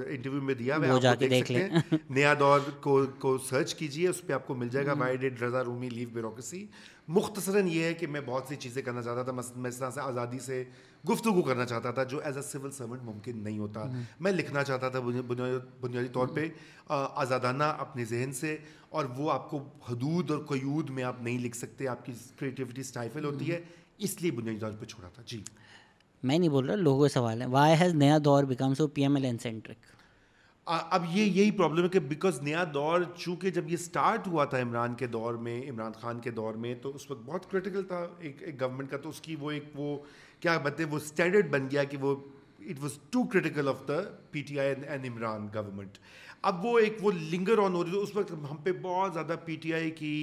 انٹرویو 0.08 0.42
میں 0.42 0.54
دیا 0.54 0.76
وہ 0.76 0.98
جا 1.00 1.14
کے 1.14 1.28
دیکھ 1.28 1.52
لیں۔ 1.52 1.68
نیا 2.10 2.34
دور 2.38 2.60
کو 2.80 3.06
کو 3.18 3.38
سرچ 3.38 3.74
کیجیے 3.74 4.08
اس 4.08 4.26
پہ 4.26 4.32
آپ 4.32 4.46
کو 4.46 4.54
مل 4.54 4.68
جائے 4.68 4.86
گا۔ 4.86 4.92
Why 4.98 5.16
did 5.16 5.42
Raza 5.42 5.64
Rumi 5.64 5.88
leave 5.88 6.08
bureaucracy 6.12 6.66
مختصراً 7.08 7.66
یہ 7.66 7.82
ہے 7.82 7.94
کہ 7.94 8.06
میں 8.06 8.20
بہت 8.26 8.44
سی 8.48 8.56
چیزیں 8.56 8.82
کرنا 8.82 9.02
چاہتا 9.02 9.22
تھا۔ 9.22 9.32
میں 9.56 9.70
اس 9.70 9.76
طرح 9.76 9.90
سے 9.90 10.00
آزادی 10.00 10.38
سے 10.38 10.64
گفتگو 11.10 11.42
کرنا 11.42 11.66
چاہتا 11.66 11.90
تھا 11.90 12.04
جو 12.04 12.20
ایز 12.20 12.36
اے 12.36 12.42
سول 12.42 12.70
سرونٹ 12.70 13.02
ممکن 13.02 13.38
نہیں 13.38 13.58
ہوتا۔ 13.58 13.84
میں 14.20 14.32
لکھنا 14.32 14.64
چاہتا 14.64 14.88
تھا 14.88 15.00
بنیادی 15.80 16.08
طور 16.12 16.28
پہ 16.28 16.48
آزادانہ 17.14 17.64
اپنے 17.64 18.04
ذہن 18.04 18.32
سے 18.32 18.56
اور 18.88 19.04
وہ 19.04 19.32
آپ 19.32 19.50
کو 19.50 19.58
حدود 19.88 20.30
اور 20.30 20.38
قیود 20.38 20.90
میں 20.90 21.02
آپ 21.02 21.22
نہیں 21.22 21.38
لکھ 21.38 21.56
سکتے۔ 21.56 21.88
آپ 21.88 22.06
کی 22.06 22.12
کریٹیوٹی 22.36 22.80
اسٹائفل 22.80 23.24
ہوتی 23.24 23.52
ہے۔ 23.52 23.60
اس 23.98 24.22
لیے 24.22 24.30
بنیادی 24.30 24.58
طور 24.58 24.72
پہ 24.80 24.84
چھوڑا 24.84 25.08
تھا۔ 25.08 25.22
جی۔ 25.26 25.42
میں 26.22 26.38
نہیں 26.38 26.48
بول 26.48 26.66
رہا 26.66 26.74
لوگوں 26.74 27.08
سوال 27.08 27.42
ہے 27.42 27.46
why 27.46 27.74
has 27.80 27.94
Naya 27.94 28.18
Daur 28.24 28.44
become 28.44 28.74
so 28.74 28.86
P 28.88 29.02
M 29.02 29.16
L 29.16 29.24
N 29.24 29.38
centric 29.38 29.88
اب 30.66 31.04
یہ 31.10 31.24
یہی 31.24 31.50
پرابلم 31.50 31.84
ہے 31.84 31.88
کہ 31.88 32.00
بیکاز 32.00 32.40
نیا 32.42 32.64
دور 32.74 33.00
چونکہ 33.16 33.50
جب 33.50 33.68
یہ 33.68 33.74
اسٹارٹ 33.74 34.26
ہوا 34.26 34.44
تھا 34.44 34.58
عمران 34.58 34.94
کے 34.94 35.06
دور 35.06 35.34
میں 35.34 35.60
عمران 35.70 35.92
خان 36.00 36.20
کے 36.20 36.30
دور 36.30 36.54
میں 36.54 36.74
تو 36.82 36.94
اس 36.94 37.10
وقت 37.10 37.22
بہت 37.26 37.50
کرٹیکل 37.50 37.82
تھا 37.82 38.06
ایک 38.18 38.42
ایک 38.42 38.60
گورنمنٹ 38.60 38.90
کا 38.90 38.96
تو 38.96 39.08
اس 39.08 39.20
کی 39.20 39.36
وہ 39.40 39.50
ایک 39.50 39.64
وہ 39.74 39.96
کیا 40.40 40.56
بتائیں 40.58 40.90
وہ 40.90 40.96
اسٹینڈرڈ 40.96 41.50
بن 41.50 41.66
گیا 41.70 41.84
کہ 41.84 41.96
وہ 42.00 42.14
it 42.60 42.76
was 42.80 42.98
too 43.10 43.22
critical 43.24 43.68
of 43.68 43.86
the 43.88 44.00
P 44.30 44.42
T 44.42 44.58
I 44.60 44.74
and 44.88 45.06
Imran 45.06 45.48
government 45.54 45.98
اب 46.42 46.64
وہ 46.64 46.78
ایک 46.78 46.96
وہ 47.00 47.12
لنگر 47.12 47.58
آن 47.58 47.74
ہو 47.74 47.84
رہی 47.84 47.90
تھی 47.90 48.00
اس 48.00 48.16
وقت 48.16 48.32
ہم 48.50 48.56
پہ 48.56 48.72
بہت 48.82 49.12
زیادہ 49.14 49.36
پی 49.44 49.56
ٹی 49.56 49.74
آئی 49.74 49.90
کی 49.90 50.14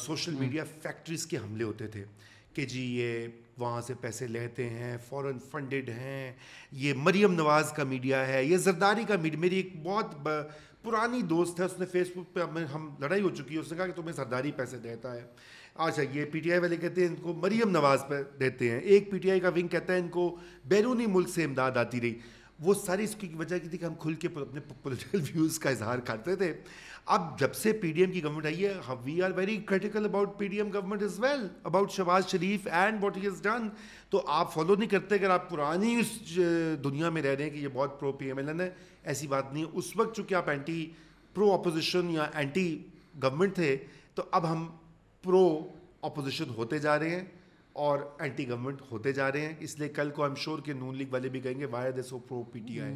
سوشل 0.00 0.34
میڈیا 0.34 0.64
فیکٹریز 0.82 1.26
کے 1.26 1.36
حملے 1.36 1.64
ہوتے 1.64 1.86
تھے 1.86 2.04
کہ 2.52 2.66
جی 2.66 2.84
یہ 2.94 3.26
وہاں 3.58 3.80
سے 3.80 3.94
پیسے 3.94 4.26
لیتے 4.26 4.68
ہیں 4.68 4.96
فورن 5.08 5.38
فنڈڈ 5.50 5.88
ہیں۔ 5.88 6.32
یہ 6.72 6.92
مریم 6.96 7.32
نواز 7.32 7.72
کا 7.72 7.84
میڈیا 7.84 8.26
ہے، 8.26 8.44
یہ 8.44 8.56
زرداری 8.56 9.04
کا 9.08 9.14
میڈیا 9.22 9.40
میری 9.40 9.56
ایک 9.56 9.82
بہت 9.82 10.28
پرانی 10.82 11.22
دوست 11.22 11.60
ہے، 11.60 11.64
اس 11.64 11.78
نے 11.78 11.86
فیس 11.86 12.08
بک 12.16 12.34
پہ 12.34 12.40
ہم 12.74 12.94
لڑائی 12.98 13.22
ہو 13.22 13.30
چکی 13.30 13.54
ہے، 13.54 13.60
اس 13.60 13.72
نے 13.72 13.78
کہا 13.78 13.86
کہ 13.86 13.92
تمہیں 13.92 14.12
زرداری 14.12 14.52
پیسے 14.52 14.76
دیتا 14.76 15.14
ہے۔ 15.14 15.22
اچھا 15.74 16.02
یہ 16.02 16.24
پی 16.24 16.40
ٹی 16.40 16.50
آئی 16.50 16.60
والے 16.60 16.76
کہتے 16.76 17.00
ہیں، 17.00 17.08
ان 17.08 17.16
کو 17.16 17.32
مریم 17.32 17.70
نواز 17.70 18.02
پہ 18.08 18.22
دیتے 18.40 18.70
ہیں۔ 18.70 18.80
ایک 18.80 19.10
پی 19.10 19.18
ٹی 19.18 19.30
آئی 19.30 19.40
کا 19.40 19.48
ونگ 19.48 19.68
کہتا 19.68 19.92
ہے، 19.92 19.98
ان 19.98 20.08
کو 20.08 20.36
بیرونی 20.64 21.06
ملک 21.06 21.28
سے 21.28 21.44
امداد 21.44 21.70
آتی 21.70 22.00
رہی۔ 22.00 22.18
وہ 22.58 22.74
ساری 22.74 23.04
اس 23.04 23.14
کی 23.14 23.28
وجہ 23.38 23.58
کی 23.58 23.68
تھی 23.68 23.78
کہ 23.78 23.84
ہم 23.84 23.94
کھل 23.94 24.14
کے 24.14 24.28
اپنے 24.34 24.60
پولیٹیکل 24.82 25.20
ویوز 25.24 25.58
کا 25.58 25.70
اظہار 25.70 25.98
کرتے 25.98 26.36
تھے۔ 26.36 26.52
اب 27.06 27.38
جب 27.40 27.54
سے 27.54 27.72
پی 27.72 27.90
ڈی 27.92 28.00
ایم 28.00 28.12
کی 28.12 28.22
گورنمنٹ 28.22 28.46
آئی 28.46 28.64
ہے 28.64 28.72
we 29.04 29.20
are 29.22 29.30
very 29.36 29.56
critical 29.66 30.04
about 30.04 30.38
P 30.38 30.46
D 30.46 30.56
M 30.56 30.72
government 30.72 31.02
as 31.02 31.18
well 31.20 31.46
about 31.64 31.92
Shahbaz 31.92 32.26
Sharif 32.30 32.66
and 32.72 33.02
what 33.02 33.16
he 33.16 33.26
is 33.26 33.42
done 33.42 33.68
تو 34.10 34.22
آپ 34.26 34.52
فالو 34.54 34.74
نہیں 34.74 34.88
کرتے 34.90 35.14
اگر 35.14 35.30
آپ 35.30 35.48
پرانی 35.50 35.94
اس 36.00 36.10
دنیا 36.84 37.10
میں 37.10 37.22
رہ 37.22 37.34
رہے 37.34 37.44
ہیں 37.44 37.50
کہ 37.50 37.58
یہ 37.58 37.68
بہت 37.72 37.98
pro 38.00 38.12
P 38.12 38.26
M 38.26 38.38
L 38.38 38.48
N 38.48 38.60
ہے، 38.60 38.70
ایسی 39.02 39.26
بات 39.26 39.52
نہیں 39.52 39.64
ہے۔ 39.64 39.68
اس 39.72 39.96
وقت 39.96 40.16
چونکہ 40.16 40.34
آپ 40.34 40.48
اینٹی 40.48 40.90
پرو 41.34 41.52
اپوزیشن 41.52 42.10
یا 42.10 42.26
اینٹی 42.34 42.68
گورنمنٹ 43.22 43.54
تھے، 43.54 43.76
تو 44.14 44.22
اب 44.30 44.50
ہم 44.52 44.66
پرو 45.24 45.46
اپوزیشن 46.02 46.50
ہوتے 46.56 46.78
جا 46.78 46.98
رہے 46.98 47.10
ہیں۔ 47.10 47.24
اور 47.78 47.98
اینٹی 48.18 48.48
گورنمنٹ 48.48 48.80
ہوتے 48.90 49.12
جا 49.12 49.32
رہے 49.32 49.40
ہیں۔ 49.40 49.54
اس 49.60 49.78
لیے 49.78 49.88
کل 49.88 50.10
کو 50.10 50.22
ایم 50.24 50.34
شور 50.34 50.58
کے 50.58 50.72
نون 50.72 50.96
لیگ 50.96 51.06
والے 51.10 51.28
بھی 51.28 51.40
کہیں 51.40 51.58
گے 51.60 51.64
why 51.64 51.92
they 51.92 52.02
so 52.02 52.18
pro 52.18 52.42
P 52.42 52.58
T 52.58 52.80
آئی 52.80 52.94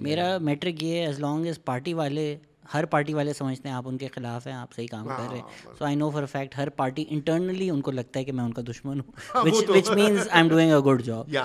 میرا 0.00 0.36
میٹرک 0.38 0.82
یہ 0.82 0.94
ہے 0.94 1.04
ایز 1.06 1.18
لانگ 1.20 1.46
ایز 1.46 1.64
پارٹی 1.64 1.94
والے 1.94 2.36
ہر 2.74 2.84
پارٹی 2.84 3.14
والے 3.14 3.32
سمجھتے 3.32 3.68
ہیں 3.68 3.76
آپ 3.76 3.88
ان 3.88 3.98
کے 3.98 4.08
خلاف 4.08 4.46
ہیں 4.46 4.54
آپ 4.54 4.74
صحیح 4.74 4.86
کام 4.90 5.06
کر 5.08 5.30
رہے 5.30 5.36
ہیں۔ 5.36 5.74
So 5.78 5.84
I 5.84 5.96
know 5.96 6.10
for 6.10 6.26
fact 6.26 6.56
Hare 6.58 6.68
party 6.68 7.04
internally 7.08 7.70
ان 7.70 7.80
کو 7.80 7.90
لگتا 7.90 8.18
ہے 8.20 8.24
کہ 8.24 8.32
میں 8.32 8.44
ان 8.44 8.52
کا 8.52 8.62
دشمن 8.68 9.00
ہوں 9.00 9.12
which 9.44 9.90
means 9.90 10.20
I 10.20 10.28
am 10.32 10.48
doing 10.48 10.72
a 10.72 10.78
good 10.80 11.02
job 11.02 11.36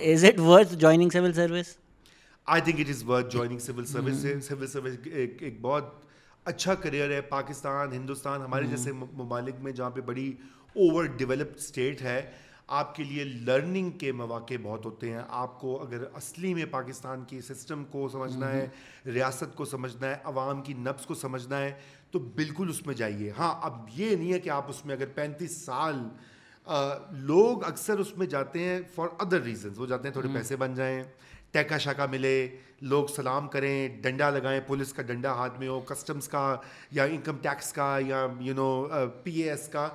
is 0.00 0.24
it 0.24 0.40
worth 0.40 0.74
joining 0.74 1.10
civil 1.10 1.32
service 1.32 1.76
I 2.46 2.62
think 2.62 2.80
it 2.80 2.88
is 2.88 3.04
worth 3.04 3.32
joining 3.32 3.58
civil 3.58 3.84
service 3.86 4.26
civil 4.48 4.66
service 4.66 4.96
ایک 5.04 5.58
بہت 5.60 5.84
اچھا 6.44 6.74
کریئر 6.74 7.10
ہے 7.10 7.20
پاکستان 7.20 7.92
ہندوستان 7.92 8.42
ہمارے 8.42 8.66
جیسے 8.66 8.92
ممالک 8.92 9.54
میں 9.58 9.72
جہاں 9.72 9.90
پہ 9.90 10.00
بڑی 10.00 10.32
اوور 10.78 11.04
ڈیولپڈ 11.04 11.56
اسٹیٹ 11.56 12.02
ہے۔ 12.02 12.30
آپ 12.66 12.94
کے 12.94 13.04
لیے 13.04 13.24
لرننگ 13.24 13.90
کے 13.90 14.12
مواقع 14.12 14.54
بہت 14.62 14.84
ہوتے 14.86 15.10
ہیں۔ 15.10 15.20
آپ 15.28 15.60
کو 15.60 15.82
اگر 15.82 16.04
اصلی 16.14 16.54
میں 16.54 16.64
پاکستان 16.70 17.24
کی 17.24 17.40
سسٹم 17.40 17.84
کو 17.84 18.08
سمجھنا 18.08 18.52
ہے 18.52 18.68
ریاست 19.06 19.54
کو 19.54 19.64
سمجھنا 19.64 20.06
ہے 20.06 20.16
عوام 20.24 20.62
کی 20.62 20.74
نبس 20.74 21.06
کو 21.06 21.14
سمجھنا 21.14 21.58
ہے 21.58 21.72
تو 22.10 22.18
بالکل 22.18 22.68
اس 22.68 22.86
میں 22.86 22.94
جائیے۔ 22.94 23.30
ہاں 23.38 23.54
اب 23.62 23.86
یہ 23.94 24.16
نہیں 24.16 24.32
ہے 24.32 24.40
کہ 24.40 24.50
آپ 24.50 24.68
اس 24.68 24.84
میں 24.86 24.94
اگر 24.94 25.06
پینتیس 25.06 25.56
سال 25.64 25.94
لوگ 27.10 27.64
اکثر 27.64 27.98
اس 27.98 28.16
میں 28.16 28.26
جاتے 28.26 28.58
ہیں 28.58 28.80
فار 28.94 29.08
ادر 29.18 29.40
ریزنز 29.40 29.78
وہ 29.78 29.86
جاتے 29.86 30.08
ہیں 30.08 30.12
تھوڑے 30.12 30.28
پیسے 30.34 30.56
بن 30.56 30.74
جائیں 30.74 31.02
ٹیکا 31.50 31.78
شاکا 31.78 32.06
ملے 32.06 32.56
لوگ 32.80 33.06
سلام 33.06 33.48
کریں 33.48 33.88
ڈنڈا 34.02 34.30
لگائیں 34.30 34.60
پولیس 34.66 34.92
کا 34.92 35.02
ڈنڈا 35.02 35.32
ہاتھ 35.32 35.58
میں 35.58 35.68
ہو 35.68 35.80
کسٹمس 35.80 36.28
کا 36.28 36.56
یا 36.90 37.04
انکم 37.04 37.36
ٹیکس 37.36 37.72
کا 37.72 37.98
یا 38.06 38.26
you 38.40 38.54
know 38.54 38.86
P 39.22 39.40
A 39.40 39.50
S 39.50 39.68
کا۔ 39.68 39.88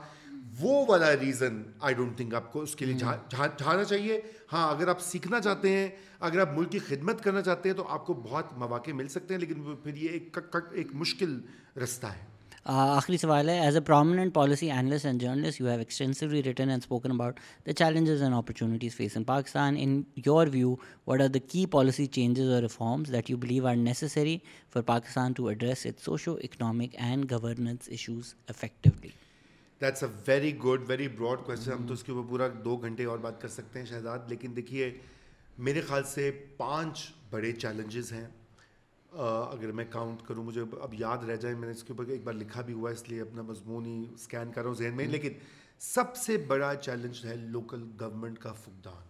وہ 0.60 0.86
والا 0.88 1.16
ریزن 1.16 1.62
آئی 1.80 1.96
ڈونٹ 1.96 2.18
تھنک 2.18 2.36
آپ 2.36 2.52
کو 2.54 2.62
اس 2.62 2.76
کے 2.76 2.86
لیے 2.86 2.96
جانا 2.96 3.84
چاہیے۔ 3.84 4.22
ہاں 4.54 4.70
اگر 4.76 4.88
آپ 4.88 5.02
سیکھنا 5.02 5.42
چاہتے 5.42 5.70
ہیں 5.70 5.90
اگر 6.20 6.40
آپ 6.40 6.50
ملک 6.58 6.72
کی 6.72 6.80
خدمت 6.80 7.24
کرنا 7.24 7.42
چاہتے 7.42 7.70
ہیں 7.70 7.76
تو 7.76 7.88
آپ 7.88 8.06
کو 8.06 8.14
بہت 8.14 8.46
مواقع 8.58 8.92
مل 8.92 9.08
سکتے 9.08 9.34
ہیں 9.34 9.42
لیکن 9.42 9.76
پھر 9.84 9.96
یہ 9.96 10.10
ایک 10.10 10.38
ایک 10.72 10.88
مشکل 10.94 11.40
رستہ 11.84 12.08
ہے۔ 12.08 12.26
آخری 12.66 13.18
سوال 13.18 13.50
ہے 13.50 13.60
as 13.60 13.76
a 13.76 13.82
prominent 13.82 14.34
policy 14.34 14.72
analyst 14.72 15.06
and 15.06 15.22
journalist 15.22 15.62
you 15.62 15.68
have 15.68 15.78
extensively 15.78 16.44
written 16.44 16.70
and 16.70 16.84
spoken 16.84 17.12
about 17.12 17.40
the 17.66 17.74
challenges 17.74 18.22
and 18.22 18.36
opportunities 18.36 18.96
face 18.96 19.18
in 19.18 19.24
Pakistan 19.24 19.76
in 19.80 20.02
your 20.26 20.48
view 20.52 20.76
what 21.08 21.22
are 21.22 21.28
the 21.28 21.40
key 21.48 21.66
policy 21.66 22.06
changes 22.06 22.50
or 22.50 22.62
reforms 22.62 23.12
that 23.12 23.30
you 23.30 23.38
believe 23.38 23.68
are 23.68 23.76
necessary 23.76 24.38
for 24.74 24.82
Pakistan 24.82 25.34
to 25.34 25.48
address 25.48 25.86
its 25.86 26.00
socio 26.00 26.34
economic 26.34 26.96
and 26.98 27.32
governance 27.32 27.90
issues 27.90 28.34
effectively 28.48 29.10
that's 29.84 30.04
a 30.04 30.10
very 30.28 30.58
good 30.58 30.82
very 30.88 31.08
broad 31.08 31.40
question 31.46 31.72
ہم 31.72 31.88
تو 31.88 31.94
اس 31.94 32.04
کے 32.04 32.12
اوپر 32.12 32.30
پورا 32.30 32.48
دو 32.66 32.76
گھنٹے 32.78 33.06
اور 33.06 33.18
بات 33.18 33.42
کر 33.42 33.48
سکتے 33.48 33.80
ہیں 33.80 33.86
شہزاد 33.86 34.20
لیکن 34.28 34.56
دیکھیے 34.56 34.98
میرے 35.58 35.82
خیال 35.82 36.04
سے 36.04 36.32
پانچ 36.58 37.12
بڑے 37.30 37.52
چیلنجز 37.52 38.12
ہیں۔ 38.14 38.28
اگر 39.12 39.72
میں 39.72 39.86
کاؤنٹ 39.90 40.28
کروں 40.28 40.44
مجھے 40.44 40.62
اب 40.82 40.94
یاد 40.94 41.18
رہ 41.18 41.36
جائے 41.36 41.56
میں 41.56 41.68
نے 41.68 41.72
اس 41.72 41.84
کے 41.84 41.94
اوپر 41.94 42.10
ایک 42.10 42.24
بار 42.24 42.34
لکھا 42.34 42.62
بھی 42.62 42.74
ہوا 42.74 42.90
ہے 42.90 42.94
اس 42.94 43.10
لیے 43.10 43.22
اپنا 43.22 43.42
مضمون 43.42 43.86
ہی 43.86 44.06
اسکین 44.14 44.52
کر 44.52 44.62
رہا 44.62 44.70
ہوں 44.70 44.76
ذہن 44.76 44.96
میں۔ 44.96 45.08
لیکن 45.08 45.32
سب 45.80 46.16
سے 46.16 46.38
بڑا 46.38 46.76
چیلنج 46.76 47.26
ہے 47.26 47.36
لوکل 47.36 47.84
گورنمنٹ 48.02 48.40
کا 48.40 48.54
فقدان۔ 48.54 49.04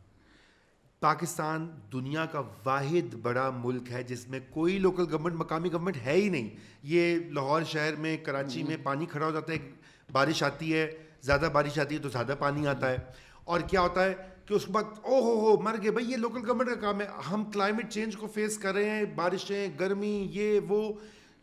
پاکستان 0.99 1.69
دنیا 1.93 2.25
کا 2.25 2.41
واحد 2.65 3.15
بڑا 3.15 3.49
ملک 3.49 3.91
ہے 3.91 4.03
جس 4.03 4.27
میں 4.29 4.39
کوئی 4.49 4.79
لوکل 4.79 5.05
گورنمنٹ 5.11 5.35
مقامی 5.35 5.71
گورنمنٹ 5.71 5.97
ہے 5.97 6.15
ہی 6.15 6.29
نہیں۔ 6.29 6.49
یہ 6.83 7.19
لاہور 7.31 7.61
شہر 7.63 7.95
میں 7.95 8.17
کراچی 8.17 8.63
میں 8.63 8.77
پانی 8.83 9.05
کھڑا 9.05 9.25
ہو 9.25 9.31
جاتا 9.31 9.53
ہے 9.53 9.71
بارش 10.11 10.43
آتی 10.43 10.73
ہے 10.73 10.91
زیادہ 11.21 11.49
بارش 11.53 11.79
آتی 11.79 11.95
ہے 11.95 11.99
تو 11.99 12.09
زیادہ 12.09 12.35
پانی 12.39 12.67
آتا 12.67 12.91
ہے۔ 12.91 12.97
اور 13.43 13.59
کیا 13.59 13.81
ہوتا 13.81 14.05
ہے 14.05 14.13
کہ 14.45 14.53
اس 14.53 14.65
کے 14.65 14.71
بعد 14.71 14.83
او 14.83 15.19
ہو 15.19 15.39
ہو 15.39 15.61
مر 15.61 15.75
گئے 15.83 15.91
بھائی 15.91 16.11
یہ 16.11 16.17
لوکل 16.17 16.39
گورنمنٹ 16.47 16.69
کا 16.69 16.75
کام 16.75 17.01
ہے۔ 17.01 17.07
ہم 17.31 17.43
کلائمیٹ 17.43 17.89
چینج 17.89 18.17
کو 18.17 18.27
فیس 18.27 18.57
کر 18.57 18.73
رہے 18.73 18.89
ہیں 18.89 19.05
بارشیں 19.15 19.67
گرمی 19.79 20.27
یہ 20.31 20.59
وہ۔ 20.67 20.93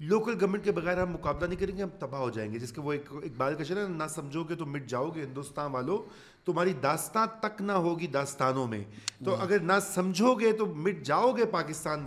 لوکل 0.01 0.35
گورنمنٹ 0.41 0.65
کے 0.65 0.73
بغیر 0.73 1.03
ہم 1.03 1.13
مقابلہ 1.13 1.49
نہیں 1.49 1.61
کریں 1.61 1.77
گے 1.77 1.83
ہم 1.83 1.89
تباہ 1.99 2.21
ہو 2.21 2.31
جائیں 2.31 2.53
گے۔ 2.53 2.59
جس 2.59 2.73
کے 2.73 2.81
وہ 2.81 2.93
ایک 2.93 3.05
اقبال 3.13 3.55
کا 3.55 3.65
شعر 3.65 3.77
ہے 3.77 3.89
نہ 3.89 4.05
سمجھو 4.09 4.45
گے 4.45 4.55
تو 4.55 4.67
مٹ 4.67 4.87
جاؤ 4.87 5.11
گے 5.11 5.23
ہندوستان 5.23 5.71
والوں 5.71 5.99
تمہاری 6.47 6.73
داستان 6.73 7.29
تک 7.41 7.63
نہ 7.63 7.73
ہوگی 7.73 8.07
داستانوں 8.07 8.67
میں۔ 8.67 8.85
تو 9.25 9.35
اگر 9.35 9.59
نہ 9.59 9.73
سمجھو 9.83 10.35
گے 10.35 10.53
تو 10.53 10.67
مٹ 10.67 11.03
جاؤ 11.03 11.33
گے 11.33 11.45
پاکستان 11.45 12.05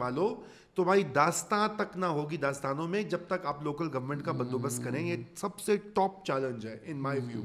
والوں 0.77 0.85
تمہاری 0.85 1.03
داستان 1.15 1.69
تک 1.77 1.97
نہ 1.97 2.05
ہوگی 2.05 2.37
داستانوں 2.37 2.87
میں 2.87 3.03
جب 3.03 3.19
تک 3.27 3.45
آپ 3.45 3.63
لوکل 3.63 3.89
گورنمنٹ 3.93 4.23
کا 4.25 4.31
بندوبست 4.31 4.83
کریں، 4.83 5.05
یہ 5.07 5.15
سب 5.35 5.59
سے 5.59 5.77
ٹاپ 5.93 6.25
چیلنج 6.25 6.65
ہے 6.65 6.77
ان 6.83 6.97
مائی 6.97 7.19
ویو 7.27 7.41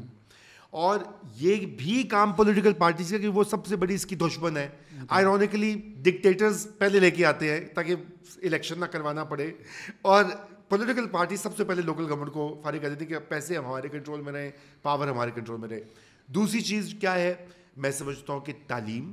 اور 0.71 1.01
یہ 1.37 1.67
بھی 1.79 2.03
کام 2.03 2.33
پولیٹیکل 2.33 2.73
پارٹیز 2.73 3.11
کا 3.11 3.19
کہ 3.19 3.29
وہ 3.29 3.45
سب 3.45 3.67
سے 3.67 3.77
بڑی 3.77 3.95
اس 3.95 4.07
کی 4.07 4.17
دشمن 4.17 4.57
ہے. 4.57 4.69
آئرونیکلی 5.09 5.75
ڈکٹیٹرز 6.03 6.67
پہلے 6.79 7.01
لے 7.01 7.11
کے 7.11 7.25
آتے 7.27 7.51
ہیں 7.51 7.61
تاکہ 7.75 7.95
الیکشن 8.43 8.81
نہ 8.81 8.85
کروانا 8.85 9.25
پڑے. 9.25 9.51
اور 10.03 10.25
پولیٹیکل 10.69 11.07
پارٹی 11.09 11.37
سب 11.37 11.57
سے 11.57 11.65
پہلے 11.65 11.83
لوکل 11.83 12.11
گورنمنٹ 12.11 12.33
کو 12.33 12.61
فارغ 12.63 12.79
کر 12.83 12.89
دیتی 12.89 13.07
کہ 13.07 13.19
پیسے 13.19 13.57
ہمارے 13.57 13.89
کنٹرول 13.89 14.21
میں 14.21 14.33
رہیں 14.33 14.51
پاور 14.83 15.09
ہمارے 15.09 15.31
کنٹرول 15.35 15.61
میں 15.61 15.69
رہے. 15.69 15.81
دوسری 16.29 16.61
چیز 16.61 16.95
کیا 17.01 17.15
ہے؟ 17.15 17.35
میں 17.77 17.91
سمجھتا 17.91 18.33
ہوں 18.33 18.41
کہ 18.41 18.53
تعلیم. 18.67 19.13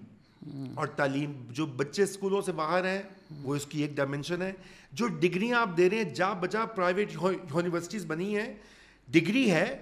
اور 0.75 0.87
تعلیم 0.87 1.31
جو 1.49 1.65
بچے 1.65 2.03
اسکولوں 2.03 2.41
سے 2.41 2.51
باہر 2.51 2.85
ہیں 2.85 3.01
وہ 3.41 3.55
اس 3.55 3.65
کی 3.65 3.81
ایک 3.81 3.95
ڈائمینشن 3.95 4.41
ہے۔ 4.41 4.51
جو 4.91 5.07
ڈگریاں 5.07 5.59
آپ 5.59 5.77
دے 5.77 5.89
رہے 5.89 5.97
ہیں 5.97 6.03
جا 6.03 6.33
بجا 6.33 6.65
پرائیویٹ 6.65 7.13
یونیورسٹیز 7.13 8.05
بنی 8.05 8.37
ہیں 8.37 8.53
ڈگری 9.07 9.51
ہے 9.51 9.77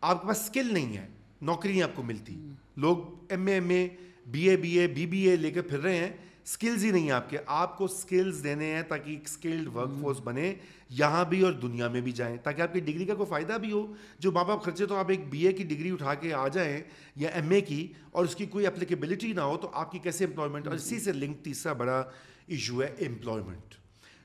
آپ 0.00 0.22
کے 0.22 0.28
پاس 0.28 0.40
اسکل 0.40 0.74
نہیں 0.74 0.96
ہے 0.96 1.06
نوکری 1.42 1.82
آپ 1.82 1.90
کو 1.94 2.02
ملتی۔ 2.02 2.50
لوگ 2.76 2.98
M 3.28 3.46
A 3.46 3.54
M 3.54 3.70
A 3.70 3.88
B 4.26 4.48
A 4.48 4.56
B 4.56 4.78
A 4.78 4.86
B 4.86 5.06
B 5.06 5.28
A 5.28 5.36
لے 5.36 5.50
کے 5.50 5.62
پھر 5.62 5.78
رہے 5.78 5.96
ہیں۔ 5.96 6.10
اسکلز 6.44 6.84
ہی 6.84 6.90
نہیں 6.90 7.02
ہیں 7.02 7.10
آپ 7.10 7.30
کے۔ 7.30 7.38
آپ 7.46 7.78
کو 7.78 7.84
اسکلز 7.84 8.44
دینے 8.44 8.74
ہیں 8.74 8.82
تاکہ 8.82 9.10
ایک 9.10 9.20
اسکلڈ 9.24 9.68
ورک 9.68 9.90
فورس 10.00 10.20
بنے۔ 10.24 10.54
یہاں 10.90 11.24
بھی 11.24 11.42
اور 11.42 11.52
دنیا 11.52 11.88
میں 11.88 12.00
بھی 12.00 12.12
جائیں 12.12 12.36
تاکہ 12.36 12.62
آپ 12.62 12.72
کی 12.72 12.80
ڈگری 12.80 13.04
کا 13.04 13.14
کوئی 13.14 13.28
فائدہ 13.28 13.52
بھی 13.52 13.72
ہو۔ 13.72 13.94
جو 14.18 14.32
ماں 14.32 14.44
باپ 14.44 14.62
خرچے 14.62 14.86
تو 14.86 14.96
آپ 14.96 15.10
ایک 15.10 15.28
بی 15.30 15.46
اے 15.46 15.52
کی 15.52 15.64
ڈگری 15.64 15.90
اٹھا 15.90 16.14
کے 16.14 16.32
آ 16.34 16.48
جائیں 16.48 16.80
یا 17.16 17.28
ایم 17.28 17.50
اے 17.50 17.60
کی 17.60 17.92
اور 18.10 18.24
اس 18.24 18.34
کی 18.34 18.46
کوئی 18.46 18.66
اپلیکیبلٹی 18.66 19.32
نہ 19.32 19.40
ہو 19.40 19.56
تو 19.56 19.70
آپ 19.72 19.92
کی 19.92 19.98
کیسے 19.98 20.24
امپلائمنٹ 20.24 20.66
اور 20.66 20.74
اسی 20.74 21.00
سے 21.00 21.12
لنک 21.12 21.44
تیسرا 21.44 21.72
بڑا 21.72 22.04
ایشو 22.46 22.82
ہے 22.82 22.86
امپلائمنٹ 22.86 23.74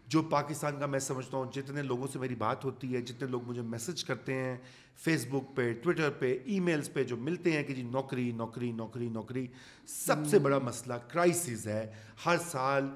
جو 0.07 0.22
پاکستان 0.22 0.80
کا 0.80 0.86
میں 0.86 0.99
سمجھتا 0.99 1.38
ہوں 1.38 1.45
جتنے 1.53 1.82
لوگوں 1.82 2.07
سے 2.13 2.20
میری 2.20 2.36
بات 2.36 2.66
ہوتی 2.66 2.95
ہے، 2.95 3.01
جتنے 3.01 3.28
لوگ 3.28 3.41
مجھے 3.47 3.61
میسج 3.61 4.03
کرتے 4.03 4.34
ہیں 4.34 4.57
فیس 4.97 5.26
بک 5.30 5.55
پہ 5.55 5.74
ٹویٹر 5.74 6.09
پہ 6.09 6.38
ای 6.45 6.59
میلز 6.59 6.93
پہ 6.93 7.03
جو 7.03 7.18
ملتے 7.18 7.51
ہیں 7.51 7.63
کہ 7.63 7.74
جی 7.74 7.82
نوکری 7.82 8.32
نوکری 8.32 8.72
نوکری 8.72 9.09
نوکری، 9.09 9.47
سب 9.88 10.16
سے 10.26 10.39
بڑا 10.39 10.59
مسئلہ 10.59 10.93
کرائسز 10.93 11.68
ہے۔ 11.68 11.91
ہر 12.26 12.36
سال 12.51 12.89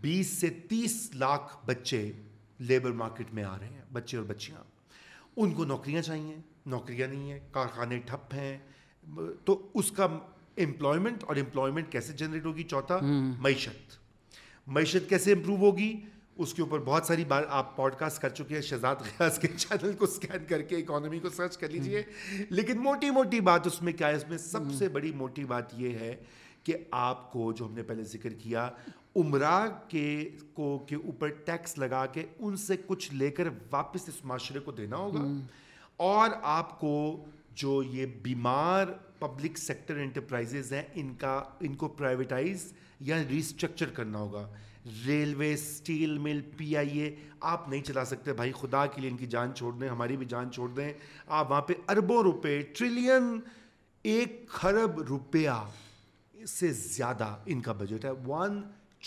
بیس 0.00 0.26
سے 0.26 0.48
تیس 0.68 1.10
لاکھ 1.14 1.66
بچے 1.66 2.12
لیبر 2.58 2.92
مارکیٹ 2.92 3.34
میں 3.34 3.44
آ 3.44 3.58
رہے 3.58 3.68
ہیں 3.68 3.82
بچے 3.92 4.16
اور 4.16 4.24
بچیاں۔ 4.24 4.58
ان 5.36 5.54
کو 5.54 5.64
نوکریاں 5.64 6.02
چاہیے 6.02 6.36
نوکریاں 6.66 7.08
نہیں 7.08 7.32
ہیں 7.32 7.40
کارخانے 7.52 7.98
ٹھپ 7.98 8.34
ہیں۔ 8.34 8.58
تو 9.44 9.68
اس 9.74 9.90
کا 9.90 10.04
امپلائمنٹ 10.56 11.24
اور 11.24 11.36
امپلائمنٹ 11.36 11.92
کیسے 11.92 12.12
جنریٹ 12.12 12.44
ہوگی؟ 12.44 12.62
چوتھا 12.62 12.98
معیشت۔ 13.38 13.98
معیشت 14.66 15.08
کیسے 15.08 15.32
امپروو 15.32 15.56
ہوگی؟ 15.56 16.00
اس 16.36 16.54
کے 16.54 16.62
اوپر 16.62 16.78
بہت 16.78 17.04
ساری 17.04 17.24
بار 17.24 17.42
آپ 17.48 17.76
پوڈ 17.76 17.94
کاسٹ 17.94 18.22
کر 18.22 18.28
چکے 18.28 18.54
ہیں 18.54 18.62
شہزاد 18.62 18.96
غیاض 18.96 19.38
کے 19.38 19.48
چینل 19.56 19.92
کو 19.92 20.04
اسکین 20.04 20.44
کر 20.48 20.62
کے 20.62 20.76
اکانومی 20.76 21.18
کو 21.18 21.28
سرچ 21.28 21.58
کر 21.58 21.68
لیجیے۔ 21.68 22.02
لیکن 22.50 22.78
موٹی 22.78 23.10
موٹی 23.10 23.40
بات 23.40 23.66
اس 23.66 23.82
میں 23.82 23.92
کیا 23.92 24.08
ہے؟ 24.08 24.14
اس 24.14 24.28
میں 24.28 24.38
سب 24.38 24.60
سے 24.78 24.88
بڑی 24.88 25.12
موٹی 25.12 25.44
بات 25.44 25.74
یہ 25.74 25.90
ہے 25.90 26.16
کہ 26.68 26.76
آپ 26.90 27.32
کو 27.32 27.52
جو 27.52 27.66
ہم 27.66 27.72
نے 27.72 27.82
پہلے 27.82 28.04
ذکر 28.04 28.32
کیا 28.32 28.70
عمرہ 29.16 29.68
کے 29.88 30.30
کو 30.52 30.78
کے 30.78 30.96
اوپر 30.96 31.28
ٹیکس 31.28 31.78
لگا 31.78 32.06
کے 32.06 32.26
ان 32.38 32.56
سے 32.56 32.76
کچھ 32.86 33.14
لے 33.14 33.30
کر 33.30 33.48
واپس 33.70 34.08
اس 34.08 34.24
معاشرے 34.24 34.58
کو 34.58 34.72
دینا 34.72 34.96
ہوگا۔ 34.96 35.20
اور 35.96 36.30
آپ 36.42 36.80
کو 36.80 37.24
جو 37.54 37.82
یہ 37.82 38.06
بیمار 38.06 38.86
پبلک 39.18 39.58
سیکٹر 39.58 39.96
انٹرپرائزز 39.96 40.72
ہیں 40.72 40.82
ان 40.94 41.14
کا 41.14 41.42
ان 41.60 41.74
کو 41.74 41.88
پرائیویٹائز 41.88 42.72
یا 43.00 43.16
ریسٹرکچر 43.28 43.86
کرنا 43.86 44.18
ہوگا۔ 44.18 44.52
ریلوے 45.06 45.52
اسٹیل 45.54 46.18
مل 46.18 46.40
پی 46.56 46.76
آئی 46.76 46.98
اے 46.98 47.16
آپ 47.40 47.68
نہیں 47.68 47.82
چلا 47.82 48.04
سکتے۔ 48.04 48.32
بھائی 48.32 48.52
خدا 48.52 48.86
کے 48.86 49.00
لیے 49.00 49.10
ان 49.10 49.16
کی 49.16 49.26
جان 49.26 49.54
چھوڑ 49.54 49.72
دیں 49.72 49.88
ہماری 49.88 50.16
بھی 50.16 50.26
جان 50.26 50.50
چھوڑ 50.50 50.68
دیں۔ 50.68 50.92
آپ 51.26 51.50
وہاں 51.50 51.62
پہ 51.62 51.74
اربوں 51.88 52.22
روپے 52.22 52.62
ٹریلین 52.62 53.40
ایک 54.02 54.48
خرب 54.48 54.98
روپیہ۔ 54.98 55.50
سے 56.48 56.72
زیادہ 56.72 57.34
ان 57.46 57.60
کا 57.60 57.72
بجٹ 57.72 58.04
ہے. 58.04 58.10
ون 58.26 58.60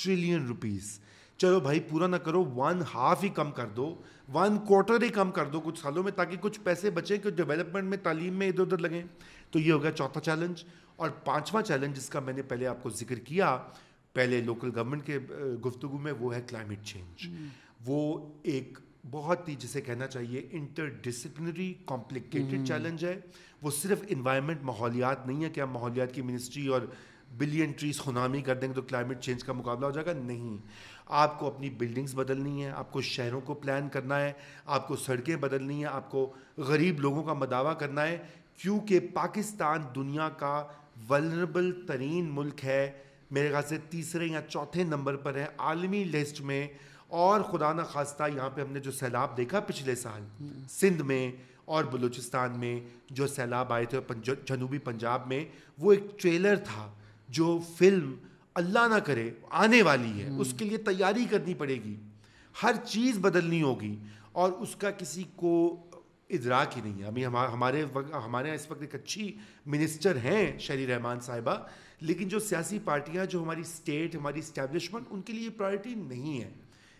ٹریلین 0.03 0.45
روپیز 0.47 0.99
چلو 1.39 1.59
بھائی 1.59 1.79
پورا 1.89 2.07
نہ 2.07 2.15
کرو. 2.15 2.43
ون 2.55 2.81
ہاف 2.93 3.23
ہی 3.23 3.29
کم 3.35 3.51
کر 3.51 3.67
دو. 3.75 3.93
ون 4.33 4.57
کوارٹر 4.67 5.03
ہی 5.03 5.09
کم 5.09 5.31
کر 5.31 5.45
دو 5.49 5.59
کچھ 5.59 5.79
سالوں 5.79 6.03
میں 6.03 6.11
تاکہ 6.11 6.37
کچھ 6.41 6.59
پیسے 6.63 6.89
بچیں 6.89 7.17
کہ 7.17 7.29
ڈیولپمنٹ 7.29 7.89
میں 7.89 7.97
تعلیم 8.03 8.33
میں 8.33 8.47
ادھر 8.47 8.61
ادھر 8.61 8.77
لگیں. 8.77 9.01
تو 9.51 9.59
یہ 9.59 9.71
ہو 9.71 9.81
گیا 9.83 9.91
چوتھا 9.91 10.21
چیلنج 10.21 10.63
اور 10.95 11.09
پانچواں 11.25 11.61
چیلنج 11.61 11.95
جس 11.95 12.09
کا 12.09 12.19
میں 12.19 12.33
نے 12.33 12.41
پہلے 12.41 12.67
آپ 12.67 12.83
کو 12.83 12.89
ذکر 12.89 13.19
کیا 13.25 13.57
پہلے 14.15 14.41
لوکل 14.41 14.69
گورنمنٹ 14.75 15.05
کے 15.05 15.19
گفتگو 15.65 15.97
میں 15.97 16.11
وہ 16.19 16.33
ہے 16.35 16.41
کلائمیٹ 16.47 16.83
چینج 16.85 17.27
وہ 17.85 17.99
ایک 18.43 18.79
بہت 19.11 19.47
ہی 19.49 19.55
جسے 19.59 19.81
کہنا 19.81 20.07
چاہیے 20.07 20.47
انٹر 20.51 20.87
ڈسپلنری 21.03 21.73
کمپلیکیٹڈ 21.87 22.67
چیلنج 22.67 23.05
ہے. 23.05 23.19
وہ 23.61 23.71
صرف 23.71 24.03
انوائرمنٹ 24.09 24.63
ماحولیات 24.63 25.25
نہیں 25.27 25.43
ہے 25.43 25.49
کہ 25.49 25.61
ہم 25.61 25.71
ماحولیات 25.71 26.13
کی 26.13 26.21
منسٹری 26.21 26.67
اور 26.67 26.81
بلین 27.37 27.71
ٹریز 27.71 27.99
خنامی 27.99 28.41
کر 28.41 28.55
دیں 28.55 28.69
گے 28.69 28.73
تو 28.73 28.81
کلائمیٹ 28.81 29.19
چینج 29.19 29.43
کا 29.43 29.53
مقابلہ 29.53 29.85
ہو 29.85 29.91
جائے 29.91 30.05
گا؟ 30.05 30.13
نہیں. 30.13 30.57
آپ 31.05 31.39
کو 31.39 31.47
اپنی 31.47 31.69
بلڈنگس 31.69 32.15
بدلنی 32.15 32.63
ہیں 32.63 32.71
آپ 32.71 32.91
کو 32.91 33.01
شہروں 33.01 33.41
کو 33.41 33.53
پلان 33.53 33.89
کرنا 33.89 34.21
ہے، 34.21 34.33
آپ 34.65 34.87
کو 34.87 34.95
سڑکیں 34.95 35.35
بدلنی 35.35 35.73
ہیں، 35.73 35.91
آپ 35.91 36.11
کو 36.11 36.33
غریب 36.57 36.99
لوگوں 36.99 37.23
کا 37.23 37.33
مداوع 37.33 37.73
کرنا 37.73 38.07
ہے، 38.07 38.17
کیونکہ 38.57 38.99
پاکستان 39.13 39.81
دنیا 39.95 40.29
کا 40.29 40.67
ولنربل 41.09 41.85
ترین 41.87 42.29
ملک 42.31 42.65
ہے، 42.65 42.91
میرے 43.31 43.49
خیال 43.49 43.63
سے 43.67 43.77
تیسرے 43.89 44.25
یا 44.25 44.41
چوتھے 44.49 44.83
نمبر 44.83 45.15
پر 45.15 45.35
ہے، 45.35 45.45
عالمی 45.57 46.03
لسٹ 46.03 46.41
میں۔ 46.41 46.67
اور 47.07 47.41
خدا 47.41 47.73
نہ 47.73 47.81
خواستہ 47.81 48.23
یہاں 48.35 48.49
پہ 48.49 48.61
ہم 48.61 48.73
نے 48.73 48.79
جو 48.79 48.91
سیلاب 48.91 49.37
دیکھا 49.37 49.59
پچھلے 49.59 49.95
سال، 49.95 50.45
سندھ 50.69 51.01
میں 51.01 51.31
اور 51.65 51.83
بلوچستان 51.83 52.59
میں 52.59 52.79
جو 53.09 53.27
سیلاب 53.27 53.73
آئے 53.73 53.85
تھے 53.85 53.99
جنوبی 54.23 54.77
پنجاب 54.77 55.27
میں، 55.27 55.45
وہ 55.77 55.91
ایک 55.91 56.19
ٹریلر 56.21 56.55
تھا۔ 56.55 56.93
جو 57.31 57.59
فلم 57.77 58.13
اللہ 58.55 58.87
نہ 58.89 58.99
کرے، 58.99 59.29
آنے 59.63 59.81
والی 59.81 60.21
ہے، 60.21 60.29
اس 60.37 60.53
کے 60.57 60.65
لیے 60.65 60.77
تیاری 60.77 61.25
کرنی 61.29 61.53
پڑے 61.53 61.75
گی۔ 61.75 61.95
ہر 62.55 62.75
چیز 62.85 63.17
بدلنی 63.17 63.61
ہوگی 63.61 63.95
اور 64.31 64.51
اس 64.51 64.75
کا 64.75 64.91
کسی 64.91 65.23
کو 65.35 65.53
ادراک 66.29 66.77
ہی 66.77 66.81
نہیں 66.81 67.01
ہے۔ 67.01 67.07
ابھی 67.07 67.25
ہمارے 67.25 67.83
ہمارے 68.25 68.47
یہاں 68.47 68.55
اس 68.55 68.69
وقت 68.71 68.81
ایک 68.81 68.95
اچھی 68.95 69.31
منسٹر 69.65 70.15
ہیں 70.15 70.59
شہری 70.59 70.87
رحمان 70.87 71.19
صاحبہ، 71.19 71.55
لیکن 72.01 72.27
جو 72.27 72.39
سیاسی 72.39 72.79
پارٹیاں، 72.83 73.25
جو 73.25 73.41
ہماری 73.43 73.61
اسٹیٹ 73.61 74.15
ہماری 74.15 74.39
اسٹیبلشمنٹ 74.39 75.05
ان 75.09 75.21
کے 75.21 75.33
لیے 75.33 75.43
یہ 75.43 75.57
پرائرٹی 75.57 75.93
نہیں 75.95 76.41
ہے۔ 76.41 76.49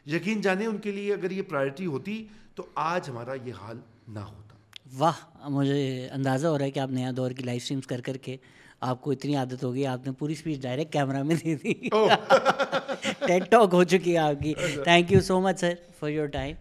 یقین 0.05 0.41
جانے 0.41 0.65
ان 0.65 0.77
کے 0.77 0.91
لیے 0.91 1.13
اگر 1.13 1.31
یہ 1.31 1.41
پرائرٹی 1.41 1.85
ہوتی 1.85 2.25
تو 2.55 2.65
آج 2.75 3.09
ہمارا 3.09 3.33
یہ 3.45 3.53
حال 3.61 3.79
نہ 4.07 4.19
ہوتا۔ 4.19 4.55
واہ، 4.97 5.49
مجھے 5.49 6.09
اندازہ 6.09 6.47
ہو 6.47 6.57
رہا 6.57 6.65
ہے 6.65 6.71
کہ 6.71 6.79
آپ 6.79 6.91
نیا 6.91 7.11
دور 7.17 7.31
کی 7.31 7.43
لائف 7.43 7.61
اسٹریمس 7.61 7.87
کر 7.87 8.01
کر 8.01 8.17
کے 8.17 8.37
آپ 8.81 9.01
کو 9.01 9.11
اتنی 9.11 9.35
عادت 9.35 9.63
ہوگی 9.63 9.85
آپ 9.85 10.05
نے 10.05 10.11
پوری 10.11 10.33
اسپیچ 10.33 10.61
ڈائریکٹ 10.61 10.93
کیمرہ 10.93 11.21
میں 11.23 11.35
دی 11.35 11.55
تھی۔ 11.55 11.73
ٹیک 13.27 13.43
ٹاک 13.51 13.73
ہو 13.73 13.83
چکی 13.83 14.11
ہے 14.13 14.17
آپ 14.17 14.41
کی۔ 14.43 14.53
Thank 14.83 15.11
you 15.11 15.19
so 15.21 15.39
much 15.41 15.59
sir 15.59 15.73
for 15.99 16.09
your 16.09 16.27
time 16.27 16.55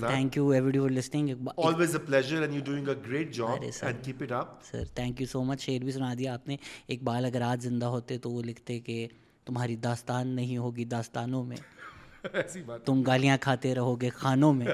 thank 0.00 0.36
you 0.36 0.48
every 0.48 0.78
for 0.78 0.90
listening 0.90 1.48
always 1.56 1.96
a 1.96 2.02
pleasure 2.06 2.40
and 2.42 2.54
you 2.54 2.60
doing 2.64 2.88
a 2.88 2.94
great 3.06 3.34
job 3.34 3.62
and 3.82 4.04
keep 4.04 4.22
it 4.22 4.32
up 4.32 4.62
sir 4.64 4.84
thank 4.94 5.20
you 5.20 5.26
so 5.26 5.42
much 5.44 5.60
شعر 5.60 5.84
بھی 5.84 5.92
سنا 5.92 6.12
دیا 6.14 6.34
آپ 6.34 6.48
نے 6.48 6.56
اقبال 6.88 7.24
اگر 7.24 7.40
آج 7.42 7.62
زندہ 7.62 7.86
ہوتے 7.86 8.18
تو 8.18 8.30
وہ 8.30 8.42
لکھتے 8.42 8.78
کہ 8.80 9.06
تمہاری 9.46 9.76
داستان 9.76 10.28
نہیں 10.28 10.58
ہوگی 10.58 10.84
داستانوں 10.84 11.44
میں 11.44 11.56
تم 12.84 13.02
گالیاں 13.02 13.36
کھاتے 13.40 13.74
رہو 13.74 14.00
گے 14.00 14.08
خانوں 14.08 14.52
میں۔ 14.52 14.66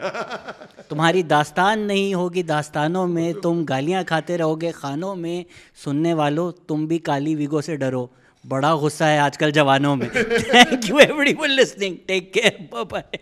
تمہاری 0.88 1.22
داستان 1.22 1.78
نہیں 1.78 2.14
ہوگی 2.14 2.42
داستانوں 2.42 3.06
میں، 3.06 3.32
تم 3.32 3.64
گالیاں 3.64 4.02
کھاتے 4.02 4.38
رہو 4.38 4.60
گے 4.60 4.70
خانوں 4.70 5.16
میں۔ 5.16 5.44
سننے 5.84 6.14
والوں 6.14 6.52
تم 6.52 6.86
بھی 6.86 6.98
کالی 6.98 7.34
ویگو 7.34 7.60
سے 7.60 7.76
ڈرو۔ 7.76 8.06
بڑا 8.48 8.74
غصہ 8.74 9.04
ہے 9.04 9.18
آج 9.18 9.38
کل 9.38 9.50
جوانوں 9.50 9.96
میں۔ 9.96 10.08
Thank 10.12 10.90
you 10.90 10.96
everyone 11.38 11.50
listening 11.50 11.96
take 12.06 12.34
care 12.34 12.74
bye 12.84 13.16